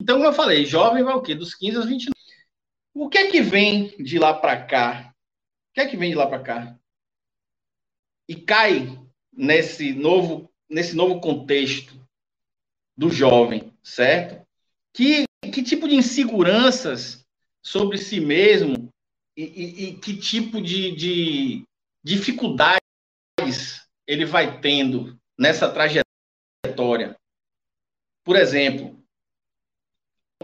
Então, 0.01 0.15
como 0.15 0.27
eu 0.27 0.33
falei, 0.33 0.65
jovem 0.65 1.03
vai 1.03 1.13
o 1.13 1.21
quê? 1.21 1.35
Dos 1.35 1.53
15 1.53 1.77
aos 1.77 1.85
29. 1.85 2.11
O 2.95 3.07
que 3.07 3.19
é 3.19 3.29
que 3.29 3.39
vem 3.39 3.95
de 3.97 4.17
lá 4.17 4.33
para 4.33 4.65
cá? 4.65 5.12
O 5.73 5.75
que 5.75 5.81
é 5.81 5.87
que 5.87 5.97
vem 5.97 6.11
de 6.11 6.15
lá 6.15 6.27
para 6.27 6.43
cá? 6.43 6.79
E 8.29 8.35
cai 8.35 8.95
nesse 9.31 9.91
novo, 9.91 10.47
nesse 10.69 10.95
novo 10.95 11.19
contexto 11.19 11.99
do 12.95 13.09
jovem, 13.09 13.73
certo? 13.81 14.45
Que, 14.93 15.23
que 15.51 15.63
tipo 15.63 15.87
de 15.87 15.95
inseguranças 15.95 17.25
sobre 17.59 17.97
si 17.97 18.19
mesmo 18.19 18.87
e, 19.35 19.43
e, 19.45 19.83
e 19.85 19.97
que 19.97 20.15
tipo 20.15 20.61
de, 20.61 20.95
de, 20.95 21.63
dificuldades 22.03 22.79
ele 24.05 24.25
vai 24.25 24.61
tendo 24.61 25.19
nessa 25.35 25.67
trajetória. 25.73 27.17
Por 28.23 28.35
exemplo, 28.35 29.03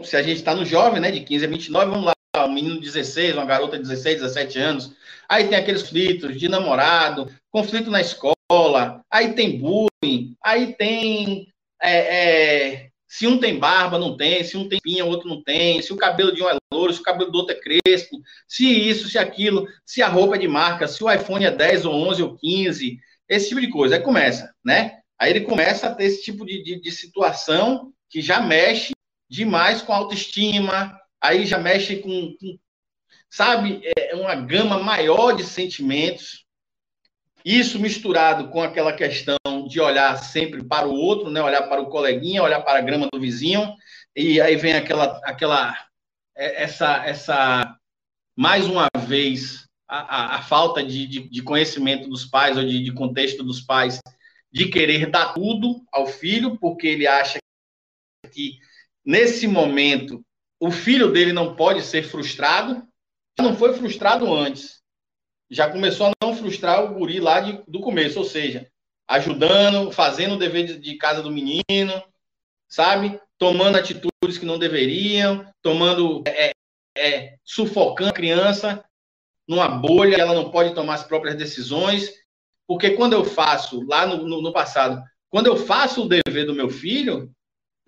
se 0.02 0.16
a 0.16 0.22
gente 0.24 0.38
está 0.38 0.56
no 0.56 0.64
jovem, 0.64 1.00
né, 1.00 1.12
de 1.12 1.24
15 1.24 1.44
a 1.44 1.48
29, 1.48 1.88
vamos 1.88 2.06
lá, 2.06 2.12
um 2.46 2.52
menino 2.52 2.76
de 2.76 2.86
16, 2.86 3.34
uma 3.34 3.44
garota 3.44 3.76
de 3.76 3.82
16, 3.82 4.20
17 4.20 4.58
anos, 4.58 4.92
aí 5.28 5.48
tem 5.48 5.58
aqueles 5.58 5.82
conflitos 5.82 6.38
de 6.38 6.48
namorado, 6.48 7.30
conflito 7.50 7.90
na 7.90 8.00
escola, 8.00 9.02
aí 9.10 9.32
tem 9.34 9.58
bullying, 9.58 10.36
aí 10.42 10.74
tem 10.74 11.48
é, 11.82 11.96
é, 11.98 12.90
se 13.10 13.26
um 13.26 13.38
tem 13.38 13.58
barba, 13.58 13.98
não 13.98 14.16
tem, 14.16 14.44
se 14.44 14.56
um 14.56 14.68
tem 14.68 14.78
pinha, 14.80 15.04
o 15.04 15.08
outro 15.08 15.28
não 15.28 15.42
tem, 15.42 15.82
se 15.82 15.92
o 15.92 15.96
cabelo 15.96 16.32
de 16.32 16.42
um 16.42 16.48
é 16.48 16.56
louro, 16.72 16.92
se 16.92 17.00
o 17.00 17.02
cabelo 17.02 17.32
do 17.32 17.38
outro 17.38 17.56
é 17.56 17.60
crespo, 17.60 18.20
se 18.46 18.64
isso, 18.66 19.08
se 19.08 19.18
aquilo, 19.18 19.66
se 19.84 20.00
a 20.00 20.06
roupa 20.06 20.36
é 20.36 20.38
de 20.38 20.46
marca, 20.46 20.86
se 20.86 21.02
o 21.02 21.10
iPhone 21.10 21.44
é 21.44 21.50
10 21.50 21.86
ou 21.86 21.94
11 22.08 22.22
ou 22.22 22.36
15, 22.36 22.98
esse 23.28 23.48
tipo 23.48 23.60
de 23.60 23.68
coisa. 23.68 23.96
Aí 23.96 24.00
começa, 24.00 24.54
né? 24.64 24.98
Aí 25.18 25.30
ele 25.30 25.40
começa 25.40 25.88
a 25.88 25.94
ter 25.94 26.04
esse 26.04 26.22
tipo 26.22 26.46
de, 26.46 26.62
de, 26.62 26.80
de 26.80 26.90
situação 26.92 27.92
que 28.08 28.20
já 28.20 28.40
mexe 28.40 28.92
demais 29.28 29.82
com 29.82 29.92
a 29.92 29.96
autoestima, 29.96 30.96
aí 31.20 31.46
já 31.46 31.58
mexe 31.58 31.96
com, 31.96 32.34
com 32.40 32.58
sabe, 33.28 33.80
é 33.96 34.14
uma 34.14 34.34
gama 34.34 34.82
maior 34.82 35.32
de 35.32 35.44
sentimentos, 35.44 36.44
isso 37.44 37.78
misturado 37.78 38.48
com 38.50 38.62
aquela 38.62 38.92
questão 38.92 39.36
de 39.68 39.80
olhar 39.80 40.16
sempre 40.18 40.64
para 40.64 40.86
o 40.86 40.94
outro, 40.94 41.30
né? 41.30 41.40
olhar 41.40 41.62
para 41.62 41.80
o 41.80 41.88
coleguinha, 41.88 42.42
olhar 42.42 42.60
para 42.60 42.78
a 42.78 42.82
grama 42.82 43.08
do 43.10 43.20
vizinho, 43.20 43.74
e 44.14 44.40
aí 44.40 44.56
vem 44.56 44.74
aquela, 44.74 45.20
aquela 45.24 45.74
é, 46.36 46.62
essa, 46.64 47.04
essa 47.06 47.76
mais 48.36 48.66
uma 48.66 48.88
vez, 49.06 49.66
a, 49.88 49.98
a, 49.98 50.36
a 50.36 50.42
falta 50.42 50.82
de, 50.82 51.06
de, 51.06 51.28
de, 51.28 51.42
conhecimento 51.42 52.08
dos 52.08 52.24
pais, 52.24 52.56
ou 52.56 52.64
de, 52.64 52.82
de 52.82 52.92
contexto 52.92 53.42
dos 53.42 53.60
pais, 53.60 54.00
de 54.52 54.68
querer 54.68 55.10
dar 55.10 55.32
tudo 55.32 55.82
ao 55.92 56.06
filho, 56.06 56.58
porque 56.58 56.86
ele 56.86 57.06
acha 57.06 57.38
que 58.32 58.58
nesse 59.04 59.46
momento 59.46 60.24
o 60.60 60.70
filho 60.70 61.10
dele 61.10 61.32
não 61.32 61.56
pode 61.56 61.82
ser 61.82 62.02
frustrado, 62.02 62.86
não 63.38 63.56
foi 63.56 63.72
frustrado 63.72 64.32
antes. 64.32 64.80
Já 65.50 65.70
começou 65.70 66.08
a 66.08 66.12
não 66.22 66.36
frustrar 66.36 66.84
o 66.84 66.94
guri 66.94 67.18
lá 67.18 67.40
de, 67.40 67.60
do 67.66 67.80
começo, 67.80 68.18
ou 68.18 68.24
seja, 68.24 68.70
ajudando, 69.08 69.90
fazendo 69.90 70.34
o 70.34 70.38
dever 70.38 70.66
de, 70.66 70.78
de 70.78 70.96
casa 70.96 71.22
do 71.22 71.30
menino, 71.30 72.04
sabe? 72.68 73.18
Tomando 73.38 73.76
atitudes 73.76 74.38
que 74.38 74.44
não 74.44 74.58
deveriam, 74.58 75.50
tomando, 75.62 76.22
é, 76.26 76.52
é, 76.96 77.36
sufocando 77.42 78.10
a 78.10 78.14
criança 78.14 78.84
numa 79.48 79.68
bolha, 79.68 80.16
ela 80.16 80.34
não 80.34 80.50
pode 80.50 80.74
tomar 80.74 80.94
as 80.94 81.02
próprias 81.02 81.34
decisões, 81.34 82.12
porque 82.68 82.90
quando 82.90 83.14
eu 83.14 83.24
faço, 83.24 83.84
lá 83.88 84.06
no, 84.06 84.28
no, 84.28 84.42
no 84.42 84.52
passado, 84.52 85.02
quando 85.28 85.46
eu 85.46 85.56
faço 85.56 86.04
o 86.04 86.08
dever 86.08 86.46
do 86.46 86.54
meu 86.54 86.68
filho, 86.68 87.32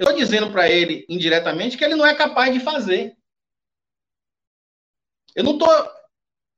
eu 0.02 0.10
estou 0.10 0.18
dizendo 0.18 0.50
para 0.50 0.68
ele 0.68 1.06
indiretamente 1.08 1.78
que 1.78 1.84
ele 1.84 1.94
não 1.94 2.04
é 2.04 2.12
capaz 2.12 2.52
de 2.52 2.58
fazer. 2.58 3.16
Eu 5.34 5.44
não 5.44 5.52
estou 5.52 5.68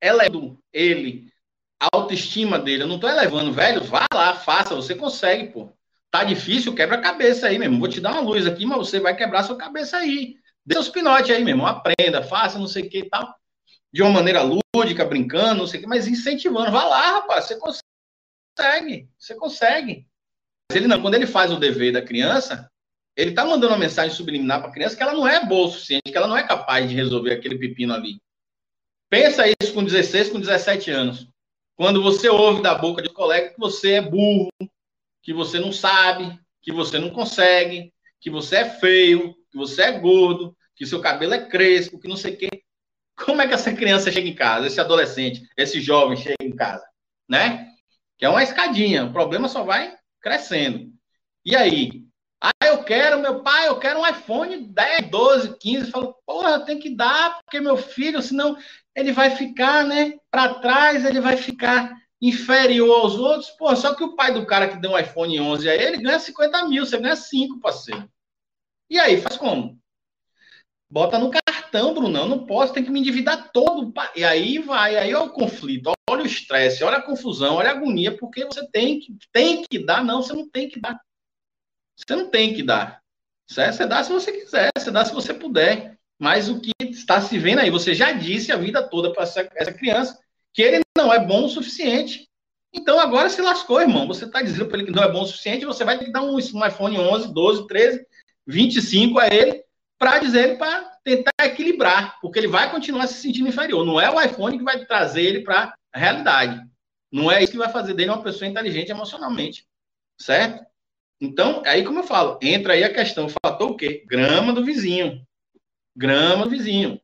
elevando 0.02 0.58
ele, 0.72 1.30
a 1.78 1.88
autoestima 1.92 2.58
dele. 2.58 2.84
Eu 2.84 2.86
não 2.86 2.98
tô 2.98 3.06
elevando, 3.06 3.52
velho. 3.52 3.84
Vá 3.84 4.06
lá, 4.12 4.34
faça, 4.34 4.74
você 4.74 4.94
consegue, 4.94 5.52
pô. 5.52 5.70
Tá 6.10 6.24
difícil, 6.24 6.74
quebra 6.74 6.96
a 6.96 7.02
cabeça 7.02 7.46
aí, 7.46 7.58
mesmo. 7.58 7.78
Vou 7.78 7.88
te 7.88 8.00
dar 8.00 8.12
uma 8.12 8.20
luz 8.20 8.46
aqui, 8.46 8.64
mas 8.64 8.78
você 8.78 8.98
vai 8.98 9.14
quebrar 9.14 9.42
sua 9.42 9.58
cabeça 9.58 9.98
aí. 9.98 10.36
Dê 10.64 10.78
os 10.78 10.88
pinotes 10.88 11.30
aí, 11.30 11.44
meu 11.44 11.52
irmão. 11.52 11.66
Aprenda, 11.66 12.22
faça, 12.22 12.58
não 12.58 12.66
sei 12.66 12.84
o 12.84 12.88
que 12.88 13.00
e 13.00 13.08
tal. 13.10 13.34
De 13.92 14.02
uma 14.02 14.10
maneira 14.10 14.40
lúdica, 14.42 15.04
brincando, 15.04 15.60
não 15.60 15.66
sei 15.66 15.80
o 15.80 15.82
que, 15.82 15.88
mas 15.88 16.08
incentivando. 16.08 16.72
Vá 16.72 16.84
lá, 16.84 17.10
rapaz, 17.12 17.44
você 17.44 17.58
consegue. 17.58 19.08
Você 19.18 19.34
consegue. 19.34 20.08
Mas 20.70 20.76
ele 20.76 20.88
não, 20.88 21.02
quando 21.02 21.14
ele 21.14 21.26
faz 21.26 21.52
o 21.52 21.58
dever 21.58 21.92
da 21.92 22.00
criança, 22.00 22.70
ele 23.16 23.32
tá 23.32 23.44
mandando 23.44 23.72
uma 23.72 23.78
mensagem 23.78 24.14
subliminar 24.14 24.60
para 24.60 24.70
a 24.70 24.72
criança 24.72 24.96
que 24.96 25.02
ela 25.02 25.12
não 25.12 25.26
é 25.26 25.44
boa 25.44 25.68
o 25.68 25.70
suficiente, 25.70 26.10
que 26.10 26.16
ela 26.16 26.26
não 26.26 26.36
é 26.36 26.46
capaz 26.46 26.88
de 26.88 26.94
resolver 26.94 27.32
aquele 27.32 27.58
pepino 27.58 27.94
ali. 27.94 28.20
Pensa 29.08 29.44
isso 29.48 29.72
com 29.72 29.84
16, 29.84 30.30
com 30.30 30.40
17 30.40 30.90
anos. 30.90 31.28
Quando 31.76 32.02
você 32.02 32.28
ouve 32.28 32.62
da 32.62 32.74
boca 32.74 33.02
de 33.02 33.08
um 33.08 33.14
colega 33.14 33.50
que 33.50 33.58
você 33.58 33.94
é 33.94 34.00
burro, 34.00 34.50
que 35.22 35.32
você 35.32 35.58
não 35.58 35.72
sabe, 35.72 36.38
que 36.60 36.72
você 36.72 36.98
não 36.98 37.10
consegue, 37.10 37.92
que 38.20 38.30
você 38.30 38.56
é 38.56 38.70
feio, 38.70 39.34
que 39.50 39.56
você 39.56 39.82
é 39.82 39.98
gordo, 39.98 40.56
que 40.74 40.86
seu 40.86 41.00
cabelo 41.00 41.34
é 41.34 41.46
crespo, 41.46 41.98
que 41.98 42.08
não 42.08 42.16
sei 42.16 42.34
o 42.34 42.36
quê. 42.36 42.48
Como 43.16 43.40
é 43.40 43.46
que 43.46 43.54
essa 43.54 43.72
criança 43.72 44.10
chega 44.10 44.28
em 44.28 44.34
casa, 44.34 44.66
esse 44.66 44.80
adolescente, 44.80 45.46
esse 45.56 45.80
jovem 45.80 46.16
chega 46.16 46.42
em 46.42 46.54
casa, 46.54 46.84
né? 47.28 47.68
Que 48.18 48.24
é 48.24 48.28
uma 48.28 48.42
escadinha, 48.42 49.04
o 49.04 49.12
problema 49.12 49.48
só 49.48 49.62
vai 49.62 49.96
crescendo. 50.20 50.92
E 51.44 51.54
aí, 51.54 52.03
quero, 52.84 53.20
meu 53.20 53.42
pai, 53.42 53.68
eu 53.68 53.78
quero 53.78 54.00
um 54.00 54.06
iPhone 54.06 54.56
10, 54.56 55.10
12, 55.10 55.58
15. 55.58 55.90
Falo, 55.90 56.14
porra, 56.26 56.64
tem 56.64 56.78
que 56.78 56.94
dar, 56.94 57.40
porque 57.42 57.60
meu 57.60 57.76
filho, 57.76 58.22
senão 58.22 58.56
ele 58.94 59.12
vai 59.12 59.30
ficar, 59.30 59.84
né, 59.84 60.14
para 60.30 60.54
trás, 60.54 61.04
ele 61.04 61.20
vai 61.20 61.36
ficar 61.36 61.92
inferior 62.20 63.00
aos 63.00 63.14
outros. 63.14 63.50
Pô, 63.50 63.74
só 63.74 63.94
que 63.94 64.04
o 64.04 64.14
pai 64.14 64.32
do 64.32 64.46
cara 64.46 64.68
que 64.68 64.76
deu 64.76 64.92
um 64.92 64.98
iPhone 64.98 65.40
11 65.40 65.68
a 65.68 65.74
ele 65.74 65.98
ganha 65.98 66.18
50 66.18 66.68
mil, 66.68 66.86
você 66.86 66.98
ganha 66.98 67.16
5, 67.16 67.60
parceiro. 67.60 68.08
E 68.88 68.98
aí, 68.98 69.20
faz 69.20 69.36
como? 69.36 69.78
Bota 70.90 71.18
no 71.18 71.30
cartão, 71.30 71.92
Brunão, 71.92 72.28
não 72.28 72.46
posso, 72.46 72.72
tem 72.72 72.84
que 72.84 72.90
me 72.90 73.00
endividar 73.00 73.50
todo. 73.52 73.92
E 74.14 74.24
aí 74.24 74.58
vai, 74.58 74.96
aí 74.96 75.10
é 75.10 75.18
o 75.18 75.30
conflito. 75.30 75.92
olha 76.08 76.22
o 76.22 76.26
estresse, 76.26 76.84
olha 76.84 76.98
a 76.98 77.02
confusão, 77.02 77.56
olha 77.56 77.70
a 77.70 77.72
agonia, 77.72 78.16
porque 78.16 78.44
você 78.44 78.64
tem 78.70 79.00
que, 79.00 79.16
tem 79.32 79.64
que 79.68 79.78
dar, 79.78 80.04
não, 80.04 80.22
você 80.22 80.32
não 80.32 80.48
tem 80.48 80.68
que 80.68 80.78
dar. 80.78 81.00
Você 81.96 82.16
não 82.16 82.30
tem 82.30 82.54
que 82.54 82.62
dar. 82.62 83.02
Certo? 83.46 83.76
Você 83.76 83.86
dá 83.86 84.02
se 84.02 84.12
você 84.12 84.32
quiser, 84.32 84.70
você 84.76 84.90
dá 84.90 85.04
se 85.04 85.12
você 85.12 85.34
puder. 85.34 85.98
Mas 86.18 86.48
o 86.48 86.60
que 86.60 86.72
está 86.80 87.20
se 87.20 87.38
vendo 87.38 87.58
aí, 87.58 87.70
você 87.70 87.94
já 87.94 88.12
disse 88.12 88.52
a 88.52 88.56
vida 88.56 88.82
toda 88.82 89.12
para 89.12 89.24
essa, 89.24 89.48
essa 89.54 89.72
criança 89.72 90.18
que 90.52 90.62
ele 90.62 90.80
não 90.96 91.12
é 91.12 91.18
bom 91.18 91.44
o 91.44 91.48
suficiente. 91.48 92.28
Então 92.72 92.98
agora 92.98 93.28
se 93.28 93.42
lascou, 93.42 93.80
irmão. 93.80 94.06
Você 94.06 94.24
está 94.24 94.40
dizendo 94.40 94.66
para 94.66 94.78
ele 94.78 94.86
que 94.86 94.96
não 94.96 95.02
é 95.02 95.10
bom 95.10 95.22
o 95.22 95.26
suficiente, 95.26 95.64
você 95.64 95.84
vai 95.84 95.98
ter 95.98 96.06
que 96.06 96.12
dar 96.12 96.22
um, 96.22 96.36
um 96.36 96.66
iPhone 96.66 96.98
11, 96.98 97.32
12, 97.32 97.66
13, 97.66 98.06
25 98.46 99.18
a 99.18 99.26
ele 99.26 99.64
para 99.98 100.18
dizer 100.18 100.48
ele 100.48 100.56
para 100.56 100.82
tentar 101.04 101.32
equilibrar, 101.44 102.18
porque 102.20 102.38
ele 102.38 102.48
vai 102.48 102.70
continuar 102.70 103.06
se 103.06 103.14
sentindo 103.14 103.48
inferior. 103.48 103.84
Não 103.84 104.00
é 104.00 104.10
o 104.10 104.20
iPhone 104.20 104.58
que 104.58 104.64
vai 104.64 104.84
trazer 104.84 105.22
ele 105.22 105.40
para 105.40 105.74
a 105.92 105.98
realidade. 105.98 106.60
Não 107.12 107.30
é 107.30 107.42
isso 107.42 107.52
que 107.52 107.58
vai 107.58 107.70
fazer 107.70 107.94
dele 107.94 108.10
uma 108.10 108.22
pessoa 108.22 108.48
inteligente 108.48 108.90
emocionalmente, 108.90 109.66
certo? 110.18 110.64
Então, 111.24 111.62
aí 111.64 111.82
como 111.82 112.00
eu 112.00 112.04
falo, 112.04 112.38
entra 112.42 112.74
aí 112.74 112.84
a 112.84 112.92
questão, 112.92 113.28
fator 113.44 113.70
o 113.70 113.76
quê? 113.76 114.04
Grama 114.06 114.52
do 114.52 114.62
vizinho. 114.62 115.26
Grama 115.96 116.44
do 116.44 116.50
vizinho. 116.50 117.00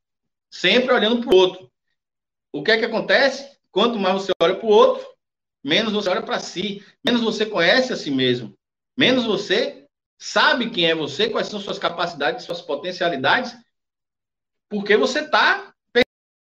Sempre 0.52 0.92
olhando 0.92 1.22
para 1.22 1.34
o 1.34 1.36
outro. 1.36 1.72
O 2.52 2.62
que 2.62 2.70
é 2.70 2.78
que 2.78 2.84
acontece? 2.84 3.58
Quanto 3.70 3.98
mais 3.98 4.14
você 4.14 4.32
olha 4.42 4.56
para 4.56 4.66
o 4.66 4.70
outro, 4.70 5.06
menos 5.64 5.92
você 5.92 6.10
olha 6.10 6.22
para 6.22 6.38
si, 6.38 6.84
menos 7.02 7.22
você 7.22 7.46
conhece 7.46 7.94
a 7.94 7.96
si 7.96 8.10
mesmo, 8.10 8.54
menos 8.96 9.24
você 9.24 9.86
sabe 10.18 10.70
quem 10.70 10.90
é 10.90 10.94
você, 10.94 11.30
quais 11.30 11.46
são 11.46 11.58
suas 11.58 11.78
capacidades, 11.78 12.44
suas 12.44 12.60
potencialidades, 12.60 13.56
porque 14.68 14.96
você 14.96 15.20
está 15.20 15.72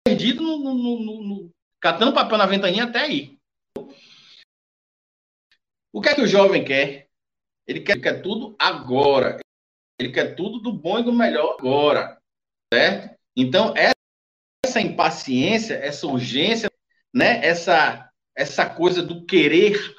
perdido 0.04 0.42
no, 0.42 0.58
no, 0.58 0.74
no, 0.74 1.24
no, 1.24 1.52
catando 1.80 2.14
papel 2.14 2.38
na 2.38 2.46
ventaninha 2.46 2.86
até 2.86 3.02
aí. 3.02 3.38
O 5.94 6.02
que 6.02 6.10
é 6.10 6.16
que 6.16 6.22
o 6.22 6.28
jovem 6.28 6.64
quer? 6.64 7.11
Ele 7.68 7.82
quer, 7.82 7.94
ele 7.94 8.02
quer 8.02 8.22
tudo 8.22 8.56
agora. 8.60 9.40
Ele 10.00 10.12
quer 10.12 10.36
tudo 10.36 10.60
do 10.60 10.74
bom 10.74 11.00
e 11.00 11.04
do 11.04 11.14
melhor 11.14 11.56
agora. 11.60 12.20
Certo? 12.74 13.16
Então, 13.36 13.74
essa 14.66 14.82
impaciência, 14.82 15.76
essa 15.76 16.08
urgência, 16.08 16.70
né? 17.14 17.46
essa, 17.46 18.10
essa 18.36 18.70
coisa 18.70 19.02
do 19.02 19.26
querer 19.26 19.96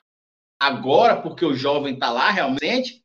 agora, 0.61 1.21
porque 1.21 1.45
o 1.45 1.55
jovem 1.55 1.95
está 1.95 2.11
lá 2.11 2.31
realmente, 2.31 3.03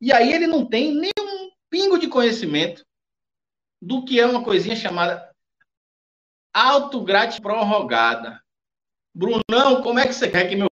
e 0.00 0.12
aí 0.12 0.32
ele 0.32 0.46
não 0.46 0.66
tem 0.66 0.92
nenhum 0.94 1.50
pingo 1.70 1.98
de 1.98 2.06
conhecimento 2.06 2.84
do 3.80 4.04
que 4.04 4.20
é 4.20 4.26
uma 4.26 4.44
coisinha 4.44 4.76
chamada 4.76 5.32
autograte 6.54 7.40
prorrogada. 7.40 8.42
Brunão, 9.14 9.82
como 9.82 9.98
é 9.98 10.06
que 10.06 10.12
você 10.12 10.30
quer 10.30 10.48
que 10.48 10.56
meu 10.56 10.71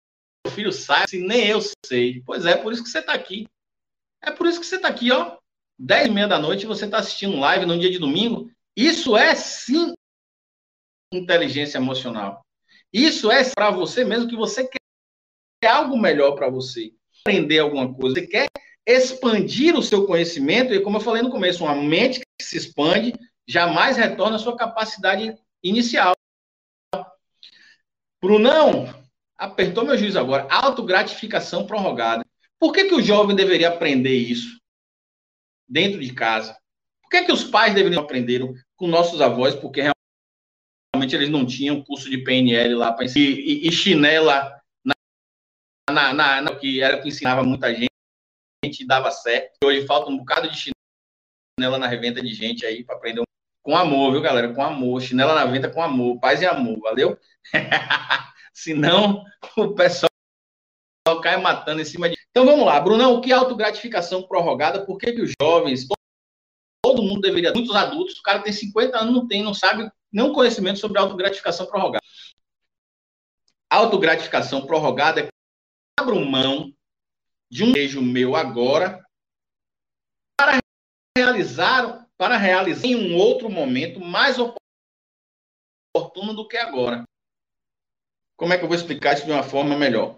filho 0.58 0.72
saia 0.72 1.08
se 1.08 1.20
nem 1.20 1.46
eu 1.48 1.60
sei? 1.86 2.24
Pois 2.26 2.44
é, 2.44 2.58
por 2.58 2.74
isso 2.74 2.84
que 2.84 2.90
você 2.90 2.98
está 2.98 3.14
aqui. 3.14 3.48
É 4.20 4.32
por 4.32 4.48
isso 4.48 4.60
que 4.60 4.66
você 4.66 4.78
está 4.78 4.88
aqui, 4.88 5.12
ó. 5.12 5.38
10 5.78 6.08
e 6.08 6.10
meia 6.10 6.28
da 6.28 6.40
noite, 6.40 6.66
você 6.66 6.86
está 6.86 6.98
assistindo 6.98 7.38
live 7.38 7.68
no 7.68 7.78
dia 7.78 7.92
de 7.92 8.00
domingo. 8.00 8.50
Isso 8.76 9.16
é 9.16 9.36
sim 9.36 9.94
inteligência 11.14 11.78
emocional. 11.78 12.42
Isso 12.92 13.30
é 13.30 13.48
para 13.54 13.70
você 13.70 14.04
mesmo 14.04 14.28
que 14.28 14.36
você 14.36 14.68
quer 14.68 15.70
algo 15.70 15.96
melhor 15.96 16.32
para 16.32 16.50
você. 16.50 16.92
Aprender 17.22 17.60
alguma 17.60 17.94
coisa. 17.94 18.16
Você 18.16 18.26
quer 18.26 18.48
expandir 18.88 19.76
o 19.76 19.84
seu 19.84 20.08
conhecimento, 20.08 20.74
e 20.74 20.82
como 20.82 20.98
eu 20.98 21.02
falei 21.02 21.22
no 21.22 21.30
começo, 21.30 21.64
uma 21.64 21.76
mente 21.76 22.20
que 22.20 22.44
se 22.44 22.58
expande 22.58 23.14
jamais 23.48 23.96
retorna 23.96 24.38
à 24.38 24.40
sua 24.40 24.58
capacidade 24.58 25.38
inicial. 25.62 26.14
Brunão, 28.20 29.07
apertou 29.38 29.86
meu 29.86 29.98
juiz 29.98 30.16
agora. 30.16 30.48
Autogratificação 30.50 31.66
prorrogada. 31.66 32.26
Por 32.60 32.74
que, 32.74 32.86
que 32.86 32.96
o 32.96 33.02
jovem 33.02 33.36
deveria 33.36 33.70
aprender 33.70 34.16
isso 34.16 34.60
dentro 35.68 36.00
de 36.00 36.14
casa? 36.14 36.58
Por 37.02 37.10
que, 37.10 37.26
que 37.26 37.32
os 37.32 37.44
pais 37.44 37.74
deveriam 37.74 38.02
aprender 38.02 38.42
com 38.76 38.88
nossos 38.88 39.22
avós? 39.22 39.56
Porque 39.56 39.82
realmente 40.94 41.16
eles 41.16 41.30
não 41.30 41.46
tinham 41.46 41.84
curso 41.84 42.10
de 42.10 42.18
PNL 42.18 42.76
lá 42.76 42.92
para 42.92 43.06
ensinar. 43.06 43.26
E, 43.26 43.66
e, 43.66 43.68
e 43.68 43.72
chinela 43.72 44.60
na, 44.84 44.96
na, 45.92 46.14
na, 46.14 46.42
na, 46.42 46.56
que 46.56 46.82
era 46.82 47.00
que 47.00 47.10
ensinava 47.10 47.44
muita 47.44 47.74
gente 47.74 47.88
gente 48.68 48.86
dava 48.86 49.12
certo. 49.12 49.56
Hoje 49.64 49.86
falta 49.86 50.12
um 50.12 50.18
bocado 50.18 50.50
de 50.50 50.58
chinela 50.58 51.78
na 51.78 51.88
revenda 51.88 52.22
de 52.22 52.34
gente 52.34 52.66
aí 52.66 52.84
para 52.84 52.96
aprender 52.96 53.22
um... 53.22 53.24
com 53.64 53.76
amor, 53.76 54.12
viu, 54.12 54.22
galera? 54.22 54.54
Com 54.54 54.62
amor. 54.62 55.02
Chinela 55.02 55.34
na 55.34 55.46
venda 55.46 55.70
com 55.70 55.82
amor. 55.82 56.20
Paz 56.20 56.42
e 56.42 56.46
amor, 56.46 56.80
valeu? 56.80 57.18
Senão 58.58 59.24
o 59.56 59.76
pessoal 59.76 60.10
cai 61.22 61.40
matando 61.40 61.80
em 61.80 61.86
cima 61.86 62.10
de. 62.10 62.18
Então 62.32 62.44
vamos 62.44 62.66
lá, 62.66 62.80
Brunão, 62.80 63.14
o 63.14 63.22
que 63.22 63.32
é 63.32 63.36
autogratificação 63.36 64.24
prorrogada? 64.24 64.84
Por 64.84 64.98
que, 64.98 65.14
que 65.14 65.22
os 65.22 65.32
jovens, 65.40 65.88
todo 66.84 67.04
mundo 67.04 67.22
deveria, 67.22 67.54
muitos 67.54 67.76
adultos, 67.76 68.18
o 68.18 68.24
cara 68.24 68.42
tem 68.42 68.52
50 68.52 68.98
anos, 68.98 69.14
não 69.14 69.28
tem, 69.28 69.44
não 69.44 69.54
sabe 69.54 69.88
nenhum 70.12 70.34
conhecimento 70.34 70.80
sobre 70.80 70.98
autogratificação 70.98 71.68
prorrogada. 71.68 72.04
Autogratificação 73.70 74.66
prorrogada 74.66 75.22
é 75.22 75.28
abro 76.00 76.20
mão 76.26 76.74
de 77.52 77.64
um 77.64 77.72
desejo 77.72 78.02
meu 78.02 78.36
agora 78.36 79.06
para 80.36 80.58
realizar 81.16 82.08
para 82.18 82.38
realizar 82.38 82.88
em 82.88 82.96
um 82.96 83.16
outro 83.18 83.52
momento 83.52 84.00
mais 84.00 84.38
oportuno 85.94 86.34
do 86.34 86.48
que 86.48 86.58
agora. 86.58 87.04
Como 88.38 88.54
é 88.54 88.58
que 88.58 88.64
eu 88.64 88.68
vou 88.68 88.78
explicar 88.78 89.16
isso 89.16 89.26
de 89.26 89.32
uma 89.32 89.44
forma 89.44 89.76
melhor? 89.76 90.18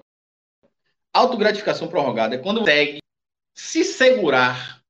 Autogratificação 1.14 1.88
prorrogada 1.88 2.36
é 2.36 2.38
quando 2.38 2.60
consegue 2.60 3.00
se 3.56 3.84
segurar, 3.84 4.82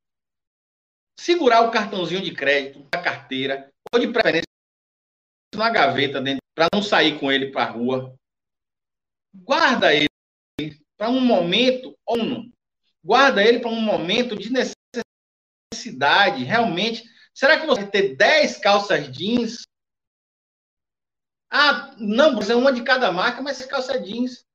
segurar 1.17 1.61
o 1.61 1.71
cartãozinho 1.71 2.21
de 2.21 2.33
crédito, 2.33 2.85
a 2.93 3.01
carteira, 3.01 3.69
ou 3.93 3.99
de 3.99 4.07
preferência 4.11 4.49
na 5.55 5.69
gaveta 5.69 6.21
para 6.55 6.67
não 6.73 6.81
sair 6.81 7.19
com 7.19 7.31
ele 7.31 7.51
para 7.51 7.63
a 7.63 7.71
rua. 7.71 8.15
Guarda 9.33 9.93
ele 9.93 10.09
para 10.97 11.09
um 11.09 11.21
momento 11.21 11.95
ONU. 12.05 12.51
Guarda 13.03 13.43
ele 13.43 13.59
para 13.59 13.69
um 13.69 13.79
momento 13.79 14.35
de 14.35 14.51
necessidade, 15.71 16.43
realmente. 16.43 17.03
Será 17.33 17.59
que 17.59 17.65
você 17.65 17.81
vai 17.81 17.89
ter 17.89 18.15
10 18.15 18.57
calças 18.57 19.09
jeans? 19.09 19.68
Ah, 21.49 21.95
não, 21.97 22.39
é 22.39 22.55
uma 22.55 22.71
de 22.71 22.83
cada 22.83 23.11
marca, 23.11 23.41
mas 23.41 23.65
calça 23.65 23.99
jeans. 23.99 24.45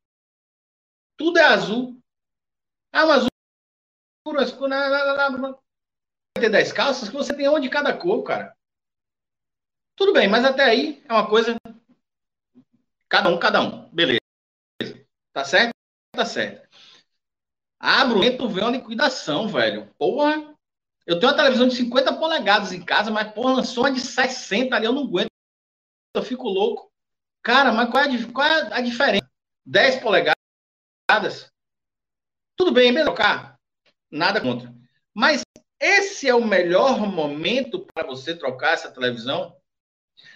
Tudo 1.16 1.38
é 1.38 1.44
azul. 1.44 2.00
Ah, 2.92 3.06
mas 3.06 3.16
azul 3.18 3.28
Vai 6.36 6.42
ter 6.44 6.50
10 6.50 6.72
calças 6.72 7.08
que 7.08 7.14
você 7.14 7.34
tem 7.34 7.48
uma 7.48 7.60
de 7.60 7.68
cada 7.68 7.96
cor, 7.96 8.22
cara. 8.22 8.56
Tudo 9.96 10.12
bem, 10.12 10.28
mas 10.28 10.44
até 10.44 10.64
aí 10.64 11.04
é 11.08 11.12
uma 11.12 11.28
coisa. 11.28 11.56
Cada 13.08 13.28
um, 13.28 13.38
cada 13.38 13.60
um. 13.60 13.88
Beleza. 13.90 14.20
Tá 15.32 15.44
certo? 15.44 15.74
tá 16.12 16.24
certo. 16.24 16.68
Ah, 17.78 18.04
Bruno, 18.04 18.38
tu 18.38 18.48
vê 18.48 18.60
uma 18.60 18.70
liquidação, 18.70 19.48
velho. 19.48 19.92
Porra, 19.98 20.56
eu 21.06 21.18
tenho 21.18 21.30
uma 21.30 21.36
televisão 21.36 21.68
de 21.68 21.76
50 21.76 22.14
polegadas 22.14 22.72
em 22.72 22.84
casa, 22.84 23.10
mas, 23.10 23.32
porra, 23.32 23.54
lançou 23.54 23.84
uma 23.84 23.92
de 23.92 24.00
60 24.00 24.74
ali, 24.74 24.86
eu 24.86 24.92
não 24.92 25.04
aguento. 25.04 25.33
Eu 26.14 26.22
fico 26.22 26.48
louco. 26.48 26.90
Cara, 27.42 27.72
mas 27.72 27.90
qual 27.90 28.04
é 28.04 28.06
a, 28.06 28.32
qual 28.32 28.46
é 28.46 28.74
a 28.74 28.80
diferença? 28.80 29.28
10 29.66 30.00
polegadas? 30.00 31.52
Tudo 32.56 32.72
bem, 32.72 32.92
beleza 32.92 33.06
trocar? 33.06 33.58
Nada 34.10 34.40
contra. 34.40 34.72
Mas 35.12 35.42
esse 35.80 36.28
é 36.28 36.34
o 36.34 36.44
melhor 36.44 37.00
momento 37.00 37.84
para 37.92 38.06
você 38.06 38.34
trocar 38.34 38.72
essa 38.74 38.90
televisão? 38.90 39.56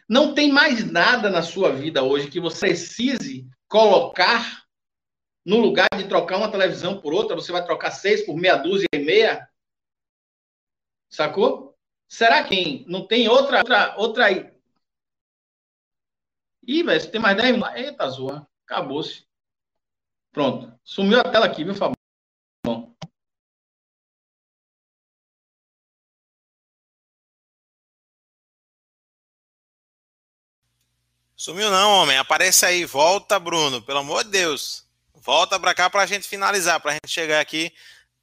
Não 0.08 0.34
tem 0.34 0.50
mais 0.50 0.90
nada 0.90 1.30
na 1.30 1.42
sua 1.42 1.72
vida 1.72 2.02
hoje 2.02 2.28
que 2.28 2.40
você 2.40 2.68
precise 2.68 3.48
colocar 3.68 4.64
no 5.44 5.58
lugar 5.58 5.88
de 5.96 6.08
trocar 6.08 6.36
uma 6.36 6.50
televisão 6.50 7.00
por 7.00 7.14
outra, 7.14 7.36
você 7.36 7.52
vai 7.52 7.64
trocar 7.64 7.90
seis 7.90 8.26
por 8.26 8.36
meia 8.36 8.56
dúzia 8.56 8.88
e 8.92 8.98
meia? 8.98 9.48
Sacou? 11.08 11.74
Será 12.06 12.44
que 12.44 12.84
não 12.86 13.06
tem 13.06 13.28
outra 13.28 13.58
outra 13.58 13.94
outra? 13.96 14.57
Ih, 16.68 16.82
velho, 16.82 17.10
tem 17.10 17.18
mais 17.18 17.34
10 17.34 17.52
minutos. 17.52 17.74
Eita, 17.76 18.10
zorra. 18.10 18.46
Acabou-se. 18.66 19.26
Pronto. 20.30 20.78
Sumiu 20.84 21.18
a 21.18 21.24
tela 21.24 21.46
aqui, 21.46 21.64
viu, 21.64 21.74
Fabão? 21.74 21.94
Sumiu 31.34 31.70
não, 31.70 32.02
homem. 32.02 32.18
Aparece 32.18 32.66
aí. 32.66 32.84
Volta, 32.84 33.38
Bruno. 33.38 33.80
Pelo 33.80 34.00
amor 34.00 34.22
de 34.24 34.30
Deus. 34.30 34.86
Volta 35.14 35.58
para 35.58 35.74
cá 35.74 35.88
para 35.88 36.02
a 36.02 36.06
gente 36.06 36.28
finalizar, 36.28 36.78
para 36.80 36.90
a 36.90 36.94
gente 36.94 37.08
chegar 37.08 37.40
aqui. 37.40 37.72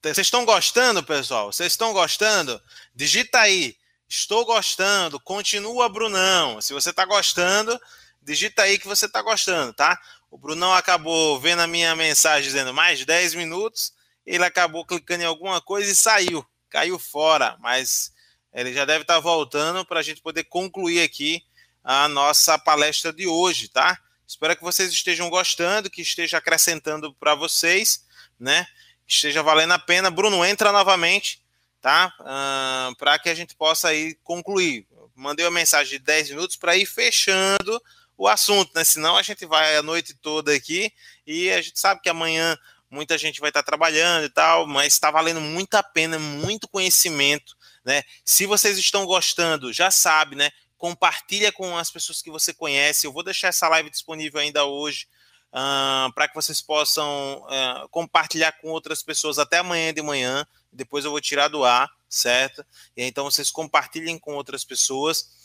Vocês 0.04 0.20
estão 0.20 0.46
gostando, 0.46 1.04
pessoal? 1.04 1.52
Vocês 1.52 1.74
estão 1.74 1.92
gostando? 1.94 2.62
Digita 2.94 3.40
aí. 3.40 3.76
Estou 4.08 4.46
gostando. 4.46 5.20
Continua, 5.20 5.90
Brunão. 5.90 6.62
Se 6.62 6.74
você 6.74 6.92
está 6.92 7.06
gostando, 7.06 7.80
digita 8.26 8.64
aí 8.64 8.80
que 8.80 8.88
você 8.88 9.06
está 9.06 9.22
gostando, 9.22 9.72
tá? 9.72 9.98
O 10.32 10.38
Brunão 10.38 10.74
acabou 10.74 11.40
vendo 11.40 11.62
a 11.62 11.68
minha 11.68 11.96
mensagem 11.96 12.44
dizendo 12.44 12.74
mais 12.74 13.06
10 13.06 13.36
minutos, 13.36 13.94
ele 14.26 14.44
acabou 14.44 14.84
clicando 14.84 15.24
em 15.24 15.28
alguma 15.28 15.62
coisa 15.62 15.92
e 15.92 15.96
saiu, 15.96 16.46
caiu 16.70 16.98
fora, 16.98 17.56
mas 17.60 18.12
ele 18.52 18.74
já 18.74 18.84
deve 18.84 19.04
estar 19.04 19.16
tá 19.16 19.20
voltando 19.20 19.86
para 19.86 20.00
a 20.00 20.04
gente 20.04 20.22
poder 20.22 20.44
concluir 20.46 21.04
aqui 21.04 21.44
a 21.84 22.08
nossa 22.08 22.58
palestra 22.58 23.14
de 23.14 23.28
hoje, 23.28 23.68
tá? 23.68 24.00
Espero 24.28 24.56
que 24.58 24.64
vocês 24.64 24.92
estejam 24.92 25.30
gostando, 25.30 25.90
que 25.90 26.02
esteja 26.02 26.40
acrescentando 26.40 27.14
para 27.14 27.36
vocês, 27.36 28.04
né? 28.40 28.66
Esteja 29.08 29.44
valendo 29.44 29.74
a 29.74 29.80
pena. 29.80 30.10
Bruno, 30.10 30.44
entra 30.44 30.72
novamente, 30.72 31.44
tá? 31.80 32.12
Uh, 32.20 32.96
para 32.96 33.20
que 33.20 33.30
a 33.30 33.36
gente 33.36 33.56
possa 33.56 33.90
aí 33.90 34.16
concluir. 34.24 34.88
Mandei 35.14 35.46
uma 35.46 35.52
mensagem 35.52 36.00
de 36.00 36.04
10 36.04 36.32
minutos 36.32 36.56
para 36.56 36.76
ir 36.76 36.88
fechando 36.88 37.80
o 38.18 38.28
assunto, 38.28 38.72
né? 38.76 38.84
Senão 38.84 39.18
a 39.18 39.22
gente 39.22 39.46
vai 39.46 39.76
a 39.78 39.84
noite 39.84 40.14
toda 40.14 40.54
aqui 40.54 40.92
e 41.26 41.52
a 41.52 41.62
gente 41.62 41.80
sabe 41.80 42.02
que 42.02 42.10
amanhã 42.10 42.58
muita 42.90 43.18
gente 43.18 43.42
vai 43.42 43.50
estar 43.50 43.64
trabalhando 43.64 44.26
e 44.26 44.30
tal, 44.30 44.66
mas 44.68 44.94
está 44.94 45.12
valendo 45.12 45.42
muito 45.42 45.76
a 45.76 45.84
pena, 45.84 46.18
muito 46.18 46.68
conhecimento, 46.68 47.56
né? 47.84 48.04
Se 48.24 48.46
vocês 48.46 48.78
estão 48.78 49.06
gostando, 49.06 49.74
já 49.74 49.92
sabe, 49.92 50.36
né? 50.36 50.52
compartilha 50.78 51.52
com 51.52 51.78
as 51.78 51.90
pessoas 51.90 52.22
que 52.22 52.30
você 52.30 52.54
conhece. 52.54 53.08
Eu 53.08 53.12
vou 53.12 53.24
deixar 53.24 53.48
essa 53.48 53.68
live 53.70 53.90
disponível 53.90 54.40
ainda 54.40 54.66
hoje 54.66 55.08
uh, 55.52 56.12
para 56.14 56.28
que 56.28 56.36
vocês 56.36 56.62
possam 56.62 57.44
uh, 57.44 57.90
compartilhar 57.90 58.52
com 58.54 58.70
outras 58.70 59.02
pessoas 59.02 59.40
até 59.40 59.58
amanhã 59.58 59.94
de 59.94 60.02
manhã. 60.02 60.46
Depois 60.72 61.06
eu 61.06 61.12
vou 61.12 61.22
tirar 61.22 61.48
do 61.48 61.64
ar, 61.64 61.90
certo? 62.10 62.66
E 62.96 63.04
então 63.04 63.24
vocês 63.26 63.50
compartilhem 63.50 64.20
com 64.20 64.36
outras 64.36 64.64
pessoas. 64.64 65.45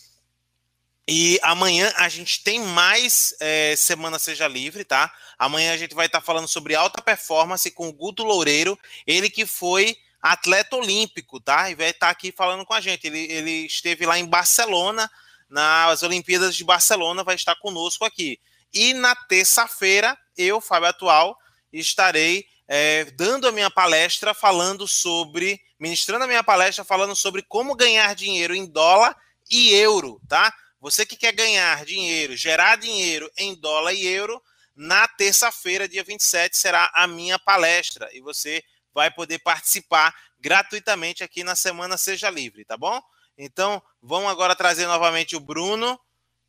E 1.13 1.41
amanhã 1.43 1.93
a 1.97 2.09
gente 2.09 2.41
tem 2.41 2.61
mais 2.61 3.35
é, 3.41 3.75
Semana 3.77 4.17
Seja 4.17 4.47
Livre, 4.47 4.85
tá? 4.85 5.13
Amanhã 5.37 5.75
a 5.75 5.77
gente 5.77 5.93
vai 5.93 6.07
estar 6.07 6.21
tá 6.21 6.25
falando 6.25 6.47
sobre 6.47 6.77
alta 6.77 7.03
performance 7.03 7.69
com 7.73 7.89
o 7.89 7.93
Guto 7.93 8.23
Loureiro, 8.23 8.79
ele 9.05 9.29
que 9.29 9.45
foi 9.45 9.97
atleta 10.23 10.77
olímpico, 10.77 11.41
tá? 11.41 11.69
E 11.69 11.75
vai 11.75 11.91
estar 11.91 12.07
tá 12.07 12.13
aqui 12.13 12.31
falando 12.31 12.65
com 12.65 12.75
a 12.75 12.81
gente. 12.81 13.09
Ele, 13.09 13.25
ele 13.29 13.67
esteve 13.67 14.07
lá 14.07 14.21
em 14.21 14.25
Barcelona 14.25 15.11
nas 15.49 16.05
Olimpíadas 16.05 16.55
de 16.55 16.63
Barcelona, 16.63 17.25
vai 17.25 17.35
estar 17.35 17.57
conosco 17.57 18.05
aqui. 18.05 18.39
E 18.73 18.95
na 18.95 19.17
terça-feira, 19.17 20.17
eu, 20.39 20.61
Fábio 20.61 20.91
Atual, 20.91 21.37
estarei 21.73 22.47
é, 22.69 23.07
dando 23.17 23.49
a 23.49 23.53
minha 23.53 23.69
palestra 23.69 24.33
falando 24.33 24.87
sobre, 24.87 25.61
ministrando 25.77 26.23
a 26.23 26.29
minha 26.29 26.45
palestra 26.45 26.85
falando 26.85 27.17
sobre 27.17 27.43
como 27.43 27.75
ganhar 27.75 28.15
dinheiro 28.15 28.55
em 28.55 28.65
dólar 28.65 29.17
e 29.51 29.75
euro, 29.75 30.21
tá? 30.29 30.55
Você 30.81 31.05
que 31.05 31.17
quer 31.17 31.33
ganhar 31.33 31.85
dinheiro, 31.85 32.37
gerar 32.37 32.77
dinheiro 32.77 33.31
em 33.37 33.55
dólar 33.55 33.93
e 33.93 34.07
euro, 34.07 34.43
na 34.75 35.07
terça-feira, 35.07 35.87
dia 35.87 36.03
27, 36.03 36.57
será 36.57 36.91
a 36.95 37.07
minha 37.07 37.39
palestra 37.39 38.09
e 38.13 38.21
você 38.21 38.65
vai 38.95 39.11
poder 39.11 39.39
participar 39.41 40.15
gratuitamente 40.39 41.23
aqui 41.23 41.45
na 41.45 41.55
Semana 41.55 41.99
Seja 41.99 42.31
Livre, 42.31 42.65
tá 42.65 42.77
bom? 42.77 43.01
Então, 43.37 43.83
vamos 44.03 44.31
agora 44.31 44.57
trazer 44.57 44.87
novamente 44.87 45.37
o 45.37 45.41
Bruno. 45.41 45.99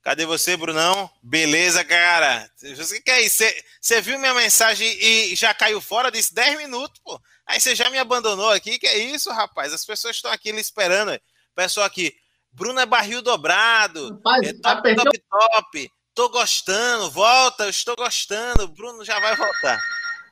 Cadê 0.01 0.25
você, 0.25 0.57
Brunão? 0.57 1.09
Beleza, 1.21 1.83
cara. 1.85 2.49
Você 2.57 2.99
quer 3.01 3.21
isso? 3.21 3.43
Você, 3.79 4.01
viu 4.01 4.17
minha 4.17 4.33
mensagem 4.33 4.87
e 4.99 5.35
já 5.35 5.53
caiu 5.53 5.79
fora? 5.79 6.11
Disse 6.11 6.33
10 6.33 6.57
minutos, 6.57 6.99
pô. 7.03 7.21
Aí 7.45 7.61
você 7.61 7.75
já 7.75 7.89
me 7.89 7.99
abandonou 7.99 8.49
aqui. 8.49 8.79
Que 8.79 8.87
é 8.87 8.97
isso, 8.97 9.29
rapaz? 9.31 9.73
As 9.73 9.85
pessoas 9.85 10.15
estão 10.15 10.31
aqui 10.31 10.49
esperando. 10.51 11.19
Pessoal 11.53 11.85
aqui, 11.85 12.15
Bruno 12.51 12.79
é 12.79 12.85
barril 12.85 13.21
dobrado. 13.21 14.09
Rapaz, 14.09 14.47
é 14.47 14.53
top, 14.53 14.95
top, 14.95 15.23
top. 15.29 15.91
Tô 16.13 16.29
gostando, 16.29 17.09
volta, 17.09 17.63
eu 17.63 17.69
estou 17.69 17.95
gostando. 17.95 18.67
Bruno 18.67 19.03
já 19.05 19.19
vai 19.19 19.35
voltar. 19.35 19.79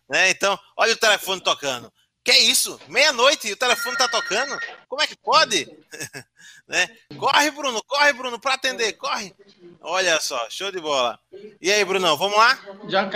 Né? 0.10 0.30
Então, 0.30 0.60
olha 0.76 0.94
o 0.94 0.98
telefone 0.98 1.42
tocando. 1.42 1.92
Que 2.24 2.32
é 2.32 2.40
isso? 2.40 2.80
Meia-noite 2.88 3.48
e 3.48 3.54
o 3.54 3.58
telefone 3.58 3.98
tá 3.98 4.08
tocando? 4.08 4.60
Como 4.88 5.02
é 5.02 5.08
que 5.08 5.16
pode? 5.16 5.66
né? 6.68 6.88
Corre, 7.18 7.50
Bruno, 7.52 7.82
corre, 7.84 8.14
Bruno, 8.14 8.40
para 8.40 8.56
atender, 8.56 8.94
corre. 8.94 9.34
Olha 9.80 10.20
só, 10.20 10.50
show 10.50 10.72
de 10.72 10.80
bola. 10.80 11.18
E 11.62 11.72
aí, 11.72 11.84
Brunão, 11.86 12.18
vamos 12.18 12.38
lá? 12.38 12.60
Já 12.90 13.10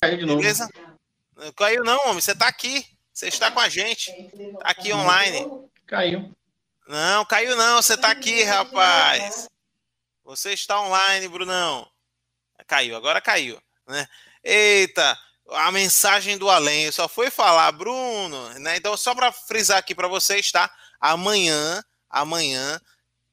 caiu 0.00 0.18
de 0.18 0.24
novo. 0.24 0.40
Beleza? 0.40 0.68
Não 1.36 1.52
caiu 1.52 1.82
não, 1.82 1.98
homem, 2.06 2.20
você 2.20 2.34
tá 2.34 2.46
aqui. 2.46 2.86
Você 3.12 3.28
está 3.28 3.50
com 3.50 3.60
a 3.60 3.68
gente. 3.68 4.12
Tá 4.60 4.70
aqui 4.70 4.92
online. 4.92 5.46
Caiu. 5.86 6.34
Não, 6.86 7.24
caiu 7.24 7.56
não, 7.56 7.80
você 7.80 7.96
tá 7.96 8.10
aqui, 8.10 8.42
rapaz. 8.42 9.48
Você 10.24 10.52
está 10.52 10.80
online, 10.80 11.28
Brunão. 11.28 11.88
Caiu, 12.66 12.96
agora 12.96 13.20
caiu, 13.20 13.60
né? 13.86 14.06
Eita, 14.42 15.18
a 15.52 15.70
mensagem 15.72 16.38
do 16.38 16.50
além. 16.50 16.90
Só 16.92 17.08
foi 17.08 17.30
falar, 17.30 17.72
Bruno, 17.72 18.48
né? 18.60 18.76
Então, 18.76 18.96
só 18.96 19.14
para 19.14 19.32
frisar 19.32 19.78
aqui 19.78 19.94
para 19.94 20.08
vocês, 20.08 20.50
tá? 20.50 20.70
Amanhã, 21.00 21.82
amanhã 22.08 22.80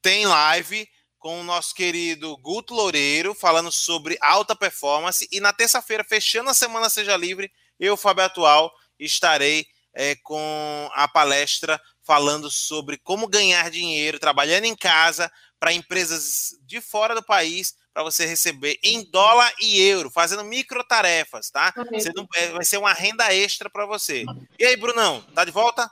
tem 0.02 0.26
live 0.26 0.88
com 1.20 1.40
o 1.40 1.44
nosso 1.44 1.76
querido 1.76 2.36
Guto 2.38 2.74
Loureiro 2.74 3.36
falando 3.36 3.72
sobre 3.72 4.18
alta 4.20 4.56
performance 4.56 5.28
e 5.32 5.40
na 5.40 5.54
terça-feira, 5.54 6.04
fechando 6.04 6.50
a 6.50 6.54
semana 6.54 6.90
Seja 6.90 7.16
Livre, 7.16 7.52
eu, 7.80 7.96
Fábio 7.96 8.24
Atual, 8.24 8.74
estarei 9.00 9.68
é, 9.94 10.16
com 10.16 10.90
a 10.94 11.08
palestra 11.08 11.80
falando 12.04 12.50
sobre 12.50 12.98
como 12.98 13.28
ganhar 13.28 13.70
dinheiro 13.70 14.20
trabalhando 14.20 14.66
em 14.66 14.76
casa 14.76 15.32
para 15.60 15.74
empresas 15.74 16.58
de 16.64 16.82
fora 16.82 17.14
do 17.14 17.24
país 17.24 17.76
para 17.94 18.04
você 18.04 18.26
receber 18.26 18.80
em 18.84 19.04
dólar 19.12 19.54
e 19.60 19.82
euro, 19.82 20.10
fazendo 20.10 20.44
micro 20.44 20.84
tarefas, 20.84 21.50
tá? 21.50 21.74
Não, 22.16 22.28
é, 22.36 22.48
vai 22.52 22.64
ser 22.64 22.78
uma 22.78 22.94
renda 22.94 23.34
extra 23.34 23.70
para 23.70 23.86
você. 23.86 24.26
E 24.58 24.66
aí, 24.66 24.78
Brunão, 24.78 25.22
tá 25.36 25.44
de 25.44 25.52
volta? 25.52 25.90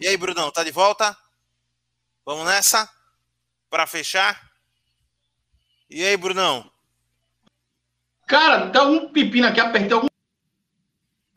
E 0.00 0.08
aí, 0.08 0.16
Brunão, 0.16 0.50
tá 0.50 0.64
de 0.64 0.70
volta? 0.70 1.16
Vamos 2.24 2.46
nessa? 2.46 2.88
Para 3.68 3.86
fechar? 3.86 4.50
E 5.88 6.02
aí, 6.02 6.16
Brunão? 6.16 6.70
Cara, 8.26 8.66
dá 8.66 8.84
um 8.84 9.12
pepino 9.12 9.46
aqui, 9.46 9.60
apertei 9.60 9.92
algum. 9.92 10.08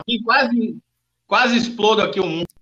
E 0.06 0.22
quase, 0.22 0.78
quase 1.26 1.56
explodo 1.56 2.00
aqui 2.00 2.20
o 2.20 2.26
mundo. 2.26 2.53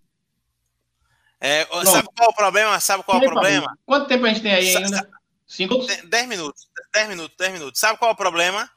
É, 1.45 1.67
sabe 1.85 2.09
qual 2.15 2.29
é 2.29 2.31
o 2.31 2.35
problema? 2.35 2.79
Sabe 2.79 3.03
qual 3.03 3.21
é 3.21 3.27
o 3.27 3.29
problema? 3.29 3.77
Quanto 3.85 4.07
tempo 4.07 4.25
a 4.25 4.29
gente 4.29 4.43
tem 4.43 4.55
aí 4.55 4.77
ainda? 4.77 5.11
Cinco? 5.45 5.85
Dez 6.05 6.29
minutos. 6.29 6.69
Dez 6.95 7.09
minutos, 7.09 7.37
dez 7.37 7.53
minutos. 7.53 7.81
Sabe 7.81 7.99
qual 7.99 8.13
é 8.13 8.15
o 8.15 8.17
problema? 8.17 8.71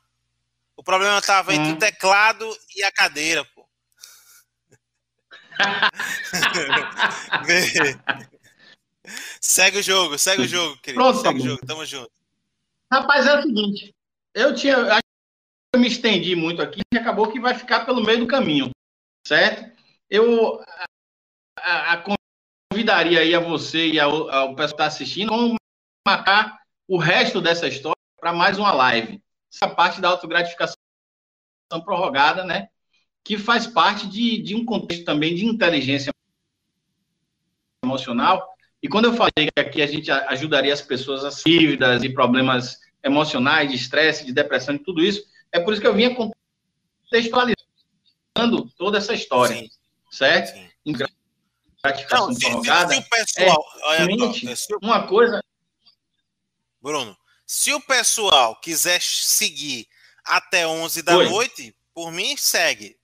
O 0.76 0.84
problema 0.84 1.20
estava 1.20 1.54
entre 1.54 1.74
hum. 1.74 1.76
o 1.76 1.78
teclado 1.78 2.58
e 2.76 2.84
a 2.84 2.92
cadeira, 2.92 3.46
pô. 3.46 3.70
segue 9.40 9.78
o 9.78 9.84
jogo, 9.84 10.18
segue 10.18 10.42
o 10.42 10.48
jogo, 10.48 10.76
querido. 10.78 11.04
Pronto, 11.04 11.22
segue 11.22 11.40
o 11.40 11.46
jogo, 11.46 11.64
tamo 11.68 11.86
junto. 11.86 12.12
Rapaz, 12.92 13.28
é 13.28 13.38
o 13.38 13.44
seguinte. 13.44 13.94
Eu 14.34 14.56
tinha. 14.56 14.76
Eu 15.72 15.80
me 15.80 15.88
estendi 15.88 16.36
muito 16.36 16.64
aqui 16.64 16.82
e 16.92 16.98
acabou 16.98 17.32
que 17.32 17.40
vai 17.40 17.54
ficar 17.54 17.86
pelo 17.86 18.04
meio 18.04 18.22
do 18.22 18.28
caminho. 18.28 18.72
Certo? 19.24 19.72
Eu 20.10 20.66
a, 21.58 21.94
a 21.94 21.98
convidaria 22.86 23.22
aí 23.22 23.34
a 23.34 23.40
você 23.40 23.88
e 23.88 24.00
ao, 24.00 24.30
ao 24.30 24.50
pessoal 24.50 24.68
que 24.68 24.74
está 24.74 24.86
assistindo, 24.86 25.30
vamos 25.30 25.56
marcar 26.08 26.60
o 26.88 26.98
resto 26.98 27.42
dessa 27.42 27.68
história 27.68 27.98
para 28.20 28.32
mais 28.32 28.60
uma 28.60 28.72
live. 28.72 29.20
Essa 29.52 29.68
parte 29.68 30.00
da 30.00 30.10
autogratificação 30.10 30.76
prorrogada, 31.84 32.44
né? 32.44 32.68
Que 33.24 33.40
faz 33.40 33.66
parte 33.66 34.08
de, 34.08 34.38
de 34.38 34.54
um 34.54 34.64
contexto 34.64 35.04
também 35.04 35.34
de 35.34 35.46
inteligência 35.48 36.12
emocional. 37.84 38.48
E 38.84 38.88
quando 38.88 39.06
eu 39.06 39.14
falei 39.14 39.50
que 39.52 39.60
aqui 39.60 39.82
a 39.82 39.88
gente 39.88 40.12
ajudaria 40.12 40.72
as 40.74 40.82
pessoas 40.82 41.26
a 41.26 41.30
dívidas 41.44 42.04
e 42.04 42.10
problemas 42.10 42.80
emocionais, 43.04 43.70
de 43.70 43.76
estresse, 43.76 44.26
de 44.26 44.32
depressão 44.32 44.76
e 44.76 44.80
tudo 44.80 45.04
isso, 45.04 45.24
é 45.52 45.60
por 45.60 45.74
isso 45.74 45.82
que 45.82 45.88
eu 45.88 45.96
vinha 45.96 46.14
contextualizando 46.14 47.56
toda 48.78 49.00
essa 49.00 49.14
história, 49.14 49.56
Sim. 49.56 49.70
certo? 50.12 50.54
Sim. 50.54 50.70
Gratificação 51.86 52.30
Não, 52.30 52.36
prorrogada. 52.36 52.94
Se, 52.94 52.96
se 52.96 53.02
o 53.02 53.10
pessoal, 53.10 53.66
é, 53.76 54.04
olha, 54.04 54.56
se 54.56 54.76
uma 54.82 55.08
coisa 55.08 55.42
Bruno, 56.82 57.18
se 57.48 57.74
o 57.74 57.82
pessoal 57.82 58.56
quiser 58.60 59.02
seguir 59.02 59.88
até 60.24 60.68
11 60.68 61.02
da 61.02 61.18
Oi. 61.18 61.30
noite, 61.30 61.76
por 61.94 62.12
mim, 62.12 62.38
segue. 62.38 62.96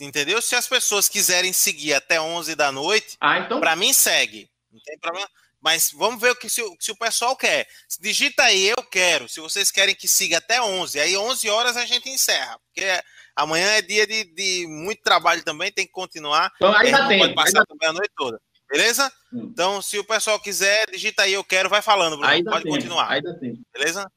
Entendeu? 0.00 0.40
Se 0.40 0.54
as 0.54 0.68
pessoas 0.68 1.08
quiserem 1.08 1.52
seguir 1.52 1.94
até 1.94 2.20
11 2.20 2.54
da 2.54 2.70
noite, 2.70 3.16
ah, 3.20 3.40
então... 3.40 3.58
para 3.58 3.74
mim, 3.74 3.92
segue. 3.92 4.48
Não 4.70 4.80
tem 4.82 4.96
problema. 4.98 5.28
Mas 5.60 5.90
vamos 5.90 6.20
ver 6.20 6.30
o 6.30 6.36
que 6.36 6.48
se, 6.48 6.62
se, 6.78 6.92
o 6.92 6.96
pessoal 6.96 7.34
quer. 7.34 7.66
Digita 7.98 8.44
aí, 8.44 8.68
eu 8.68 8.82
quero. 8.84 9.28
Se 9.28 9.40
vocês 9.40 9.72
querem 9.72 9.94
que 9.94 10.06
siga 10.06 10.38
até 10.38 10.62
11, 10.62 11.00
aí 11.00 11.16
11 11.16 11.50
horas 11.50 11.76
a 11.76 11.84
gente 11.84 12.08
encerra. 12.08 12.60
Porque 12.60 12.84
amanhã 13.38 13.66
é 13.68 13.82
dia 13.82 14.06
de, 14.06 14.24
de 14.24 14.66
muito 14.66 15.00
trabalho 15.02 15.42
também, 15.44 15.70
tem 15.70 15.86
que 15.86 15.92
continuar. 15.92 16.50
Então, 16.56 16.74
ainda 16.74 17.06
tem. 17.06 17.20
Pode 17.20 17.34
passar 17.34 17.64
também 17.64 17.88
a 17.88 17.92
noite 17.92 18.10
toda. 18.16 18.40
Beleza? 18.68 19.10
Hum. 19.32 19.48
Então, 19.52 19.80
se 19.80 19.98
o 19.98 20.04
pessoal 20.04 20.38
quiser, 20.40 20.90
digita 20.90 21.22
aí, 21.22 21.32
eu 21.32 21.44
quero, 21.44 21.68
vai 21.68 21.80
falando, 21.80 22.16
Bruno. 22.16 22.30
Ainda 22.30 22.50
Pode 22.50 22.64
tem, 22.64 22.72
continuar. 22.72 23.10
Ainda 23.10 23.38
tem. 23.38 23.62
Beleza? 23.72 24.10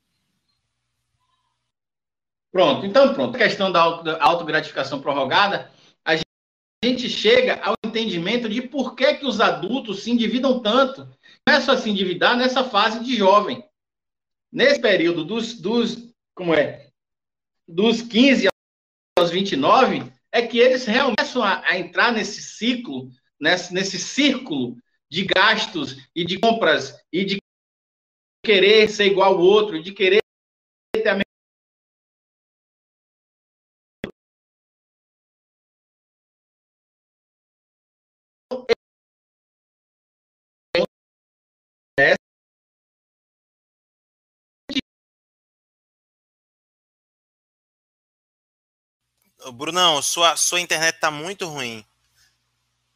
Pronto, 2.52 2.86
então 2.86 3.14
pronto. 3.14 3.36
A 3.36 3.40
questão 3.40 3.72
da 3.72 3.82
autogratificação 4.20 5.00
prorrogada, 5.00 5.72
a 6.04 6.18
gente 6.84 7.08
chega 7.08 7.62
ao 7.64 7.76
entendimento 7.86 8.50
de 8.50 8.62
por 8.62 8.94
que, 8.96 9.14
que 9.14 9.26
os 9.26 9.40
adultos 9.40 10.04
se 10.04 10.12
endividam 10.12 10.60
tanto. 10.60 11.08
Começam 11.48 11.76
a 11.76 11.78
se 11.78 11.90
endividar 11.90 12.36
nessa 12.36 12.64
fase 12.64 13.02
de 13.04 13.16
jovem. 13.16 13.64
Nesse 14.52 14.82
período 14.82 15.24
dos, 15.24 15.54
dos 15.54 16.12
como 16.36 16.54
é, 16.54 16.88
dos 17.66 18.02
15 18.02 18.51
aos 19.22 19.32
29, 19.32 20.12
é 20.32 20.42
que 20.42 20.58
eles 20.58 20.86
realmente 20.86 21.18
começam 21.18 21.44
a, 21.44 21.78
entrar 21.78 22.12
nesse 22.12 22.42
ciclo, 22.42 23.10
nesse, 23.40 23.74
nesse 23.74 24.00
círculo 24.00 24.76
de 25.10 25.26
gastos 25.26 25.98
e 26.16 26.26
de 26.26 26.40
compras 26.40 26.96
e 27.12 27.24
de 27.24 27.38
querer 28.44 28.90
ser 28.90 29.06
igual 29.06 29.34
ao 29.34 29.40
outro, 29.40 29.82
de 29.82 29.92
querer 29.92 30.21
Brunão, 49.54 50.02
sua, 50.02 50.36
sua 50.36 50.60
internet 50.60 51.00
tá 51.00 51.10
muito 51.10 51.48
ruim. 51.48 51.86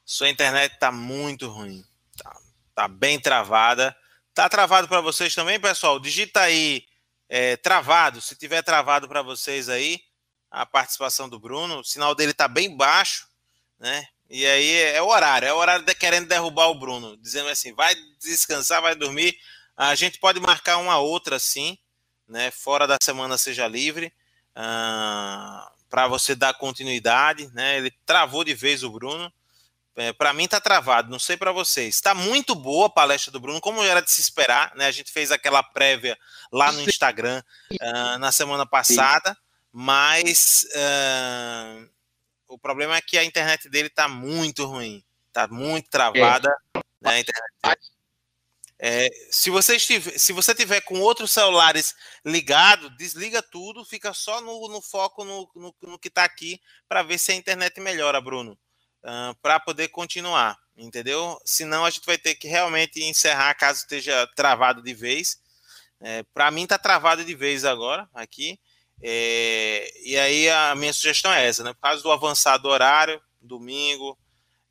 Sua 0.04 0.30
internet 0.30 0.78
tá 0.78 0.92
muito 0.92 1.48
ruim. 1.48 1.84
Tá, 2.18 2.38
tá 2.76 2.88
bem 2.88 3.20
travada. 3.20 3.96
Tá 4.34 4.48
travado 4.50 4.88
para 4.88 5.02
vocês 5.02 5.34
também, 5.34 5.60
pessoal? 5.60 6.00
Digita 6.00 6.42
aí 6.42 6.86
é, 7.30 7.58
travado. 7.58 8.22
Se 8.22 8.36
tiver 8.36 8.62
travado 8.62 9.08
para 9.08 9.22
vocês 9.22 9.70
aí, 9.70 10.02
a 10.52 10.66
participação 10.66 11.28
do 11.28 11.40
Bruno, 11.40 11.80
o 11.80 11.84
sinal 11.84 12.14
dele 12.14 12.34
tá 12.34 12.48
bem 12.48 12.76
baixo, 12.76 13.28
né? 13.80 14.08
E 14.30 14.46
aí 14.46 14.72
é, 14.72 14.96
é 14.96 15.02
o 15.02 15.08
horário, 15.08 15.48
é 15.48 15.54
o 15.54 15.58
horário 15.58 15.86
de 15.86 15.94
querendo 15.94 16.28
derrubar 16.28 16.68
o 16.68 16.80
Bruno, 16.80 17.18
dizendo 17.18 17.50
assim, 17.50 17.74
vai 17.74 17.94
descansar, 18.20 18.82
vai 18.82 18.96
dormir. 18.96 19.38
A 19.78 19.94
gente 19.96 20.20
pode 20.20 20.40
marcar 20.40 20.78
uma 20.78 20.98
outra 20.98 21.38
sim, 21.40 21.78
né? 22.28 22.52
Fora 22.52 22.88
da 22.88 22.98
semana 23.02 23.38
seja 23.38 23.68
livre. 23.68 24.14
Ah, 24.56 25.72
para 25.96 26.10
você 26.10 26.36
dar 26.36 26.54
continuidade, 26.54 27.50
né? 27.54 27.78
Ele 27.78 27.90
travou 28.06 28.44
de 28.44 28.54
vez 28.54 28.84
o 28.84 28.90
Bruno. 28.90 29.32
É, 29.96 30.12
para 30.12 30.34
mim 30.34 30.46
tá 30.46 30.60
travado, 30.60 31.10
não 31.10 31.18
sei 31.18 31.38
para 31.38 31.54
vocês. 31.54 31.96
Está 31.96 32.14
muito 32.14 32.54
boa 32.54 32.88
a 32.88 32.90
palestra 32.90 33.32
do 33.32 33.40
Bruno, 33.40 33.62
como 33.62 33.82
era 33.82 34.02
de 34.02 34.12
se 34.12 34.20
esperar, 34.20 34.76
né? 34.76 34.88
A 34.88 34.92
gente 34.92 35.10
fez 35.10 35.32
aquela 35.32 35.64
prévia 35.64 36.18
lá 36.52 36.70
no 36.74 36.82
Instagram 36.82 37.42
uh, 37.72 38.18
na 38.20 38.30
semana 38.34 38.66
passada, 38.66 39.38
mas 39.72 40.68
uh, 40.76 41.90
o 42.50 42.60
problema 42.60 42.98
é 42.98 43.02
que 43.02 43.18
a 43.18 43.24
internet 43.24 43.70
dele 43.70 43.88
tá 43.88 44.10
muito 44.10 44.66
ruim, 44.66 45.02
tá 45.32 45.48
muito 45.48 45.90
travada. 45.90 46.54
É. 46.74 46.80
Né, 47.02 47.12
a 47.12 47.20
internet 47.22 47.54
dele. 47.64 47.95
É, 48.78 49.08
se, 49.32 49.50
você 49.50 49.78
estiver, 49.78 50.20
se 50.20 50.34
você 50.34 50.54
tiver 50.54 50.82
com 50.82 51.00
outros 51.00 51.32
celulares 51.32 51.96
ligado, 52.26 52.90
desliga 52.98 53.42
tudo, 53.42 53.86
fica 53.86 54.14
só 54.14 54.42
no, 54.42 54.68
no 54.68 54.82
foco 54.82 55.24
no, 55.24 55.50
no, 55.56 55.76
no, 55.82 56.00
que 56.00 56.10
está 56.10 56.26
aqui 56.26 56.60
para 56.88 57.02
ver 57.02 57.18
se 57.18 57.32
a 57.32 57.36
internet 57.36 57.80
melhora, 57.80 58.20
Bruno, 58.20 58.58
uh, 59.04 59.34
para 59.42 59.62
poder 59.62 59.88
continuar, 59.88 60.58
entendeu? 60.76 61.40
Senão 61.46 61.86
a 61.86 61.90
gente 61.90 62.06
vai 62.06 62.18
ter 62.18 62.36
que 62.36 62.50
realmente 62.50 63.02
encerrar 63.02 63.56
caso 63.56 63.80
esteja 63.80 64.28
travado 64.36 64.82
de 64.82 64.94
vez. 64.94 65.40
É, 66.02 66.24
para 66.34 66.52
mim 66.52 66.64
está 66.64 66.78
travado 66.78 67.24
de 67.24 67.34
vez 67.34 67.64
agora 67.64 68.10
aqui. 68.14 68.60
É, 69.02 69.90
e 70.04 70.18
aí 70.18 70.50
a 70.50 70.76
minha 70.76 70.92
sugestão 70.92 71.32
é 71.32 71.48
essa, 71.48 71.64
né? 71.64 71.74
Por 71.74 71.80
causa 71.80 72.04
do 72.04 72.12
avançado 72.12 72.68
horário, 72.68 73.22
domingo, 73.42 74.18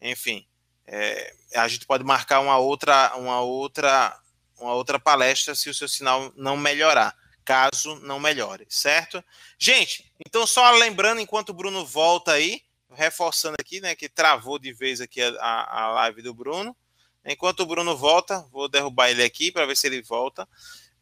enfim. 0.01 0.47
É, 0.87 1.35
a 1.55 1.67
gente 1.69 1.87
pode 1.87 2.05
marcar 2.05 2.41
uma 2.41 2.59
outra, 2.59 3.15
uma 3.17 3.41
outra, 3.41 4.19
uma 4.59 4.75
outra 4.75 4.99
palestra 4.99 5.55
se 5.55 5.71
o 5.71 5.75
seu 5.75 5.89
sinal 5.89 6.33
não 6.37 6.57
melhorar, 6.57 7.17
caso 7.45 7.97
não 8.01 8.21
melhore, 8.21 8.67
certo? 8.69 9.25
Gente, 9.59 10.13
então 10.25 10.47
só 10.47 10.71
lembrando 10.73 11.21
enquanto 11.21 11.51
o 11.51 11.55
Bruno 11.55 11.85
volta 11.85 12.33
aí, 12.33 12.63
reforçando 12.91 13.57
aqui, 13.59 13.81
né, 13.81 13.95
que 13.95 14.09
travou 14.09 14.59
de 14.59 14.73
vez 14.73 15.01
aqui 15.01 15.21
a, 15.23 15.83
a 15.83 15.89
live 15.93 16.23
do 16.23 16.35
Bruno. 16.35 16.77
Enquanto 17.25 17.61
o 17.61 17.67
Bruno 17.67 17.97
volta, 17.97 18.47
vou 18.53 18.69
derrubar 18.69 19.11
ele 19.11 19.25
aqui 19.25 19.51
para 19.51 19.67
ver 19.67 19.77
se 19.77 19.87
ele 19.87 20.03
volta. 20.03 20.47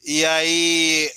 E 0.04 0.24
aí, 0.24 1.12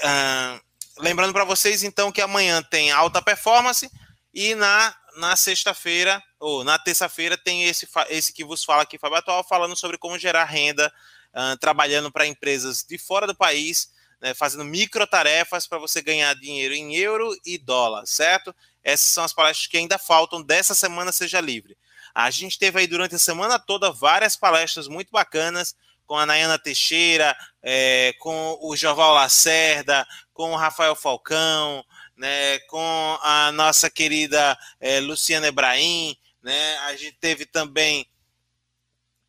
lembrando 0.98 1.34
para 1.34 1.44
vocês 1.44 1.84
então 1.84 2.12
que 2.12 2.22
amanhã 2.22 2.62
tem 2.64 2.92
alta 2.92 3.22
performance 3.22 3.90
e 4.34 4.56
na 4.56 4.96
na 5.18 5.36
sexta-feira, 5.36 6.22
ou 6.40 6.64
na 6.64 6.78
terça-feira, 6.78 7.38
tem 7.38 7.64
esse, 7.64 7.88
esse 8.10 8.34
que 8.34 8.44
vos 8.44 8.64
fala 8.64 8.84
aqui, 8.84 8.98
Fábio 8.98 9.18
Atual, 9.18 9.44
falando 9.44 9.76
sobre 9.76 9.98
como 9.98 10.18
gerar 10.20 10.46
renda, 10.46 10.92
uh, 11.34 11.58
trabalhando 11.58 12.12
para 12.12 12.28
empresas 12.28 12.84
de 12.88 12.98
fora 12.98 13.28
do 13.28 13.36
país, 13.36 13.90
né, 14.22 14.34
fazendo 14.34 14.64
micro 14.64 15.06
tarefas 15.06 15.68
para 15.68 15.78
você 15.78 16.02
ganhar 16.02 16.34
dinheiro 16.36 16.74
em 16.74 16.96
euro 16.96 17.36
e 17.46 17.58
dólar, 17.58 18.06
certo? 18.06 18.56
Essas 18.84 19.08
são 19.08 19.24
as 19.24 19.34
palestras 19.34 19.68
que 19.68 19.78
ainda 19.78 19.98
faltam 19.98 20.42
dessa 20.42 20.74
semana 20.74 21.12
Seja 21.12 21.42
Livre. 21.42 21.78
A 22.14 22.32
gente 22.32 22.58
teve 22.58 22.80
aí 22.80 22.88
durante 22.88 23.16
a 23.16 23.20
semana 23.20 23.60
toda 23.60 23.92
várias 23.92 24.36
palestras 24.36 24.88
muito 24.88 25.12
bacanas, 25.12 25.76
com 26.06 26.18
a 26.18 26.26
Nayana 26.26 26.60
Teixeira, 26.60 27.36
é, 27.62 28.14
com 28.20 28.58
o 28.62 28.76
Joval 28.76 29.14
Lacerda, 29.14 30.08
com 30.34 30.52
o 30.52 30.56
Rafael 30.56 30.96
Falcão, 30.96 31.84
né, 32.16 32.60
com 32.70 32.80
nossa 33.52 33.90
querida 33.90 34.58
é, 34.80 35.00
Luciana 35.00 35.48
Ebrahim, 35.48 36.16
né, 36.44 36.78
a 36.80 36.96
gente 36.96 37.18
teve 37.20 37.46
também 37.46 38.08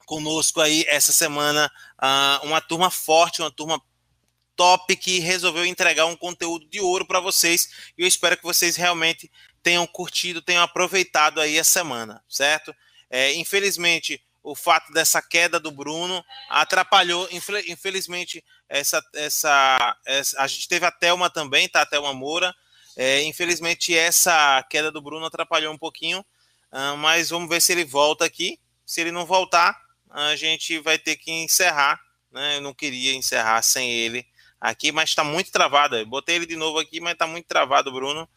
conosco 0.06 0.60
aí 0.60 0.84
essa 0.88 1.12
semana 1.12 1.70
uh, 2.00 2.46
uma 2.46 2.60
turma 2.60 2.90
forte, 2.90 3.42
uma 3.42 3.50
turma 3.50 3.82
top 4.54 4.96
que 4.96 5.18
resolveu 5.18 5.66
entregar 5.66 6.06
um 6.06 6.16
conteúdo 6.16 6.66
de 6.68 6.80
ouro 6.80 7.04
para 7.04 7.20
vocês 7.20 7.92
e 7.98 8.02
eu 8.02 8.08
espero 8.08 8.36
que 8.36 8.42
vocês 8.42 8.76
realmente 8.76 9.30
tenham 9.62 9.86
curtido, 9.86 10.40
tenham 10.40 10.62
aproveitado 10.62 11.40
aí 11.40 11.58
a 11.58 11.64
semana, 11.64 12.22
certo? 12.28 12.74
É, 13.10 13.34
infelizmente, 13.34 14.22
o 14.42 14.54
fato 14.54 14.92
dessa 14.92 15.20
queda 15.20 15.58
do 15.58 15.72
Bruno 15.72 16.24
atrapalhou, 16.48 17.28
infelizmente, 17.66 18.44
essa, 18.68 19.02
essa, 19.14 19.96
essa 20.06 20.40
a 20.40 20.46
gente 20.46 20.68
teve 20.68 20.86
a 20.86 20.90
Thelma 20.92 21.28
também, 21.28 21.68
tá? 21.68 21.82
A 21.82 21.86
Thelma 21.86 22.14
Moura, 22.14 22.54
é, 22.96 23.22
infelizmente, 23.22 23.94
essa 23.94 24.62
queda 24.70 24.90
do 24.90 25.02
Bruno 25.02 25.26
atrapalhou 25.26 25.72
um 25.72 25.78
pouquinho, 25.78 26.20
uh, 26.72 26.96
mas 26.96 27.28
vamos 27.28 27.48
ver 27.48 27.60
se 27.60 27.72
ele 27.72 27.84
volta 27.84 28.24
aqui. 28.24 28.58
Se 28.86 29.00
ele 29.00 29.12
não 29.12 29.26
voltar, 29.26 29.78
a 30.08 30.34
gente 30.34 30.78
vai 30.78 30.98
ter 30.98 31.16
que 31.16 31.30
encerrar. 31.30 32.00
Né? 32.30 32.56
Eu 32.56 32.62
não 32.62 32.72
queria 32.72 33.14
encerrar 33.14 33.60
sem 33.62 33.90
ele 33.90 34.26
aqui, 34.60 34.90
mas 34.92 35.10
está 35.10 35.22
muito 35.22 35.50
travado. 35.50 35.96
Eu 35.96 36.06
botei 36.06 36.36
ele 36.36 36.46
de 36.46 36.56
novo 36.56 36.78
aqui, 36.78 37.00
mas 37.00 37.12
está 37.12 37.26
muito 37.26 37.46
travado, 37.46 37.92
Bruno. 37.92 38.28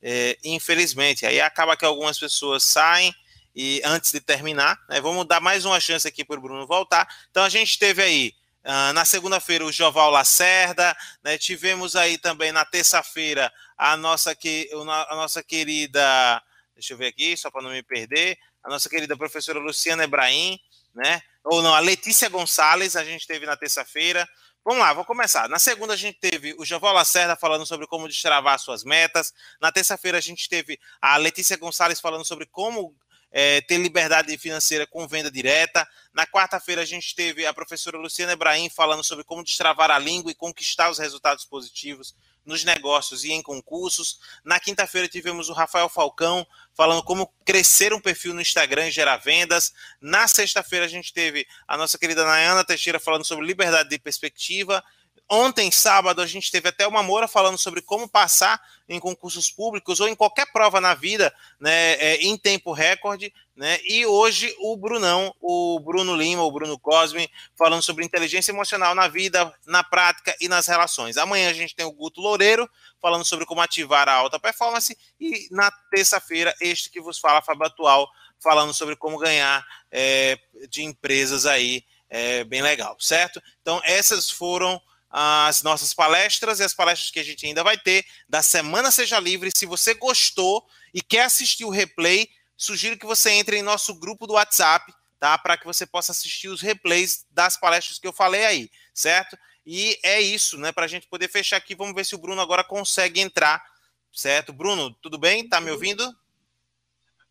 É, 0.00 0.38
infelizmente. 0.44 1.26
Aí 1.26 1.40
acaba 1.40 1.76
que 1.76 1.84
algumas 1.84 2.18
pessoas 2.18 2.62
saem 2.62 3.12
e 3.54 3.80
antes 3.84 4.10
de 4.10 4.20
terminar, 4.20 4.76
né, 4.88 5.00
vamos 5.00 5.26
dar 5.26 5.40
mais 5.40 5.64
uma 5.64 5.78
chance 5.78 6.06
aqui 6.06 6.24
para 6.24 6.38
o 6.38 6.42
Bruno 6.42 6.66
voltar. 6.66 7.08
Então 7.30 7.42
a 7.42 7.48
gente 7.48 7.78
teve 7.78 8.02
aí 8.02 8.32
Uh, 8.64 8.92
na 8.94 9.04
segunda-feira, 9.04 9.64
o 9.64 9.70
Joval 9.70 10.10
Lacerda, 10.10 10.96
né? 11.22 11.36
tivemos 11.36 11.94
aí 11.94 12.16
também 12.16 12.50
na 12.50 12.64
terça-feira 12.64 13.52
a 13.76 13.94
nossa, 13.94 14.34
que, 14.34 14.70
a 14.72 15.14
nossa 15.14 15.42
querida, 15.42 16.42
deixa 16.74 16.94
eu 16.94 16.96
ver 16.96 17.08
aqui, 17.08 17.36
só 17.36 17.50
para 17.50 17.60
não 17.60 17.70
me 17.70 17.82
perder, 17.82 18.38
a 18.62 18.70
nossa 18.70 18.88
querida 18.88 19.16
professora 19.16 19.58
Luciana 19.58 20.04
Ebrahim, 20.04 20.58
né? 20.94 21.20
Ou 21.44 21.60
não, 21.60 21.74
a 21.74 21.80
Letícia 21.80 22.28
Gonçalves, 22.30 22.96
a 22.96 23.04
gente 23.04 23.26
teve 23.26 23.44
na 23.44 23.54
terça-feira. 23.54 24.26
Vamos 24.64 24.80
lá, 24.80 24.94
vou 24.94 25.04
começar. 25.04 25.46
Na 25.46 25.58
segunda, 25.58 25.92
a 25.92 25.96
gente 25.96 26.18
teve 26.18 26.54
o 26.58 26.64
Joval 26.64 26.94
Lacerda 26.94 27.36
falando 27.36 27.66
sobre 27.66 27.86
como 27.86 28.08
destravar 28.08 28.58
suas 28.58 28.82
metas. 28.82 29.34
Na 29.60 29.70
terça-feira, 29.70 30.16
a 30.16 30.22
gente 30.22 30.48
teve 30.48 30.80
a 31.02 31.18
Letícia 31.18 31.58
Gonçalves 31.58 32.00
falando 32.00 32.24
sobre 32.24 32.46
como 32.46 32.96
é, 33.36 33.60
ter 33.60 33.78
liberdade 33.78 34.38
financeira 34.38 34.86
com 34.86 35.08
venda 35.08 35.28
direta. 35.28 35.86
Na 36.12 36.24
quarta-feira, 36.24 36.82
a 36.82 36.84
gente 36.84 37.16
teve 37.16 37.44
a 37.44 37.52
professora 37.52 37.98
Luciana 37.98 38.34
Ebrahim 38.34 38.70
falando 38.70 39.02
sobre 39.02 39.24
como 39.24 39.42
destravar 39.42 39.90
a 39.90 39.98
língua 39.98 40.30
e 40.30 40.36
conquistar 40.36 40.88
os 40.88 41.00
resultados 41.00 41.44
positivos 41.44 42.14
nos 42.46 42.62
negócios 42.62 43.24
e 43.24 43.32
em 43.32 43.42
concursos. 43.42 44.20
Na 44.44 44.60
quinta-feira, 44.60 45.08
tivemos 45.08 45.48
o 45.48 45.52
Rafael 45.52 45.88
Falcão 45.88 46.46
falando 46.74 47.02
como 47.02 47.26
crescer 47.44 47.92
um 47.92 48.00
perfil 48.00 48.34
no 48.34 48.40
Instagram 48.40 48.86
e 48.86 48.92
gerar 48.92 49.16
vendas. 49.16 49.72
Na 50.00 50.28
sexta-feira, 50.28 50.84
a 50.84 50.88
gente 50.88 51.12
teve 51.12 51.44
a 51.66 51.76
nossa 51.76 51.98
querida 51.98 52.24
Nayana 52.24 52.64
Teixeira 52.64 53.00
falando 53.00 53.24
sobre 53.24 53.44
liberdade 53.44 53.88
de 53.88 53.98
perspectiva. 53.98 54.84
Ontem, 55.28 55.70
sábado, 55.70 56.20
a 56.20 56.26
gente 56.26 56.52
teve 56.52 56.68
até 56.68 56.86
uma 56.86 57.02
Moura 57.02 57.26
falando 57.26 57.56
sobre 57.56 57.80
como 57.80 58.06
passar 58.06 58.60
em 58.86 59.00
concursos 59.00 59.50
públicos 59.50 59.98
ou 59.98 60.06
em 60.06 60.14
qualquer 60.14 60.52
prova 60.52 60.80
na 60.80 60.92
vida, 60.94 61.34
né, 61.58 61.94
é, 61.94 62.16
em 62.16 62.36
tempo 62.36 62.72
recorde, 62.72 63.32
né? 63.56 63.78
E 63.84 64.04
hoje 64.04 64.54
o 64.58 64.76
Brunão, 64.76 65.34
o 65.40 65.80
Bruno 65.80 66.14
Lima, 66.14 66.42
o 66.42 66.52
Bruno 66.52 66.78
Cosme, 66.78 67.30
falando 67.56 67.82
sobre 67.82 68.04
inteligência 68.04 68.52
emocional 68.52 68.94
na 68.94 69.08
vida, 69.08 69.52
na 69.66 69.82
prática 69.82 70.36
e 70.40 70.48
nas 70.48 70.66
relações. 70.66 71.16
Amanhã 71.16 71.48
a 71.48 71.54
gente 71.54 71.74
tem 71.74 71.86
o 71.86 71.92
Guto 71.92 72.20
Loureiro 72.20 72.68
falando 73.00 73.24
sobre 73.24 73.46
como 73.46 73.62
ativar 73.62 74.08
a 74.08 74.14
alta 74.14 74.38
performance 74.38 74.96
e 75.18 75.48
na 75.50 75.70
terça-feira 75.90 76.54
este 76.60 76.90
que 76.90 77.00
vos 77.00 77.18
fala, 77.18 77.40
Fábio 77.40 77.66
Atual, 77.66 78.08
falando 78.42 78.74
sobre 78.74 78.96
como 78.96 79.18
ganhar 79.18 79.64
é, 79.90 80.38
de 80.68 80.82
empresas 80.82 81.46
aí, 81.46 81.84
é, 82.10 82.44
bem 82.44 82.60
legal, 82.60 82.96
certo? 83.00 83.40
Então 83.62 83.80
essas 83.84 84.30
foram 84.30 84.82
as 85.16 85.62
nossas 85.62 85.94
palestras 85.94 86.58
e 86.58 86.64
as 86.64 86.74
palestras 86.74 87.08
que 87.08 87.20
a 87.20 87.22
gente 87.22 87.46
ainda 87.46 87.62
vai 87.62 87.78
ter 87.78 88.04
da 88.28 88.42
Semana 88.42 88.90
Seja 88.90 89.20
Livre. 89.20 89.52
Se 89.56 89.64
você 89.64 89.94
gostou 89.94 90.66
e 90.92 91.00
quer 91.00 91.26
assistir 91.26 91.64
o 91.64 91.70
replay, 91.70 92.28
sugiro 92.56 92.98
que 92.98 93.06
você 93.06 93.30
entre 93.30 93.56
em 93.56 93.62
nosso 93.62 93.94
grupo 93.94 94.26
do 94.26 94.32
WhatsApp, 94.32 94.92
tá? 95.20 95.38
Para 95.38 95.56
que 95.56 95.64
você 95.64 95.86
possa 95.86 96.10
assistir 96.10 96.48
os 96.48 96.60
replays 96.60 97.24
das 97.30 97.56
palestras 97.56 97.96
que 97.96 98.08
eu 98.08 98.12
falei 98.12 98.44
aí, 98.44 98.68
certo? 98.92 99.38
E 99.64 99.96
é 100.02 100.20
isso, 100.20 100.58
né? 100.58 100.72
Para 100.72 100.86
a 100.86 100.88
gente 100.88 101.06
poder 101.06 101.28
fechar 101.28 101.58
aqui, 101.58 101.76
vamos 101.76 101.94
ver 101.94 102.04
se 102.04 102.16
o 102.16 102.18
Bruno 102.18 102.40
agora 102.42 102.64
consegue 102.64 103.20
entrar, 103.20 103.64
certo? 104.12 104.52
Bruno, 104.52 104.92
tudo 105.00 105.16
bem? 105.16 105.48
Tá 105.48 105.60
me 105.60 105.70
ouvindo? 105.70 106.12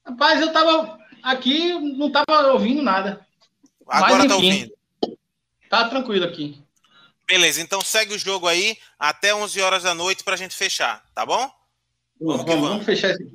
Rapaz, 0.05 0.39
eu 0.39 0.53
tava 0.53 0.97
aqui, 1.21 1.73
não 1.97 2.09
tava 2.09 2.53
ouvindo 2.53 2.81
nada. 2.81 3.27
Agora 3.85 4.19
Mas, 4.19 4.27
tá 4.29 4.35
ouvindo. 4.35 4.73
Tá 5.69 5.89
tranquilo 5.89 6.23
aqui. 6.23 6.63
Beleza, 7.33 7.63
então 7.63 7.81
segue 7.81 8.13
o 8.13 8.19
jogo 8.19 8.47
aí 8.47 8.77
até 8.99 9.33
11 9.33 9.59
horas 9.59 9.81
da 9.81 9.95
noite 9.95 10.23
para 10.23 10.35
a 10.35 10.37
gente 10.37 10.55
fechar, 10.55 11.03
tá 11.15 11.25
bom? 11.25 11.49
Vamos, 12.21 12.45
vamos, 12.45 12.69
vamos 12.69 12.85
fechar 12.85 13.09
esse. 13.09 13.27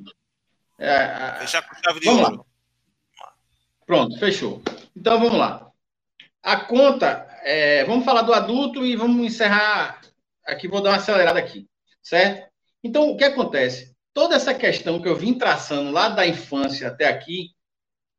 É, 0.79 1.35
fechar 1.41 1.69
com 1.69 1.75
chave 1.75 1.99
de 1.99 2.07
vamos 2.07 2.23
ouro. 2.23 2.37
Lá. 3.19 3.33
Pronto, 3.85 4.17
fechou. 4.21 4.63
Então 4.97 5.19
vamos 5.19 5.37
lá. 5.37 5.73
A 6.45 6.61
conta, 6.61 7.27
é, 7.43 7.85
vamos 7.87 8.05
falar 8.05 8.23
do 8.23 8.33
adulto 8.33 8.87
e 8.87 8.95
vamos 8.95 9.27
encerrar. 9.27 10.01
Aqui, 10.47 10.69
vou 10.69 10.81
dar 10.81 10.91
uma 10.91 10.99
acelerada 10.99 11.41
aqui, 11.41 11.67
certo? 12.01 12.49
Então, 12.85 13.11
o 13.11 13.17
que 13.17 13.25
acontece? 13.25 13.97
Toda 14.15 14.37
essa 14.37 14.55
questão 14.55 15.03
que 15.03 15.09
eu 15.09 15.17
vim 15.17 15.35
traçando 15.35 15.91
lá 15.91 16.09
da 16.09 16.25
infância 16.25 16.87
até 16.87 17.09
aqui, 17.09 17.51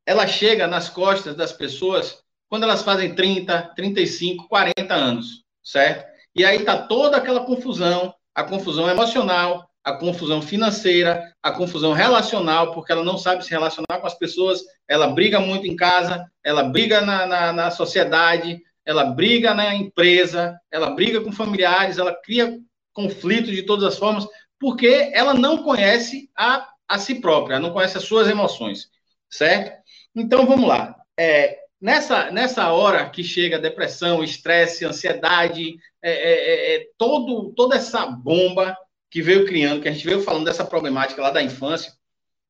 ela 0.04 0.26
chega 0.26 0.66
nas 0.66 0.90
costas 0.90 1.34
das 1.34 1.54
pessoas 1.54 2.22
quando 2.50 2.64
elas 2.64 2.82
fazem 2.82 3.14
30, 3.14 3.72
35, 3.74 4.46
40 4.46 4.94
anos 4.94 5.48
certo? 5.62 6.08
E 6.34 6.44
aí 6.44 6.64
tá 6.64 6.86
toda 6.86 7.16
aquela 7.16 7.44
confusão, 7.44 8.14
a 8.34 8.44
confusão 8.44 8.88
emocional, 8.88 9.68
a 9.82 9.94
confusão 9.94 10.42
financeira, 10.42 11.34
a 11.42 11.50
confusão 11.50 11.92
relacional, 11.92 12.72
porque 12.72 12.92
ela 12.92 13.02
não 13.02 13.16
sabe 13.16 13.44
se 13.44 13.50
relacionar 13.50 13.98
com 14.00 14.06
as 14.06 14.14
pessoas, 14.14 14.60
ela 14.86 15.08
briga 15.08 15.40
muito 15.40 15.66
em 15.66 15.74
casa, 15.74 16.30
ela 16.44 16.64
briga 16.64 17.00
na, 17.00 17.26
na, 17.26 17.52
na 17.52 17.70
sociedade, 17.70 18.60
ela 18.84 19.04
briga 19.04 19.54
na 19.54 19.74
empresa, 19.74 20.58
ela 20.70 20.90
briga 20.90 21.20
com 21.20 21.32
familiares, 21.32 21.98
ela 21.98 22.14
cria 22.14 22.58
conflitos 22.92 23.50
de 23.50 23.62
todas 23.62 23.84
as 23.84 23.98
formas, 23.98 24.26
porque 24.58 25.10
ela 25.14 25.32
não 25.32 25.62
conhece 25.62 26.30
a, 26.36 26.68
a 26.88 26.98
si 26.98 27.20
própria, 27.20 27.58
não 27.58 27.72
conhece 27.72 27.96
as 27.96 28.04
suas 28.04 28.28
emoções, 28.28 28.90
certo? 29.30 29.80
Então 30.14 30.46
vamos 30.46 30.68
lá. 30.68 30.94
É, 31.18 31.59
Nessa, 31.80 32.30
nessa 32.30 32.70
hora 32.72 33.08
que 33.08 33.24
chega 33.24 33.58
depressão, 33.58 34.22
estresse, 34.22 34.84
ansiedade, 34.84 35.78
é, 36.02 36.10
é, 36.10 36.32
é, 36.32 36.74
é, 36.76 36.86
todo, 36.98 37.52
toda 37.54 37.76
essa 37.76 38.04
bomba 38.06 38.76
que 39.10 39.22
veio 39.22 39.46
criando, 39.46 39.80
que 39.80 39.88
a 39.88 39.92
gente 39.92 40.04
veio 40.04 40.22
falando 40.22 40.44
dessa 40.44 40.64
problemática 40.64 41.22
lá 41.22 41.30
da 41.30 41.42
infância, 41.42 41.92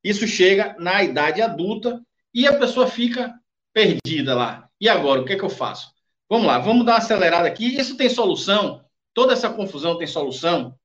isso 0.03 0.27
chega 0.27 0.75
na 0.77 1.01
idade 1.01 1.41
adulta 1.41 2.01
e 2.33 2.45
a 2.45 2.57
pessoa 2.57 2.87
fica 2.87 3.33
perdida 3.73 4.35
lá. 4.35 4.69
E 4.79 4.89
agora, 4.89 5.21
o 5.21 5.25
que 5.25 5.33
é 5.33 5.37
que 5.37 5.43
eu 5.43 5.49
faço? 5.49 5.91
Vamos 6.29 6.47
lá, 6.47 6.59
vamos 6.59 6.85
dar 6.85 6.93
uma 6.93 6.97
acelerada 6.97 7.47
aqui. 7.47 7.77
Isso 7.77 7.95
tem 7.95 8.09
solução? 8.09 8.83
Toda 9.13 9.33
essa 9.33 9.49
confusão 9.49 9.97
tem 9.97 10.07
solução? 10.07 10.75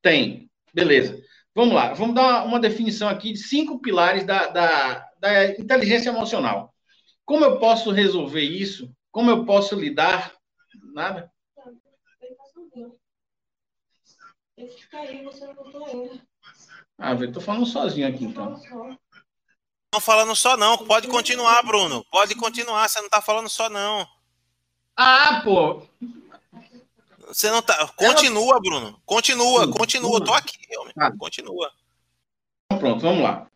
Tem. 0.00 0.48
Beleza. 0.72 1.20
Vamos 1.54 1.74
lá, 1.74 1.94
vamos 1.94 2.14
dar 2.14 2.44
uma 2.44 2.60
definição 2.60 3.08
aqui 3.08 3.32
de 3.32 3.38
cinco 3.38 3.80
pilares 3.80 4.24
da, 4.24 4.46
da, 4.48 5.08
da 5.18 5.48
inteligência 5.58 6.10
emocional. 6.10 6.74
Como 7.26 7.44
eu 7.44 7.58
posso 7.58 7.90
resolver 7.90 8.42
isso? 8.42 8.88
Como 9.10 9.30
eu 9.30 9.44
posso 9.44 9.74
lidar? 9.74 10.32
Nada? 10.94 11.30
Ah, 16.96 17.12
eu 17.12 17.32
tô 17.32 17.40
falando 17.40 17.66
sozinho 17.66 18.08
aqui, 18.08 18.24
então. 18.24 18.58
Não 19.92 20.00
falando 20.00 20.34
só, 20.36 20.56
não. 20.56 20.78
Pode 20.78 21.08
continuar, 21.08 21.62
Bruno. 21.62 22.04
Pode 22.10 22.34
continuar. 22.36 22.88
Você 22.88 23.00
não 23.00 23.08
tá 23.08 23.20
falando 23.20 23.48
só, 23.48 23.68
não. 23.68 24.06
Ah, 24.96 25.42
pô. 25.42 25.82
Você 27.26 27.50
não 27.50 27.60
tá. 27.60 27.88
Continua, 27.96 28.60
Bruno. 28.60 29.00
Continua, 29.04 29.70
continua. 29.70 30.24
Tô 30.24 30.32
aqui, 30.32 30.58
homem. 30.78 30.94
Ah. 30.96 31.10
Continua. 31.18 31.72
Pronto, 32.78 33.00
vamos 33.00 33.22
lá. 33.22 33.50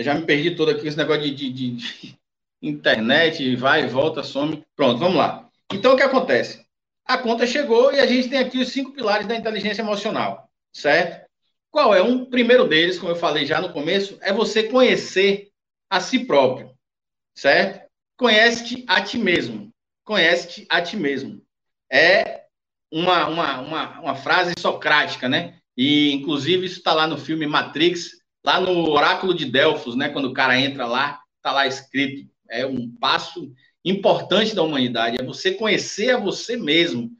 Eu 0.00 0.04
já 0.04 0.14
me 0.14 0.24
perdi 0.24 0.52
todo 0.52 0.70
aqui 0.70 0.88
esse 0.88 0.96
negócio 0.96 1.22
de, 1.24 1.50
de, 1.50 1.72
de, 1.72 2.18
internet, 2.62 3.54
vai, 3.56 3.86
volta, 3.86 4.22
some. 4.22 4.64
Pronto, 4.74 4.98
vamos 4.98 5.18
lá. 5.18 5.46
Então, 5.70 5.92
o 5.92 5.96
que 5.96 6.02
acontece? 6.02 6.64
A 7.04 7.18
conta 7.18 7.46
chegou 7.46 7.92
e 7.92 8.00
a 8.00 8.06
gente 8.06 8.30
tem 8.30 8.38
aqui 8.38 8.56
os 8.56 8.70
cinco 8.70 8.92
pilares 8.92 9.26
da 9.26 9.36
inteligência 9.36 9.82
emocional, 9.82 10.48
certo? 10.72 11.28
Qual 11.70 11.94
é? 11.94 12.00
Um 12.00 12.24
primeiro 12.24 12.66
deles, 12.66 12.98
como 12.98 13.12
eu 13.12 13.16
falei 13.16 13.44
já 13.44 13.60
no 13.60 13.74
começo, 13.74 14.16
é 14.22 14.32
você 14.32 14.62
conhecer 14.62 15.50
a 15.90 16.00
si 16.00 16.20
próprio, 16.20 16.74
certo? 17.34 17.86
Conhece-te 18.16 18.86
a 18.88 19.02
ti 19.02 19.18
mesmo. 19.18 19.70
Conhece-te 20.02 20.66
a 20.70 20.80
ti 20.80 20.96
mesmo. 20.96 21.42
É 21.92 22.44
uma, 22.90 23.26
uma, 23.26 23.60
uma, 23.60 24.00
uma 24.00 24.14
frase 24.14 24.54
socrática, 24.58 25.28
né? 25.28 25.58
E, 25.76 26.10
inclusive, 26.14 26.64
isso 26.64 26.78
está 26.78 26.94
lá 26.94 27.06
no 27.06 27.18
filme 27.18 27.46
Matrix, 27.46 28.19
lá 28.44 28.60
no 28.60 28.88
oráculo 28.90 29.34
de 29.34 29.44
Delfos, 29.44 29.96
né? 29.96 30.08
Quando 30.08 30.26
o 30.26 30.32
cara 30.32 30.58
entra 30.58 30.86
lá, 30.86 31.20
tá 31.42 31.52
lá 31.52 31.66
escrito. 31.66 32.30
É 32.48 32.66
um 32.66 32.90
passo 32.90 33.52
importante 33.84 34.54
da 34.54 34.62
humanidade, 34.62 35.18
é 35.20 35.24
você 35.24 35.52
conhecer 35.52 36.10
a 36.10 36.18
você 36.18 36.56
mesmo. 36.56 37.10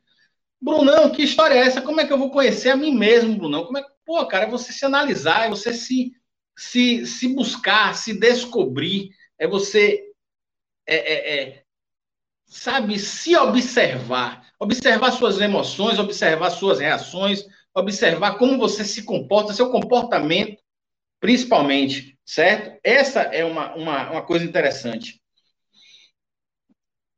Brunão, 0.61 1.11
que 1.11 1.23
história 1.23 1.55
é 1.55 1.59
essa? 1.59 1.81
Como 1.81 2.01
é 2.01 2.07
que 2.07 2.13
eu 2.13 2.19
vou 2.19 2.31
conhecer 2.31 2.71
a 2.71 2.77
mim 2.77 2.95
mesmo, 2.95 3.37
Brunão? 3.37 3.65
Como 3.65 3.79
é 3.79 3.83
que, 3.83 3.91
pô, 4.05 4.25
cara, 4.27 4.45
é 4.45 4.51
você 4.51 4.73
se 4.73 4.85
analisar, 4.85 5.47
é 5.47 5.49
você 5.49 5.73
se, 5.73 6.13
se, 6.55 7.07
se 7.07 7.29
buscar, 7.35 7.95
se 7.95 8.19
descobrir, 8.19 9.11
é 9.39 9.47
você, 9.49 10.05
é, 10.87 10.97
é, 10.97 11.43
é, 11.43 11.63
sabe, 12.45 12.99
se 12.99 13.35
observar, 13.37 14.53
observar 14.59 15.13
suas 15.13 15.41
emoções, 15.41 15.99
observar 15.99 16.51
suas 16.51 16.79
reações, 16.79 17.47
observar 17.75 18.37
como 18.37 18.59
você 18.59 18.85
se 18.85 19.05
comporta, 19.05 19.55
seu 19.55 19.71
comportamento, 19.71 20.61
principalmente, 21.21 22.19
certo? 22.25 22.81
Essa 22.83 23.21
é 23.21 23.45
uma, 23.45 23.75
uma, 23.75 24.11
uma 24.11 24.23
coisa 24.23 24.45
interessante. 24.45 25.21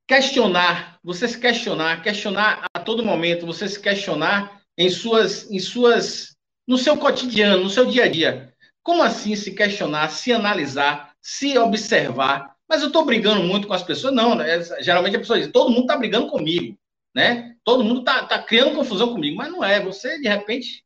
Questionar, 0.06 0.98
você 1.02 1.28
se 1.28 1.38
questionar, 1.38 2.02
questionar 2.02 2.66
a 2.74 2.80
todo 2.80 3.04
momento, 3.04 3.46
você 3.46 3.68
se 3.68 3.80
questionar 3.80 4.60
em 4.76 4.90
suas, 4.90 5.50
em 5.50 5.58
suas, 5.58 6.36
no 6.66 6.76
seu 6.76 6.98
cotidiano, 6.98 7.62
no 7.62 7.70
seu 7.70 7.86
dia 7.86 8.04
a 8.04 8.08
dia. 8.08 8.52
Como 8.82 9.02
assim 9.02 9.36
se 9.36 9.54
questionar, 9.54 10.10
se 10.10 10.32
analisar, 10.32 11.14
se 11.20 11.56
observar? 11.56 12.56
Mas 12.68 12.82
eu 12.82 12.88
estou 12.88 13.04
brigando 13.04 13.42
muito 13.44 13.68
com 13.68 13.74
as 13.74 13.82
pessoas? 13.82 14.12
Não, 14.12 14.34
né? 14.34 14.60
geralmente 14.80 15.16
a 15.16 15.20
pessoa 15.20 15.38
diz, 15.38 15.50
todo 15.52 15.70
mundo 15.70 15.82
está 15.82 15.96
brigando 15.96 16.26
comigo, 16.26 16.76
né? 17.14 17.54
Todo 17.64 17.84
mundo 17.84 18.00
está 18.00 18.24
tá 18.26 18.42
criando 18.42 18.74
confusão 18.74 19.12
comigo, 19.12 19.36
mas 19.36 19.52
não 19.52 19.62
é. 19.62 19.80
Você, 19.80 20.18
de 20.20 20.28
repente, 20.28 20.84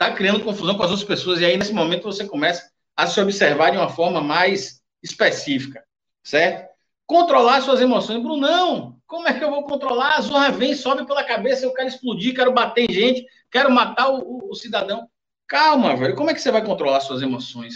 está 0.00 0.14
criando 0.14 0.42
confusão 0.42 0.74
com 0.74 0.82
as 0.82 0.90
outras 0.90 1.06
pessoas, 1.06 1.40
e 1.40 1.44
aí 1.44 1.58
nesse 1.58 1.74
momento 1.74 2.04
você 2.04 2.24
começa 2.26 2.70
a 2.96 3.06
se 3.06 3.20
observar 3.20 3.70
de 3.70 3.76
uma 3.76 3.90
forma 3.90 4.22
mais 4.22 4.80
específica, 5.02 5.84
certo? 6.24 6.70
Controlar 7.06 7.60
suas 7.60 7.82
emoções. 7.82 8.22
Brunão, 8.22 8.96
como 9.06 9.28
é 9.28 9.34
que 9.34 9.44
eu 9.44 9.50
vou 9.50 9.64
controlar? 9.64 10.16
A 10.16 10.22
zorra 10.22 10.50
vem, 10.50 10.74
sobe 10.74 11.06
pela 11.06 11.22
cabeça, 11.22 11.66
eu 11.66 11.74
quero 11.74 11.88
explodir, 11.88 12.34
quero 12.34 12.52
bater 12.52 12.90
em 12.90 12.92
gente, 12.92 13.26
quero 13.50 13.70
matar 13.70 14.08
o, 14.08 14.20
o, 14.20 14.50
o 14.50 14.54
cidadão. 14.54 15.06
Calma, 15.46 15.94
velho, 15.94 16.14
como 16.14 16.30
é 16.30 16.34
que 16.34 16.40
você 16.40 16.50
vai 16.50 16.64
controlar 16.64 17.00
suas 17.00 17.20
emoções? 17.20 17.74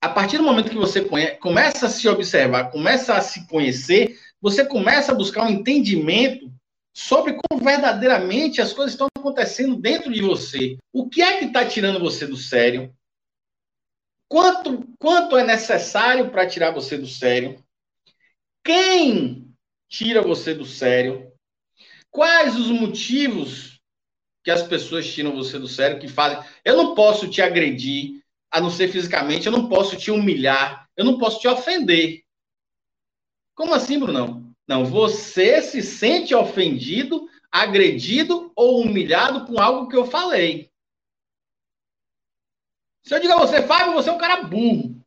A 0.00 0.08
partir 0.08 0.38
do 0.38 0.44
momento 0.44 0.70
que 0.70 0.76
você 0.76 1.02
conhece, 1.02 1.36
começa 1.36 1.86
a 1.86 1.90
se 1.90 2.08
observar, 2.08 2.70
começa 2.72 3.14
a 3.14 3.20
se 3.20 3.46
conhecer, 3.46 4.18
você 4.40 4.64
começa 4.64 5.12
a 5.12 5.14
buscar 5.14 5.44
um 5.44 5.50
entendimento 5.50 6.50
sobre 6.92 7.34
como 7.34 7.62
verdadeiramente 7.62 8.60
as 8.60 8.72
coisas 8.72 8.94
estão 8.94 9.08
acontecendo 9.28 9.76
dentro 9.76 10.12
de 10.12 10.22
você. 10.22 10.76
O 10.92 11.08
que 11.08 11.22
é 11.22 11.38
que 11.38 11.46
está 11.46 11.66
tirando 11.66 12.00
você 12.00 12.26
do 12.26 12.36
sério? 12.36 12.94
Quanto, 14.28 14.86
quanto 14.98 15.36
é 15.36 15.44
necessário 15.44 16.30
para 16.30 16.46
tirar 16.46 16.70
você 16.70 16.98
do 16.98 17.06
sério? 17.06 17.62
Quem 18.64 19.54
tira 19.88 20.20
você 20.22 20.54
do 20.54 20.66
sério? 20.66 21.32
Quais 22.10 22.56
os 22.56 22.68
motivos 22.68 23.78
que 24.48 24.50
as 24.50 24.62
pessoas 24.62 25.06
tiram 25.12 25.34
você 25.34 25.58
do 25.58 25.68
sério, 25.68 25.98
que 25.98 26.08
fazem. 26.08 26.42
Eu 26.64 26.74
não 26.74 26.94
posso 26.94 27.28
te 27.28 27.42
agredir, 27.42 28.22
a 28.50 28.62
não 28.62 28.70
ser 28.70 28.88
fisicamente, 28.88 29.44
eu 29.44 29.52
não 29.52 29.68
posso 29.68 29.94
te 29.94 30.10
humilhar, 30.10 30.88
eu 30.96 31.04
não 31.04 31.18
posso 31.18 31.38
te 31.38 31.46
ofender. 31.46 32.22
Como 33.54 33.74
assim, 33.74 33.98
Brunão? 33.98 34.50
Não, 34.66 34.86
você 34.86 35.60
se 35.60 35.82
sente 35.82 36.34
ofendido, 36.34 37.27
agredido 37.50 38.52
ou 38.54 38.80
humilhado 38.80 39.46
com 39.46 39.60
algo 39.60 39.88
que 39.88 39.96
eu 39.96 40.06
falei. 40.06 40.70
Se 43.02 43.14
eu 43.14 43.20
digo 43.20 43.32
a 43.32 43.38
você, 43.38 43.62
Fábio, 43.62 43.94
você 43.94 44.10
é 44.10 44.12
um 44.12 44.18
cara 44.18 44.42
burro. 44.42 45.00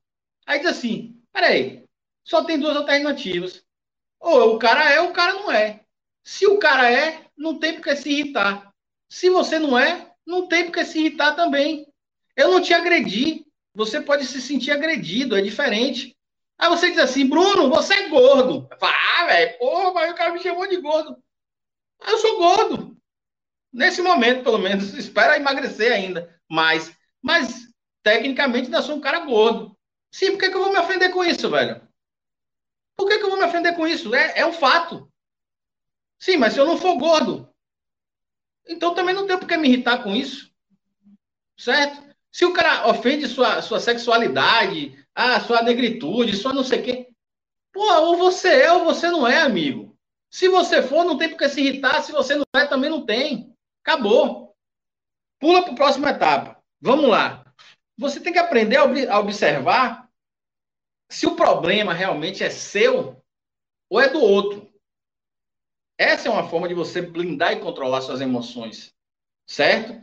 Aí 0.46 0.60
diz 0.60 0.70
assim: 0.70 1.22
peraí, 1.32 1.86
só 2.24 2.44
tem 2.44 2.60
duas 2.60 2.76
alternativas. 2.76 3.64
Ou 4.20 4.56
o 4.56 4.60
cara 4.60 4.92
é 4.92 5.02
ou 5.02 5.10
o 5.10 5.14
cara 5.14 5.34
não 5.34 5.52
é. 5.52 5.82
Se 6.24 6.46
o 6.46 6.58
cara 6.58 6.92
é, 6.92 7.26
não 7.36 7.58
tem 7.58 7.74
por 7.74 7.84
que 7.84 7.96
se 7.96 8.10
irritar. 8.10 8.72
Se 9.10 9.30
você 9.30 9.60
não 9.60 9.78
é, 9.78 10.14
não 10.26 10.48
tem 10.48 10.66
por 10.66 10.74
que 10.74 10.86
se 10.86 11.00
irritar 11.00 11.36
também. 11.36 11.88
Eu 12.36 12.50
não 12.50 12.62
te 12.62 12.74
agredi. 12.74 13.46
Você 13.74 14.02
pode 14.02 14.26
se 14.26 14.42
sentir 14.42 14.72
agredido, 14.72 15.36
é 15.36 15.42
diferente. 15.42 16.16
Aí 16.58 16.70
você 16.70 16.90
diz 16.92 17.00
assim, 17.00 17.28
Bruno, 17.28 17.70
você 17.70 17.94
é 17.94 18.10
gordo. 18.10 18.68
Fala, 18.80 18.94
ah, 19.18 19.26
velho, 19.26 19.58
porra, 19.58 19.94
mas 19.94 20.12
o 20.12 20.16
cara 20.16 20.34
me 20.34 20.40
chamou 20.40 20.68
de 20.68 20.78
gordo. 20.78 21.18
Eu 22.08 22.18
sou 22.18 22.38
gordo. 22.38 22.98
Nesse 23.72 24.02
momento, 24.02 24.44
pelo 24.44 24.58
menos, 24.58 24.94
espera 24.98 25.38
emagrecer 25.38 25.92
ainda. 25.92 26.34
Mas, 26.50 26.96
mas 27.22 27.68
tecnicamente, 28.04 28.66
ainda 28.66 28.82
sou 28.82 28.96
um 28.96 29.02
cara 29.02 29.20
gordo. 29.20 29.78
Sim, 30.12 30.32
por 30.32 30.40
que, 30.40 30.50
que 30.50 30.56
eu 30.56 30.64
vou 30.64 30.74
me 30.74 30.80
ofender 30.80 31.12
com 31.12 31.24
isso, 31.24 31.50
velho? 31.50 31.88
Por 32.98 33.08
que, 33.08 33.18
que 33.18 33.24
eu 33.24 33.30
vou 33.30 33.40
me 33.40 33.46
ofender 33.46 33.76
com 33.76 33.88
isso? 33.88 34.14
É, 34.14 34.40
é 34.40 34.46
um 34.46 34.54
fato. 34.54 35.12
Sim, 36.20 36.38
mas 36.38 36.54
se 36.54 36.60
eu 36.60 36.66
não 36.66 36.78
for 36.78 36.98
gordo, 36.98 37.50
então 38.68 38.94
também 38.94 39.16
não 39.16 39.26
tem 39.26 39.40
por 39.40 39.48
que 39.48 39.58
me 39.58 39.70
irritar 39.70 40.04
com 40.04 40.16
isso. 40.16 40.52
Certo? 41.58 42.12
Se 42.32 42.46
o 42.46 42.54
cara 42.54 42.88
ofende 42.88 43.28
sua, 43.28 43.62
sua 43.62 43.80
sexualidade, 43.80 44.98
a 45.16 45.40
sua 45.40 45.62
negritude, 45.62 46.36
sua 46.36 46.54
não 46.54 46.64
sei 46.64 46.80
o 46.80 46.84
quê. 46.84 47.08
Pô, 47.74 47.82
ou 48.02 48.18
você 48.18 48.64
é 48.64 48.72
ou 48.74 48.84
você 48.86 49.10
não 49.10 49.28
é, 49.28 49.42
amigo. 49.42 49.91
Se 50.32 50.48
você 50.48 50.82
for, 50.82 51.04
não 51.04 51.18
tem 51.18 51.30
por 51.30 51.38
que 51.38 51.50
se 51.50 51.62
irritar. 51.62 52.02
Se 52.02 52.12
você 52.12 52.36
não 52.36 52.46
é, 52.56 52.66
também 52.66 52.90
não 52.90 53.06
tem. 53.06 53.54
Acabou. 53.84 54.56
Pula 55.40 55.64
para 55.64 55.74
a 55.74 55.76
próxima 55.76 56.10
etapa. 56.10 56.64
Vamos 56.80 57.10
lá. 57.10 57.46
Você 57.98 58.20
tem 58.20 58.32
que 58.32 58.40
aprender 58.40 58.78
a 58.78 59.20
observar 59.20 60.10
se 61.12 61.28
o 61.28 61.36
problema 61.36 61.94
realmente 61.94 62.44
é 62.44 62.50
seu 62.50 63.22
ou 63.90 64.00
é 64.00 64.08
do 64.08 64.22
outro. 64.22 64.72
Essa 66.00 66.30
é 66.30 66.32
uma 66.32 66.48
forma 66.48 66.68
de 66.68 66.74
você 66.74 67.02
blindar 67.02 67.52
e 67.52 67.60
controlar 67.60 68.02
suas 68.02 68.22
emoções, 68.22 68.92
certo? 69.46 70.02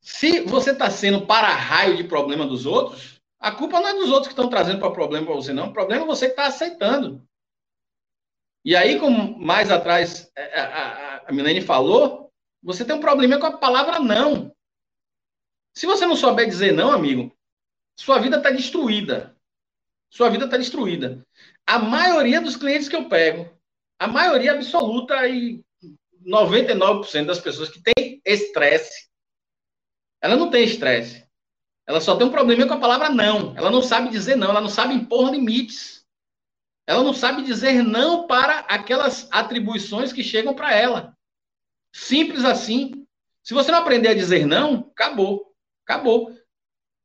Se 0.00 0.40
você 0.42 0.72
está 0.72 0.90
sendo 0.90 1.26
para-raio 1.26 1.96
de 1.96 2.04
problema 2.04 2.44
dos 2.44 2.66
outros, 2.66 3.20
a 3.38 3.52
culpa 3.52 3.80
não 3.80 3.88
é 3.88 3.94
dos 3.94 4.10
outros 4.10 4.26
que 4.26 4.32
estão 4.32 4.50
trazendo 4.50 4.80
para 4.80 4.90
problema 4.90 5.24
para 5.24 5.34
você, 5.34 5.52
não. 5.52 5.68
O 5.68 5.72
problema 5.72 6.04
é 6.04 6.06
você 6.06 6.26
que 6.26 6.32
está 6.32 6.46
aceitando. 6.46 7.26
E 8.66 8.74
aí, 8.74 8.98
como 8.98 9.38
mais 9.38 9.70
atrás 9.70 10.28
é, 10.34 10.60
a, 10.60 10.64
a, 10.64 11.28
a 11.28 11.32
Milene 11.32 11.60
falou, 11.60 12.32
você 12.60 12.84
tem 12.84 12.96
um 12.96 13.00
problema 13.00 13.38
com 13.38 13.46
a 13.46 13.56
palavra 13.56 14.00
não. 14.00 14.52
Se 15.72 15.86
você 15.86 16.04
não 16.04 16.16
souber 16.16 16.48
dizer 16.48 16.72
não, 16.72 16.90
amigo, 16.90 17.32
sua 17.96 18.18
vida 18.18 18.38
está 18.38 18.50
destruída. 18.50 19.36
Sua 20.10 20.28
vida 20.30 20.46
está 20.46 20.56
destruída. 20.56 21.24
A 21.64 21.78
maioria 21.78 22.40
dos 22.40 22.56
clientes 22.56 22.88
que 22.88 22.96
eu 22.96 23.08
pego 23.08 23.48
a 24.00 24.08
maioria 24.08 24.54
absoluta 24.54 25.28
e 25.28 25.64
99% 26.26 27.24
das 27.24 27.38
pessoas 27.38 27.68
que 27.68 27.80
têm 27.80 28.20
estresse, 28.24 29.08
ela 30.20 30.34
não 30.34 30.50
tem 30.50 30.64
estresse. 30.64 31.24
Ela 31.86 32.00
só 32.00 32.16
tem 32.16 32.26
um 32.26 32.32
problema 32.32 32.66
com 32.66 32.74
a 32.74 32.80
palavra 32.80 33.10
não. 33.10 33.56
Ela 33.56 33.70
não 33.70 33.80
sabe 33.80 34.10
dizer 34.10 34.34
não, 34.34 34.50
ela 34.50 34.60
não 34.60 34.68
sabe 34.68 34.92
impor 34.92 35.30
limites. 35.30 35.95
Ela 36.86 37.02
não 37.02 37.12
sabe 37.12 37.42
dizer 37.42 37.82
não 37.82 38.26
para 38.26 38.60
aquelas 38.60 39.28
atribuições 39.30 40.12
que 40.12 40.22
chegam 40.22 40.54
para 40.54 40.72
ela. 40.74 41.16
Simples 41.92 42.44
assim. 42.44 43.06
Se 43.42 43.54
você 43.54 43.70
não 43.70 43.78
aprender 43.78 44.08
a 44.08 44.14
dizer 44.14 44.46
não, 44.46 44.90
acabou. 44.92 45.52
Acabou. 45.84 46.36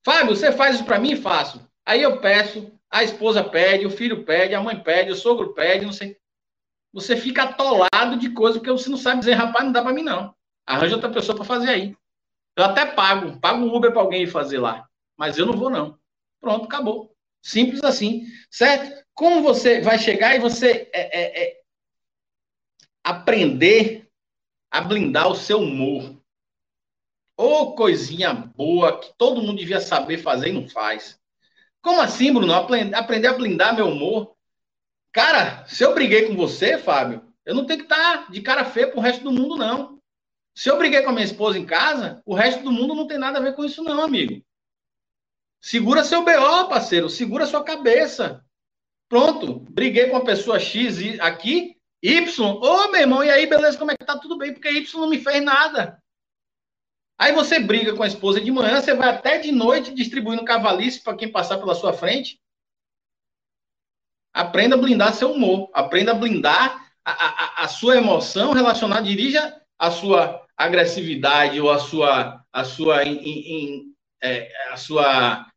Fábio, 0.04 0.36
você 0.36 0.52
faz 0.52 0.76
isso 0.76 0.86
para 0.86 1.00
mim? 1.00 1.16
Faço. 1.16 1.68
Aí 1.86 2.02
eu 2.02 2.20
peço, 2.20 2.72
a 2.90 3.04
esposa 3.04 3.44
pede, 3.44 3.86
o 3.86 3.92
filho 3.92 4.24
pede, 4.24 4.56
a 4.56 4.62
mãe 4.62 4.80
pede, 4.80 5.12
o 5.12 5.16
sogro 5.16 5.54
pede, 5.54 5.86
não 5.86 5.94
sei 5.94 6.22
você 6.94 7.16
fica 7.16 7.44
atolado 7.44 8.18
de 8.18 8.30
coisa 8.32 8.60
que 8.60 8.70
você 8.70 8.90
não 8.90 8.98
sabe 8.98 9.20
dizer, 9.20 9.34
rapaz, 9.34 9.66
não 9.66 9.72
dá 9.72 9.82
para 9.82 9.94
mim 9.94 10.04
não. 10.04 10.36
Arranja 10.66 10.96
outra 10.96 11.12
pessoa 11.12 11.36
para 11.36 11.46
fazer 11.46 11.70
aí. 11.70 11.96
Eu 12.56 12.66
até 12.66 12.86
pago, 12.86 13.40
pago 13.40 13.64
um 13.64 13.74
Uber 13.74 13.92
para 13.92 14.02
alguém 14.02 14.28
fazer 14.28 14.60
lá, 14.60 14.88
mas 15.18 15.38
eu 15.38 15.46
não 15.46 15.54
vou 15.54 15.70
não. 15.70 15.98
Pronto, 16.40 16.66
acabou. 16.66 17.16
Simples 17.42 17.84
assim, 17.84 18.26
certo? 18.50 19.01
Como 19.22 19.44
você 19.44 19.82
vai 19.82 20.00
chegar 20.00 20.36
e 20.36 20.40
você 20.40 20.90
é, 20.92 21.20
é, 21.22 21.44
é, 21.44 21.62
aprender 23.04 24.10
a 24.72 24.82
blindar 24.82 25.30
o 25.30 25.36
seu 25.36 25.60
humor? 25.60 26.20
Ô 27.38 27.44
oh, 27.44 27.76
coisinha 27.76 28.34
boa 28.34 29.00
que 29.00 29.14
todo 29.20 29.44
mundo 29.44 29.60
devia 29.60 29.80
saber 29.80 30.18
fazer 30.18 30.50
e 30.50 30.54
não 30.54 30.68
faz. 30.68 31.20
Como 31.84 32.02
assim, 32.02 32.34
Bruno? 32.34 32.52
Aprender 32.52 33.28
a 33.28 33.34
blindar 33.34 33.76
meu 33.76 33.90
humor? 33.90 34.36
Cara, 35.12 35.68
se 35.68 35.84
eu 35.84 35.94
briguei 35.94 36.28
com 36.28 36.36
você, 36.36 36.80
Fábio, 36.80 37.24
eu 37.46 37.54
não 37.54 37.68
tenho 37.68 37.82
que 37.82 37.86
estar 37.86 38.26
tá 38.26 38.32
de 38.32 38.42
cara 38.42 38.66
feia 38.66 38.90
pro 38.90 39.02
resto 39.02 39.24
do 39.24 39.32
mundo, 39.32 39.56
não. 39.56 40.02
Se 40.56 40.68
eu 40.68 40.80
briguei 40.80 41.04
com 41.04 41.12
a 41.12 41.14
minha 41.14 41.26
esposa 41.26 41.60
em 41.60 41.66
casa, 41.68 42.24
o 42.26 42.34
resto 42.34 42.64
do 42.64 42.72
mundo 42.72 42.96
não 42.96 43.06
tem 43.06 43.20
nada 43.20 43.38
a 43.38 43.42
ver 43.44 43.54
com 43.54 43.64
isso, 43.64 43.84
não, 43.84 44.02
amigo. 44.02 44.44
Segura 45.62 46.04
seu 46.04 46.26
BO, 46.26 46.68
parceiro. 46.68 47.08
Segura 47.08 47.46
sua 47.46 47.64
cabeça. 47.64 48.44
Pronto. 49.12 49.60
Briguei 49.70 50.08
com 50.10 50.16
a 50.16 50.24
pessoa 50.24 50.58
X 50.58 51.20
aqui, 51.20 51.76
Y. 52.02 52.46
Ô, 52.46 52.92
meu 52.92 53.02
irmão, 53.02 53.22
e 53.22 53.30
aí, 53.30 53.46
beleza? 53.46 53.78
Como 53.78 53.92
é 53.92 53.98
que 53.98 54.06
tá? 54.06 54.18
Tudo 54.18 54.38
bem, 54.38 54.54
porque 54.54 54.72
Y 54.72 55.02
não 55.02 55.10
me 55.10 55.20
fez 55.20 55.44
nada. 55.44 56.02
Aí 57.20 57.34
você 57.34 57.60
briga 57.60 57.94
com 57.94 58.04
a 58.04 58.08
esposa 58.08 58.40
de 58.40 58.50
manhã, 58.50 58.80
você 58.80 58.94
vai 58.94 59.10
até 59.10 59.38
de 59.38 59.52
noite 59.52 59.94
distribuindo 59.94 60.46
cavalice 60.46 61.04
para 61.04 61.18
quem 61.18 61.30
passar 61.30 61.58
pela 61.58 61.76
sua 61.76 61.92
frente. 61.92 62.40
Aprenda 64.34 64.76
a 64.76 64.80
blindar 64.80 65.14
seu 65.14 65.34
humor. 65.34 65.70
Aprenda 65.74 66.14
a 66.14 66.16
blindar 66.16 66.90
a, 67.04 67.12
a, 67.12 67.64
a 67.66 67.68
sua 67.68 67.98
emoção 67.98 68.54
relacionada. 68.54 69.04
Dirija 69.04 69.62
a 69.78 69.92
sua 69.92 70.42
agressividade 70.56 71.60
ou 71.60 71.70
a 71.70 71.80
sua 71.80 72.46
a 72.54 72.64
sua 72.64 73.04
in, 73.04 73.20
in, 73.22 73.94
é, 74.24 74.72
a 74.72 74.78
sua 74.78 75.52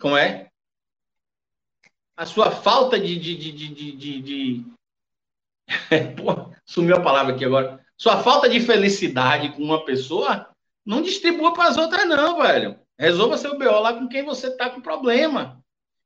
como 0.00 0.16
é 0.16 0.49
a 2.20 2.26
sua 2.26 2.50
falta 2.50 3.00
de 3.00 3.18
de, 3.18 3.34
de, 3.34 3.52
de, 3.52 3.92
de, 3.92 4.22
de... 4.22 4.64
Pô, 6.16 6.52
sumiu 6.66 6.96
a 6.96 7.00
palavra 7.00 7.34
aqui 7.34 7.44
agora 7.44 7.80
sua 7.96 8.22
falta 8.22 8.48
de 8.48 8.60
felicidade 8.60 9.52
com 9.52 9.62
uma 9.62 9.84
pessoa 9.84 10.48
não 10.84 11.00
distribua 11.00 11.54
para 11.54 11.68
as 11.68 11.78
outras 11.78 12.06
não 12.06 12.42
velho 12.42 12.78
resolva 12.98 13.38
seu 13.38 13.58
BO 13.58 13.80
lá 13.80 13.94
com 13.94 14.08
quem 14.08 14.24
você 14.24 14.48
está 14.48 14.68
com 14.68 14.80
problema 14.80 15.60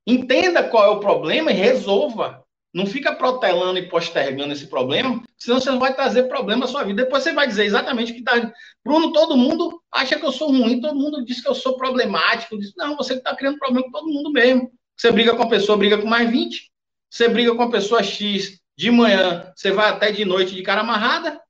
Entenda 0.06 0.62
qual 0.62 0.84
é 0.84 0.88
o 0.88 1.00
problema 1.00 1.50
e 1.50 1.54
resolva. 1.54 2.44
Não 2.74 2.86
fica 2.86 3.14
protelando 3.14 3.78
e 3.78 3.88
postergando 3.88 4.52
esse 4.52 4.66
problema, 4.66 5.22
senão 5.38 5.60
você 5.60 5.70
vai 5.78 5.94
trazer 5.94 6.24
problema 6.24 6.64
à 6.64 6.68
sua 6.68 6.82
vida. 6.82 7.04
Depois 7.04 7.22
você 7.22 7.32
vai 7.32 7.46
dizer 7.46 7.64
exatamente 7.64 8.10
o 8.10 8.14
que 8.14 8.20
está. 8.20 8.52
Bruno, 8.84 9.12
todo 9.12 9.36
mundo 9.36 9.80
acha 9.92 10.18
que 10.18 10.26
eu 10.26 10.32
sou 10.32 10.48
ruim, 10.48 10.80
todo 10.80 10.98
mundo 10.98 11.24
diz 11.24 11.40
que 11.40 11.48
eu 11.48 11.54
sou 11.54 11.76
problemático. 11.76 12.58
Diz, 12.58 12.74
não, 12.76 12.96
você 12.96 13.14
está 13.14 13.34
criando 13.36 13.58
problema 13.58 13.86
com 13.86 13.92
todo 13.92 14.12
mundo 14.12 14.32
mesmo. 14.32 14.72
Você 14.96 15.10
briga 15.10 15.36
com 15.36 15.42
a 15.42 15.48
pessoa, 15.48 15.78
briga 15.78 15.98
com 15.98 16.06
mais 16.06 16.30
20. 16.30 16.70
Você 17.10 17.28
briga 17.28 17.54
com 17.54 17.62
a 17.62 17.70
pessoa 17.70 18.02
X 18.02 18.60
de 18.76 18.90
manhã, 18.90 19.52
você 19.54 19.70
vai 19.70 19.88
até 19.88 20.10
de 20.10 20.24
noite 20.24 20.54
de 20.54 20.62
cara 20.62 20.80
amarrada. 20.80 21.40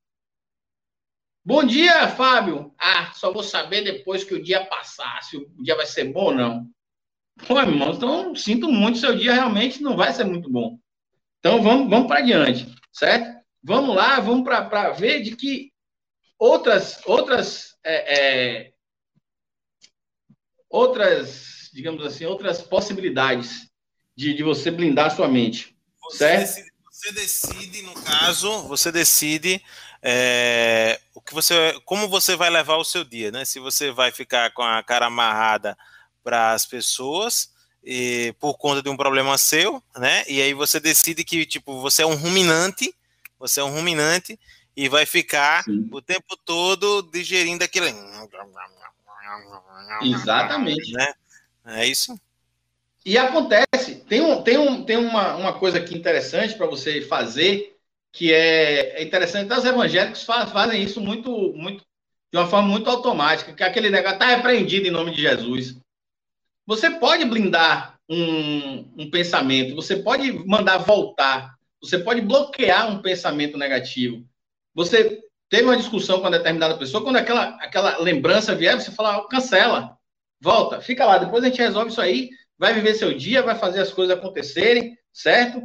Bom 1.43 1.65
dia, 1.65 2.09
Fábio. 2.09 2.75
Ah, 2.79 3.13
só 3.15 3.33
vou 3.33 3.43
saber 3.43 3.83
depois 3.83 4.25
que 4.25 4.35
o 4.35 4.43
dia 4.43 4.65
passar, 4.67 5.23
se 5.23 5.37
o 5.37 5.63
dia 5.63 5.75
vai 5.77 5.87
ser 5.87 6.05
bom 6.05 6.27
ou 6.27 6.35
não. 6.35 6.71
Pô, 7.47 7.59
irmão, 7.59 7.93
então 7.93 8.35
sinto 8.35 8.71
muito, 8.71 8.99
seu 8.99 9.17
dia 9.17 9.33
realmente 9.33 9.83
não 9.83 9.97
vai 9.97 10.13
ser 10.13 10.25
muito 10.25 10.51
bom. 10.51 10.79
Então 11.39 11.63
vamos, 11.63 11.91
vamos 11.91 12.07
para 12.07 12.21
adiante, 12.21 12.67
certo? 12.93 13.43
Vamos 13.63 13.97
lá, 13.97 14.21
vamos 14.21 14.45
para 14.45 14.91
ver 14.91 15.23
de 15.23 15.35
que 15.35 15.73
outras, 16.39 17.01
outras, 17.07 17.77
é, 17.83 18.67
é, 18.67 18.73
outras, 20.69 21.54
digamos 21.75 22.07
assim, 22.07 22.25
outras 22.25 22.63
possibilidades 22.63 23.69
de, 24.17 24.33
de 24.33 24.43
você 24.43 24.71
blindar 24.71 25.07
a 25.07 25.11
sua 25.11 25.27
mente, 25.27 25.77
você 26.01 26.19
certo? 26.19 26.41
Decide, 26.41 26.73
você 26.91 27.13
decide, 27.13 27.83
no 27.83 27.95
caso, 28.03 28.63
você 28.69 28.93
decide 28.93 29.61
é, 30.01 31.01
o 31.15 31.21
que 31.21 31.35
você, 31.35 31.79
como 31.85 32.09
você 32.09 32.37
vai 32.37 32.49
levar 32.49 32.77
o 32.77 32.85
seu 32.85 33.03
dia, 33.03 33.33
né? 33.33 33.45
Se 33.45 33.59
você 33.59 33.91
vai 33.91 34.13
ficar 34.13 34.53
com 34.53 34.63
a 34.63 34.83
cara 34.83 35.07
amarrada 35.07 35.77
para 36.23 36.53
as 36.53 36.65
pessoas 36.65 37.51
e, 37.83 38.35
por 38.39 38.57
conta 38.57 38.81
de 38.81 38.89
um 38.89 38.97
problema 38.97 39.37
seu, 39.37 39.83
né? 39.97 40.25
E 40.29 40.41
aí 40.41 40.55
você 40.55 40.79
decide 40.79 41.25
que 41.25 41.45
tipo 41.45 41.81
você 41.81 42.03
é 42.03 42.07
um 42.07 42.15
ruminante, 42.15 42.95
você 43.39 43.61
é 43.61 43.65
um 43.65 43.75
ruminante 43.75 44.39
E 44.77 44.89
vai 44.89 45.07
ficar 45.07 45.65
Sim. 45.65 45.89
o 45.93 46.01
tempo 46.01 46.37
todo 46.45 47.03
digerindo 47.13 47.65
aquilo. 47.65 47.87
Exatamente. 50.03 50.93
Né? 50.93 51.15
É 51.65 51.87
isso? 51.87 52.19
E 53.05 53.19
acontece, 53.19 53.97
tem, 54.09 54.21
um, 54.21 54.43
tem, 54.43 54.57
um, 54.57 54.83
tem 54.83 54.97
uma, 54.97 55.37
uma 55.37 55.53
coisa 55.59 55.79
aqui 55.79 55.95
interessante 55.95 56.55
para 56.55 56.67
você 56.67 57.03
fazer, 57.03 57.77
que 58.13 58.33
é, 58.33 59.01
é 59.01 59.03
interessante, 59.03 59.53
os 59.53 59.65
evangélicos 59.65 60.23
faz, 60.23 60.51
fazem 60.51 60.83
isso 60.83 61.01
muito, 61.01 61.31
muito, 61.55 61.85
de 62.33 62.39
uma 62.39 62.47
forma 62.47 62.69
muito 62.69 62.89
automática, 62.89 63.53
que 63.53 63.63
é 63.63 63.67
aquele 63.67 63.91
negócio 63.91 64.15
está 64.15 64.27
repreendido 64.27 64.89
em 64.89 64.91
nome 64.91 65.11
de 65.11 65.21
Jesus. 65.21 65.77
Você 66.67 66.91
pode 66.93 67.27
blindar 67.27 67.99
um, 68.09 68.91
um 68.97 69.11
pensamento, 69.11 69.75
você 69.75 69.97
pode 69.97 70.33
mandar 70.47 70.79
voltar, 70.79 71.55
você 71.81 71.99
pode 71.99 72.23
bloquear 72.23 72.91
um 72.91 73.03
pensamento 73.03 73.59
negativo. 73.59 74.25
Você 74.75 75.23
teve 75.51 75.65
uma 75.65 75.77
discussão 75.77 76.17
com 76.17 76.25
uma 76.25 76.31
determinada 76.31 76.77
pessoa, 76.79 77.03
quando 77.03 77.17
aquela, 77.17 77.49
aquela 77.57 77.99
lembrança 77.99 78.55
vier, 78.55 78.81
você 78.81 78.91
fala, 78.91 79.29
cancela, 79.29 79.99
volta, 80.45 80.81
fica 80.81 81.07
lá, 81.07 81.17
depois 81.17 81.43
a 81.43 81.47
gente 81.49 81.59
resolve 81.59 81.91
isso 81.91 82.01
aí, 82.01 82.29
vai 82.59 82.75
viver 82.75 82.95
seu 82.95 83.17
dia, 83.17 83.43
vai 83.43 83.57
fazer 83.57 83.81
as 83.81 83.91
coisas 83.91 84.17
acontecerem, 84.17 84.97
certo? 85.11 85.63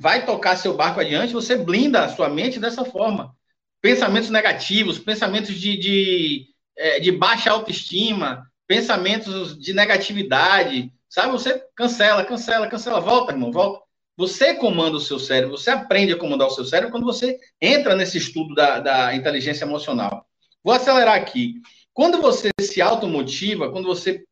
Vai 0.00 0.24
tocar 0.24 0.56
seu 0.56 0.74
barco 0.74 1.00
adiante, 1.00 1.34
você 1.34 1.54
blinda 1.54 2.04
a 2.04 2.08
sua 2.08 2.28
mente 2.28 2.58
dessa 2.58 2.82
forma. 2.84 3.36
Pensamentos 3.82 4.30
negativos, 4.30 4.98
pensamentos 4.98 5.54
de, 5.54 5.76
de, 5.76 6.46
é, 6.76 6.98
de 6.98 7.12
baixa 7.12 7.50
autoestima, 7.50 8.42
pensamentos 8.66 9.58
de 9.58 9.74
negatividade, 9.74 10.90
sabe? 11.08 11.32
Você 11.32 11.62
cancela, 11.76 12.24
cancela, 12.24 12.68
cancela, 12.68 13.00
volta, 13.00 13.32
irmão, 13.32 13.52
volta. 13.52 13.84
Você 14.16 14.54
comanda 14.54 14.96
o 14.96 15.00
seu 15.00 15.18
cérebro, 15.18 15.56
você 15.56 15.70
aprende 15.70 16.12
a 16.12 16.18
comandar 16.18 16.48
o 16.48 16.50
seu 16.50 16.64
cérebro 16.64 16.92
quando 16.92 17.04
você 17.04 17.38
entra 17.60 17.94
nesse 17.94 18.18
estudo 18.18 18.54
da, 18.54 18.78
da 18.78 19.14
inteligência 19.14 19.64
emocional. 19.64 20.26
Vou 20.62 20.74
acelerar 20.74 21.16
aqui. 21.16 21.54
Quando 21.92 22.20
você 22.20 22.50
se 22.60 22.80
automotiva, 22.80 23.70
quando 23.70 23.86
você 23.86 24.24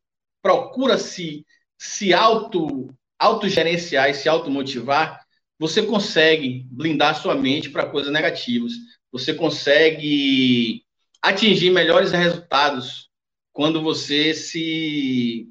procura 0.43 0.99
se 0.99 1.45
se 1.81 2.13
auto, 2.13 2.93
autogerenciar 3.19 4.11
e 4.11 4.15
se 4.15 4.29
automotivar, 4.29 5.25
você 5.59 5.83
consegue 5.83 6.67
blindar 6.71 7.21
sua 7.21 7.35
mente 7.35 7.71
para 7.71 7.89
coisas 7.89 8.13
negativas. 8.13 8.73
Você 9.13 9.33
consegue 9.33 10.85
atingir 11.23 11.71
melhores 11.71 12.13
resultados 12.13 13.09
quando 13.53 13.83
você 13.83 14.35
se 14.35 15.49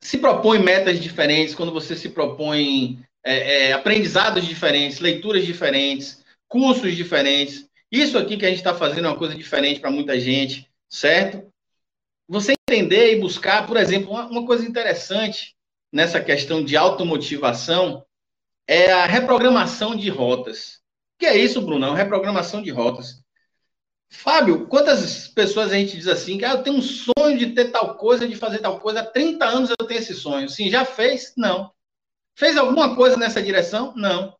se 0.00 0.18
propõe 0.18 0.58
metas 0.58 1.00
diferentes, 1.00 1.54
quando 1.54 1.72
você 1.72 1.96
se 1.96 2.10
propõe 2.10 3.02
é, 3.24 3.68
é, 3.68 3.72
aprendizados 3.72 4.46
diferentes, 4.46 5.00
leituras 5.00 5.44
diferentes, 5.44 6.24
cursos 6.46 6.94
diferentes. 6.94 7.67
Isso 7.90 8.18
aqui 8.18 8.36
que 8.36 8.44
a 8.44 8.48
gente 8.48 8.58
está 8.58 8.74
fazendo 8.74 9.06
é 9.06 9.10
uma 9.10 9.18
coisa 9.18 9.34
diferente 9.34 9.80
para 9.80 9.90
muita 9.90 10.18
gente, 10.18 10.70
certo? 10.88 11.50
você 12.28 12.52
entender 12.68 13.14
e 13.14 13.20
buscar, 13.20 13.66
por 13.66 13.78
exemplo, 13.78 14.10
uma, 14.10 14.26
uma 14.26 14.46
coisa 14.46 14.66
interessante 14.66 15.56
nessa 15.90 16.20
questão 16.20 16.62
de 16.62 16.76
automotivação 16.76 18.04
é 18.66 18.92
a 18.92 19.06
reprogramação 19.06 19.96
de 19.96 20.10
rotas. 20.10 20.82
O 21.16 21.20
que 21.20 21.26
é 21.26 21.36
isso, 21.36 21.62
Brunão? 21.62 21.94
Reprogramação 21.94 22.62
de 22.62 22.70
rotas. 22.70 23.22
Fábio, 24.10 24.66
quantas 24.68 25.28
pessoas 25.28 25.72
a 25.72 25.76
gente 25.76 25.96
diz 25.96 26.06
assim, 26.06 26.36
que 26.36 26.44
ah, 26.44 26.52
eu 26.52 26.62
tenho 26.62 26.76
um 26.76 26.82
sonho 26.82 27.38
de 27.38 27.54
ter 27.54 27.70
tal 27.70 27.96
coisa, 27.96 28.28
de 28.28 28.36
fazer 28.36 28.58
tal 28.58 28.78
coisa, 28.78 29.00
há 29.00 29.06
30 29.06 29.44
anos 29.46 29.70
eu 29.70 29.86
tenho 29.86 30.00
esse 30.00 30.14
sonho. 30.14 30.48
Sim, 30.48 30.70
já 30.70 30.84
fez? 30.84 31.32
Não. 31.36 31.72
Fez 32.34 32.56
alguma 32.58 32.94
coisa 32.94 33.16
nessa 33.16 33.42
direção? 33.42 33.94
Não. 33.96 34.36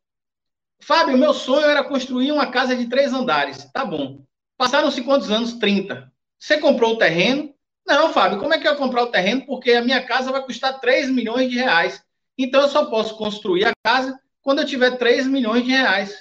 Fábio, 0.81 1.17
meu 1.17 1.33
sonho 1.33 1.67
era 1.67 1.83
construir 1.83 2.31
uma 2.31 2.51
casa 2.51 2.75
de 2.75 2.87
três 2.87 3.13
andares. 3.13 3.69
Tá 3.73 3.85
bom. 3.85 4.23
Passaram-se 4.57 5.03
quantos 5.03 5.29
anos? 5.29 5.53
30. 5.53 6.11
Você 6.37 6.57
comprou 6.57 6.93
o 6.93 6.97
terreno, 6.97 7.53
não, 7.89 8.13
Fábio, 8.13 8.37
como 8.37 8.53
é 8.53 8.59
que 8.59 8.67
eu 8.67 8.75
vou 8.75 8.85
comprar 8.85 9.01
o 9.01 9.11
terreno? 9.11 9.47
Porque 9.47 9.71
a 9.71 9.81
minha 9.81 10.05
casa 10.05 10.31
vai 10.31 10.43
custar 10.43 10.79
3 10.79 11.09
milhões 11.09 11.49
de 11.49 11.57
reais. 11.57 12.03
Então 12.37 12.61
eu 12.61 12.69
só 12.69 12.85
posso 12.85 13.17
construir 13.17 13.65
a 13.65 13.71
casa 13.83 14.15
quando 14.43 14.59
eu 14.59 14.65
tiver 14.65 14.97
3 14.97 15.25
milhões 15.25 15.63
de 15.63 15.71
reais. 15.71 16.15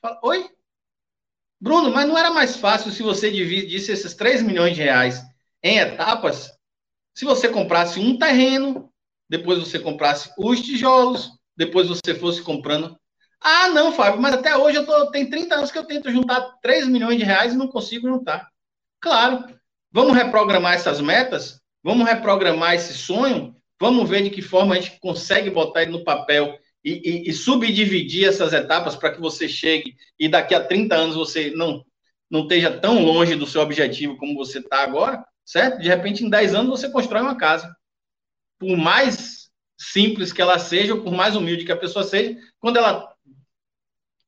Fala, 0.00 0.20
Oi? 0.22 0.48
Bruno, 1.60 1.90
mas 1.90 2.06
não 2.06 2.16
era 2.16 2.30
mais 2.30 2.56
fácil 2.56 2.92
se 2.92 3.02
você 3.02 3.32
dividisse 3.32 3.90
esses 3.90 4.14
3 4.14 4.42
milhões 4.42 4.76
de 4.76 4.82
reais 4.82 5.20
em 5.60 5.78
etapas? 5.78 6.52
Se 7.14 7.24
você 7.24 7.48
comprasse 7.48 7.98
um 7.98 8.16
terreno, 8.16 8.88
depois 9.28 9.58
você 9.58 9.80
comprasse 9.80 10.32
os 10.38 10.60
tijolos, 10.60 11.32
depois 11.56 11.88
você 11.88 12.14
fosse 12.14 12.42
comprando. 12.42 12.96
Ah, 13.42 13.68
não, 13.68 13.92
Fábio, 13.92 14.20
mas 14.20 14.34
até 14.34 14.56
hoje 14.56 14.78
eu 14.78 14.86
tô, 14.86 15.10
tem 15.10 15.28
30 15.28 15.56
anos 15.56 15.70
que 15.70 15.78
eu 15.78 15.84
tento 15.84 16.10
juntar 16.10 16.40
3 16.62 16.86
milhões 16.86 17.18
de 17.18 17.24
reais 17.24 17.52
e 17.52 17.56
não 17.56 17.68
consigo 17.68 18.08
juntar. 18.08 18.48
Claro, 19.00 19.44
Vamos 19.92 20.16
reprogramar 20.16 20.72
essas 20.72 21.02
metas? 21.02 21.60
Vamos 21.84 22.06
reprogramar 22.06 22.74
esse 22.74 22.94
sonho? 22.94 23.54
Vamos 23.78 24.08
ver 24.08 24.22
de 24.22 24.30
que 24.30 24.40
forma 24.40 24.74
a 24.74 24.80
gente 24.80 24.98
consegue 25.00 25.50
botar 25.50 25.82
ele 25.82 25.92
no 25.92 26.02
papel 26.02 26.58
e, 26.82 27.26
e, 27.26 27.30
e 27.30 27.32
subdividir 27.32 28.26
essas 28.26 28.54
etapas 28.54 28.96
para 28.96 29.12
que 29.12 29.20
você 29.20 29.46
chegue 29.46 29.94
e 30.18 30.28
daqui 30.28 30.54
a 30.54 30.64
30 30.64 30.94
anos 30.94 31.14
você 31.14 31.50
não, 31.50 31.84
não 32.30 32.42
esteja 32.42 32.70
tão 32.70 33.04
longe 33.04 33.36
do 33.36 33.46
seu 33.46 33.60
objetivo 33.60 34.16
como 34.16 34.34
você 34.34 34.60
está 34.60 34.82
agora, 34.82 35.22
certo? 35.44 35.78
De 35.78 35.88
repente, 35.88 36.24
em 36.24 36.30
10 36.30 36.54
anos, 36.54 36.80
você 36.80 36.88
constrói 36.88 37.20
uma 37.20 37.36
casa. 37.36 37.70
Por 38.58 38.76
mais 38.78 39.50
simples 39.76 40.32
que 40.32 40.40
ela 40.40 40.58
seja, 40.58 40.94
ou 40.94 41.02
por 41.02 41.12
mais 41.12 41.36
humilde 41.36 41.66
que 41.66 41.72
a 41.72 41.76
pessoa 41.76 42.04
seja, 42.04 42.38
quando 42.58 42.78
ela 42.78 43.11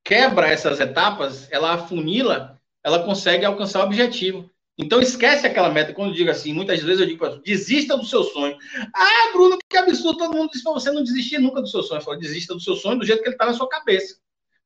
quebra 0.05 0.49
essas 0.49 0.79
etapas, 0.79 1.51
ela 1.51 1.75
afunila, 1.75 2.61
ela 2.83 3.03
consegue 3.03 3.45
alcançar 3.45 3.81
o 3.81 3.87
objetivo. 3.87 4.51
Então 4.77 5.01
esquece 5.01 5.47
aquela 5.47 5.71
meta. 5.71 5.95
Quando 5.95 6.11
eu 6.11 6.15
digo 6.15 6.31
assim, 6.31 6.53
muitas 6.53 6.83
vezes 6.83 7.01
eu 7.01 7.07
digo 7.07 7.19
para 7.21 7.39
desista 7.39 7.97
do 7.97 8.05
seu 8.05 8.25
sonho. 8.25 8.57
Ah, 8.93 9.33
Bruno, 9.33 9.57
que 9.69 9.77
absurdo, 9.77 10.19
todo 10.19 10.37
mundo 10.37 10.51
disse 10.51 10.65
para 10.65 10.73
você 10.73 10.91
não 10.91 11.03
desistir 11.03 11.39
nunca 11.39 11.63
do 11.63 11.69
seu 11.69 11.83
sonho. 11.83 12.01
Eu 12.01 12.05
falo, 12.05 12.19
desista 12.19 12.55
do 12.55 12.61
seu 12.61 12.75
sonho 12.75 12.99
do 12.99 13.07
jeito 13.07 13.23
que 13.23 13.29
ele 13.29 13.35
está 13.35 13.47
na 13.47 13.55
sua 13.55 13.69
cabeça. 13.69 14.19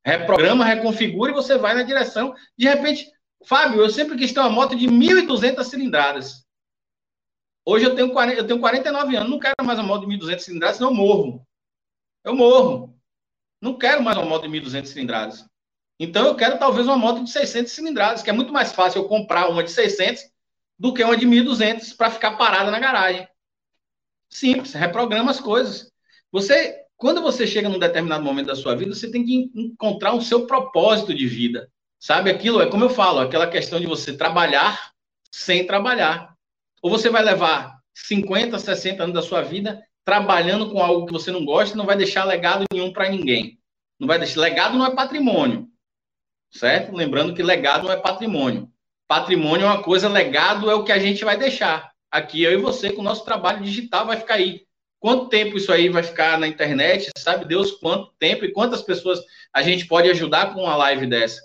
Reprograma, 0.03 0.65
reconfigura 0.65 1.31
e 1.31 1.35
você 1.35 1.57
vai 1.57 1.75
na 1.75 1.83
direção. 1.83 2.33
De 2.57 2.67
repente, 2.67 3.07
Fábio, 3.45 3.81
eu 3.81 3.89
sempre 3.89 4.17
quis 4.17 4.33
ter 4.33 4.39
uma 4.39 4.49
moto 4.49 4.75
de 4.75 4.87
1.200 4.87 5.63
cilindradas. 5.63 6.45
Hoje 7.65 7.85
eu 7.85 7.95
tenho, 7.95 8.11
40, 8.11 8.41
eu 8.41 8.47
tenho 8.47 8.59
49 8.59 9.15
anos, 9.15 9.29
não 9.29 9.39
quero 9.39 9.53
mais 9.63 9.77
uma 9.77 9.87
moto 9.87 10.07
de 10.07 10.17
1.200 10.17 10.39
cilindradas, 10.39 10.77
senão 10.77 10.89
eu 10.89 10.95
morro. 10.95 11.47
Eu 12.23 12.35
morro. 12.35 12.98
Não 13.61 13.77
quero 13.77 14.01
mais 14.01 14.17
uma 14.17 14.25
moto 14.25 14.43
de 14.43 14.49
1.200 14.49 14.85
cilindradas. 14.85 15.45
Então 15.99 16.25
eu 16.25 16.35
quero 16.35 16.57
talvez 16.57 16.87
uma 16.87 16.97
moto 16.97 17.23
de 17.23 17.29
600 17.29 17.71
cilindradas, 17.71 18.23
que 18.23 18.29
é 18.29 18.33
muito 18.33 18.53
mais 18.53 18.71
fácil 18.71 19.01
eu 19.01 19.07
comprar 19.07 19.49
uma 19.49 19.63
de 19.63 19.71
600 19.71 20.23
do 20.77 20.93
que 20.93 21.03
uma 21.03 21.17
de 21.17 21.25
1200 21.25 21.91
para 21.93 22.09
ficar 22.09 22.37
parada 22.37 22.71
na 22.71 22.79
garagem. 22.79 23.27
Simples, 24.29 24.73
reprograma 24.73 25.31
as 25.31 25.41
coisas. 25.41 25.91
Você, 26.31 26.85
quando 26.95 27.21
você 27.21 27.45
chega 27.45 27.67
num 27.67 27.79
determinado 27.79 28.23
momento 28.23 28.47
da 28.47 28.55
sua 28.55 28.75
vida, 28.75 28.95
você 28.95 29.11
tem 29.11 29.25
que 29.25 29.51
encontrar 29.53 30.13
o 30.13 30.21
seu 30.21 30.47
propósito 30.47 31.13
de 31.13 31.27
vida. 31.27 31.69
Sabe 31.99 32.29
aquilo? 32.29 32.61
É 32.61 32.69
como 32.69 32.85
eu 32.85 32.89
falo, 32.89 33.19
aquela 33.19 33.47
questão 33.47 33.79
de 33.79 33.87
você 33.87 34.15
trabalhar 34.15 34.91
sem 35.29 35.65
trabalhar. 35.65 36.33
Ou 36.81 36.89
você 36.89 37.09
vai 37.09 37.23
levar 37.23 37.77
50, 37.93 38.57
60 38.57 39.03
anos 39.03 39.13
da 39.13 39.21
sua 39.21 39.41
vida 39.41 39.83
trabalhando 40.09 40.71
com 40.71 40.81
algo 40.81 41.05
que 41.05 41.13
você 41.13 41.31
não 41.31 41.45
gosta 41.45 41.77
não 41.77 41.85
vai 41.85 41.95
deixar 41.95 42.23
legado 42.23 42.65
nenhum 42.73 42.91
para 42.91 43.09
ninguém. 43.09 43.59
Não 43.99 44.07
vai 44.07 44.17
deixar 44.17 44.41
legado 44.41 44.77
não 44.77 44.85
é 44.85 44.95
patrimônio 44.95 45.69
certo? 46.51 46.95
Lembrando 46.95 47.33
que 47.33 47.43
legado 47.43 47.85
não 47.85 47.91
é 47.91 47.97
patrimônio. 47.97 48.69
Patrimônio 49.07 49.65
é 49.65 49.69
uma 49.69 49.83
coisa, 49.83 50.07
legado 50.07 50.69
é 50.69 50.75
o 50.75 50.83
que 50.83 50.91
a 50.91 50.99
gente 50.99 51.23
vai 51.23 51.37
deixar. 51.37 51.91
Aqui 52.11 52.43
eu 52.43 52.51
e 52.51 52.57
você, 52.57 52.91
com 52.91 53.01
o 53.01 53.03
nosso 53.03 53.23
trabalho 53.23 53.63
digital, 53.63 54.05
vai 54.05 54.17
ficar 54.17 54.35
aí. 54.35 54.65
Quanto 54.99 55.29
tempo 55.29 55.57
isso 55.57 55.71
aí 55.71 55.89
vai 55.89 56.03
ficar 56.03 56.37
na 56.39 56.47
internet? 56.47 57.09
Sabe 57.17 57.45
Deus 57.45 57.71
quanto 57.71 58.13
tempo 58.19 58.43
e 58.45 58.51
quantas 58.51 58.81
pessoas 58.81 59.19
a 59.53 59.61
gente 59.61 59.87
pode 59.87 60.09
ajudar 60.09 60.53
com 60.53 60.61
uma 60.61 60.75
live 60.75 61.07
dessa? 61.07 61.41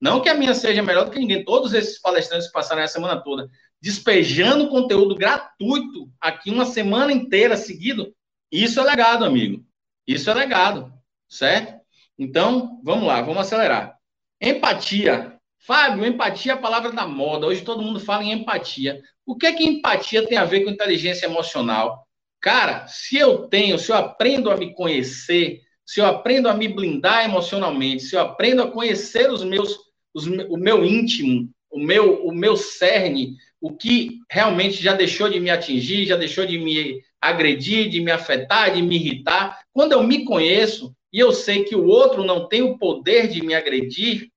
Não 0.00 0.20
que 0.20 0.28
a 0.28 0.34
minha 0.34 0.54
seja 0.54 0.82
melhor 0.82 1.04
do 1.04 1.10
que 1.10 1.18
ninguém. 1.18 1.44
Todos 1.44 1.72
esses 1.72 2.00
palestrantes 2.00 2.48
que 2.48 2.52
passaram 2.52 2.82
a 2.82 2.88
semana 2.88 3.22
toda 3.22 3.48
despejando 3.80 4.68
conteúdo 4.68 5.14
gratuito 5.14 6.10
aqui 6.20 6.50
uma 6.50 6.66
semana 6.66 7.12
inteira 7.12 7.56
seguido, 7.56 8.14
isso 8.52 8.80
é 8.80 8.82
legado, 8.82 9.24
amigo. 9.24 9.64
Isso 10.06 10.28
é 10.28 10.34
legado, 10.34 10.92
certo? 11.28 11.80
Então, 12.18 12.80
vamos 12.82 13.06
lá, 13.06 13.22
vamos 13.22 13.38
acelerar. 13.38 13.96
Empatia. 14.40 15.38
Fábio, 15.58 16.06
empatia 16.06 16.52
é 16.52 16.54
a 16.54 16.58
palavra 16.58 16.90
da 16.90 17.06
moda. 17.06 17.46
Hoje 17.46 17.62
todo 17.62 17.82
mundo 17.82 18.00
fala 18.00 18.24
em 18.24 18.32
empatia. 18.32 19.00
O 19.26 19.36
que 19.36 19.46
é 19.46 19.52
que 19.52 19.64
empatia 19.64 20.26
tem 20.26 20.38
a 20.38 20.44
ver 20.44 20.64
com 20.64 20.70
inteligência 20.70 21.26
emocional? 21.26 22.06
Cara, 22.40 22.86
se 22.88 23.16
eu 23.16 23.46
tenho, 23.48 23.78
se 23.78 23.92
eu 23.92 23.96
aprendo 23.96 24.50
a 24.50 24.56
me 24.56 24.74
conhecer, 24.74 25.60
se 25.84 26.00
eu 26.00 26.06
aprendo 26.06 26.48
a 26.48 26.54
me 26.54 26.66
blindar 26.66 27.24
emocionalmente, 27.24 28.04
se 28.04 28.16
eu 28.16 28.20
aprendo 28.20 28.62
a 28.62 28.70
conhecer 28.70 29.30
os 29.30 29.44
meus, 29.44 29.78
os, 30.14 30.26
o 30.26 30.56
meu 30.56 30.84
íntimo, 30.84 31.50
o 31.70 31.78
meu, 31.78 32.26
o 32.26 32.34
meu 32.34 32.56
cerne, 32.56 33.36
o 33.60 33.76
que 33.76 34.20
realmente 34.30 34.82
já 34.82 34.94
deixou 34.94 35.28
de 35.28 35.38
me 35.38 35.50
atingir, 35.50 36.06
já 36.06 36.16
deixou 36.16 36.46
de 36.46 36.58
me 36.58 37.02
agredir, 37.20 37.90
de 37.90 38.00
me 38.00 38.10
afetar, 38.10 38.72
de 38.72 38.80
me 38.80 38.96
irritar. 38.96 39.60
Quando 39.72 39.92
eu 39.92 40.02
me 40.02 40.24
conheço, 40.24 40.94
e 41.12 41.18
eu 41.18 41.32
sei 41.32 41.64
que 41.64 41.76
o 41.76 41.86
outro 41.86 42.24
não 42.24 42.48
tem 42.48 42.62
o 42.62 42.78
poder 42.78 43.28
de 43.28 43.42
me 43.42 43.54
agredir, 43.54 44.30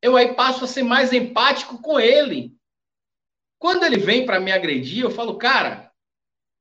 eu 0.00 0.16
aí 0.16 0.34
passo 0.34 0.64
a 0.64 0.68
ser 0.68 0.82
mais 0.82 1.12
empático 1.12 1.80
com 1.80 2.00
ele. 2.00 2.56
Quando 3.58 3.84
ele 3.84 3.98
vem 3.98 4.24
para 4.24 4.40
me 4.40 4.50
agredir, 4.50 5.04
eu 5.04 5.10
falo, 5.10 5.36
cara, 5.36 5.92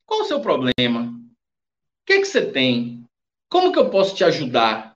qual 0.06 0.22
o 0.22 0.26
seu 0.26 0.42
problema? 0.42 1.04
O 1.04 2.06
que, 2.06 2.20
que 2.20 2.26
você 2.26 2.46
tem? 2.52 3.06
Como 3.50 3.72
que 3.72 3.80
eu 3.80 3.90
posso 3.90 4.16
te 4.16 4.24
ajudar? 4.24 4.96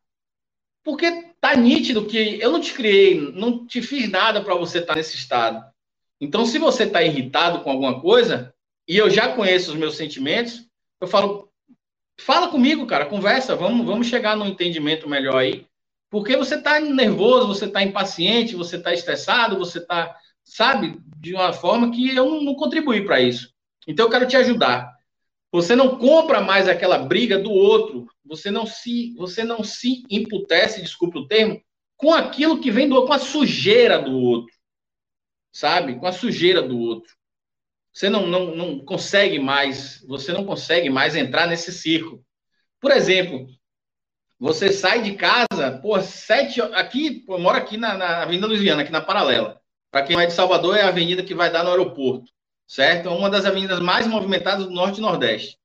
Porque 0.84 1.34
tá 1.39 1.56
nítido 1.56 2.06
que 2.06 2.39
eu 2.39 2.52
não 2.52 2.60
te 2.60 2.73
criei, 2.73 3.19
não 3.31 3.65
te 3.65 3.81
fiz 3.81 4.10
nada 4.10 4.43
para 4.43 4.56
você 4.56 4.80
estar 4.80 4.93
tá 4.93 4.95
nesse 4.95 5.15
estado. 5.15 5.65
Então, 6.20 6.46
se 6.46 6.58
você 6.58 6.84
está 6.84 7.04
irritado 7.04 7.62
com 7.62 7.70
alguma 7.70 8.00
coisa, 8.00 8.54
e 8.88 8.98
eu 8.98 9.10
já 9.10 9.34
conheço 9.36 9.72
os 9.72 9.78
meus 9.78 9.96
sentimentos, 9.96 10.68
eu 11.02 11.08
falo, 11.08 11.50
fala 12.20 12.48
comigo, 12.48 12.86
cara, 12.86 13.06
conversa, 13.06 13.56
vamos, 13.56 13.86
vamos 13.86 14.08
chegar 14.08 14.36
num 14.36 14.46
entendimento 14.46 15.10
melhor 15.10 15.38
aí. 15.38 15.66
Porque 16.10 16.38
você 16.38 16.56
está 16.56 16.80
nervoso, 16.80 17.48
você 17.48 17.66
está 17.66 17.84
impaciente, 17.84 18.56
você 18.56 18.78
está 18.78 18.94
estressado, 18.94 19.58
você 19.58 19.80
está, 19.80 20.16
sabe, 20.44 20.98
de 21.18 21.34
uma 21.34 21.52
forma 21.52 21.92
que 21.92 22.16
eu 22.16 22.30
não, 22.30 22.42
não 22.42 22.56
contribuí 22.56 23.04
para 23.04 23.20
isso. 23.20 23.54
Então 23.88 24.06
eu 24.06 24.10
quero 24.10 24.28
te 24.28 24.38
ajudar. 24.38 24.96
Você 25.52 25.76
não 25.76 25.98
compra 25.98 26.42
mais 26.42 26.68
aquela 26.68 26.98
briga 26.98 27.38
do 27.38 27.52
outro. 27.52 28.08
Você 28.26 28.50
não 28.50 28.66
se, 28.66 29.14
você 29.16 29.44
não 29.44 29.64
se 29.64 30.04
imputece, 30.10 30.82
desculpe 30.82 31.18
o 31.18 31.28
termo, 31.28 31.62
com 31.98 32.14
aquilo 32.14 32.60
que 32.60 32.72
vem 32.72 32.88
do 32.88 33.06
com 33.06 33.14
a 33.14 33.20
sujeira 33.20 34.00
do 34.00 34.18
outro. 34.18 34.55
Sabe? 35.56 35.95
Com 35.95 36.06
a 36.06 36.11
sujeira 36.11 36.61
do 36.61 36.77
outro. 36.77 37.15
Você 37.94 38.10
não, 38.10 38.27
não, 38.27 38.53
não 38.53 38.80
consegue 38.80 39.40
mais, 39.40 40.03
você 40.06 40.34
não 40.34 40.44
consegue 40.45 40.90
mais 40.90 41.15
entrar 41.15 41.48
nesse 41.48 41.72
círculo. 41.72 42.22
Por 42.77 42.91
exemplo, 42.91 43.48
você 44.38 44.69
sai 44.73 45.02
de 45.02 45.14
casa, 45.14 45.80
pô, 45.82 45.98
sete 46.02 46.61
aqui, 46.61 47.22
pô, 47.22 47.36
eu 47.36 47.40
moro 47.40 47.57
aqui 47.57 47.77
na, 47.77 47.98
na 47.98 48.23
Avenida 48.23 48.48
Luiziana, 48.48 48.82
aqui 48.82 48.91
na 48.91 48.99
Paralela. 48.99 49.61
Para 49.90 50.03
quem 50.03 50.19
é 50.19 50.26
de 50.26 50.34
Salvador, 50.34 50.76
é 50.76 50.82
a 50.82 50.90
avenida 50.90 51.23
que 51.23 51.34
vai 51.34 51.49
dar 51.49 51.64
no 51.64 51.69
aeroporto, 51.69 52.30
certo? 52.68 53.07
É 53.07 53.11
uma 53.14 53.30
das 53.30 53.45
avenidas 53.45 53.80
mais 53.80 54.06
movimentadas 54.07 54.65
do 54.65 54.72
Norte 54.72 54.98
e 54.98 55.02
Nordeste. 55.02 55.57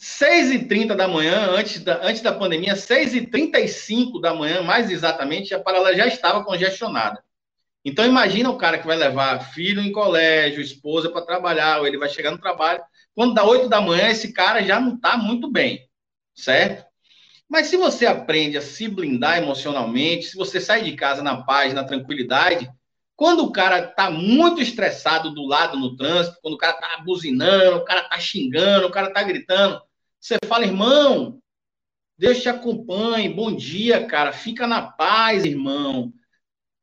6h30 0.00 0.96
da 0.96 1.06
manhã, 1.06 1.50
antes 1.50 1.84
da, 1.84 2.02
antes 2.02 2.22
da 2.22 2.32
pandemia, 2.32 2.72
6h35 2.72 4.18
da 4.18 4.32
manhã, 4.32 4.62
mais 4.62 4.90
exatamente, 4.90 5.54
a 5.54 5.60
Paralela 5.60 5.94
já 5.94 6.06
estava 6.06 6.42
congestionada. 6.42 7.22
Então, 7.84 8.04
imagina 8.04 8.50
o 8.50 8.58
cara 8.58 8.78
que 8.78 8.86
vai 8.86 8.96
levar 8.96 9.52
filho 9.52 9.80
em 9.80 9.92
colégio, 9.92 10.60
esposa 10.60 11.10
para 11.10 11.24
trabalhar, 11.24 11.80
ou 11.80 11.86
ele 11.86 11.98
vai 11.98 12.08
chegar 12.08 12.30
no 12.30 12.38
trabalho. 12.38 12.82
Quando 13.14 13.34
dá 13.34 13.44
8 13.44 13.68
da 13.68 13.80
manhã, 13.80 14.08
esse 14.08 14.32
cara 14.32 14.62
já 14.62 14.78
não 14.78 14.94
está 14.94 15.16
muito 15.16 15.50
bem, 15.50 15.88
certo? 16.34 16.84
Mas 17.48 17.66
se 17.66 17.76
você 17.76 18.06
aprende 18.06 18.56
a 18.56 18.62
se 18.62 18.86
blindar 18.86 19.38
emocionalmente, 19.38 20.26
se 20.26 20.36
você 20.36 20.60
sai 20.60 20.84
de 20.84 20.92
casa 20.92 21.22
na 21.22 21.42
paz, 21.42 21.74
na 21.74 21.82
tranquilidade, 21.82 22.70
quando 23.16 23.44
o 23.44 23.52
cara 23.52 23.82
tá 23.82 24.10
muito 24.10 24.62
estressado 24.62 25.30
do 25.30 25.46
lado 25.46 25.76
no 25.78 25.96
trânsito, 25.96 26.38
quando 26.40 26.54
o 26.54 26.58
cara 26.58 26.74
tá 26.74 27.02
buzinando, 27.04 27.78
o 27.78 27.84
cara 27.84 28.02
tá 28.04 28.18
xingando, 28.18 28.86
o 28.86 28.90
cara 28.90 29.12
tá 29.12 29.22
gritando, 29.22 29.82
você 30.18 30.36
fala, 30.46 30.64
irmão, 30.64 31.40
Deus 32.16 32.40
te 32.40 32.48
acompanhe, 32.48 33.28
bom 33.28 33.54
dia, 33.54 34.06
cara, 34.06 34.32
fica 34.32 34.66
na 34.66 34.82
paz, 34.82 35.44
irmão. 35.44 36.12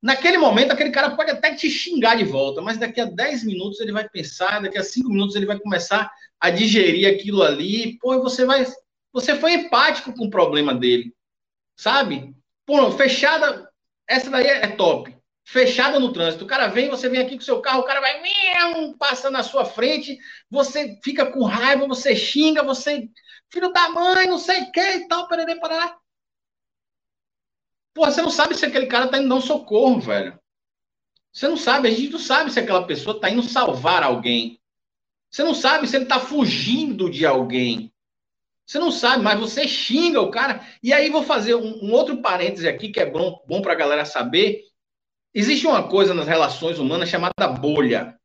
Naquele 0.02 0.38
momento, 0.38 0.72
aquele 0.72 0.91
cara 0.91 1.15
pode 1.15 1.32
até 1.32 1.56
te 1.56 1.69
xingar 1.69 2.15
de 2.15 2.24
volta, 2.24 2.61
mas 2.61 2.78
daqui 2.78 3.02
a 3.02 3.06
10 3.06 3.44
minutos 3.44 3.80
ele 3.80 3.91
vai 3.91 4.07
pensar, 4.07 4.61
daqui 4.61 4.78
a 4.78 4.84
5 4.84 5.10
minutos 5.10 5.36
ele 5.36 5.45
vai 5.45 5.60
começar 5.60 6.11
a 6.40 6.49
digerir 6.49 7.07
aquilo 7.07 7.41
ali, 7.41 7.98
pô, 7.99 8.22
você 8.22 8.45
vai 8.45 8.65
você 9.11 9.36
foi 9.36 9.53
empático 9.53 10.14
com 10.14 10.26
o 10.26 10.30
problema 10.30 10.76
dele, 10.76 11.11
sabe? 11.76 12.36
Pô, 12.65 12.91
fechada, 12.91 13.68
essa 14.07 14.30
daí 14.30 14.45
é 14.45 14.68
top. 14.68 15.15
Fechada 15.44 15.98
no 15.98 16.11
trânsito. 16.11 16.44
O 16.44 16.48
cara 16.48 16.68
vem, 16.68 16.90
você 16.90 17.07
vem 17.07 17.22
aqui 17.22 17.36
com 17.36 17.41
seu 17.41 17.61
carro, 17.61 17.80
o 17.80 17.86
cara 17.86 18.02
vai 18.02 18.22
passa 18.99 19.30
na 19.30 19.44
sua 19.44 19.65
frente, 19.65 20.18
você 20.49 20.99
fica 21.03 21.26
com 21.32 21.44
raiva, 21.44 21.88
você 21.88 22.15
xinga, 22.15 22.64
você 22.64 23.07
filho 23.49 23.72
da 23.72 23.90
mãe, 23.90 24.28
não 24.28 24.38
sei 24.38 24.61
o 24.61 24.72
que 24.72 24.82
e 24.82 25.07
tal, 25.07 25.28
pererê, 25.28 25.56
parará. 25.56 25.98
Pô, 27.98 28.06
você 28.06 28.22
não 28.22 28.30
sabe 28.30 28.53
se 28.53 28.64
aquele 28.64 28.86
cara 28.86 29.07
tá 29.07 29.18
indo 29.18 29.28
dar 29.28 29.34
um 29.34 29.41
socorro, 29.41 29.99
velho. 29.99 30.40
Você 31.34 31.48
não 31.48 31.57
sabe, 31.57 31.88
a 31.88 31.91
gente 31.91 32.11
não 32.11 32.19
sabe 32.19 32.52
se 32.52 32.60
aquela 32.60 32.86
pessoa 32.86 33.19
tá 33.19 33.28
indo 33.28 33.41
salvar 33.41 34.03
alguém. 34.03 34.61
Você 35.32 35.44
não 35.44 35.56
sabe 35.56 35.88
se 35.88 35.95
ele 35.95 36.06
tá 36.06 36.19
fugindo 36.19 37.10
de 37.10 37.26
alguém. 37.26 37.91
Você 38.68 38.78
não 38.78 38.91
sabe, 38.91 39.24
mas 39.24 39.40
você 39.40 39.68
xinga 39.68 40.22
o 40.22 40.30
cara. 40.30 40.64
E 40.84 40.94
aí 40.94 41.10
vou 41.10 41.24
fazer 41.24 41.56
um, 41.56 41.86
um 41.86 41.91
outro 41.91 42.22
parêntese 42.22 42.68
aqui 42.68 42.90
que 42.90 42.99
é 42.99 43.06
bom, 43.10 43.44
bom 43.48 43.64
para 43.64 43.74
a 43.74 43.78
galera 43.78 44.06
saber. 44.06 44.61
Existe 45.34 45.65
uma 45.65 45.90
coisa 45.90 46.14
nas 46.14 46.28
relações 46.28 46.78
humanas 46.78 47.10
chamada 47.10 47.48
bolha. 47.48 48.15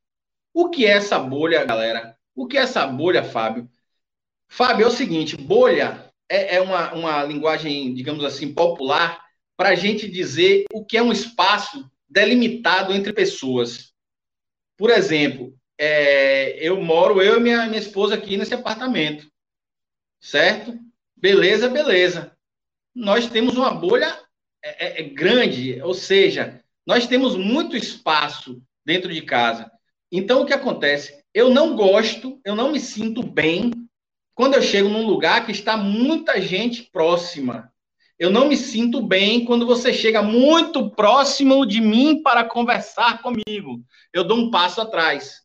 O 0.53 0.69
que 0.69 0.85
é 0.85 0.91
essa 0.91 1.19
bolha, 1.19 1.65
galera? 1.65 2.15
O 2.35 2.47
que 2.47 2.59
é 2.59 2.61
essa 2.61 2.87
bolha, 2.87 3.25
Fábio? 3.25 3.71
Fábio, 4.49 4.85
é 4.85 4.89
o 4.89 4.91
seguinte: 4.91 5.35
bolha 5.35 6.13
é, 6.29 6.57
é 6.57 6.61
uma, 6.61 6.93
uma 6.93 7.25
linguagem, 7.25 7.95
digamos 7.95 8.23
assim, 8.23 8.53
popular 8.53 9.22
para 9.63 9.71
a 9.71 9.75
gente 9.77 10.11
dizer 10.11 10.65
o 10.73 10.85
que 10.85 10.97
é 10.97 11.03
um 11.03 11.13
espaço 11.13 11.89
delimitado 12.09 12.93
entre 12.93 13.13
pessoas. 13.13 13.93
Por 14.77 14.91
exemplo, 14.91 15.57
é, 15.79 16.59
eu 16.61 16.81
moro, 16.83 17.23
eu 17.23 17.37
e 17.37 17.41
minha, 17.41 17.67
minha 17.67 17.79
esposa 17.79 18.17
aqui 18.17 18.37
nesse 18.37 18.53
apartamento 18.53 19.33
certo? 20.23 20.79
Beleza, 21.17 21.69
beleza. 21.69 22.33
Nós 22.95 23.29
temos 23.29 23.57
uma 23.57 23.75
bolha 23.75 24.17
é, 24.65 24.87
é, 24.87 25.01
é, 25.01 25.03
grande, 25.03 25.83
ou 25.83 25.93
seja, 25.93 26.63
nós 26.87 27.07
temos 27.07 27.37
muito 27.37 27.77
espaço 27.77 28.63
dentro 28.85 29.13
de 29.13 29.23
casa. 29.23 29.71
Então, 30.11 30.43
o 30.43 30.47
que 30.47 30.53
acontece? 30.53 31.23
Eu 31.35 31.51
não 31.51 31.75
gosto, 31.75 32.41
eu 32.45 32.55
não 32.55 32.71
me 32.71 32.79
sinto 32.79 33.23
bem 33.23 33.73
quando 34.35 34.55
eu 34.55 34.63
chego 34.63 34.89
num 34.89 35.07
lugar 35.07 35.45
que 35.45 35.53
está 35.53 35.77
muita 35.77 36.41
gente 36.41 36.85
próxima. 36.91 37.72
Eu 38.23 38.31
não 38.31 38.47
me 38.47 38.57
sinto 38.57 39.03
bem 39.03 39.45
quando 39.45 39.67
você 39.67 39.93
chega 39.93 40.23
muito 40.23 40.89
próximo 40.91 41.67
de 41.67 41.81
mim 41.81 42.23
para 42.23 42.45
conversar 42.45 43.21
comigo. 43.21 43.85
Eu 44.13 44.23
dou 44.23 44.39
um 44.39 44.49
passo 44.49 44.81
atrás. 44.81 45.41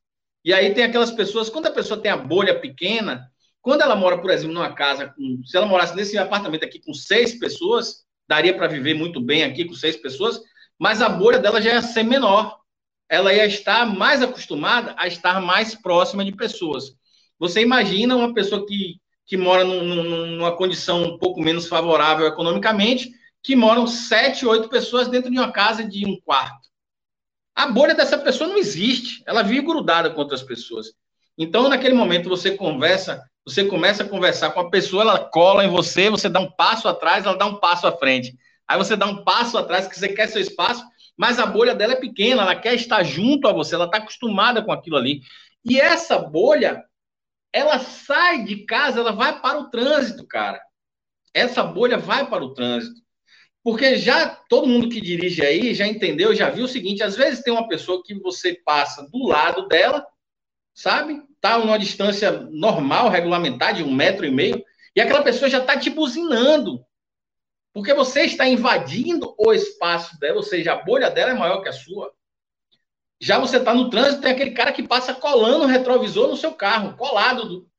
E 0.45 0.53
aí 0.53 0.71
tem 0.75 0.83
aquelas 0.83 1.09
pessoas, 1.09 1.49
quando 1.49 1.65
a 1.65 1.71
pessoa 1.71 1.99
tem 1.99 2.11
a 2.11 2.15
bolha 2.15 2.59
pequena, 2.59 3.31
quando 3.63 3.81
ela 3.81 3.95
mora, 3.95 4.21
por 4.21 4.29
exemplo, 4.29 4.53
numa 4.53 4.75
casa, 4.75 5.07
com, 5.07 5.41
se 5.43 5.57
ela 5.57 5.65
morasse 5.65 5.95
nesse 5.95 6.19
apartamento 6.19 6.65
aqui 6.65 6.79
com 6.79 6.93
seis 6.93 7.39
pessoas, 7.39 8.05
daria 8.27 8.55
para 8.55 8.67
viver 8.67 8.93
muito 8.93 9.19
bem 9.19 9.43
aqui 9.43 9.65
com 9.65 9.73
seis 9.73 9.95
pessoas, 9.95 10.39
mas 10.77 11.01
a 11.01 11.09
bolha 11.09 11.39
dela 11.39 11.59
já 11.59 11.73
ia 11.73 11.81
ser 11.81 12.03
menor. 12.03 12.59
Ela 13.09 13.33
ia 13.33 13.47
estar 13.47 13.87
mais 13.87 14.21
acostumada 14.21 14.93
a 14.99 15.07
estar 15.07 15.41
mais 15.41 15.73
próxima 15.73 16.23
de 16.23 16.31
pessoas. 16.31 16.95
Você 17.39 17.59
imagina 17.59 18.15
uma 18.15 18.35
pessoa 18.35 18.63
que, 18.67 19.01
que 19.27 19.37
mora 19.37 19.63
num, 19.63 19.83
numa 20.37 20.55
condição 20.55 21.03
um 21.03 21.17
pouco 21.19 21.39
menos 21.39 21.67
favorável 21.67 22.25
economicamente, 22.25 23.11
que 23.43 23.55
moram 23.55 23.85
sete, 23.85 24.45
oito 24.45 24.69
pessoas 24.69 25.07
dentro 25.07 25.29
de 25.29 25.37
uma 25.37 25.51
casa 25.51 25.83
de 25.83 26.05
um 26.07 26.19
quarto. 26.19 26.67
A 27.53 27.67
bolha 27.67 27.93
dessa 27.93 28.17
pessoa 28.17 28.49
não 28.49 28.57
existe. 28.57 29.21
Ela 29.27 29.43
vive 29.43 29.61
grudada 29.61 30.09
com 30.09 30.21
outras 30.21 30.41
pessoas. 30.41 30.93
Então, 31.37 31.69
naquele 31.69 31.93
momento, 31.93 32.29
você 32.29 32.51
conversa 32.51 33.23
você 33.47 33.63
começa 33.63 34.03
a 34.03 34.07
conversar 34.07 34.49
com 34.49 34.59
a 34.59 34.69
pessoa, 34.69 35.03
ela 35.03 35.19
cola 35.19 35.63
em 35.63 35.69
você, 35.69 36.09
você 36.09 36.27
dá 36.27 36.37
um 36.37 36.51
passo 36.51 36.85
atrás, 36.89 37.25
ela 37.25 37.37
dá 37.37 37.45
um 37.45 37.55
passo 37.55 37.87
à 37.87 37.93
frente. 37.93 38.37
Aí 38.67 38.77
você 38.77 38.93
dá 38.93 39.05
um 39.05 39.23
passo 39.23 39.57
atrás, 39.57 39.87
que 39.87 39.97
você 39.97 40.09
quer 40.09 40.27
seu 40.27 40.41
espaço, 40.41 40.83
mas 41.15 41.39
a 41.39 41.45
bolha 41.45 41.73
dela 41.73 41.93
é 41.93 41.95
pequena, 41.95 42.41
ela 42.41 42.57
quer 42.57 42.73
estar 42.73 43.01
junto 43.03 43.47
a 43.47 43.53
você, 43.53 43.73
ela 43.73 43.85
está 43.85 43.99
acostumada 43.99 44.61
com 44.61 44.73
aquilo 44.73 44.97
ali. 44.97 45.21
E 45.63 45.79
essa 45.79 46.19
bolha, 46.19 46.83
ela 47.57 47.79
sai 47.79 48.43
de 48.43 48.65
casa, 48.65 48.99
ela 48.99 49.11
vai 49.11 49.41
para 49.41 49.59
o 49.59 49.69
trânsito, 49.71 50.27
cara. 50.27 50.61
Essa 51.33 51.63
bolha 51.63 51.97
vai 51.97 52.29
para 52.29 52.43
o 52.43 52.53
trânsito. 52.53 53.01
Porque 53.63 53.97
já 53.97 54.29
todo 54.47 54.67
mundo 54.67 54.87
que 54.87 55.01
dirige 55.01 55.41
aí 55.41 55.73
já 55.73 55.87
entendeu, 55.87 56.35
já 56.35 56.49
viu 56.49 56.65
o 56.65 56.69
seguinte: 56.69 57.03
às 57.03 57.15
vezes 57.15 57.41
tem 57.41 57.51
uma 57.51 57.67
pessoa 57.67 58.03
que 58.05 58.13
você 58.13 58.53
passa 58.63 59.09
do 59.11 59.27
lado 59.27 59.67
dela, 59.67 60.05
sabe? 60.73 61.21
Tá 61.41 61.57
numa 61.57 61.79
distância 61.79 62.31
normal, 62.51 63.09
regulamentar, 63.09 63.73
de 63.73 63.83
um 63.83 63.91
metro 63.91 64.25
e 64.25 64.31
meio, 64.31 64.63
e 64.95 65.01
aquela 65.01 65.23
pessoa 65.23 65.49
já 65.49 65.57
está 65.57 65.77
te 65.77 65.89
buzinando. 65.89 66.85
Porque 67.73 67.93
você 67.93 68.21
está 68.21 68.47
invadindo 68.47 69.35
o 69.37 69.51
espaço 69.51 70.17
dela, 70.19 70.37
ou 70.37 70.43
seja, 70.43 70.73
a 70.73 70.83
bolha 70.83 71.09
dela 71.09 71.31
é 71.31 71.35
maior 71.35 71.61
que 71.61 71.69
a 71.69 71.73
sua. 71.73 72.13
Já 73.19 73.39
você 73.39 73.57
está 73.57 73.73
no 73.73 73.89
trânsito, 73.89 74.21
tem 74.21 74.31
aquele 74.31 74.51
cara 74.51 74.71
que 74.71 74.87
passa 74.87 75.13
colando 75.13 75.63
o 75.63 75.67
retrovisor 75.67 76.27
no 76.27 76.37
seu 76.37 76.53
carro, 76.53 76.95
colado. 76.95 77.47
Do... 77.47 77.69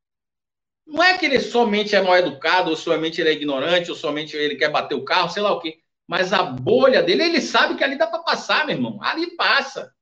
Não 0.86 1.02
é 1.02 1.16
que 1.16 1.26
ele 1.26 1.40
somente 1.40 1.94
é 1.94 2.02
mal 2.02 2.16
educado, 2.16 2.70
ou 2.70 2.76
somente 2.76 3.20
ele 3.20 3.30
é 3.30 3.32
ignorante, 3.32 3.90
ou 3.90 3.96
somente 3.96 4.36
ele 4.36 4.56
quer 4.56 4.70
bater 4.70 4.94
o 4.94 5.04
carro, 5.04 5.28
sei 5.28 5.42
lá 5.42 5.52
o 5.52 5.60
quê. 5.60 5.78
Mas 6.08 6.32
a 6.32 6.42
bolha 6.42 7.02
dele, 7.02 7.22
ele 7.22 7.40
sabe 7.40 7.76
que 7.76 7.84
ali 7.84 7.96
dá 7.96 8.06
para 8.06 8.20
passar, 8.20 8.66
meu 8.66 8.74
irmão. 8.74 8.98
Ali 9.02 9.36
passa. 9.36 9.92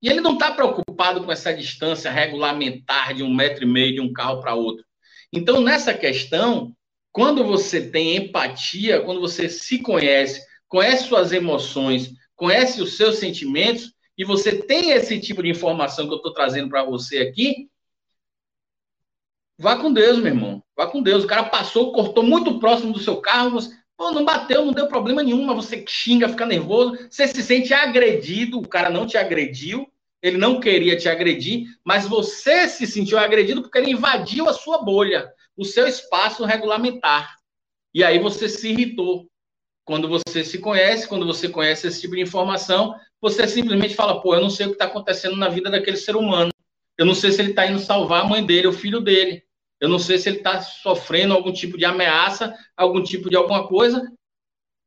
E 0.00 0.08
ele 0.08 0.20
não 0.20 0.34
está 0.34 0.52
preocupado 0.52 1.24
com 1.24 1.32
essa 1.32 1.52
distância 1.52 2.10
regulamentar 2.10 3.14
de 3.14 3.22
um 3.22 3.34
metro 3.34 3.64
e 3.64 3.66
meio 3.66 3.94
de 3.94 4.00
um 4.00 4.12
carro 4.12 4.40
para 4.40 4.54
outro. 4.54 4.84
Então, 5.32 5.60
nessa 5.60 5.92
questão, 5.92 6.72
quando 7.10 7.42
você 7.42 7.90
tem 7.90 8.16
empatia, 8.16 9.00
quando 9.00 9.20
você 9.20 9.48
se 9.48 9.80
conhece, 9.80 10.40
conhece 10.68 11.08
suas 11.08 11.32
emoções, 11.32 12.12
conhece 12.36 12.80
os 12.80 12.96
seus 12.96 13.16
sentimentos, 13.16 13.92
e 14.18 14.24
você 14.24 14.60
tem 14.60 14.90
esse 14.90 15.20
tipo 15.20 15.42
de 15.42 15.48
informação 15.48 16.06
que 16.06 16.12
eu 16.12 16.16
estou 16.16 16.32
trazendo 16.32 16.68
para 16.68 16.82
você 16.84 17.18
aqui, 17.18 17.70
vá 19.56 19.76
com 19.76 19.92
Deus, 19.92 20.18
meu 20.18 20.26
irmão. 20.26 20.62
Vá 20.76 20.86
com 20.88 21.00
Deus. 21.00 21.24
O 21.24 21.28
cara 21.28 21.44
passou, 21.44 21.92
cortou 21.92 22.24
muito 22.24 22.58
próximo 22.58 22.92
do 22.92 22.98
seu 22.98 23.18
carro, 23.18 23.52
você, 23.52 23.74
pô, 23.96 24.10
não 24.10 24.24
bateu, 24.24 24.64
não 24.64 24.72
deu 24.72 24.88
problema 24.88 25.22
nenhum, 25.22 25.44
mas 25.44 25.56
você 25.56 25.84
xinga, 25.86 26.28
fica 26.28 26.44
nervoso, 26.44 26.98
você 27.08 27.26
se 27.28 27.42
sente 27.42 27.72
agredido, 27.72 28.58
o 28.58 28.68
cara 28.68 28.90
não 28.90 29.06
te 29.06 29.16
agrediu, 29.16 29.90
ele 30.20 30.36
não 30.36 30.60
queria 30.60 30.96
te 30.96 31.08
agredir, 31.08 31.66
mas 31.84 32.06
você 32.06 32.68
se 32.68 32.86
sentiu 32.86 33.18
agredido 33.18 33.62
porque 33.62 33.78
ele 33.78 33.92
invadiu 33.92 34.48
a 34.48 34.52
sua 34.52 34.78
bolha 34.82 35.32
o 35.58 35.64
seu 35.64 35.88
espaço 35.88 36.44
regulamentar. 36.44 37.36
E 37.92 38.04
aí 38.04 38.20
você 38.20 38.48
se 38.48 38.68
irritou. 38.68 39.28
Quando 39.88 40.06
você 40.06 40.44
se 40.44 40.58
conhece, 40.58 41.08
quando 41.08 41.24
você 41.24 41.48
conhece 41.48 41.86
esse 41.86 42.02
tipo 42.02 42.14
de 42.14 42.20
informação, 42.20 42.94
você 43.22 43.48
simplesmente 43.48 43.94
fala: 43.94 44.20
pô, 44.20 44.34
eu 44.34 44.40
não 44.42 44.50
sei 44.50 44.66
o 44.66 44.68
que 44.68 44.74
está 44.74 44.84
acontecendo 44.84 45.34
na 45.34 45.48
vida 45.48 45.70
daquele 45.70 45.96
ser 45.96 46.14
humano. 46.14 46.52
Eu 46.98 47.06
não 47.06 47.14
sei 47.14 47.32
se 47.32 47.40
ele 47.40 47.52
está 47.52 47.66
indo 47.66 47.78
salvar 47.78 48.22
a 48.22 48.28
mãe 48.28 48.44
dele, 48.44 48.66
o 48.66 48.72
filho 48.72 49.00
dele. 49.00 49.42
Eu 49.80 49.88
não 49.88 49.98
sei 49.98 50.18
se 50.18 50.28
ele 50.28 50.36
está 50.36 50.60
sofrendo 50.60 51.32
algum 51.32 51.50
tipo 51.50 51.78
de 51.78 51.86
ameaça, 51.86 52.54
algum 52.76 53.02
tipo 53.02 53.30
de 53.30 53.36
alguma 53.36 53.66
coisa. 53.66 54.12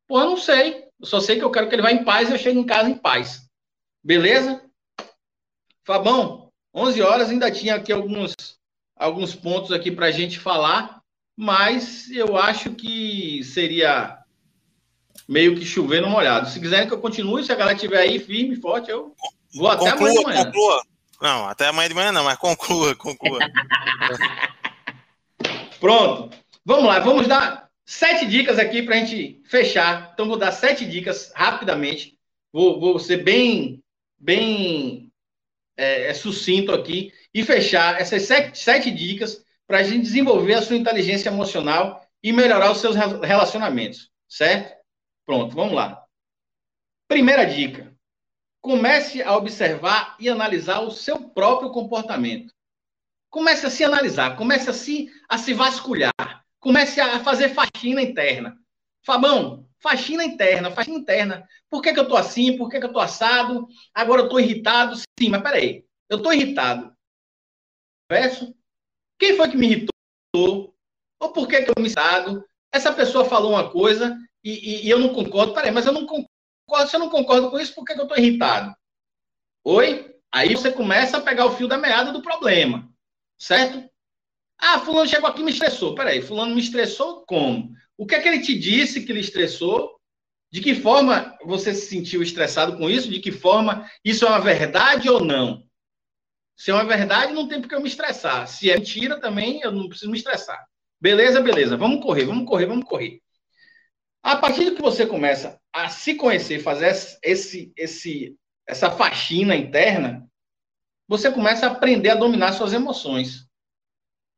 Pô, 0.06 0.20
eu 0.20 0.26
não 0.26 0.36
sei. 0.36 0.84
Eu 1.00 1.06
só 1.06 1.18
sei 1.18 1.36
que 1.36 1.42
eu 1.42 1.50
quero 1.50 1.68
que 1.68 1.74
ele 1.74 1.82
vá 1.82 1.90
em 1.90 2.04
paz 2.04 2.30
e 2.30 2.34
eu 2.34 2.38
chegue 2.38 2.60
em 2.60 2.64
casa 2.64 2.88
em 2.88 2.96
paz. 2.96 3.48
Beleza? 4.04 4.64
Fabão, 5.84 6.48
11 6.72 7.02
horas 7.02 7.28
ainda 7.28 7.50
tinha 7.50 7.74
aqui 7.74 7.92
alguns 7.92 8.36
alguns 8.94 9.34
pontos 9.34 9.72
aqui 9.72 9.90
para 9.90 10.06
a 10.06 10.12
gente 10.12 10.38
falar, 10.38 11.02
mas 11.36 12.08
eu 12.08 12.36
acho 12.36 12.72
que 12.76 13.42
seria 13.42 14.21
meio 15.32 15.56
que 15.56 15.64
chover 15.64 16.02
no 16.02 16.10
molhado. 16.10 16.50
Se 16.50 16.60
quiserem 16.60 16.86
que 16.86 16.92
eu 16.92 17.00
continue, 17.00 17.42
se 17.42 17.50
a 17.50 17.54
galera 17.54 17.74
estiver 17.74 17.98
aí 17.98 18.18
firme, 18.18 18.54
forte, 18.54 18.90
eu 18.90 19.14
vou 19.54 19.68
até 19.68 19.90
conclua, 19.90 20.10
amanhã 20.10 20.18
de 20.18 20.24
manhã. 20.26 20.44
Conclua. 20.44 20.82
Não, 21.22 21.48
até 21.48 21.68
amanhã 21.68 21.88
de 21.88 21.94
manhã 21.94 22.12
não, 22.12 22.24
mas 22.24 22.36
conclua, 22.36 22.94
conclua. 22.96 23.38
Pronto. 25.80 26.36
Vamos 26.64 26.84
lá, 26.84 26.98
vamos 27.00 27.26
dar 27.26 27.68
sete 27.84 28.26
dicas 28.26 28.58
aqui 28.58 28.82
para 28.82 28.94
a 28.94 28.98
gente 28.98 29.40
fechar. 29.46 30.10
Então, 30.12 30.28
vou 30.28 30.36
dar 30.36 30.52
sete 30.52 30.84
dicas 30.84 31.32
rapidamente. 31.34 32.18
Vou, 32.52 32.78
vou 32.78 32.98
ser 32.98 33.24
bem, 33.24 33.82
bem 34.18 35.10
é, 35.78 36.10
é 36.10 36.14
sucinto 36.14 36.72
aqui 36.72 37.10
e 37.32 37.42
fechar 37.42 37.98
essas 37.98 38.22
sete, 38.22 38.58
sete 38.58 38.90
dicas 38.90 39.42
para 39.66 39.78
a 39.78 39.82
gente 39.82 40.02
desenvolver 40.02 40.54
a 40.54 40.62
sua 40.62 40.76
inteligência 40.76 41.30
emocional 41.30 42.06
e 42.22 42.32
melhorar 42.32 42.70
os 42.70 42.78
seus 42.78 42.94
relacionamentos, 42.94 44.10
certo? 44.28 44.81
Pronto, 45.26 45.54
vamos 45.54 45.74
lá. 45.74 46.04
Primeira 47.08 47.44
dica: 47.44 47.94
comece 48.60 49.22
a 49.22 49.36
observar 49.36 50.16
e 50.18 50.28
analisar 50.28 50.80
o 50.80 50.90
seu 50.90 51.28
próprio 51.30 51.70
comportamento. 51.70 52.52
Comece 53.30 53.66
a 53.66 53.70
se 53.70 53.82
analisar, 53.82 54.36
comece 54.36 54.68
a 54.68 54.74
se, 54.74 55.10
a 55.28 55.38
se 55.38 55.54
vasculhar, 55.54 56.44
comece 56.60 57.00
a 57.00 57.20
fazer 57.20 57.54
faxina 57.54 58.02
interna. 58.02 58.56
Fabão, 59.04 59.68
faxina 59.80 60.24
interna, 60.24 60.70
faxina 60.70 60.98
interna. 60.98 61.48
Por 61.70 61.82
que, 61.82 61.92
que 61.92 62.00
eu 62.00 62.08
tô 62.08 62.16
assim? 62.16 62.56
Por 62.56 62.68
que, 62.68 62.78
que 62.78 62.86
eu 62.86 62.92
tô 62.92 63.00
assado? 63.00 63.66
Agora 63.94 64.22
eu 64.22 64.28
tô 64.28 64.38
irritado. 64.38 64.96
Sim, 64.96 65.30
mas 65.30 65.42
peraí. 65.42 65.84
Eu 66.08 66.22
tô 66.22 66.32
irritado 66.32 66.94
verso? 68.12 68.54
Quem 69.18 69.36
foi 69.36 69.50
que 69.50 69.56
me 69.56 69.66
irritou? 69.66 70.76
Ou 71.18 71.32
por 71.32 71.48
que, 71.48 71.62
que 71.62 71.70
eu 71.70 71.82
me 71.82 71.88
estado? 71.88 72.44
Essa 72.70 72.92
pessoa 72.92 73.24
falou 73.24 73.52
uma 73.52 73.70
coisa 73.70 74.18
e, 74.44 74.50
e, 74.50 74.86
e, 74.86 74.90
eu 74.90 74.98
não 74.98 75.10
concordo. 75.10 75.54
Peraí, 75.54 75.70
mas 75.70 75.86
eu 75.86 75.92
não 75.92 76.06
concordo. 76.06 76.88
Se 76.88 76.96
eu 76.96 77.00
não 77.00 77.10
concordo 77.10 77.50
com 77.50 77.58
isso, 77.58 77.74
por 77.74 77.84
que, 77.84 77.94
que 77.94 78.00
eu 78.00 78.04
estou 78.04 78.18
irritado? 78.18 78.74
Oi? 79.64 80.14
Aí 80.32 80.54
você 80.54 80.72
começa 80.72 81.18
a 81.18 81.20
pegar 81.20 81.46
o 81.46 81.54
fio 81.54 81.68
da 81.68 81.76
meada 81.76 82.12
do 82.12 82.22
problema. 82.22 82.88
Certo? 83.38 83.88
Ah, 84.58 84.78
fulano 84.80 85.08
chegou 85.08 85.28
aqui 85.28 85.40
e 85.40 85.44
me 85.44 85.50
estressou. 85.50 85.94
Peraí, 85.94 86.22
fulano 86.22 86.54
me 86.54 86.60
estressou 86.60 87.24
como? 87.26 87.74
O 87.96 88.06
que 88.06 88.14
é 88.14 88.20
que 88.20 88.28
ele 88.28 88.40
te 88.40 88.58
disse 88.58 89.04
que 89.04 89.12
lhe 89.12 89.20
estressou? 89.20 89.96
De 90.50 90.60
que 90.60 90.74
forma 90.74 91.36
você 91.44 91.74
se 91.74 91.86
sentiu 91.86 92.22
estressado 92.22 92.76
com 92.76 92.88
isso? 92.88 93.10
De 93.10 93.20
que 93.20 93.32
forma 93.32 93.90
isso 94.04 94.24
é 94.24 94.28
uma 94.28 94.40
verdade 94.40 95.08
ou 95.08 95.24
não? 95.24 95.64
Se 96.56 96.70
é 96.70 96.74
uma 96.74 96.84
verdade, 96.84 97.32
não 97.32 97.48
tem 97.48 97.60
por 97.60 97.68
que 97.68 97.74
eu 97.74 97.80
me 97.80 97.88
estressar. 97.88 98.46
Se 98.46 98.70
é 98.70 98.76
mentira, 98.76 99.20
também 99.20 99.60
eu 99.62 99.72
não 99.72 99.88
preciso 99.88 100.10
me 100.10 100.16
estressar. 100.16 100.64
Beleza, 101.00 101.40
beleza. 101.40 101.76
Vamos 101.76 102.02
correr, 102.02 102.24
vamos 102.24 102.46
correr, 102.46 102.66
vamos 102.66 102.84
correr. 102.84 103.20
A 104.22 104.36
partir 104.36 104.66
do 104.66 104.76
que 104.76 104.82
você 104.82 105.04
começa 105.04 105.60
a 105.72 105.88
se 105.88 106.14
conhecer, 106.14 106.60
fazer 106.60 106.94
esse, 107.22 107.72
esse, 107.76 108.36
essa 108.66 108.90
faxina 108.90 109.56
interna, 109.56 110.28
você 111.08 111.30
começa 111.30 111.66
a 111.66 111.70
aprender 111.70 112.10
a 112.10 112.14
dominar 112.14 112.52
suas 112.52 112.72
emoções. 112.72 113.46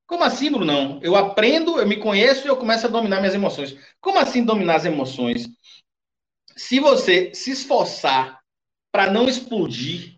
Como 0.06 0.24
assim, 0.24 0.50
Brunão? 0.50 1.00
Eu 1.02 1.16
aprendo, 1.16 1.78
eu 1.78 1.86
me 1.86 1.98
conheço 1.98 2.46
e 2.46 2.48
eu 2.48 2.56
começo 2.56 2.86
a 2.86 2.90
dominar 2.90 3.20
minhas 3.20 3.34
emoções. 3.34 3.76
Como 4.00 4.18
assim 4.18 4.44
dominar 4.44 4.76
as 4.76 4.84
emoções? 4.84 5.46
Se 6.56 6.78
você 6.80 7.34
se 7.34 7.50
esforçar 7.50 8.40
para 8.92 9.10
não 9.10 9.28
explodir, 9.28 10.14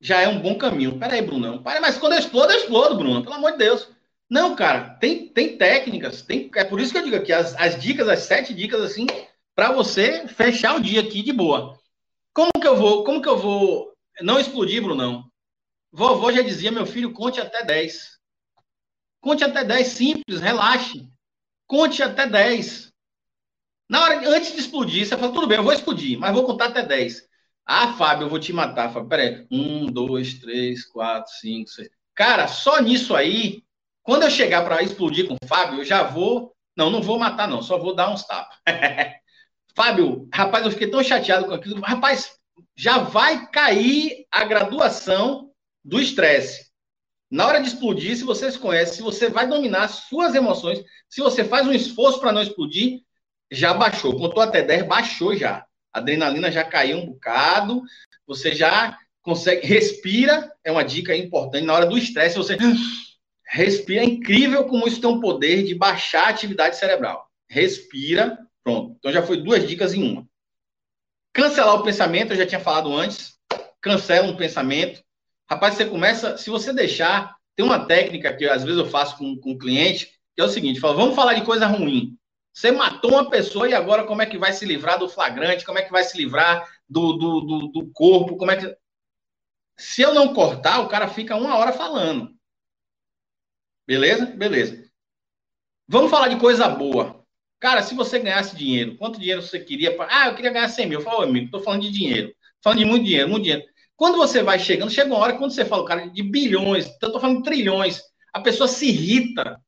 já 0.00 0.20
é 0.20 0.28
um 0.28 0.40
bom 0.40 0.56
caminho. 0.56 0.98
Peraí, 0.98 1.22
Bruno. 1.22 1.62
Peraí, 1.62 1.80
mas 1.80 1.98
quando 1.98 2.14
eu 2.14 2.18
explodo, 2.18 2.52
eu 2.52 2.58
explodo, 2.58 2.96
Bruno. 2.96 3.22
Pelo 3.22 3.34
amor 3.34 3.52
de 3.52 3.58
Deus. 3.58 3.88
Não, 4.32 4.56
cara, 4.56 4.94
tem, 4.94 5.28
tem 5.28 5.58
técnicas. 5.58 6.22
Tem, 6.22 6.50
é 6.54 6.64
por 6.64 6.80
isso 6.80 6.90
que 6.90 6.96
eu 6.96 7.04
digo 7.04 7.16
aqui, 7.16 7.34
as, 7.34 7.54
as 7.54 7.78
dicas, 7.78 8.08
as 8.08 8.20
sete 8.20 8.54
dicas, 8.54 8.80
assim, 8.80 9.06
para 9.54 9.70
você 9.72 10.26
fechar 10.26 10.74
o 10.74 10.80
dia 10.80 11.02
aqui 11.02 11.22
de 11.22 11.34
boa. 11.34 11.78
Como 12.32 12.50
que 12.58 12.66
eu 12.66 12.74
vou, 12.74 13.04
como 13.04 13.20
que 13.20 13.28
eu 13.28 13.36
vou 13.36 13.92
não 14.22 14.40
explodir, 14.40 14.82
Brunão? 14.82 15.30
Vovó 15.92 16.32
já 16.32 16.40
dizia, 16.40 16.72
meu 16.72 16.86
filho, 16.86 17.12
conte 17.12 17.42
até 17.42 17.62
10. 17.62 18.18
Conte 19.20 19.44
até 19.44 19.64
10, 19.64 19.86
simples, 19.86 20.40
relaxe. 20.40 21.06
Conte 21.66 22.02
até 22.02 22.26
10. 22.26 22.90
Na 23.86 24.02
hora, 24.02 24.30
antes 24.30 24.54
de 24.54 24.60
explodir, 24.60 25.06
você 25.06 25.14
fala, 25.14 25.30
tudo 25.30 25.46
bem, 25.46 25.58
eu 25.58 25.62
vou 25.62 25.74
explodir, 25.74 26.18
mas 26.18 26.32
vou 26.32 26.46
contar 26.46 26.68
até 26.68 26.82
10. 26.82 27.28
Ah, 27.66 27.92
Fábio, 27.92 28.24
eu 28.24 28.30
vou 28.30 28.40
te 28.40 28.50
matar. 28.50 28.94
Fábio, 28.94 29.10
peraí. 29.10 29.46
Um, 29.50 29.92
dois, 29.92 30.40
três, 30.40 30.86
quatro, 30.86 31.30
cinco, 31.34 31.68
seis. 31.68 31.90
Cara, 32.14 32.48
só 32.48 32.80
nisso 32.80 33.14
aí, 33.14 33.62
quando 34.02 34.24
eu 34.24 34.30
chegar 34.30 34.64
para 34.64 34.82
explodir 34.82 35.28
com 35.28 35.34
o 35.34 35.46
Fábio, 35.46 35.80
eu 35.80 35.84
já 35.84 36.02
vou. 36.02 36.52
Não, 36.76 36.90
não 36.90 37.02
vou 37.02 37.18
matar, 37.18 37.46
não, 37.46 37.62
só 37.62 37.78
vou 37.78 37.94
dar 37.94 38.10
uns 38.10 38.24
tapas. 38.24 38.56
Fábio, 39.74 40.28
rapaz, 40.32 40.64
eu 40.64 40.70
fiquei 40.70 40.90
tão 40.90 41.02
chateado 41.02 41.46
com 41.46 41.54
aquilo. 41.54 41.80
Rapaz, 41.80 42.32
já 42.76 42.98
vai 42.98 43.48
cair 43.50 44.26
a 44.30 44.44
graduação 44.44 45.50
do 45.84 46.00
estresse. 46.00 46.70
Na 47.30 47.46
hora 47.46 47.60
de 47.60 47.68
explodir, 47.68 48.16
se 48.16 48.24
você 48.24 48.50
se 48.50 48.58
conhece, 48.58 48.96
se 48.96 49.02
você 49.02 49.28
vai 49.30 49.46
dominar 49.46 49.88
suas 49.88 50.34
emoções, 50.34 50.82
se 51.08 51.20
você 51.20 51.44
faz 51.44 51.66
um 51.66 51.72
esforço 51.72 52.20
para 52.20 52.32
não 52.32 52.42
explodir, 52.42 53.00
já 53.50 53.72
baixou. 53.72 54.16
Contou 54.16 54.42
até 54.42 54.62
10, 54.62 54.86
baixou 54.86 55.34
já. 55.34 55.64
A 55.92 55.98
adrenalina 55.98 56.50
já 56.50 56.64
caiu 56.64 56.98
um 56.98 57.06
bocado, 57.06 57.82
você 58.26 58.54
já 58.54 58.98
consegue, 59.22 59.66
respira, 59.66 60.50
é 60.64 60.72
uma 60.72 60.82
dica 60.82 61.16
importante, 61.16 61.64
na 61.64 61.74
hora 61.74 61.86
do 61.86 61.96
estresse 61.96 62.36
você 62.36 62.56
respira, 63.52 64.00
é 64.00 64.06
incrível 64.06 64.64
como 64.64 64.88
isso 64.88 65.00
tem 65.00 65.10
um 65.10 65.20
poder 65.20 65.62
de 65.62 65.74
baixar 65.74 66.24
a 66.24 66.30
atividade 66.30 66.76
cerebral. 66.76 67.28
Respira, 67.48 68.38
pronto. 68.64 68.96
Então 68.98 69.12
já 69.12 69.22
foi 69.22 69.36
duas 69.36 69.68
dicas 69.68 69.92
em 69.92 70.02
uma. 70.02 70.26
Cancelar 71.34 71.74
o 71.74 71.82
pensamento, 71.82 72.32
eu 72.32 72.36
já 72.36 72.46
tinha 72.46 72.60
falado 72.60 72.90
antes, 72.94 73.38
cancela 73.80 74.26
um 74.26 74.36
pensamento. 74.36 75.02
Rapaz, 75.48 75.74
você 75.74 75.84
começa, 75.84 76.38
se 76.38 76.48
você 76.48 76.72
deixar, 76.72 77.36
tem 77.54 77.64
uma 77.64 77.84
técnica 77.84 78.34
que 78.34 78.46
às 78.46 78.64
vezes 78.64 78.78
eu 78.78 78.86
faço 78.86 79.18
com, 79.18 79.36
com 79.38 79.58
cliente, 79.58 80.06
que 80.34 80.40
é 80.40 80.44
o 80.44 80.48
seguinte, 80.48 80.80
fala, 80.80 80.94
vamos 80.94 81.14
falar 81.14 81.34
de 81.34 81.44
coisa 81.44 81.66
ruim. 81.66 82.16
Você 82.54 82.70
matou 82.70 83.12
uma 83.12 83.28
pessoa 83.28 83.68
e 83.68 83.74
agora 83.74 84.04
como 84.04 84.22
é 84.22 84.26
que 84.26 84.38
vai 84.38 84.52
se 84.54 84.64
livrar 84.64 84.98
do 84.98 85.08
flagrante? 85.08 85.64
Como 85.64 85.78
é 85.78 85.82
que 85.82 85.92
vai 85.92 86.04
se 86.04 86.16
livrar 86.16 86.66
do, 86.88 87.12
do, 87.14 87.40
do, 87.40 87.68
do 87.68 87.90
corpo? 87.92 88.36
Como 88.36 88.50
é 88.50 88.56
que. 88.56 88.76
Se 89.76 90.02
eu 90.02 90.14
não 90.14 90.32
cortar, 90.32 90.80
o 90.80 90.88
cara 90.88 91.08
fica 91.08 91.36
uma 91.36 91.56
hora 91.56 91.72
falando. 91.72 92.34
Beleza? 93.86 94.26
Beleza. 94.26 94.82
Vamos 95.88 96.10
falar 96.10 96.28
de 96.28 96.38
coisa 96.38 96.68
boa. 96.68 97.24
Cara, 97.60 97.82
se 97.82 97.94
você 97.94 98.18
ganhasse 98.18 98.56
dinheiro, 98.56 98.96
quanto 98.96 99.20
dinheiro 99.20 99.42
você 99.42 99.60
queria? 99.60 99.96
Pra... 99.96 100.08
Ah, 100.10 100.28
eu 100.28 100.34
queria 100.34 100.50
ganhar 100.50 100.68
100 100.68 100.86
mil. 100.86 100.98
Eu 100.98 101.04
falo, 101.04 101.22
amigo, 101.22 101.46
estou 101.46 101.62
falando 101.62 101.82
de 101.82 101.90
dinheiro. 101.90 102.34
Falando 102.62 102.78
de 102.78 102.84
muito 102.84 103.04
dinheiro, 103.04 103.28
muito 103.28 103.44
dinheiro. 103.44 103.64
Quando 103.96 104.16
você 104.16 104.42
vai 104.42 104.58
chegando, 104.58 104.90
chega 104.90 105.12
uma 105.12 105.18
hora, 105.18 105.38
quando 105.38 105.52
você 105.52 105.64
fala, 105.64 105.84
cara, 105.84 106.06
de 106.06 106.22
bilhões, 106.22 106.86
eu 106.86 107.06
estou 107.06 107.20
falando 107.20 107.38
de 107.38 107.44
trilhões, 107.44 108.00
a 108.32 108.40
pessoa 108.40 108.66
se 108.66 108.88
irrita 108.88 109.60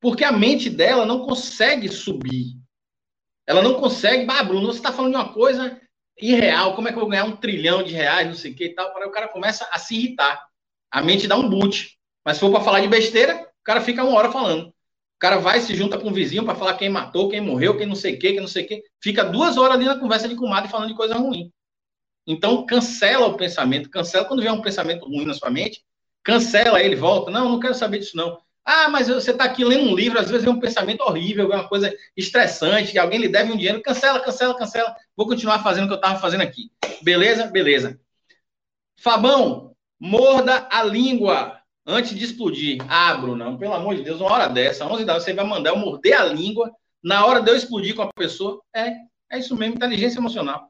porque 0.00 0.24
a 0.24 0.30
mente 0.30 0.70
dela 0.70 1.04
não 1.04 1.26
consegue 1.26 1.88
subir. 1.88 2.54
Ela 3.46 3.62
não 3.62 3.74
consegue. 3.74 4.26
Ah, 4.30 4.42
Bruno, 4.42 4.66
você 4.66 4.78
está 4.78 4.92
falando 4.92 5.12
de 5.12 5.18
uma 5.18 5.32
coisa 5.32 5.80
irreal. 6.16 6.74
Como 6.74 6.88
é 6.88 6.92
que 6.92 6.96
eu 6.96 7.00
vou 7.00 7.10
ganhar 7.10 7.24
um 7.24 7.36
trilhão 7.36 7.82
de 7.82 7.92
reais, 7.92 8.28
não 8.28 8.34
sei 8.34 8.52
o 8.52 8.54
que 8.54 8.66
e 8.66 8.74
tal? 8.74 8.92
Para 8.92 9.08
o 9.08 9.10
cara 9.10 9.28
começa 9.28 9.68
a 9.70 9.78
se 9.78 9.96
irritar. 9.96 10.44
A 10.90 11.02
mente 11.02 11.26
dá 11.26 11.36
um 11.36 11.48
boot. 11.48 11.95
Mas 12.26 12.38
se 12.38 12.40
for 12.40 12.50
para 12.50 12.64
falar 12.64 12.80
de 12.80 12.88
besteira, 12.88 13.40
o 13.40 13.64
cara 13.64 13.80
fica 13.80 14.02
uma 14.02 14.18
hora 14.18 14.32
falando. 14.32 14.66
O 14.66 15.18
cara 15.20 15.36
vai 15.38 15.60
se 15.60 15.76
junta 15.76 15.96
com 15.96 16.08
o 16.08 16.12
vizinho 16.12 16.44
para 16.44 16.56
falar 16.56 16.74
quem 16.74 16.90
matou, 16.90 17.28
quem 17.28 17.40
morreu, 17.40 17.78
quem 17.78 17.86
não 17.86 17.94
sei 17.94 18.16
o 18.16 18.18
quê, 18.18 18.32
quem 18.32 18.40
não 18.40 18.48
sei 18.48 18.64
o 18.64 18.66
quê. 18.66 18.82
Fica 19.00 19.22
duas 19.22 19.56
horas 19.56 19.76
ali 19.76 19.84
na 19.84 19.96
conversa 19.96 20.26
de 20.26 20.34
comadre 20.34 20.68
falando 20.68 20.88
de 20.88 20.96
coisa 20.96 21.14
ruim. 21.14 21.52
Então, 22.26 22.66
cancela 22.66 23.28
o 23.28 23.36
pensamento, 23.36 23.88
cancela 23.88 24.24
quando 24.24 24.40
vier 24.40 24.52
um 24.52 24.60
pensamento 24.60 25.06
ruim 25.06 25.24
na 25.24 25.34
sua 25.34 25.50
mente, 25.50 25.84
cancela 26.24 26.82
ele, 26.82 26.96
volta. 26.96 27.30
Não, 27.30 27.48
não 27.48 27.60
quero 27.60 27.74
saber 27.74 28.00
disso, 28.00 28.16
não. 28.16 28.36
Ah, 28.64 28.88
mas 28.88 29.06
você 29.06 29.30
está 29.30 29.44
aqui 29.44 29.64
lendo 29.64 29.88
um 29.88 29.94
livro, 29.94 30.18
às 30.18 30.28
vezes 30.28 30.44
é 30.44 30.50
um 30.50 30.58
pensamento 30.58 31.02
horrível, 31.02 31.52
é 31.52 31.54
uma 31.54 31.68
coisa 31.68 31.94
estressante, 32.16 32.90
que 32.90 32.98
alguém 32.98 33.20
lhe 33.20 33.28
deve 33.28 33.52
um 33.52 33.56
dinheiro, 33.56 33.80
cancela, 33.80 34.18
cancela, 34.18 34.58
cancela. 34.58 34.92
Vou 35.16 35.28
continuar 35.28 35.62
fazendo 35.62 35.84
o 35.84 35.86
que 35.86 35.94
eu 35.94 35.98
estava 35.98 36.18
fazendo 36.18 36.40
aqui. 36.40 36.72
Beleza? 37.02 37.46
Beleza. 37.46 38.00
Fabão, 38.98 39.76
morda 40.00 40.66
a 40.72 40.82
língua 40.82 41.55
antes 41.86 42.14
de 42.14 42.24
explodir. 42.24 42.78
Ah, 42.88 43.14
Bruno, 43.14 43.56
pelo 43.58 43.74
amor 43.74 43.94
de 43.94 44.02
Deus, 44.02 44.20
uma 44.20 44.32
hora 44.32 44.48
dessa, 44.48 44.84
11 44.84 45.04
da 45.04 45.14
você 45.14 45.32
vai 45.32 45.46
mandar 45.46 45.70
eu 45.70 45.76
morder 45.76 46.20
a 46.20 46.24
língua 46.24 46.72
na 47.02 47.24
hora 47.24 47.40
de 47.40 47.50
eu 47.50 47.56
explodir 47.56 47.94
com 47.94 48.02
a 48.02 48.12
pessoa. 48.12 48.60
É, 48.74 48.92
é 49.30 49.38
isso 49.38 49.54
mesmo, 49.54 49.76
inteligência 49.76 50.18
emocional. 50.18 50.68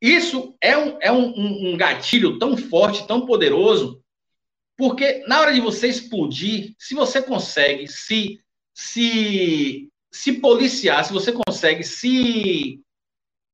Isso 0.00 0.54
é 0.60 0.78
um, 0.78 0.98
é 1.00 1.10
um, 1.10 1.72
um 1.72 1.76
gatilho 1.76 2.38
tão 2.38 2.56
forte, 2.56 3.06
tão 3.06 3.26
poderoso, 3.26 4.00
porque 4.76 5.24
na 5.26 5.40
hora 5.40 5.52
de 5.52 5.60
você 5.60 5.88
explodir, 5.88 6.74
se 6.78 6.94
você 6.94 7.22
consegue 7.22 7.88
se, 7.88 8.40
se, 8.72 9.88
se 10.12 10.32
policiar, 10.34 11.04
se 11.04 11.12
você 11.12 11.32
consegue 11.32 11.82
se 11.82 12.80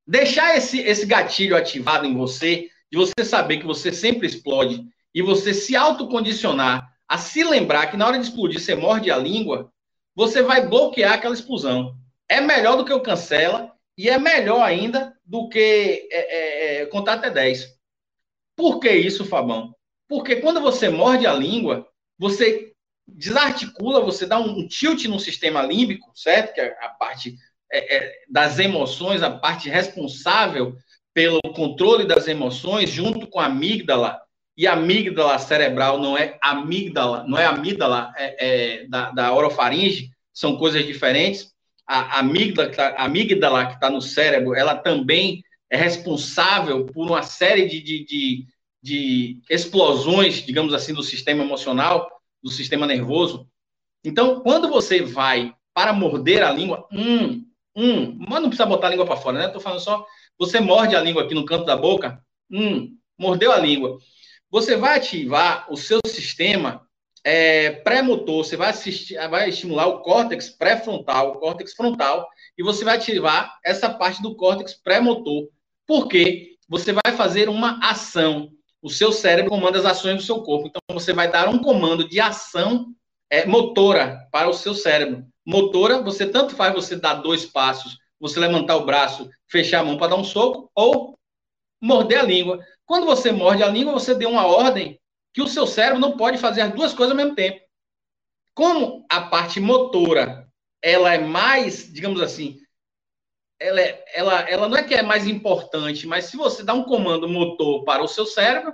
deixar 0.07 0.57
esse, 0.57 0.81
esse 0.81 1.07
gatilho 1.07 1.57
ativado 1.57 2.05
em 2.05 2.17
você, 2.17 2.69
de 2.91 2.99
você 2.99 3.25
saber 3.25 3.59
que 3.59 3.67
você 3.67 3.93
sempre 3.93 4.27
explode, 4.27 4.85
e 5.15 5.23
você 5.23 5.53
se 5.53 5.77
autocondicionar 5.77 6.90
a 7.11 7.19
se 7.19 7.43
lembrar 7.43 7.89
que 7.89 7.97
na 7.97 8.07
hora 8.07 8.17
de 8.17 8.25
explodir 8.25 8.61
você 8.61 8.77
morde 8.77 9.11
a 9.11 9.17
língua, 9.17 9.73
você 10.15 10.45
vai 10.45 10.65
bloquear 10.65 11.15
aquela 11.15 11.35
explosão. 11.35 11.97
É 12.29 12.41
melhor 12.41 12.77
do 12.77 12.85
que 12.85 12.93
o 12.93 13.03
cancela 13.03 13.73
e 13.99 14.09
é 14.09 14.17
melhor 14.17 14.63
ainda 14.63 15.13
do 15.25 15.49
que 15.49 16.09
é, 16.09 16.19
é, 16.19 16.83
é 16.83 16.87
contar 16.87 17.15
até 17.15 17.29
10. 17.29 17.67
Por 18.55 18.79
que 18.79 18.93
isso, 18.93 19.25
Fabão? 19.25 19.75
Porque 20.09 20.37
quando 20.37 20.61
você 20.61 20.89
morde 20.89 21.27
a 21.27 21.33
língua, 21.33 21.85
você 22.17 22.73
desarticula, 23.09 24.01
você 24.01 24.25
dá 24.25 24.39
um 24.39 24.69
tilt 24.69 25.07
no 25.07 25.19
sistema 25.19 25.63
límbico, 25.63 26.13
certo? 26.15 26.55
Que 26.55 26.61
é 26.61 26.77
a 26.81 26.91
parte 26.91 27.35
é, 27.73 27.97
é, 27.97 28.13
das 28.31 28.61
emoções, 28.61 29.21
a 29.21 29.37
parte 29.37 29.69
responsável 29.69 30.77
pelo 31.13 31.41
controle 31.57 32.07
das 32.07 32.29
emoções, 32.29 32.89
junto 32.89 33.27
com 33.27 33.41
a 33.41 33.47
amígdala. 33.47 34.21
E 34.61 34.67
amígdala 34.67 35.39
cerebral 35.39 35.99
não 35.99 36.19
é 36.19 36.37
amígdala, 36.43 37.25
não 37.27 37.39
é 37.39 37.47
amígdala 37.47 38.13
é, 38.15 38.83
é 38.83 38.87
da, 38.89 39.11
da 39.11 39.35
orofaringe, 39.35 40.11
são 40.35 40.57
coisas 40.57 40.85
diferentes. 40.85 41.51
A, 41.87 42.21
amígdala, 42.21 43.67
que 43.67 43.75
está 43.75 43.89
no 43.89 44.03
cérebro, 44.03 44.55
ela 44.55 44.75
também 44.77 45.43
é 45.71 45.77
responsável 45.77 46.85
por 46.85 47.07
uma 47.07 47.23
série 47.23 47.67
de, 47.67 47.81
de, 47.81 48.05
de 48.05 48.47
de 48.83 49.41
explosões, 49.51 50.45
digamos 50.45 50.73
assim, 50.73 50.95
do 50.95 51.03
sistema 51.03 51.43
emocional, 51.45 52.11
do 52.43 52.51
sistema 52.51 52.87
nervoso. 52.87 53.47
Então, 54.03 54.41
quando 54.41 54.69
você 54.69 55.03
vai 55.03 55.55
para 55.75 55.93
morder 55.93 56.43
a 56.43 56.51
língua, 56.51 56.89
um, 56.91 57.45
um, 57.77 58.17
mas 58.19 58.41
não 58.41 58.49
precisa 58.49 58.67
botar 58.67 58.87
a 58.87 58.91
língua 58.91 59.05
para 59.05 59.17
fora, 59.17 59.39
né? 59.39 59.47
Estou 59.47 59.61
falando 59.61 59.81
só, 59.81 60.05
você 60.39 60.61
morde 60.61 60.97
a 60.97 61.01
língua 61.03 61.25
aqui 61.25 61.35
no 61.35 61.45
canto 61.45 61.67
da 61.67 61.77
boca, 61.77 62.23
um, 62.51 62.97
mordeu 63.19 63.53
a 63.53 63.59
língua. 63.59 63.99
Você 64.51 64.77
vai 64.77 64.99
ativar 64.99 65.67
o 65.71 65.77
seu 65.77 66.01
sistema 66.07 66.87
é, 67.23 67.71
pré-motor, 67.71 68.45
você 68.45 68.57
vai, 68.57 68.71
assistir, 68.71 69.17
vai 69.29 69.49
estimular 69.49 69.87
o 69.87 70.01
córtex 70.01 70.51
pré-frontal, 70.51 71.33
o 71.33 71.39
córtex 71.39 71.75
frontal, 71.75 72.29
e 72.57 72.63
você 72.63 72.85
vai 72.85 72.97
ativar 72.97 73.59
essa 73.65 73.89
parte 73.89 74.23
do 74.23 74.35
córtex 74.35 74.75
pré-motor. 74.75 75.49
Por 75.87 76.09
quê? 76.09 76.57
Você 76.69 76.93
vai 76.93 77.15
fazer 77.17 77.49
uma 77.49 77.79
ação 77.83 78.51
o 78.83 78.89
seu 78.89 79.13
cérebro 79.13 79.51
comanda 79.51 79.79
as 79.79 79.85
ações 79.85 80.17
do 80.17 80.23
seu 80.23 80.43
corpo. 80.43 80.69
Então, 80.69 80.81
você 80.93 81.13
vai 81.13 81.31
dar 81.31 81.49
um 81.49 81.59
comando 81.59 82.09
de 82.09 82.19
ação 82.19 82.95
é, 83.29 83.45
motora 83.45 84.27
para 84.33 84.49
o 84.49 84.55
seu 84.55 84.75
cérebro. 84.75 85.25
Motora, 85.45 86.01
você 86.03 86.27
tanto 86.27 86.55
faz 86.55 86.75
você 86.75 86.97
dar 86.97 87.15
dois 87.15 87.45
passos, 87.45 87.99
você 88.19 88.41
levantar 88.41 88.77
o 88.77 88.87
braço, 88.87 89.29
fechar 89.49 89.81
a 89.81 89.85
mão 89.85 89.99
para 89.99 90.09
dar 90.09 90.17
um 90.17 90.25
soco, 90.25 90.71
ou 90.75 91.19
morder 91.81 92.21
a 92.21 92.23
língua. 92.23 92.65
Quando 92.91 93.07
você 93.07 93.31
morde 93.31 93.63
a 93.63 93.69
língua, 93.69 93.93
você 93.93 94.17
deu 94.17 94.29
uma 94.29 94.45
ordem 94.45 94.99
que 95.33 95.41
o 95.41 95.47
seu 95.47 95.65
cérebro 95.65 96.01
não 96.01 96.17
pode 96.17 96.39
fazer 96.39 96.63
as 96.63 96.75
duas 96.75 96.93
coisas 96.93 97.13
ao 97.13 97.17
mesmo 97.17 97.37
tempo. 97.37 97.61
Como 98.53 99.07
a 99.09 99.21
parte 99.21 99.61
motora, 99.61 100.49
ela 100.83 101.15
é 101.15 101.21
mais, 101.21 101.89
digamos 101.93 102.21
assim, 102.21 102.59
ela, 103.61 103.81
é, 103.81 104.05
ela, 104.13 104.41
ela 104.41 104.69
não 104.69 104.77
é 104.77 104.83
que 104.83 104.93
é 104.93 105.03
mais 105.05 105.29
importante, 105.29 106.05
mas 106.05 106.25
se 106.25 106.37
você 106.37 106.65
dá 106.65 106.75
um 106.75 106.83
comando 106.83 107.29
motor 107.29 107.85
para 107.85 108.03
o 108.03 108.09
seu 108.09 108.27
cérebro, 108.27 108.73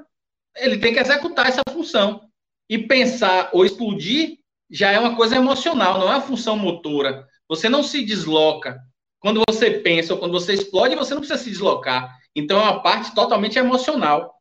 ele 0.57 0.79
tem 0.79 0.95
que 0.95 1.01
executar 1.01 1.49
essa 1.49 1.61
função. 1.71 2.27
E 2.71 2.79
pensar 2.79 3.51
ou 3.53 3.67
explodir 3.67 4.39
já 4.71 4.93
é 4.93 4.99
uma 4.99 5.15
coisa 5.15 5.37
emocional, 5.37 5.99
não 5.99 6.09
é 6.09 6.13
uma 6.13 6.23
função 6.23 6.57
motora. 6.57 7.29
Você 7.51 7.69
não 7.69 7.83
se 7.83 8.03
desloca. 8.03 8.81
Quando 9.21 9.43
você 9.47 9.73
pensa 9.73 10.15
ou 10.15 10.19
quando 10.19 10.33
você 10.33 10.55
explode, 10.55 10.95
você 10.95 11.13
não 11.13 11.21
precisa 11.21 11.39
se 11.39 11.51
deslocar. 11.51 12.17
Então 12.37 12.61
é 12.61 12.63
uma 12.63 12.83
parte 12.83 13.15
totalmente 13.15 13.59
emocional. 13.59 14.35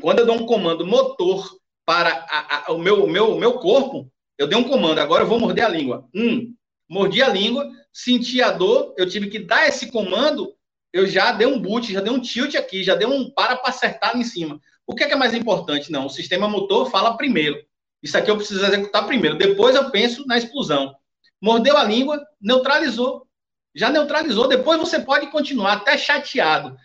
Quando 0.00 0.18
eu 0.18 0.26
dou 0.26 0.36
um 0.36 0.44
comando 0.44 0.86
motor 0.86 1.48
para 1.86 2.10
a, 2.10 2.68
a, 2.68 2.72
o, 2.72 2.78
meu, 2.78 3.06
meu, 3.06 3.38
meu 3.38 3.54
corpo, 3.54 4.12
eu 4.36 4.46
dei 4.46 4.58
um 4.58 4.68
comando, 4.68 4.98
agora 4.98 5.24
eu 5.24 5.28
vou 5.28 5.40
morder 5.40 5.64
a 5.64 5.68
língua. 5.68 6.06
Um, 6.14 6.54
mordi 6.86 7.22
a 7.22 7.28
língua, 7.28 7.70
senti 7.90 8.42
a 8.42 8.50
dor, 8.50 8.94
eu 8.98 9.08
tive 9.08 9.28
que 9.28 9.38
dar 9.38 9.66
esse 9.66 9.90
comando, 9.90 10.54
eu 10.92 11.06
já 11.06 11.32
dei 11.32 11.46
um 11.46 11.58
boot, 11.58 11.90
já 11.90 12.00
dei 12.00 12.12
um 12.12 12.20
tilt 12.20 12.54
aqui, 12.56 12.84
já 12.84 12.94
dei 12.94 13.06
um 13.06 13.30
para 13.30 13.56
para 13.56 13.70
acertar 13.70 14.16
em 14.16 14.24
cima. 14.24 14.60
O 14.86 14.94
que 14.94 15.04
é, 15.04 15.06
que 15.06 15.14
é 15.14 15.16
mais 15.16 15.32
importante? 15.32 15.90
Não, 15.90 16.06
o 16.06 16.10
sistema 16.10 16.46
motor 16.46 16.90
fala 16.90 17.16
primeiro. 17.16 17.56
Isso 18.02 18.18
aqui 18.18 18.30
eu 18.30 18.36
preciso 18.36 18.64
executar 18.66 19.06
primeiro. 19.06 19.38
Depois 19.38 19.74
eu 19.74 19.90
penso 19.90 20.26
na 20.26 20.36
explosão. 20.36 20.94
Mordeu 21.40 21.76
a 21.78 21.84
língua, 21.84 22.22
neutralizou. 22.38 23.26
Já 23.74 23.88
neutralizou. 23.88 24.46
Depois 24.46 24.78
você 24.78 25.00
pode 25.00 25.28
continuar 25.28 25.72
até 25.72 25.96
chateado. 25.96 26.76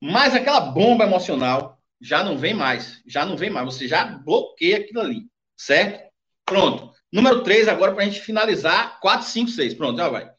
Mas 0.00 0.34
aquela 0.34 0.60
bomba 0.60 1.04
emocional 1.04 1.78
já 2.00 2.24
não 2.24 2.38
vem 2.38 2.54
mais. 2.54 3.02
Já 3.06 3.26
não 3.26 3.36
vem 3.36 3.50
mais. 3.50 3.66
Você 3.66 3.86
já 3.86 4.04
bloqueia 4.04 4.78
aquilo 4.78 5.00
ali. 5.00 5.26
Certo? 5.56 6.10
Pronto. 6.44 6.94
Número 7.12 7.42
3, 7.42 7.68
agora 7.68 7.92
para 7.92 8.02
a 8.02 8.06
gente 8.06 8.20
finalizar. 8.20 8.98
4, 9.00 9.26
5, 9.26 9.50
6. 9.50 9.74
Pronto, 9.74 9.96
já 9.98 10.08
vai. 10.08 10.30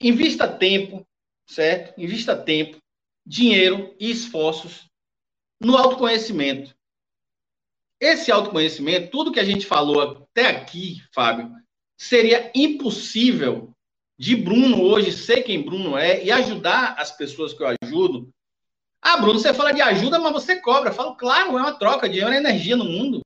Invista 0.00 0.48
tempo, 0.48 1.06
certo? 1.46 2.00
Invista 2.00 2.34
tempo, 2.34 2.78
dinheiro 3.26 3.94
e 4.00 4.10
esforços 4.10 4.88
no 5.60 5.76
autoconhecimento. 5.76 6.74
Esse 8.00 8.32
autoconhecimento, 8.32 9.10
tudo 9.10 9.30
que 9.30 9.40
a 9.40 9.44
gente 9.44 9.66
falou 9.66 10.00
até 10.00 10.46
aqui, 10.46 11.02
Fábio, 11.12 11.52
seria 11.98 12.50
impossível 12.54 13.74
de 14.18 14.34
Bruno 14.34 14.82
hoje 14.82 15.12
ser 15.12 15.42
quem 15.42 15.62
Bruno 15.62 15.98
é 15.98 16.24
e 16.24 16.30
ajudar 16.30 16.94
as 16.98 17.14
pessoas 17.14 17.52
que 17.52 17.62
eu 17.62 17.76
ajudo. 17.82 18.30
Ah, 19.02 19.16
Bruno, 19.16 19.38
você 19.38 19.54
fala 19.54 19.72
de 19.72 19.80
ajuda, 19.80 20.18
mas 20.18 20.32
você 20.32 20.60
cobra. 20.60 20.90
Eu 20.90 20.94
falo, 20.94 21.16
claro, 21.16 21.56
é 21.56 21.60
uma 21.60 21.72
troca 21.72 22.08
de 22.08 22.18
energia 22.18 22.76
no 22.76 22.84
mundo. 22.84 23.20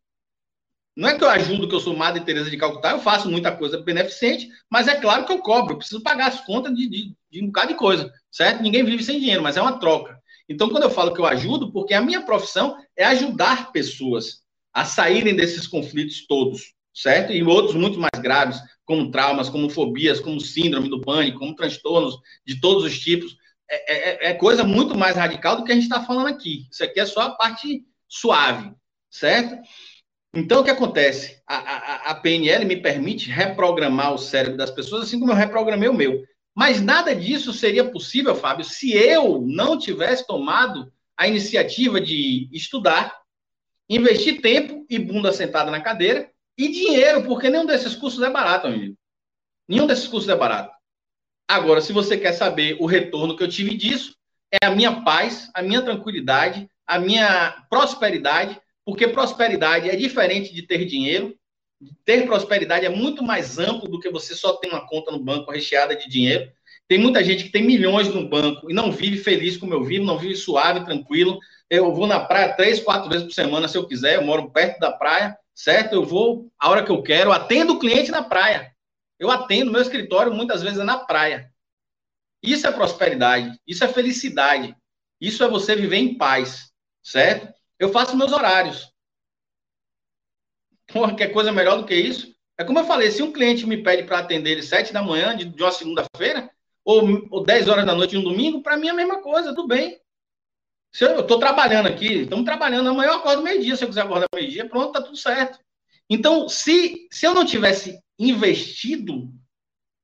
Não 0.96 1.08
é 1.08 1.18
que 1.18 1.24
eu 1.24 1.28
ajudo, 1.28 1.68
que 1.68 1.74
eu 1.74 1.80
sou 1.80 1.96
Madre 1.96 2.24
Teresa 2.24 2.48
de 2.48 2.56
Calcutá, 2.56 2.92
eu 2.92 3.00
faço 3.00 3.28
muita 3.28 3.50
coisa 3.50 3.78
beneficente, 3.78 4.48
mas 4.70 4.86
é 4.86 4.94
claro 4.94 5.26
que 5.26 5.32
eu 5.32 5.38
cobro, 5.38 5.72
eu 5.72 5.78
preciso 5.78 6.00
pagar 6.00 6.28
as 6.28 6.40
contas 6.46 6.72
de, 6.72 6.88
de, 6.88 7.14
de 7.28 7.42
um 7.42 7.46
bocado 7.46 7.68
de 7.68 7.74
coisa, 7.74 8.12
certo? 8.30 8.62
Ninguém 8.62 8.84
vive 8.84 9.02
sem 9.02 9.18
dinheiro, 9.18 9.42
mas 9.42 9.56
é 9.56 9.62
uma 9.62 9.80
troca. 9.80 10.16
Então, 10.48 10.68
quando 10.68 10.84
eu 10.84 10.90
falo 10.90 11.12
que 11.12 11.20
eu 11.20 11.26
ajudo, 11.26 11.72
porque 11.72 11.94
a 11.94 12.00
minha 12.00 12.20
profissão 12.20 12.76
é 12.96 13.04
ajudar 13.06 13.72
pessoas 13.72 14.42
a 14.72 14.84
saírem 14.84 15.34
desses 15.34 15.66
conflitos 15.66 16.26
todos, 16.28 16.74
certo? 16.92 17.32
E 17.32 17.42
outros 17.42 17.74
muito 17.74 17.98
mais 17.98 18.22
graves, 18.22 18.60
como 18.84 19.10
traumas, 19.10 19.48
como 19.48 19.70
fobias, 19.70 20.20
como 20.20 20.40
síndrome 20.40 20.88
do 20.88 21.00
pânico, 21.00 21.40
como 21.40 21.56
transtornos 21.56 22.18
de 22.46 22.60
todos 22.60 22.84
os 22.84 22.98
tipos. 22.98 23.36
É, 23.74 24.26
é, 24.26 24.30
é 24.30 24.34
coisa 24.34 24.64
muito 24.64 24.96
mais 24.96 25.16
radical 25.16 25.56
do 25.56 25.64
que 25.64 25.72
a 25.72 25.74
gente 25.74 25.84
está 25.84 26.02
falando 26.02 26.28
aqui. 26.28 26.66
Isso 26.70 26.84
aqui 26.84 27.00
é 27.00 27.06
só 27.06 27.22
a 27.22 27.30
parte 27.30 27.84
suave, 28.08 28.72
certo? 29.10 29.56
Então, 30.34 30.60
o 30.60 30.64
que 30.64 30.70
acontece? 30.70 31.40
A, 31.46 31.56
a, 31.56 32.10
a, 32.10 32.14
PNL 32.16 32.64
me 32.64 32.76
permite 32.76 33.30
reprogramar 33.30 34.12
o 34.12 34.18
cérebro 34.18 34.56
das 34.56 34.70
pessoas, 34.70 35.04
assim 35.04 35.18
como 35.18 35.30
eu 35.30 35.36
reprogramei 35.36 35.88
o 35.88 35.94
meu. 35.94 36.24
Mas 36.54 36.80
nada 36.80 37.14
disso 37.14 37.52
seria 37.52 37.84
possível, 37.84 38.34
Fábio, 38.34 38.64
se 38.64 38.92
eu 38.92 39.40
não 39.40 39.78
tivesse 39.78 40.26
tomado 40.26 40.92
a 41.16 41.28
iniciativa 41.28 42.00
de 42.00 42.48
estudar, 42.52 43.16
investir 43.88 44.40
tempo 44.40 44.84
e 44.90 44.98
bunda 44.98 45.32
sentada 45.32 45.70
na 45.70 45.80
cadeira 45.80 46.30
e 46.58 46.68
dinheiro, 46.68 47.24
porque 47.24 47.48
nenhum 47.50 47.66
desses 47.66 47.94
cursos 47.94 48.22
é 48.22 48.30
barato, 48.30 48.66
amigo. 48.66 48.96
Nenhum 49.68 49.86
desses 49.86 50.06
cursos 50.06 50.28
é 50.28 50.36
barato. 50.36 50.74
Agora, 51.48 51.80
se 51.80 51.92
você 51.92 52.16
quer 52.16 52.32
saber 52.32 52.76
o 52.80 52.86
retorno 52.86 53.36
que 53.36 53.42
eu 53.42 53.48
tive 53.48 53.76
disso, 53.76 54.16
é 54.50 54.66
a 54.66 54.70
minha 54.70 55.02
paz, 55.02 55.50
a 55.54 55.62
minha 55.62 55.82
tranquilidade, 55.82 56.68
a 56.86 56.98
minha 56.98 57.64
prosperidade 57.68 58.60
porque 58.84 59.08
prosperidade 59.08 59.88
é 59.88 59.96
diferente 59.96 60.52
de 60.52 60.62
ter 60.62 60.84
dinheiro, 60.84 61.34
ter 62.04 62.26
prosperidade 62.26 62.84
é 62.84 62.90
muito 62.90 63.22
mais 63.22 63.58
amplo 63.58 63.88
do 63.88 63.98
que 63.98 64.10
você 64.10 64.34
só 64.34 64.54
ter 64.56 64.68
uma 64.68 64.86
conta 64.86 65.10
no 65.10 65.18
banco 65.18 65.50
recheada 65.50 65.96
de 65.96 66.08
dinheiro. 66.08 66.50
Tem 66.86 66.98
muita 66.98 67.24
gente 67.24 67.44
que 67.44 67.50
tem 67.50 67.62
milhões 67.62 68.08
no 68.08 68.28
banco 68.28 68.70
e 68.70 68.74
não 68.74 68.92
vive 68.92 69.16
feliz 69.16 69.56
como 69.56 69.72
eu 69.72 69.82
vivo, 69.82 70.04
não 70.04 70.18
vive 70.18 70.36
suave, 70.36 70.84
tranquilo. 70.84 71.38
Eu 71.70 71.94
vou 71.94 72.06
na 72.06 72.20
praia 72.20 72.52
três, 72.54 72.78
quatro 72.78 73.08
vezes 73.08 73.24
por 73.24 73.32
semana, 73.32 73.68
se 73.68 73.78
eu 73.78 73.86
quiser. 73.86 74.16
Eu 74.16 74.22
moro 74.22 74.50
perto 74.50 74.78
da 74.78 74.92
praia, 74.92 75.36
certo? 75.54 75.94
Eu 75.94 76.04
vou 76.04 76.50
a 76.58 76.68
hora 76.68 76.84
que 76.84 76.92
eu 76.92 77.02
quero, 77.02 77.32
atendo 77.32 77.74
o 77.74 77.78
cliente 77.78 78.10
na 78.10 78.22
praia. 78.22 78.73
Eu 79.18 79.30
atendo, 79.30 79.72
meu 79.72 79.80
escritório 79.80 80.32
muitas 80.32 80.62
vezes 80.62 80.78
é 80.78 80.84
na 80.84 80.98
praia. 80.98 81.52
Isso 82.42 82.66
é 82.66 82.72
prosperidade, 82.72 83.58
isso 83.66 83.82
é 83.84 83.88
felicidade, 83.88 84.76
isso 85.20 85.42
é 85.42 85.48
você 85.48 85.74
viver 85.74 85.96
em 85.96 86.18
paz, 86.18 86.70
certo? 87.02 87.52
Eu 87.78 87.90
faço 87.90 88.16
meus 88.16 88.32
horários. 88.32 88.92
Porra, 90.92 91.14
quer 91.14 91.28
coisa 91.28 91.50
melhor 91.50 91.78
do 91.78 91.86
que 91.86 91.94
isso? 91.94 92.34
É 92.58 92.64
como 92.64 92.78
eu 92.78 92.84
falei, 92.84 93.10
se 93.10 93.22
um 93.22 93.32
cliente 93.32 93.66
me 93.66 93.82
pede 93.82 94.04
para 94.04 94.18
atender 94.18 94.50
ele 94.50 94.62
sete 94.62 94.92
da 94.92 95.02
manhã 95.02 95.36
de, 95.36 95.44
de 95.46 95.62
uma 95.62 95.72
segunda-feira, 95.72 96.50
ou, 96.84 97.26
ou 97.30 97.42
10 97.42 97.68
horas 97.68 97.86
da 97.86 97.94
noite 97.94 98.10
de 98.10 98.18
um 98.18 98.22
domingo, 98.22 98.62
para 98.62 98.76
mim 98.76 98.88
é 98.88 98.90
a 98.90 98.94
mesma 98.94 99.22
coisa, 99.22 99.54
tudo 99.54 99.66
bem. 99.66 99.98
Se 100.92 101.04
eu 101.04 101.20
estou 101.20 101.38
trabalhando 101.38 101.86
aqui, 101.86 102.20
estamos 102.22 102.44
trabalhando, 102.44 102.90
amanhã 102.90 103.08
eu 103.08 103.16
acordo 103.16 103.42
meio-dia, 103.42 103.74
se 103.74 103.82
eu 103.82 103.88
quiser 103.88 104.02
acordar 104.02 104.28
meio-dia, 104.32 104.68
pronto, 104.68 104.92
tá 104.92 105.02
tudo 105.02 105.16
certo. 105.16 105.58
Então, 106.08 106.48
se, 106.48 107.08
se 107.10 107.26
eu 107.26 107.34
não 107.34 107.44
tivesse 107.44 107.98
investido 108.18 109.32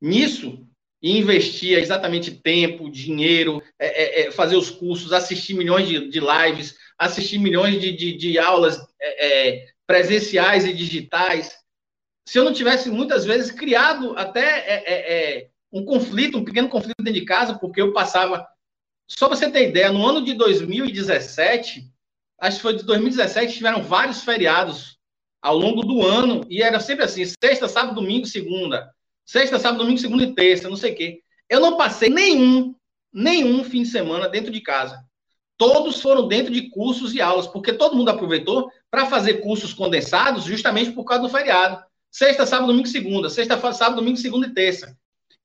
nisso, 0.01 0.67
e 1.03 1.19
investir 1.19 1.79
exatamente 1.79 2.31
tempo, 2.31 2.91
dinheiro, 2.91 3.63
é, 3.79 3.87
é, 3.87 4.21
é, 4.27 4.31
fazer 4.31 4.57
os 4.57 4.69
cursos, 4.69 5.13
assistir 5.13 5.55
milhões 5.55 5.89
de, 5.89 6.09
de 6.09 6.21
lives, 6.21 6.77
assistir 6.99 7.39
milhões 7.39 7.81
de, 7.81 7.93
de, 7.97 8.17
de 8.17 8.39
aulas 8.39 8.79
é, 9.01 9.27
é, 9.27 9.69
presenciais 9.87 10.67
e 10.67 10.75
digitais, 10.75 11.57
se 12.27 12.39
eu 12.39 12.45
não 12.45 12.53
tivesse 12.53 12.91
muitas 12.91 13.25
vezes 13.25 13.51
criado 13.51 14.15
até 14.17 14.43
é, 14.87 15.49
um 15.73 15.85
conflito, 15.85 16.39
um 16.39 16.45
pequeno 16.45 16.69
conflito 16.69 17.03
dentro 17.03 17.19
de 17.19 17.27
casa, 17.27 17.59
porque 17.59 17.81
eu 17.81 17.93
passava. 17.93 18.47
Só 19.09 19.29
você 19.29 19.51
ter 19.51 19.69
ideia, 19.69 19.91
no 19.91 20.07
ano 20.07 20.25
de 20.25 20.35
2017, 20.35 21.91
acho 22.39 22.57
que 22.57 22.63
foi 22.63 22.77
de 22.77 22.85
2017, 22.85 23.55
tiveram 23.55 23.83
vários 23.83 24.23
feriados 24.23 25.00
ao 25.41 25.57
longo 25.57 25.83
do 25.83 26.07
ano, 26.07 26.45
e 26.49 26.63
era 26.63 26.81
sempre 26.81 27.05
assim: 27.05 27.25
sexta, 27.25 27.69
sábado, 27.69 27.95
domingo, 27.95 28.27
segunda. 28.27 28.91
Sexta, 29.25 29.59
sábado, 29.59 29.83
domingo, 29.83 30.01
segunda 30.01 30.25
e 30.25 30.35
terça, 30.35 30.69
não 30.69 30.77
sei 30.77 30.93
o 30.93 30.97
quê. 30.97 31.21
Eu 31.49 31.61
não 31.61 31.77
passei 31.77 32.09
nenhum, 32.09 32.75
nenhum 33.13 33.65
fim 33.65 33.83
de 33.83 33.89
semana 33.89 34.29
dentro 34.29 34.51
de 34.51 34.61
casa. 34.61 35.05
Todos 35.57 36.01
foram 36.01 36.27
dentro 36.27 36.53
de 36.53 36.71
cursos 36.71 37.15
e 37.15 37.21
aulas, 37.21 37.47
porque 37.47 37.73
todo 37.73 37.95
mundo 37.95 38.09
aproveitou 38.09 38.71
para 38.91 39.07
fazer 39.07 39.35
cursos 39.43 39.75
condensados 39.75 40.45
justamente 40.45 40.93
por 40.93 41.05
causa 41.05 41.23
do 41.23 41.29
feriado. 41.29 41.83
Sexta, 42.11 42.47
sábado, 42.47 42.69
domingo, 42.69 42.89
segunda. 42.89 43.29
Sexta, 43.29 43.57
sábado, 43.73 43.97
domingo, 43.97 44.17
segunda 44.17 44.47
e 44.47 44.55
terça. 44.55 44.97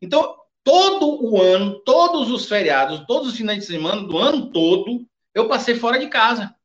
Então, 0.02 0.36
todo 0.64 1.24
o 1.24 1.42
ano, 1.42 1.80
todos 1.82 2.32
os 2.32 2.48
feriados, 2.48 3.06
todos 3.06 3.30
os 3.30 3.38
finais 3.38 3.60
de 3.60 3.66
semana 3.66 4.02
do 4.02 4.18
ano 4.18 4.50
todo, 4.52 5.06
eu 5.34 5.48
passei 5.48 5.76
fora 5.76 6.00
de 6.00 6.08
casa. 6.08 6.56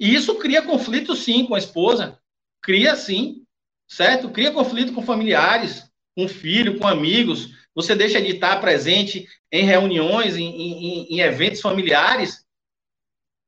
E 0.00 0.14
isso 0.14 0.34
cria 0.36 0.62
conflito, 0.62 1.14
sim, 1.14 1.44
com 1.46 1.54
a 1.54 1.58
esposa. 1.58 2.18
Cria, 2.64 2.96
sim, 2.96 3.44
certo? 3.86 4.30
Cria 4.30 4.50
conflito 4.50 4.94
com 4.94 5.02
familiares, 5.02 5.84
com 6.16 6.26
filho, 6.26 6.78
com 6.78 6.88
amigos. 6.88 7.50
Você 7.74 7.94
deixa 7.94 8.22
de 8.22 8.30
estar 8.32 8.58
presente 8.58 9.28
em 9.52 9.64
reuniões, 9.64 10.34
em, 10.34 10.46
em, 10.46 11.14
em 11.14 11.20
eventos 11.20 11.60
familiares. 11.60 12.42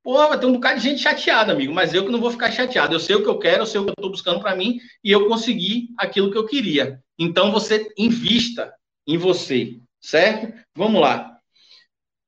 Pô, 0.02 0.28
vai 0.28 0.38
ter 0.38 0.44
um 0.44 0.52
bocado 0.52 0.78
de 0.78 0.84
gente 0.84 1.00
chateada, 1.00 1.50
amigo, 1.50 1.72
mas 1.72 1.94
eu 1.94 2.04
que 2.04 2.12
não 2.12 2.20
vou 2.20 2.30
ficar 2.30 2.52
chateado. 2.52 2.94
Eu 2.94 3.00
sei 3.00 3.16
o 3.16 3.22
que 3.22 3.28
eu 3.28 3.38
quero, 3.38 3.62
eu 3.62 3.66
sei 3.66 3.80
o 3.80 3.84
que 3.84 3.90
eu 3.90 3.94
estou 3.94 4.10
buscando 4.10 4.38
para 4.38 4.54
mim 4.54 4.78
e 5.02 5.10
eu 5.10 5.26
consegui 5.26 5.88
aquilo 5.96 6.30
que 6.30 6.36
eu 6.36 6.46
queria. 6.46 7.02
Então 7.18 7.50
você 7.50 7.90
invista 7.96 8.74
em 9.06 9.16
você, 9.16 9.80
certo? 9.98 10.52
Vamos 10.76 11.00
lá. 11.00 11.38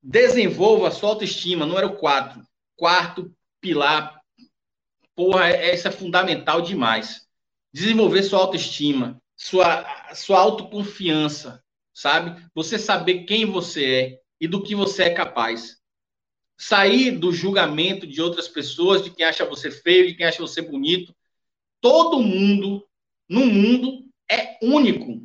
Desenvolva 0.03 0.91
sua 0.91 1.11
autoestima, 1.11 1.67
número 1.67 1.97
4. 1.97 2.43
Quarto 2.77 3.31
pilar. 3.61 4.18
Porra, 5.19 5.49
essa 5.49 5.89
é 5.89 5.91
fundamental 5.91 6.63
demais. 6.63 7.27
Desenvolver 7.73 8.23
sua 8.23 8.39
autoestima, 8.39 9.21
sua, 9.35 10.15
sua 10.15 10.39
autoconfiança, 10.39 11.61
sabe? 11.93 12.41
Você 12.55 12.79
saber 12.79 13.25
quem 13.25 13.45
você 13.45 13.85
é 13.85 14.21
e 14.41 14.47
do 14.47 14.63
que 14.63 14.77
você 14.77 15.03
é 15.03 15.11
capaz. 15.11 15.77
Sair 16.57 17.11
do 17.11 17.33
julgamento 17.33 18.07
de 18.07 18.23
outras 18.23 18.47
pessoas, 18.47 19.03
de 19.03 19.11
quem 19.11 19.27
acha 19.27 19.45
você 19.45 19.73
feio, 19.73 20.07
de 20.07 20.15
quem 20.15 20.25
acha 20.25 20.39
você 20.39 20.63
bonito. 20.63 21.13
Todo 21.81 22.23
mundo 22.23 22.87
no 23.29 23.45
mundo 23.45 24.09
é 24.31 24.57
único. 24.63 25.21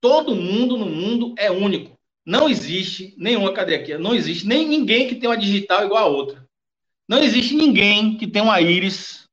Todo 0.00 0.34
mundo 0.34 0.76
no 0.76 0.86
mundo 0.86 1.36
é 1.38 1.52
único. 1.52 1.96
Não 2.26 2.48
existe 2.48 3.14
nenhuma, 3.16 3.52
cadê 3.52 3.76
aqui? 3.76 3.96
Não 3.96 4.12
existe 4.12 4.44
nem 4.44 4.66
ninguém 4.66 5.06
que 5.06 5.14
tenha 5.14 5.30
uma 5.30 5.38
digital 5.38 5.84
igual 5.84 6.04
a 6.04 6.08
outra. 6.08 6.39
Não 7.10 7.18
existe 7.18 7.56
ninguém 7.56 8.16
que 8.16 8.28
tenha 8.28 8.44
uma 8.44 8.60
íris 8.60 9.24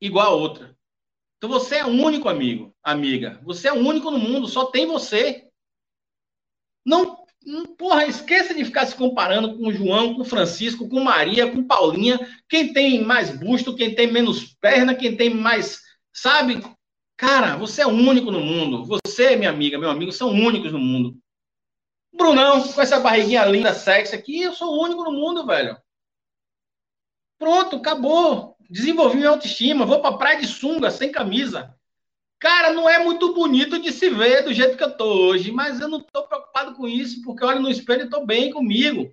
igual 0.00 0.26
a 0.26 0.34
outra. 0.34 0.76
Então 1.36 1.48
você 1.48 1.76
é 1.76 1.86
único, 1.86 2.28
amigo, 2.28 2.74
amiga. 2.82 3.40
Você 3.44 3.68
é 3.68 3.72
único 3.72 4.10
no 4.10 4.18
mundo, 4.18 4.48
só 4.48 4.64
tem 4.64 4.88
você. 4.88 5.48
Não, 6.84 7.24
porra, 7.78 8.06
esqueça 8.06 8.52
de 8.52 8.64
ficar 8.64 8.86
se 8.86 8.96
comparando 8.96 9.56
com 9.56 9.68
o 9.68 9.72
João, 9.72 10.14
com 10.14 10.22
o 10.22 10.24
Francisco, 10.24 10.88
com 10.88 10.98
Maria, 10.98 11.48
com 11.48 11.64
Paulinha. 11.64 12.18
Quem 12.48 12.72
tem 12.72 13.04
mais 13.04 13.30
busto, 13.30 13.76
quem 13.76 13.94
tem 13.94 14.10
menos 14.10 14.56
perna, 14.60 14.92
quem 14.92 15.16
tem 15.16 15.30
mais, 15.30 15.80
sabe? 16.12 16.60
Cara, 17.16 17.56
você 17.56 17.82
é 17.82 17.86
único 17.86 18.32
no 18.32 18.40
mundo. 18.40 18.84
Você, 18.84 19.36
minha 19.36 19.50
amiga, 19.50 19.78
meu 19.78 19.90
amigo, 19.90 20.10
são 20.10 20.28
únicos 20.28 20.72
no 20.72 20.80
mundo. 20.80 21.16
Brunão, 22.12 22.60
com 22.68 22.80
essa 22.80 22.98
barriguinha 22.98 23.44
linda, 23.44 23.72
sexy 23.72 24.12
aqui, 24.12 24.42
eu 24.42 24.52
sou 24.52 24.72
o 24.72 24.82
único 24.82 25.04
no 25.04 25.12
mundo, 25.12 25.46
velho. 25.46 25.80
Pronto, 27.42 27.74
acabou. 27.74 28.56
Desenvolvi 28.70 29.16
minha 29.16 29.30
autoestima. 29.30 29.84
Vou 29.84 30.00
pra 30.00 30.12
praia 30.12 30.40
de 30.40 30.46
sunga, 30.46 30.92
sem 30.92 31.10
camisa. 31.10 31.74
Cara, 32.38 32.72
não 32.72 32.88
é 32.88 33.02
muito 33.02 33.34
bonito 33.34 33.80
de 33.80 33.90
se 33.90 34.08
ver 34.10 34.44
do 34.44 34.54
jeito 34.54 34.76
que 34.76 34.84
eu 34.84 34.96
tô 34.96 35.26
hoje, 35.26 35.50
mas 35.50 35.80
eu 35.80 35.88
não 35.88 35.98
tô 35.98 36.22
preocupado 36.22 36.76
com 36.76 36.86
isso, 36.86 37.20
porque 37.22 37.42
eu 37.42 37.48
olho 37.48 37.60
no 37.60 37.68
espelho 37.68 38.04
e 38.04 38.08
tô 38.08 38.24
bem 38.24 38.52
comigo. 38.52 39.12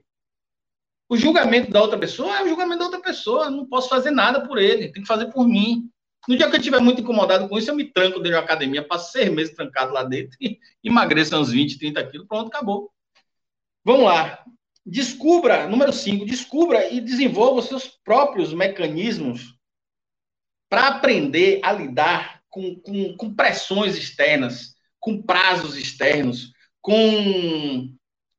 O 1.10 1.18
julgamento 1.18 1.72
da 1.72 1.82
outra 1.82 1.98
pessoa 1.98 2.38
é 2.38 2.44
o 2.44 2.48
julgamento 2.48 2.78
da 2.78 2.86
outra 2.86 3.02
pessoa. 3.02 3.46
Eu 3.46 3.52
não 3.52 3.66
posso 3.66 3.90
fazer 3.90 4.12
nada 4.12 4.48
por 4.48 4.60
ele, 4.60 4.92
tem 4.92 5.02
que 5.02 5.08
fazer 5.08 5.32
por 5.32 5.48
mim. 5.48 5.90
No 6.28 6.38
dia 6.38 6.48
que 6.48 6.56
eu 6.56 6.60
estiver 6.60 6.80
muito 6.80 7.02
incomodado 7.02 7.50
com 7.50 7.58
isso, 7.58 7.72
eu 7.72 7.76
me 7.76 7.86
tranco 7.86 8.20
dentro 8.20 8.38
da 8.38 8.44
academia, 8.44 8.88
passo 8.88 9.12
seis 9.12 9.32
meses 9.32 9.56
trancado 9.56 9.92
lá 9.92 10.04
dentro 10.04 10.38
e 10.40 10.60
emagreço 10.84 11.36
uns 11.36 11.50
20, 11.50 11.80
30 11.80 12.04
quilos, 12.12 12.28
pronto, 12.28 12.50
acabou. 12.50 12.92
Vamos 13.84 14.06
lá. 14.06 14.46
Descubra, 14.90 15.68
número 15.68 15.94
5, 15.94 16.26
descubra 16.26 16.92
e 16.92 17.00
desenvolva 17.00 17.60
os 17.60 17.68
seus 17.68 17.86
próprios 18.04 18.52
mecanismos 18.52 19.54
para 20.68 20.88
aprender 20.88 21.60
a 21.64 21.72
lidar 21.72 22.42
com, 22.50 22.76
com, 22.80 23.16
com 23.16 23.34
pressões 23.36 23.96
externas, 23.96 24.74
com 25.00 25.22
prazos 25.22 25.78
externos, 25.78 26.52
com 26.82 27.94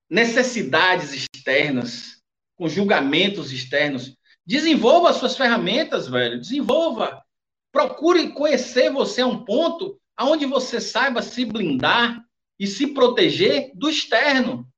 necessidades 0.08 1.12
externas, 1.12 2.20
com 2.56 2.68
julgamentos 2.68 3.52
externos. 3.52 4.16
Desenvolva 4.44 5.10
as 5.10 5.16
suas 5.16 5.36
ferramentas, 5.36 6.08
velho. 6.08 6.40
Desenvolva. 6.40 7.22
Procure 7.70 8.32
conhecer 8.32 8.90
você 8.90 9.20
a 9.20 9.26
um 9.26 9.44
ponto 9.44 10.00
onde 10.20 10.46
você 10.46 10.80
saiba 10.80 11.22
se 11.22 11.44
blindar 11.44 12.20
e 12.58 12.66
se 12.66 12.88
proteger 12.88 13.70
do 13.74 13.88
externo. 13.88 14.69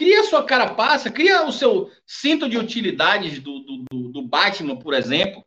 Cria 0.00 0.22
a 0.22 0.24
sua 0.24 0.42
carapaça, 0.42 1.10
cria 1.10 1.44
o 1.44 1.52
seu 1.52 1.90
cinto 2.06 2.48
de 2.48 2.56
utilidades 2.56 3.38
do, 3.38 3.60
do, 3.60 4.08
do 4.08 4.22
Batman, 4.22 4.78
por 4.78 4.94
exemplo. 4.94 5.44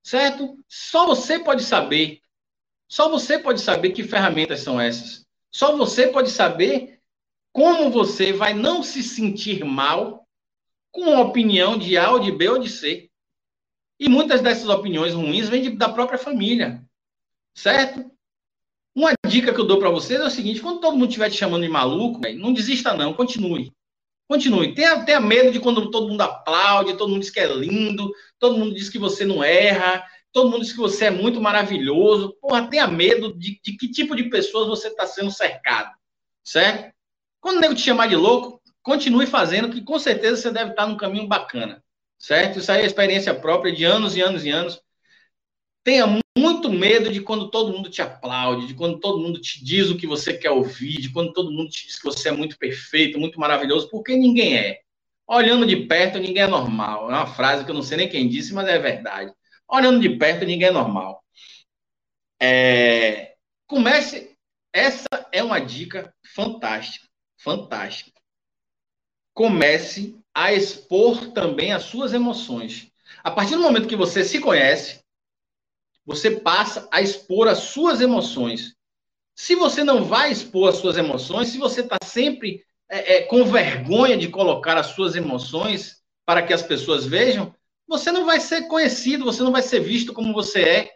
Certo? 0.00 0.56
Só 0.68 1.06
você 1.06 1.40
pode 1.40 1.64
saber. 1.64 2.20
Só 2.86 3.08
você 3.08 3.36
pode 3.36 3.60
saber 3.60 3.90
que 3.90 4.04
ferramentas 4.04 4.60
são 4.60 4.80
essas. 4.80 5.26
Só 5.50 5.76
você 5.76 6.06
pode 6.06 6.30
saber 6.30 7.00
como 7.50 7.90
você 7.90 8.32
vai 8.32 8.54
não 8.54 8.80
se 8.80 9.02
sentir 9.02 9.64
mal 9.64 10.24
com 10.92 11.12
a 11.12 11.22
opinião 11.22 11.76
de 11.76 11.98
A 11.98 12.12
ou 12.12 12.20
de 12.20 12.30
B 12.30 12.50
ou 12.50 12.60
de 12.60 12.70
C. 12.70 13.10
E 13.98 14.08
muitas 14.08 14.40
dessas 14.40 14.68
opiniões 14.68 15.14
ruins 15.14 15.48
vêm 15.48 15.62
de, 15.62 15.70
da 15.70 15.88
própria 15.88 16.16
família. 16.16 16.80
Certo? 17.52 18.08
Uma 18.94 19.12
dica 19.26 19.52
que 19.52 19.60
eu 19.60 19.66
dou 19.66 19.78
para 19.78 19.90
vocês 19.90 20.20
é 20.20 20.24
o 20.24 20.30
seguinte: 20.30 20.60
quando 20.60 20.80
todo 20.80 20.96
mundo 20.96 21.08
estiver 21.08 21.30
te 21.30 21.36
chamando 21.36 21.62
de 21.62 21.68
maluco, 21.68 22.20
não 22.36 22.52
desista, 22.52 22.94
não, 22.94 23.12
continue. 23.12 23.72
Continue. 24.28 24.74
Tenha, 24.74 25.04
tenha 25.04 25.20
medo 25.20 25.52
de 25.52 25.60
quando 25.60 25.90
todo 25.90 26.08
mundo 26.08 26.20
aplaude, 26.22 26.96
todo 26.96 27.10
mundo 27.10 27.20
diz 27.20 27.30
que 27.30 27.40
é 27.40 27.52
lindo, 27.52 28.10
todo 28.38 28.56
mundo 28.56 28.74
diz 28.74 28.88
que 28.88 28.98
você 28.98 29.24
não 29.24 29.44
erra, 29.44 30.02
todo 30.32 30.50
mundo 30.50 30.62
diz 30.62 30.72
que 30.72 30.78
você 30.78 31.06
é 31.06 31.10
muito 31.10 31.40
maravilhoso. 31.40 32.36
Porra, 32.40 32.68
tenha 32.68 32.86
medo 32.86 33.36
de, 33.36 33.60
de 33.62 33.76
que 33.76 33.90
tipo 33.90 34.16
de 34.16 34.24
pessoas 34.30 34.68
você 34.68 34.88
está 34.88 35.06
sendo 35.06 35.30
cercado. 35.30 35.90
Certo? 36.42 36.94
Quando 37.40 37.58
o 37.58 37.60
nego 37.60 37.74
te 37.74 37.82
chamar 37.82 38.08
de 38.08 38.16
louco, 38.16 38.62
continue 38.82 39.26
fazendo, 39.26 39.70
que 39.70 39.82
com 39.82 39.98
certeza 39.98 40.40
você 40.40 40.50
deve 40.50 40.70
estar 40.70 40.86
num 40.86 40.96
caminho 40.96 41.26
bacana 41.26 41.84
certo? 42.24 42.58
Isso 42.58 42.72
aí 42.72 42.82
é 42.82 42.86
experiência 42.86 43.34
própria 43.34 43.72
de 43.72 43.84
anos 43.84 44.16
e 44.16 44.22
anos 44.22 44.44
e 44.44 44.50
anos. 44.50 44.80
Tenha 45.84 46.06
muito 46.36 46.70
medo 46.70 47.12
de 47.12 47.20
quando 47.20 47.50
todo 47.50 47.72
mundo 47.72 47.90
te 47.90 48.00
aplaude, 48.00 48.66
de 48.66 48.74
quando 48.74 48.98
todo 48.98 49.20
mundo 49.20 49.40
te 49.40 49.62
diz 49.62 49.90
o 49.90 49.96
que 49.96 50.06
você 50.06 50.32
quer 50.32 50.50
ouvir, 50.50 51.00
de 51.00 51.12
quando 51.12 51.32
todo 51.32 51.52
mundo 51.52 51.68
te 51.70 51.86
diz 51.86 51.98
que 51.98 52.04
você 52.04 52.30
é 52.30 52.32
muito 52.32 52.58
perfeito, 52.58 53.20
muito 53.20 53.38
maravilhoso, 53.38 53.88
porque 53.90 54.16
ninguém 54.16 54.56
é. 54.56 54.80
Olhando 55.26 55.66
de 55.66 55.76
perto, 55.76 56.18
ninguém 56.18 56.42
é 56.42 56.46
normal. 56.46 57.10
É 57.10 57.14
uma 57.14 57.26
frase 57.26 57.64
que 57.64 57.70
eu 57.70 57.74
não 57.74 57.82
sei 57.82 57.98
nem 57.98 58.08
quem 58.08 58.28
disse, 58.28 58.52
mas 58.52 58.66
é 58.66 58.78
verdade. 58.78 59.32
Olhando 59.68 60.00
de 60.00 60.08
perto, 60.16 60.44
ninguém 60.44 60.68
é 60.68 60.72
normal. 60.72 61.22
É... 62.40 63.34
Comece. 63.66 64.36
Essa 64.72 65.06
é 65.30 65.42
uma 65.42 65.60
dica 65.60 66.12
fantástica. 66.34 67.06
Fantástica. 67.38 68.20
Comece 69.32 70.18
a 70.34 70.52
expor 70.52 71.32
também 71.32 71.72
as 71.72 71.84
suas 71.84 72.12
emoções. 72.12 72.90
A 73.22 73.30
partir 73.30 73.54
do 73.54 73.62
momento 73.62 73.88
que 73.88 73.96
você 73.96 74.24
se 74.24 74.40
conhece, 74.40 75.03
você 76.04 76.30
passa 76.30 76.88
a 76.90 77.00
expor 77.00 77.48
as 77.48 77.58
suas 77.58 78.00
emoções. 78.00 78.74
Se 79.34 79.54
você 79.54 79.82
não 79.82 80.04
vai 80.04 80.30
expor 80.30 80.68
as 80.68 80.76
suas 80.76 80.96
emoções, 80.96 81.48
se 81.48 81.58
você 81.58 81.80
está 81.80 81.96
sempre 82.04 82.62
é, 82.88 83.16
é, 83.16 83.22
com 83.22 83.44
vergonha 83.44 84.16
de 84.16 84.28
colocar 84.28 84.76
as 84.76 84.88
suas 84.88 85.16
emoções 85.16 86.02
para 86.24 86.42
que 86.42 86.52
as 86.52 86.62
pessoas 86.62 87.04
vejam, 87.04 87.54
você 87.86 88.12
não 88.12 88.24
vai 88.24 88.40
ser 88.40 88.68
conhecido, 88.68 89.24
você 89.24 89.42
não 89.42 89.52
vai 89.52 89.62
ser 89.62 89.80
visto 89.80 90.12
como 90.12 90.32
você 90.32 90.62
é. 90.62 90.90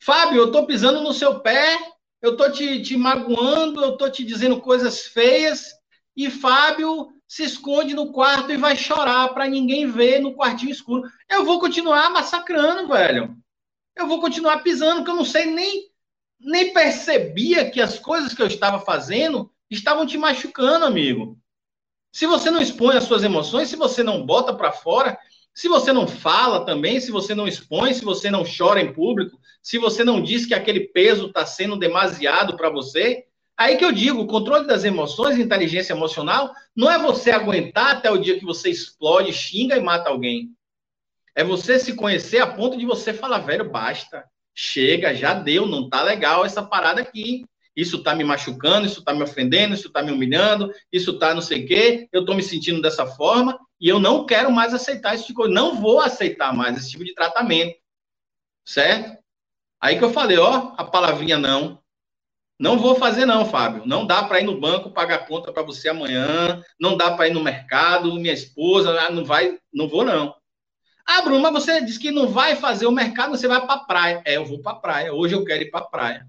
Fábio, 0.00 0.38
eu 0.38 0.46
estou 0.46 0.66
pisando 0.66 1.02
no 1.02 1.12
seu 1.12 1.40
pé, 1.40 1.78
eu 2.22 2.32
estou 2.32 2.50
te, 2.50 2.82
te 2.82 2.96
magoando, 2.96 3.82
eu 3.82 3.92
estou 3.92 4.10
te 4.10 4.24
dizendo 4.24 4.60
coisas 4.60 5.06
feias, 5.06 5.72
e 6.16 6.30
Fábio 6.30 7.08
se 7.26 7.42
esconde 7.42 7.94
no 7.94 8.12
quarto 8.12 8.52
e 8.52 8.56
vai 8.56 8.76
chorar 8.76 9.28
para 9.34 9.48
ninguém 9.48 9.90
ver 9.90 10.20
no 10.20 10.34
quartinho 10.34 10.70
escuro. 10.70 11.02
Eu 11.28 11.44
vou 11.44 11.58
continuar 11.58 12.10
massacrando, 12.10 12.88
velho. 12.88 13.36
Eu 13.96 14.06
vou 14.08 14.20
continuar 14.20 14.58
pisando, 14.58 14.96
porque 14.96 15.10
eu 15.10 15.16
não 15.16 15.24
sei 15.24 15.46
nem 15.46 15.92
nem 16.40 16.72
percebia 16.74 17.70
que 17.70 17.80
as 17.80 17.98
coisas 17.98 18.34
que 18.34 18.42
eu 18.42 18.46
estava 18.46 18.78
fazendo 18.78 19.50
estavam 19.70 20.06
te 20.06 20.18
machucando, 20.18 20.84
amigo. 20.84 21.38
Se 22.12 22.26
você 22.26 22.50
não 22.50 22.60
expõe 22.60 22.96
as 22.96 23.04
suas 23.04 23.24
emoções, 23.24 23.68
se 23.68 23.76
você 23.76 24.02
não 24.02 24.24
bota 24.24 24.54
para 24.54 24.70
fora, 24.70 25.18
se 25.54 25.68
você 25.68 25.92
não 25.92 26.06
fala 26.06 26.64
também, 26.64 27.00
se 27.00 27.10
você 27.10 27.34
não 27.34 27.48
expõe, 27.48 27.94
se 27.94 28.04
você 28.04 28.30
não 28.30 28.44
chora 28.44 28.80
em 28.80 28.92
público, 28.92 29.38
se 29.62 29.78
você 29.78 30.04
não 30.04 30.22
diz 30.22 30.44
que 30.44 30.54
aquele 30.54 30.80
peso 30.80 31.26
está 31.26 31.46
sendo 31.46 31.76
demasiado 31.76 32.56
para 32.56 32.70
você, 32.70 33.24
aí 33.56 33.76
que 33.76 33.84
eu 33.84 33.92
digo, 33.92 34.20
o 34.20 34.26
controle 34.26 34.66
das 34.66 34.84
emoções, 34.84 35.38
inteligência 35.38 35.92
emocional, 35.92 36.52
não 36.74 36.90
é 36.90 36.98
você 36.98 37.30
aguentar 37.30 37.92
até 37.92 38.10
o 38.10 38.18
dia 38.18 38.38
que 38.38 38.44
você 38.44 38.68
explode, 38.68 39.32
xinga 39.32 39.76
e 39.76 39.80
mata 39.80 40.10
alguém. 40.10 40.50
É 41.34 41.42
você 41.42 41.78
se 41.78 41.94
conhecer 41.94 42.38
a 42.38 42.46
ponto 42.46 42.76
de 42.76 42.86
você 42.86 43.12
falar, 43.12 43.38
velho, 43.38 43.70
basta, 43.70 44.24
chega, 44.54 45.14
já 45.14 45.34
deu, 45.34 45.66
não 45.66 45.88
tá 45.88 46.02
legal 46.02 46.44
essa 46.44 46.62
parada 46.62 47.00
aqui 47.00 47.44
isso 47.76 47.96
está 47.96 48.14
me 48.14 48.22
machucando, 48.22 48.86
isso 48.86 49.00
está 49.00 49.12
me 49.12 49.22
ofendendo, 49.22 49.74
isso 49.74 49.88
está 49.88 50.02
me 50.02 50.12
humilhando, 50.12 50.72
isso 50.92 51.12
está 51.12 51.34
não 51.34 51.42
sei 51.42 51.64
o 51.64 51.66
quê, 51.66 52.08
eu 52.12 52.20
estou 52.20 52.34
me 52.34 52.42
sentindo 52.42 52.80
dessa 52.80 53.06
forma 53.06 53.58
e 53.80 53.88
eu 53.88 53.98
não 53.98 54.24
quero 54.24 54.50
mais 54.50 54.72
aceitar 54.72 55.14
esse 55.14 55.26
tipo 55.26 55.42
de 55.42 55.48
coisa, 55.48 55.54
não 55.54 55.80
vou 55.80 56.00
aceitar 56.00 56.54
mais 56.54 56.76
esse 56.76 56.90
tipo 56.90 57.04
de 57.04 57.14
tratamento, 57.14 57.76
certo? 58.64 59.18
Aí 59.80 59.98
que 59.98 60.04
eu 60.04 60.12
falei, 60.12 60.38
ó, 60.38 60.72
a 60.76 60.84
palavrinha 60.84 61.36
não, 61.36 61.82
não 62.58 62.78
vou 62.78 62.94
fazer 62.94 63.26
não, 63.26 63.44
Fábio, 63.44 63.82
não 63.84 64.06
dá 64.06 64.22
para 64.22 64.40
ir 64.40 64.44
no 64.44 64.60
banco 64.60 64.92
pagar 64.92 65.26
conta 65.26 65.52
para 65.52 65.64
você 65.64 65.88
amanhã, 65.88 66.62
não 66.78 66.96
dá 66.96 67.16
para 67.16 67.26
ir 67.28 67.34
no 67.34 67.42
mercado, 67.42 68.14
minha 68.14 68.32
esposa, 68.32 68.98
ah, 69.00 69.10
não 69.10 69.24
vai, 69.24 69.58
não 69.72 69.88
vou 69.88 70.04
não. 70.04 70.34
Ah, 71.06 71.22
Bruno, 71.22 71.40
mas 71.40 71.52
você 71.52 71.80
disse 71.82 71.98
que 71.98 72.10
não 72.10 72.28
vai 72.28 72.56
fazer 72.56 72.86
o 72.86 72.92
mercado, 72.92 73.30
você 73.30 73.46
vai 73.46 73.60
para 73.64 73.74
a 73.74 73.84
praia. 73.84 74.22
É, 74.24 74.36
eu 74.36 74.44
vou 74.44 74.60
para 74.60 74.72
a 74.72 74.76
praia. 74.76 75.12
Hoje 75.12 75.34
eu 75.34 75.44
quero 75.44 75.62
ir 75.62 75.70
para 75.70 75.80
a 75.80 75.88
praia. 75.88 76.28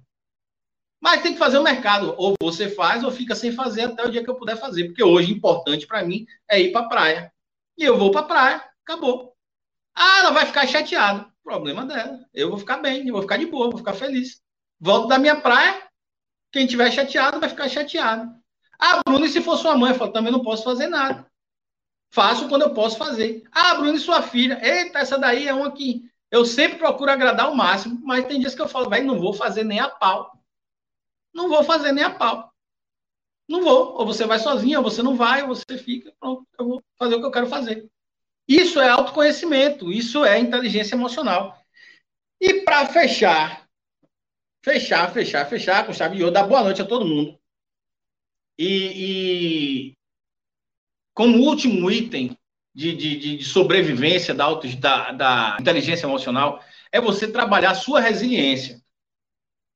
Mas 0.99 1.21
tem 1.21 1.33
que 1.33 1.39
fazer 1.39 1.57
o 1.57 1.63
mercado. 1.63 2.13
Ou 2.17 2.35
você 2.41 2.69
faz 2.69 3.03
ou 3.03 3.11
fica 3.11 3.35
sem 3.35 3.51
fazer 3.51 3.83
até 3.83 4.03
o 4.03 4.11
dia 4.11 4.23
que 4.23 4.29
eu 4.29 4.35
puder 4.35 4.57
fazer. 4.57 4.85
Porque 4.85 5.03
hoje, 5.03 5.31
importante 5.31 5.87
para 5.87 6.03
mim 6.03 6.25
é 6.49 6.59
ir 6.59 6.71
para 6.71 6.85
a 6.85 6.89
praia. 6.89 7.33
E 7.77 7.83
eu 7.83 7.97
vou 7.97 8.11
para 8.11 8.21
a 8.21 8.25
praia. 8.25 8.69
Acabou. 8.83 9.35
Ah, 9.93 10.19
ela 10.19 10.31
vai 10.31 10.45
ficar 10.45 10.67
chateada. 10.67 11.25
Problema 11.43 11.85
dela. 11.85 12.19
Eu 12.33 12.49
vou 12.49 12.57
ficar 12.57 12.77
bem, 12.77 13.07
eu 13.07 13.13
vou 13.13 13.21
ficar 13.21 13.37
de 13.37 13.45
boa, 13.45 13.69
vou 13.69 13.77
ficar 13.77 13.93
feliz. 13.93 14.41
Volto 14.79 15.07
da 15.07 15.17
minha 15.17 15.39
praia. 15.39 15.83
Quem 16.51 16.67
tiver 16.67 16.91
chateado 16.91 17.39
vai 17.39 17.49
ficar 17.49 17.69
chateado. 17.69 18.33
Ah, 18.79 19.01
Bruno, 19.05 19.25
e 19.25 19.29
se 19.29 19.41
for 19.41 19.57
sua 19.57 19.77
mãe? 19.77 19.91
Eu 19.91 19.97
falo, 19.97 20.11
também 20.11 20.31
não 20.31 20.43
posso 20.43 20.63
fazer 20.63 20.87
nada. 20.87 21.25
Faço 22.15 22.47
quando 22.47 22.61
eu 22.61 22.73
posso 22.73 22.97
fazer. 22.97 23.43
Ah, 23.51 23.75
Bruno, 23.75 23.93
e 23.93 23.99
sua 23.99 24.21
filha? 24.21 24.57
Eita, 24.65 24.99
essa 24.99 25.19
daí 25.19 25.49
é 25.49 25.53
uma 25.53 25.73
que 25.73 26.09
eu 26.31 26.45
sempre 26.45 26.77
procuro 26.77 27.11
agradar 27.11 27.51
o 27.51 27.55
máximo, 27.55 27.99
mas 28.05 28.25
tem 28.25 28.39
dias 28.39 28.55
que 28.55 28.61
eu 28.61 28.69
falo, 28.69 28.89
vai, 28.89 29.01
não 29.01 29.19
vou 29.19 29.33
fazer 29.33 29.65
nem 29.65 29.81
a 29.81 29.89
pau. 29.89 30.31
Não 31.33 31.49
vou 31.49 31.61
fazer 31.65 31.91
nem 31.91 32.05
a 32.05 32.09
pau. 32.09 32.53
Não 33.49 33.61
vou. 33.61 33.97
Ou 33.97 34.05
você 34.05 34.25
vai 34.25 34.39
sozinho, 34.39 34.77
ou 34.77 34.83
você 34.85 35.03
não 35.03 35.17
vai, 35.17 35.41
ou 35.41 35.49
você 35.49 35.77
fica. 35.77 36.13
Pronto, 36.17 36.47
eu 36.57 36.65
vou 36.65 36.83
fazer 36.97 37.15
o 37.15 37.19
que 37.19 37.25
eu 37.25 37.31
quero 37.31 37.47
fazer. 37.47 37.85
Isso 38.47 38.79
é 38.79 38.87
autoconhecimento, 38.87 39.91
isso 39.91 40.23
é 40.23 40.39
inteligência 40.39 40.95
emocional. 40.95 41.61
E 42.39 42.61
para 42.61 42.85
fechar, 42.85 43.67
fechar, 44.63 45.11
fechar, 45.11 45.45
fechar 45.49 45.85
com 45.85 45.91
chave 45.91 46.15
de 46.15 46.23
ouro, 46.23 46.33
dar 46.33 46.47
boa 46.47 46.63
noite 46.63 46.81
a 46.81 46.85
todo 46.85 47.05
mundo. 47.05 47.37
E 48.57 49.94
como 51.15 51.39
último 51.39 51.89
item 51.89 52.37
de, 52.75 52.95
de, 52.95 53.37
de 53.37 53.43
sobrevivência 53.43 54.35
da, 54.35 54.43
auto, 54.43 54.67
da, 54.77 55.11
da 55.11 55.57
inteligência 55.59 56.05
emocional, 56.05 56.61
é 56.91 57.01
você 57.01 57.27
trabalhar 57.27 57.71
a 57.71 57.75
sua 57.75 57.99
resiliência 57.99 58.79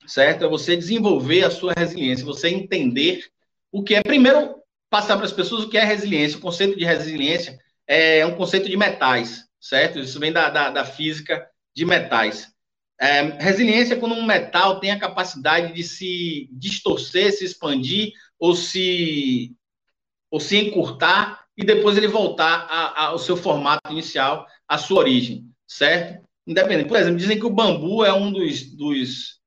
certo? 0.10 0.44
É 0.44 0.48
você 0.48 0.76
desenvolver 0.76 1.46
a 1.46 1.52
sua 1.52 1.74
resiliência, 1.78 2.26
você 2.26 2.50
entender 2.50 3.26
o 3.72 3.84
que 3.84 3.96
é. 3.96 4.02
Primeiro, 4.02 4.56
passar 4.90 5.16
para 5.16 5.26
as 5.26 5.32
pessoas 5.32 5.64
o 5.64 5.70
que 5.70 5.78
é 5.78 5.84
resiliência. 5.84 6.38
O 6.38 6.42
conceito 6.42 6.78
de 6.78 6.84
resiliência 6.84 7.60
é 7.88 8.26
um 8.26 8.36
conceito 8.36 8.68
de 8.68 8.76
metais, 8.76 9.46
certo? 9.60 10.00
Isso 10.00 10.20
vem 10.20 10.34
da, 10.34 10.50
da, 10.50 10.70
da 10.70 10.86
física 10.86 11.48
de 11.76 11.86
metais. 11.86 12.48
É, 13.00 13.22
resiliência 13.42 13.94
é 13.94 13.98
quando 13.98 14.16
um 14.16 14.26
metal 14.26 14.80
tem 14.80 14.92
a 14.92 15.00
capacidade 15.00 15.74
de 15.74 15.84
se 15.84 16.50
distorcer, 16.52 17.32
se 17.32 17.46
expandir 17.46 18.12
ou 18.38 18.54
se, 18.54 19.56
ou 20.32 20.40
se 20.40 20.58
encurtar 20.58 21.46
e 21.58 21.64
depois 21.64 21.98
ele 21.98 22.08
voltar 22.08 22.68
a, 22.70 22.86
a, 22.88 23.06
ao 23.08 23.20
seu 23.20 23.36
formato 23.36 23.92
inicial, 23.92 24.48
à 24.68 24.78
sua 24.78 25.00
origem, 25.00 25.46
certo? 25.68 26.24
Independente. 26.48 26.88
Por 26.88 26.98
exemplo, 26.98 27.18
dizem 27.18 27.40
que 27.40 27.46
o 27.46 27.50
bambu 27.50 28.04
é 28.06 28.14
um 28.14 28.32
dos, 28.32 28.72
dos 28.76 29.40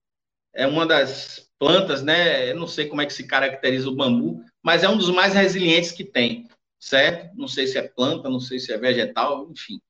é 0.55 0.67
uma 0.67 0.87
das 0.87 1.49
plantas, 1.59 2.03
né? 2.03 2.51
Eu 2.51 2.57
não 2.57 2.67
sei 2.67 2.87
como 2.87 3.01
é 3.01 3.07
que 3.07 3.15
se 3.15 3.27
caracteriza 3.27 3.89
o 3.89 3.95
bambu, 3.95 4.45
mas 4.63 4.83
é 4.83 4.89
um 4.89 4.97
dos 4.97 5.09
mais 5.11 5.33
resilientes 5.33 5.93
que 5.93 6.05
tem, 6.05 6.49
certo? 6.79 7.35
Não 7.37 7.49
sei 7.49 7.67
se 7.67 7.79
é 7.79 7.89
planta, 7.89 8.29
não 8.29 8.41
sei 8.41 8.59
se 8.59 8.73
é 8.73 8.79
vegetal, 8.79 9.49
enfim. 9.51 9.81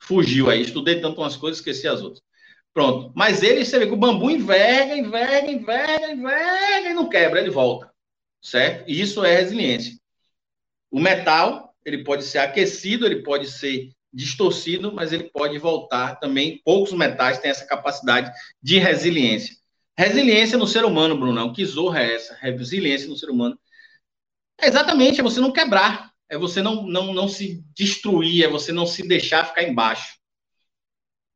Fugiu 0.00 0.50
aí, 0.50 0.62
estudei 0.62 1.00
tanto 1.00 1.20
umas 1.20 1.36
coisas, 1.36 1.58
esqueci 1.58 1.86
as 1.86 2.02
outras. 2.02 2.22
Pronto. 2.72 3.12
Mas 3.14 3.42
ele, 3.42 3.64
você 3.64 3.78
vê 3.78 3.86
que 3.86 3.92
o 3.92 3.96
bambu 3.96 4.30
enverga, 4.30 4.96
enverga, 4.96 5.50
enverga, 5.50 6.12
enverga 6.12 6.90
e 6.90 6.94
não 6.94 7.08
quebra, 7.08 7.40
ele 7.40 7.50
volta, 7.50 7.92
certo? 8.40 8.88
Isso 8.88 9.24
é 9.24 9.34
resiliência. 9.34 9.98
O 10.90 11.00
metal, 11.00 11.74
ele 11.84 12.04
pode 12.04 12.24
ser 12.24 12.38
aquecido, 12.38 13.06
ele 13.06 13.22
pode 13.22 13.50
ser 13.50 13.90
distorcido, 14.12 14.92
mas 14.92 15.12
ele 15.12 15.24
pode 15.24 15.58
voltar 15.58 16.16
também. 16.16 16.60
Poucos 16.64 16.92
metais 16.92 17.38
têm 17.38 17.50
essa 17.50 17.66
capacidade 17.66 18.30
de 18.62 18.78
resiliência. 18.78 19.56
Resiliência 19.96 20.56
no 20.56 20.66
ser 20.66 20.84
humano, 20.84 21.18
Brunão. 21.18 21.52
Que 21.52 21.64
zorra 21.64 22.02
é 22.02 22.14
essa? 22.14 22.34
Resiliência 22.34 23.08
no 23.08 23.16
ser 23.16 23.30
humano. 23.30 23.58
É 24.60 24.66
exatamente, 24.66 25.20
é 25.20 25.22
você 25.22 25.40
não 25.40 25.52
quebrar. 25.52 26.12
É 26.28 26.36
você 26.36 26.60
não, 26.60 26.82
não, 26.86 27.12
não 27.14 27.26
se 27.26 27.64
destruir, 27.74 28.44
é 28.44 28.48
você 28.48 28.70
não 28.70 28.86
se 28.86 29.06
deixar 29.06 29.46
ficar 29.46 29.62
embaixo. 29.62 30.18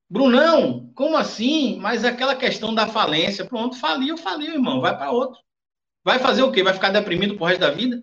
Brunão, 0.08 0.92
como 0.94 1.16
assim? 1.16 1.78
Mas 1.78 2.04
aquela 2.04 2.36
questão 2.36 2.74
da 2.74 2.86
falência, 2.86 3.46
pronto, 3.46 3.78
faliu, 3.78 4.18
faliu, 4.18 4.52
irmão, 4.52 4.80
vai 4.80 4.94
para 4.94 5.10
outro. 5.10 5.40
Vai 6.04 6.18
fazer 6.18 6.42
o 6.42 6.50
quê? 6.50 6.62
Vai 6.62 6.74
ficar 6.74 6.90
deprimido 6.90 7.36
pro 7.36 7.44
resto 7.44 7.60
da 7.60 7.70
vida? 7.70 8.02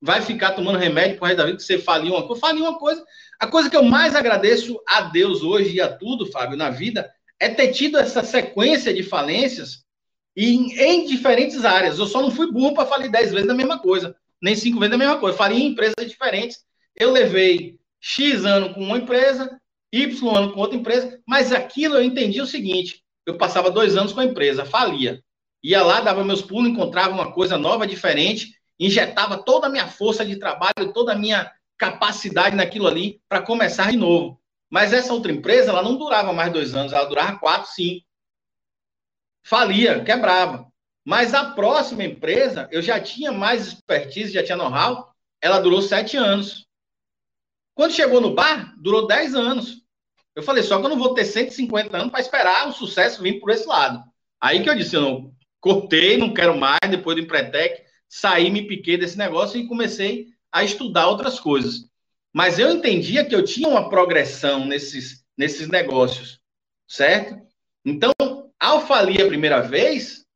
Vai 0.00 0.20
ficar 0.20 0.52
tomando 0.52 0.78
remédio 0.78 1.16
pro 1.16 1.26
resto 1.26 1.38
da 1.38 1.44
vida 1.46 1.56
que 1.56 1.62
você 1.62 1.78
faliu 1.78 2.14
uma 2.14 2.26
coisa? 2.26 2.40
Faliu 2.40 2.64
uma 2.64 2.78
coisa. 2.78 3.04
A 3.38 3.46
coisa 3.46 3.70
que 3.70 3.76
eu 3.76 3.82
mais 3.82 4.14
agradeço 4.14 4.80
a 4.86 5.02
Deus 5.02 5.42
hoje 5.42 5.76
e 5.76 5.80
a 5.80 5.88
tudo, 5.94 6.30
Fábio, 6.30 6.56
na 6.56 6.70
vida, 6.70 7.10
é 7.38 7.48
ter 7.48 7.72
tido 7.72 7.98
essa 7.98 8.22
sequência 8.22 8.92
de 8.92 9.02
falências 9.02 9.84
em, 10.36 10.72
em 10.78 11.06
diferentes 11.06 11.64
áreas. 11.64 11.98
Eu 11.98 12.06
só 12.06 12.20
não 12.20 12.30
fui 12.30 12.50
burro 12.50 12.74
para 12.74 12.86
falir 12.86 13.10
dez 13.10 13.32
vezes 13.32 13.48
a 13.48 13.54
mesma 13.54 13.78
coisa, 13.78 14.14
nem 14.42 14.54
cinco 14.54 14.80
vezes 14.80 14.94
a 14.94 14.98
mesma 14.98 15.18
coisa. 15.18 15.36
Falei 15.36 15.58
em 15.58 15.68
empresas 15.68 15.94
diferentes. 16.06 16.64
Eu 16.96 17.10
levei 17.10 17.78
X 18.00 18.44
ano 18.44 18.74
com 18.74 18.80
uma 18.80 18.98
empresa, 18.98 19.58
Y 19.92 20.36
ano 20.36 20.52
com 20.52 20.60
outra 20.60 20.76
empresa, 20.76 21.20
mas 21.26 21.52
aquilo 21.52 21.96
eu 21.96 22.02
entendi 22.02 22.40
o 22.40 22.46
seguinte: 22.46 23.02
eu 23.24 23.38
passava 23.38 23.70
dois 23.70 23.96
anos 23.96 24.12
com 24.12 24.20
a 24.20 24.24
empresa, 24.24 24.64
falia. 24.64 25.22
Ia 25.64 25.82
lá, 25.82 26.02
dava 26.02 26.22
meus 26.22 26.42
pulos, 26.42 26.68
encontrava 26.68 27.14
uma 27.14 27.32
coisa 27.32 27.56
nova, 27.56 27.86
diferente, 27.86 28.54
injetava 28.78 29.42
toda 29.42 29.66
a 29.66 29.70
minha 29.70 29.88
força 29.88 30.22
de 30.22 30.38
trabalho, 30.38 30.92
toda 30.92 31.12
a 31.12 31.16
minha 31.16 31.50
capacidade 31.78 32.54
naquilo 32.54 32.86
ali 32.86 33.18
para 33.26 33.40
começar 33.40 33.90
de 33.90 33.96
novo. 33.96 34.38
Mas 34.68 34.92
essa 34.92 35.14
outra 35.14 35.32
empresa, 35.32 35.70
ela 35.70 35.82
não 35.82 35.96
durava 35.96 36.34
mais 36.34 36.52
dois 36.52 36.74
anos, 36.74 36.92
ela 36.92 37.06
durava 37.06 37.38
quatro, 37.38 37.70
cinco. 37.72 38.04
Falia, 39.42 40.04
quebrava. 40.04 40.70
Mas 41.02 41.32
a 41.32 41.52
próxima 41.52 42.04
empresa, 42.04 42.68
eu 42.70 42.82
já 42.82 43.00
tinha 43.00 43.32
mais 43.32 43.66
expertise, 43.66 44.34
já 44.34 44.44
tinha 44.44 44.58
know-how, 44.58 45.14
ela 45.40 45.60
durou 45.60 45.80
sete 45.80 46.16
anos. 46.18 46.66
Quando 47.74 47.92
chegou 47.92 48.20
no 48.20 48.34
bar, 48.34 48.74
durou 48.78 49.06
dez 49.06 49.34
anos. 49.34 49.82
Eu 50.36 50.42
falei, 50.42 50.62
só 50.62 50.78
que 50.78 50.84
eu 50.84 50.90
não 50.90 50.98
vou 50.98 51.14
ter 51.14 51.24
150 51.24 51.96
anos 51.96 52.10
para 52.10 52.20
esperar 52.20 52.68
o 52.68 52.72
sucesso 52.72 53.22
vir 53.22 53.40
por 53.40 53.50
esse 53.50 53.66
lado. 53.66 54.02
Aí 54.40 54.62
que 54.62 54.68
eu 54.68 54.74
disse, 54.74 54.96
eu 54.96 55.00
não 55.00 55.33
cortei, 55.64 56.18
não 56.18 56.34
quero 56.34 56.54
mais, 56.58 56.78
depois 56.90 57.16
do 57.16 57.22
Empretec, 57.22 57.82
saí, 58.06 58.50
me 58.50 58.66
piquei 58.66 58.98
desse 58.98 59.16
negócio 59.16 59.58
e 59.58 59.66
comecei 59.66 60.26
a 60.52 60.62
estudar 60.62 61.08
outras 61.08 61.40
coisas. 61.40 61.88
Mas 62.30 62.58
eu 62.58 62.70
entendia 62.70 63.24
que 63.24 63.34
eu 63.34 63.42
tinha 63.42 63.66
uma 63.66 63.88
progressão 63.88 64.66
nesses, 64.66 65.24
nesses 65.34 65.66
negócios, 65.68 66.38
certo? 66.86 67.40
Então, 67.82 68.12
ao 68.60 68.86
falir 68.86 69.24
a 69.24 69.26
primeira 69.26 69.62
vez, 69.62 70.26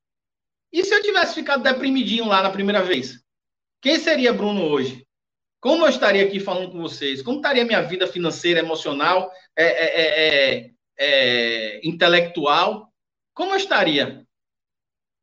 e 0.72 0.82
se 0.82 0.94
eu 0.94 1.02
tivesse 1.02 1.34
ficado 1.34 1.62
deprimidinho 1.62 2.26
lá 2.26 2.42
na 2.42 2.50
primeira 2.50 2.82
vez? 2.82 3.22
Quem 3.82 3.98
seria 3.98 4.32
Bruno 4.32 4.62
hoje? 4.64 5.06
Como 5.60 5.84
eu 5.84 5.90
estaria 5.90 6.24
aqui 6.24 6.40
falando 6.40 6.70
com 6.70 6.80
vocês? 6.80 7.20
Como 7.20 7.36
estaria 7.36 7.66
minha 7.66 7.82
vida 7.82 8.06
financeira, 8.06 8.60
emocional, 8.60 9.30
é, 9.55 9.66
é, 9.66 9.98
é, 9.98 10.70
é, 10.98 11.86
intelectual? 11.86 12.90
Como 13.34 13.52
eu 13.52 13.56
estaria? 13.56 14.26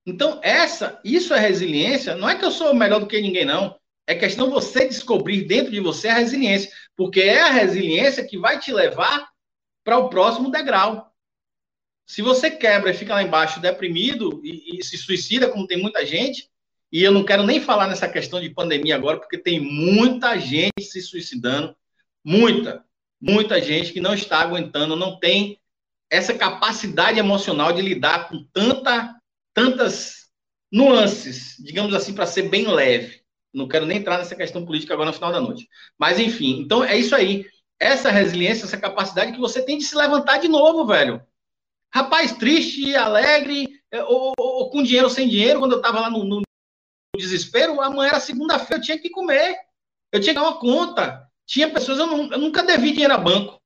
Então, 0.05 0.39
essa, 0.43 0.99
isso 1.03 1.33
é 1.33 1.39
resiliência. 1.39 2.15
Não 2.15 2.29
é 2.29 2.37
que 2.37 2.45
eu 2.45 2.51
sou 2.51 2.73
melhor 2.73 2.99
do 2.99 3.07
que 3.07 3.19
ninguém, 3.19 3.45
não. 3.45 3.79
É 4.07 4.13
questão 4.13 4.51
você 4.51 4.87
descobrir 4.87 5.45
dentro 5.45 5.71
de 5.71 5.79
você 5.79 6.07
a 6.07 6.15
resiliência. 6.15 6.71
Porque 6.95 7.21
é 7.21 7.41
a 7.41 7.51
resiliência 7.51 8.25
que 8.25 8.37
vai 8.37 8.59
te 8.59 8.71
levar 8.71 9.27
para 9.83 9.97
o 9.97 10.09
próximo 10.09 10.51
degrau. 10.51 11.11
Se 12.05 12.21
você 12.21 12.51
quebra 12.51 12.91
e 12.91 12.93
fica 12.93 13.15
lá 13.15 13.23
embaixo 13.23 13.59
deprimido 13.59 14.41
e, 14.43 14.79
e 14.79 14.83
se 14.83 14.97
suicida, 14.97 15.49
como 15.49 15.65
tem 15.65 15.81
muita 15.81 16.05
gente, 16.05 16.49
e 16.91 17.03
eu 17.03 17.11
não 17.11 17.25
quero 17.25 17.43
nem 17.43 17.59
falar 17.59 17.87
nessa 17.87 18.07
questão 18.07 18.39
de 18.39 18.49
pandemia 18.49 18.95
agora, 18.95 19.17
porque 19.17 19.37
tem 19.37 19.59
muita 19.59 20.39
gente 20.39 20.81
se 20.81 21.01
suicidando, 21.01 21.75
muita, 22.23 22.85
muita 23.19 23.59
gente 23.61 23.91
que 23.91 23.99
não 23.99 24.13
está 24.13 24.39
aguentando, 24.39 24.95
não 24.95 25.19
tem 25.19 25.59
essa 26.09 26.33
capacidade 26.33 27.19
emocional 27.19 27.73
de 27.73 27.81
lidar 27.81 28.29
com 28.29 28.43
tanta, 28.53 29.15
tantas 29.55 30.25
nuances, 30.71 31.55
digamos 31.59 31.95
assim, 31.95 32.13
para 32.13 32.27
ser 32.27 32.49
bem 32.49 32.67
leve. 32.67 33.23
Não 33.53 33.67
quero 33.67 33.85
nem 33.85 33.97
entrar 33.97 34.17
nessa 34.17 34.35
questão 34.35 34.65
política 34.65 34.93
agora 34.93 35.07
no 35.07 35.13
final 35.13 35.31
da 35.31 35.39
noite. 35.39 35.67
Mas, 35.97 36.19
enfim, 36.19 36.59
então 36.59 36.83
é 36.83 36.97
isso 36.97 37.15
aí. 37.15 37.47
Essa 37.79 38.11
resiliência, 38.11 38.65
essa 38.65 38.77
capacidade 38.77 39.31
que 39.31 39.39
você 39.39 39.65
tem 39.65 39.77
de 39.77 39.85
se 39.85 39.95
levantar 39.95 40.37
de 40.39 40.49
novo, 40.49 40.85
velho. 40.85 41.25
Rapaz, 41.93 42.33
triste, 42.33 42.93
alegre, 42.93 43.81
é, 43.89 44.03
ou, 44.03 44.33
ou 44.37 44.69
com 44.69 44.83
dinheiro 44.83 45.07
ou 45.07 45.13
sem 45.13 45.29
dinheiro, 45.29 45.59
quando 45.59 45.71
eu 45.71 45.77
estava 45.77 46.01
lá 46.01 46.09
no, 46.09 46.25
no, 46.25 46.41
desespero, 47.17 47.79
amanhã 47.79 48.09
era 48.09 48.19
segunda-feira, 48.19 48.81
eu 48.81 48.85
tinha 48.85 48.99
que 48.99 49.09
comer. 49.09 49.57
Eu 50.11 50.19
tinha 50.19 50.33
que 50.33 50.39
dar 50.39 50.47
uma 50.49 50.59
conta. 50.59 51.25
Tinha 51.45 51.71
pessoas, 51.71 51.99
eu, 51.99 52.07
não, 52.07 52.29
eu 52.33 52.37
nunca 52.37 52.61
devi 52.61 52.91
dinheiro 52.91 53.13
a 53.13 53.17
banco. 53.17 53.61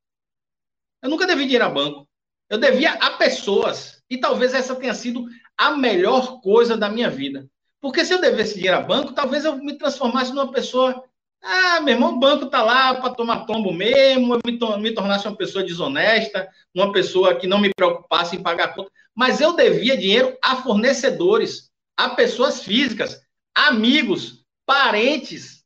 Eu 1.02 1.10
nunca 1.10 1.26
devi 1.26 1.46
dinheiro 1.46 1.66
a 1.66 1.70
banco. 1.70 2.08
Eu 2.48 2.60
devia 2.60 2.94
a 2.94 3.12
pessoas. 3.12 4.04
E 4.10 4.18
talvez 4.18 4.54
essa 4.54 4.76
tenha 4.76 4.94
sido 4.94 5.28
a 5.60 5.72
melhor 5.72 6.40
coisa 6.40 6.78
da 6.78 6.88
minha 6.88 7.10
vida. 7.10 7.46
Porque 7.82 8.06
se 8.06 8.14
eu 8.14 8.22
devesse 8.22 8.56
dinheiro 8.56 8.78
a 8.78 8.82
banco, 8.82 9.12
talvez 9.12 9.44
eu 9.44 9.58
me 9.58 9.78
transformasse 9.78 10.32
numa 10.32 10.50
pessoa. 10.50 11.04
Ah, 11.42 11.82
meu 11.82 11.96
irmão, 11.96 12.16
o 12.16 12.20
banco 12.20 12.46
tá 12.46 12.64
lá 12.64 12.96
para 12.96 13.14
tomar 13.14 13.46
tombo 13.46 13.74
mesmo, 13.74 14.36
eu 14.36 14.42
me, 14.46 14.58
to 14.58 14.78
me 14.80 14.94
tornasse 14.94 15.28
uma 15.28 15.36
pessoa 15.36 15.64
desonesta, 15.64 16.48
uma 16.74 16.94
pessoa 16.94 17.36
que 17.36 17.46
não 17.46 17.60
me 17.60 17.74
preocupasse 17.76 18.38
em 18.38 18.42
pagar 18.42 18.74
conta. 18.74 18.90
Mas 19.14 19.42
eu 19.42 19.54
devia 19.54 19.98
dinheiro 19.98 20.38
a 20.42 20.56
fornecedores, 20.56 21.70
a 21.98 22.10
pessoas 22.10 22.64
físicas 22.64 23.22
amigos, 23.54 24.46
parentes. 24.66 25.66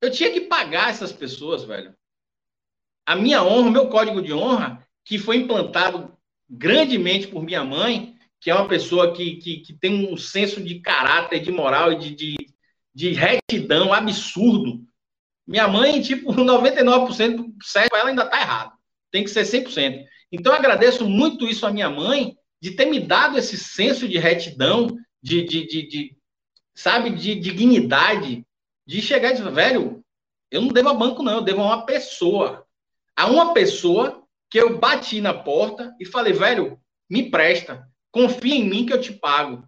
Eu 0.00 0.10
tinha 0.10 0.32
que 0.32 0.40
pagar 0.40 0.90
essas 0.90 1.12
pessoas, 1.12 1.62
velho. 1.62 1.94
A 3.06 3.14
minha 3.14 3.44
honra, 3.44 3.68
o 3.68 3.72
meu 3.72 3.88
código 3.88 4.20
de 4.20 4.32
honra, 4.32 4.84
que 5.04 5.16
foi 5.16 5.36
implantado 5.36 6.12
grandemente 6.50 7.28
por 7.28 7.44
minha 7.44 7.62
mãe, 7.64 8.15
que 8.46 8.50
é 8.52 8.54
uma 8.54 8.68
pessoa 8.68 9.12
que, 9.12 9.38
que, 9.38 9.56
que 9.56 9.72
tem 9.72 10.08
um 10.08 10.16
senso 10.16 10.62
de 10.62 10.78
caráter, 10.78 11.40
de 11.40 11.50
moral 11.50 11.92
e 11.94 11.98
de, 11.98 12.14
de, 12.14 12.36
de 12.94 13.12
retidão 13.12 13.92
absurdo. 13.92 14.84
Minha 15.44 15.66
mãe, 15.66 16.00
tipo, 16.00 16.30
99% 16.32 17.44
certo, 17.60 17.96
ela 17.96 18.08
ainda 18.08 18.24
tá 18.24 18.40
errado. 18.40 18.72
Tem 19.10 19.24
que 19.24 19.30
ser 19.30 19.42
100%. 19.42 20.04
Então, 20.30 20.52
eu 20.52 20.58
agradeço 20.60 21.08
muito 21.08 21.48
isso 21.48 21.66
à 21.66 21.72
minha 21.72 21.90
mãe, 21.90 22.36
de 22.62 22.70
ter 22.70 22.84
me 22.84 23.00
dado 23.00 23.36
esse 23.36 23.58
senso 23.58 24.06
de 24.06 24.16
retidão, 24.16 24.96
de, 25.20 25.42
de, 25.42 25.66
de, 25.66 25.88
de, 25.88 26.16
sabe, 26.72 27.10
de 27.10 27.34
dignidade, 27.34 28.46
de 28.86 29.02
chegar 29.02 29.30
e 29.30 29.38
dizer, 29.38 29.50
velho, 29.50 30.04
eu 30.52 30.62
não 30.62 30.68
devo 30.68 30.90
a 30.90 30.94
banco, 30.94 31.20
não, 31.20 31.38
eu 31.38 31.42
devo 31.42 31.62
a 31.62 31.64
uma 31.64 31.84
pessoa. 31.84 32.64
A 33.16 33.26
uma 33.26 33.52
pessoa 33.52 34.22
que 34.48 34.60
eu 34.60 34.78
bati 34.78 35.20
na 35.20 35.34
porta 35.34 35.92
e 35.98 36.04
falei, 36.04 36.32
velho, 36.32 36.78
me 37.10 37.28
presta, 37.28 37.84
confia 38.16 38.54
em 38.54 38.64
mim 38.64 38.86
que 38.86 38.94
eu 38.94 39.00
te 39.00 39.12
pago. 39.12 39.62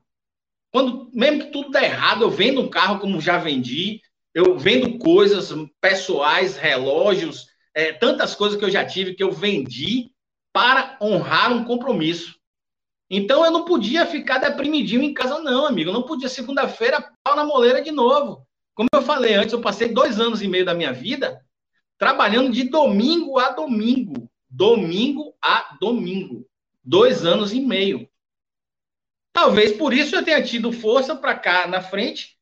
Quando, 0.72 1.10
mesmo 1.12 1.44
que 1.44 1.52
tudo 1.52 1.70
der 1.70 1.84
errado, 1.84 2.22
eu 2.22 2.30
vendo 2.30 2.62
um 2.62 2.70
carro 2.70 2.98
como 2.98 3.20
já 3.20 3.36
vendi, 3.36 4.00
eu 4.32 4.58
vendo 4.58 4.96
coisas 4.96 5.52
pessoais, 5.82 6.56
relógios, 6.56 7.46
é, 7.74 7.92
tantas 7.92 8.34
coisas 8.34 8.58
que 8.58 8.64
eu 8.64 8.70
já 8.70 8.86
tive 8.86 9.12
que 9.14 9.22
eu 9.22 9.30
vendi 9.30 10.10
para 10.50 10.96
honrar 10.98 11.52
um 11.52 11.62
compromisso. 11.62 12.38
Então 13.10 13.44
eu 13.44 13.50
não 13.50 13.66
podia 13.66 14.06
ficar 14.06 14.38
deprimidinho 14.38 15.02
em 15.02 15.12
casa, 15.12 15.38
não, 15.40 15.66
amigo. 15.66 15.90
Eu 15.90 15.94
não 15.94 16.04
podia 16.04 16.28
segunda-feira 16.30 17.12
pau 17.22 17.36
na 17.36 17.44
moleira 17.44 17.82
de 17.82 17.90
novo. 17.90 18.46
Como 18.74 18.88
eu 18.94 19.02
falei 19.02 19.34
antes, 19.34 19.52
eu 19.52 19.60
passei 19.60 19.88
dois 19.88 20.18
anos 20.18 20.40
e 20.40 20.48
meio 20.48 20.64
da 20.64 20.74
minha 20.74 20.92
vida 20.92 21.38
trabalhando 21.98 22.50
de 22.50 22.64
domingo 22.64 23.38
a 23.38 23.50
domingo. 23.50 24.30
Domingo 24.48 25.34
a 25.42 25.76
domingo. 25.78 26.46
Dois 26.82 27.26
anos 27.26 27.52
e 27.52 27.60
meio. 27.60 28.08
Talvez 29.40 29.76
por 29.76 29.92
isso 29.92 30.16
eu 30.16 30.24
tenha 30.24 30.42
tido 30.42 30.72
força 30.72 31.14
para 31.14 31.32
cá 31.32 31.68
na 31.68 31.80
frente 31.80 32.36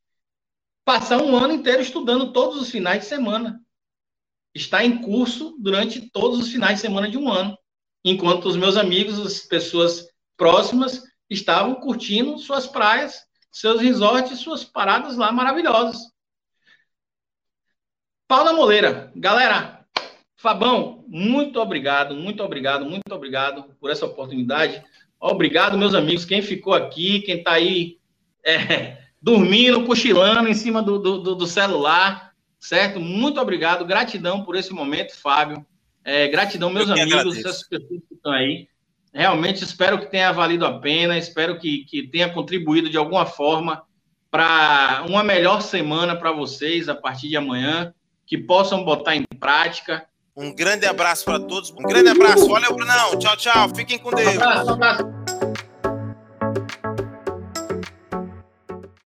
passar 0.82 1.20
um 1.20 1.36
ano 1.36 1.52
inteiro 1.52 1.82
estudando 1.82 2.32
todos 2.32 2.58
os 2.58 2.70
finais 2.70 3.02
de 3.02 3.06
semana. 3.06 3.60
Está 4.54 4.82
em 4.82 5.02
curso 5.02 5.54
durante 5.58 6.08
todos 6.10 6.40
os 6.40 6.48
finais 6.50 6.76
de 6.76 6.80
semana 6.80 7.06
de 7.06 7.18
um 7.18 7.30
ano. 7.30 7.54
Enquanto 8.02 8.46
os 8.46 8.56
meus 8.56 8.78
amigos, 8.78 9.20
as 9.20 9.40
pessoas 9.40 10.08
próximas 10.38 11.02
estavam 11.28 11.74
curtindo 11.74 12.38
suas 12.38 12.66
praias, 12.66 13.20
seus 13.52 13.78
resorts, 13.78 14.38
suas 14.38 14.64
paradas 14.64 15.18
lá 15.18 15.30
maravilhosas. 15.30 15.98
Paula 18.26 18.54
Moleira, 18.54 19.12
galera, 19.14 19.86
Fabão, 20.34 21.04
muito 21.08 21.60
obrigado, 21.60 22.14
muito 22.14 22.42
obrigado, 22.42 22.86
muito 22.86 23.14
obrigado 23.14 23.64
por 23.78 23.90
essa 23.90 24.06
oportunidade. 24.06 24.82
Obrigado, 25.28 25.76
meus 25.76 25.92
amigos, 25.92 26.24
quem 26.24 26.40
ficou 26.40 26.72
aqui, 26.72 27.20
quem 27.20 27.38
está 27.38 27.52
aí 27.54 27.98
é, 28.44 28.98
dormindo, 29.20 29.84
cochilando 29.84 30.48
em 30.48 30.54
cima 30.54 30.80
do, 30.80 31.00
do, 31.00 31.34
do, 31.34 31.46
celular, 31.48 32.32
certo? 32.60 33.00
Muito 33.00 33.40
obrigado, 33.40 33.84
gratidão 33.84 34.44
por 34.44 34.54
esse 34.54 34.72
momento, 34.72 35.18
Fábio. 35.18 35.66
É, 36.04 36.28
gratidão, 36.28 36.70
meus 36.70 36.88
amigos, 36.88 37.38
essas 37.38 37.66
pessoas 37.66 38.02
que 38.08 38.14
estão 38.14 38.32
aí. 38.32 38.68
Realmente 39.12 39.64
espero 39.64 39.98
que 39.98 40.06
tenha 40.06 40.30
valido 40.30 40.64
a 40.64 40.78
pena, 40.78 41.18
espero 41.18 41.58
que, 41.58 41.84
que 41.86 42.06
tenha 42.06 42.28
contribuído 42.28 42.88
de 42.88 42.96
alguma 42.96 43.26
forma 43.26 43.82
para 44.30 45.04
uma 45.08 45.24
melhor 45.24 45.60
semana 45.60 46.14
para 46.14 46.30
vocês 46.30 46.88
a 46.88 46.94
partir 46.94 47.28
de 47.28 47.36
amanhã, 47.36 47.92
que 48.24 48.38
possam 48.38 48.84
botar 48.84 49.16
em 49.16 49.24
prática. 49.40 50.06
Um 50.38 50.52
grande 50.52 50.84
abraço 50.84 51.24
para 51.24 51.40
todos, 51.40 51.70
um 51.70 51.82
grande 51.82 52.10
abraço, 52.10 52.46
valeu, 52.46 52.74
Brunão, 52.74 53.18
tchau, 53.18 53.36
tchau, 53.38 53.74
fiquem 53.74 53.98
com 53.98 54.10
Deus. 54.10 54.36
Um 54.36 54.42
abraço, 54.42 54.70
um 54.70 54.74
abraço. 54.74 55.55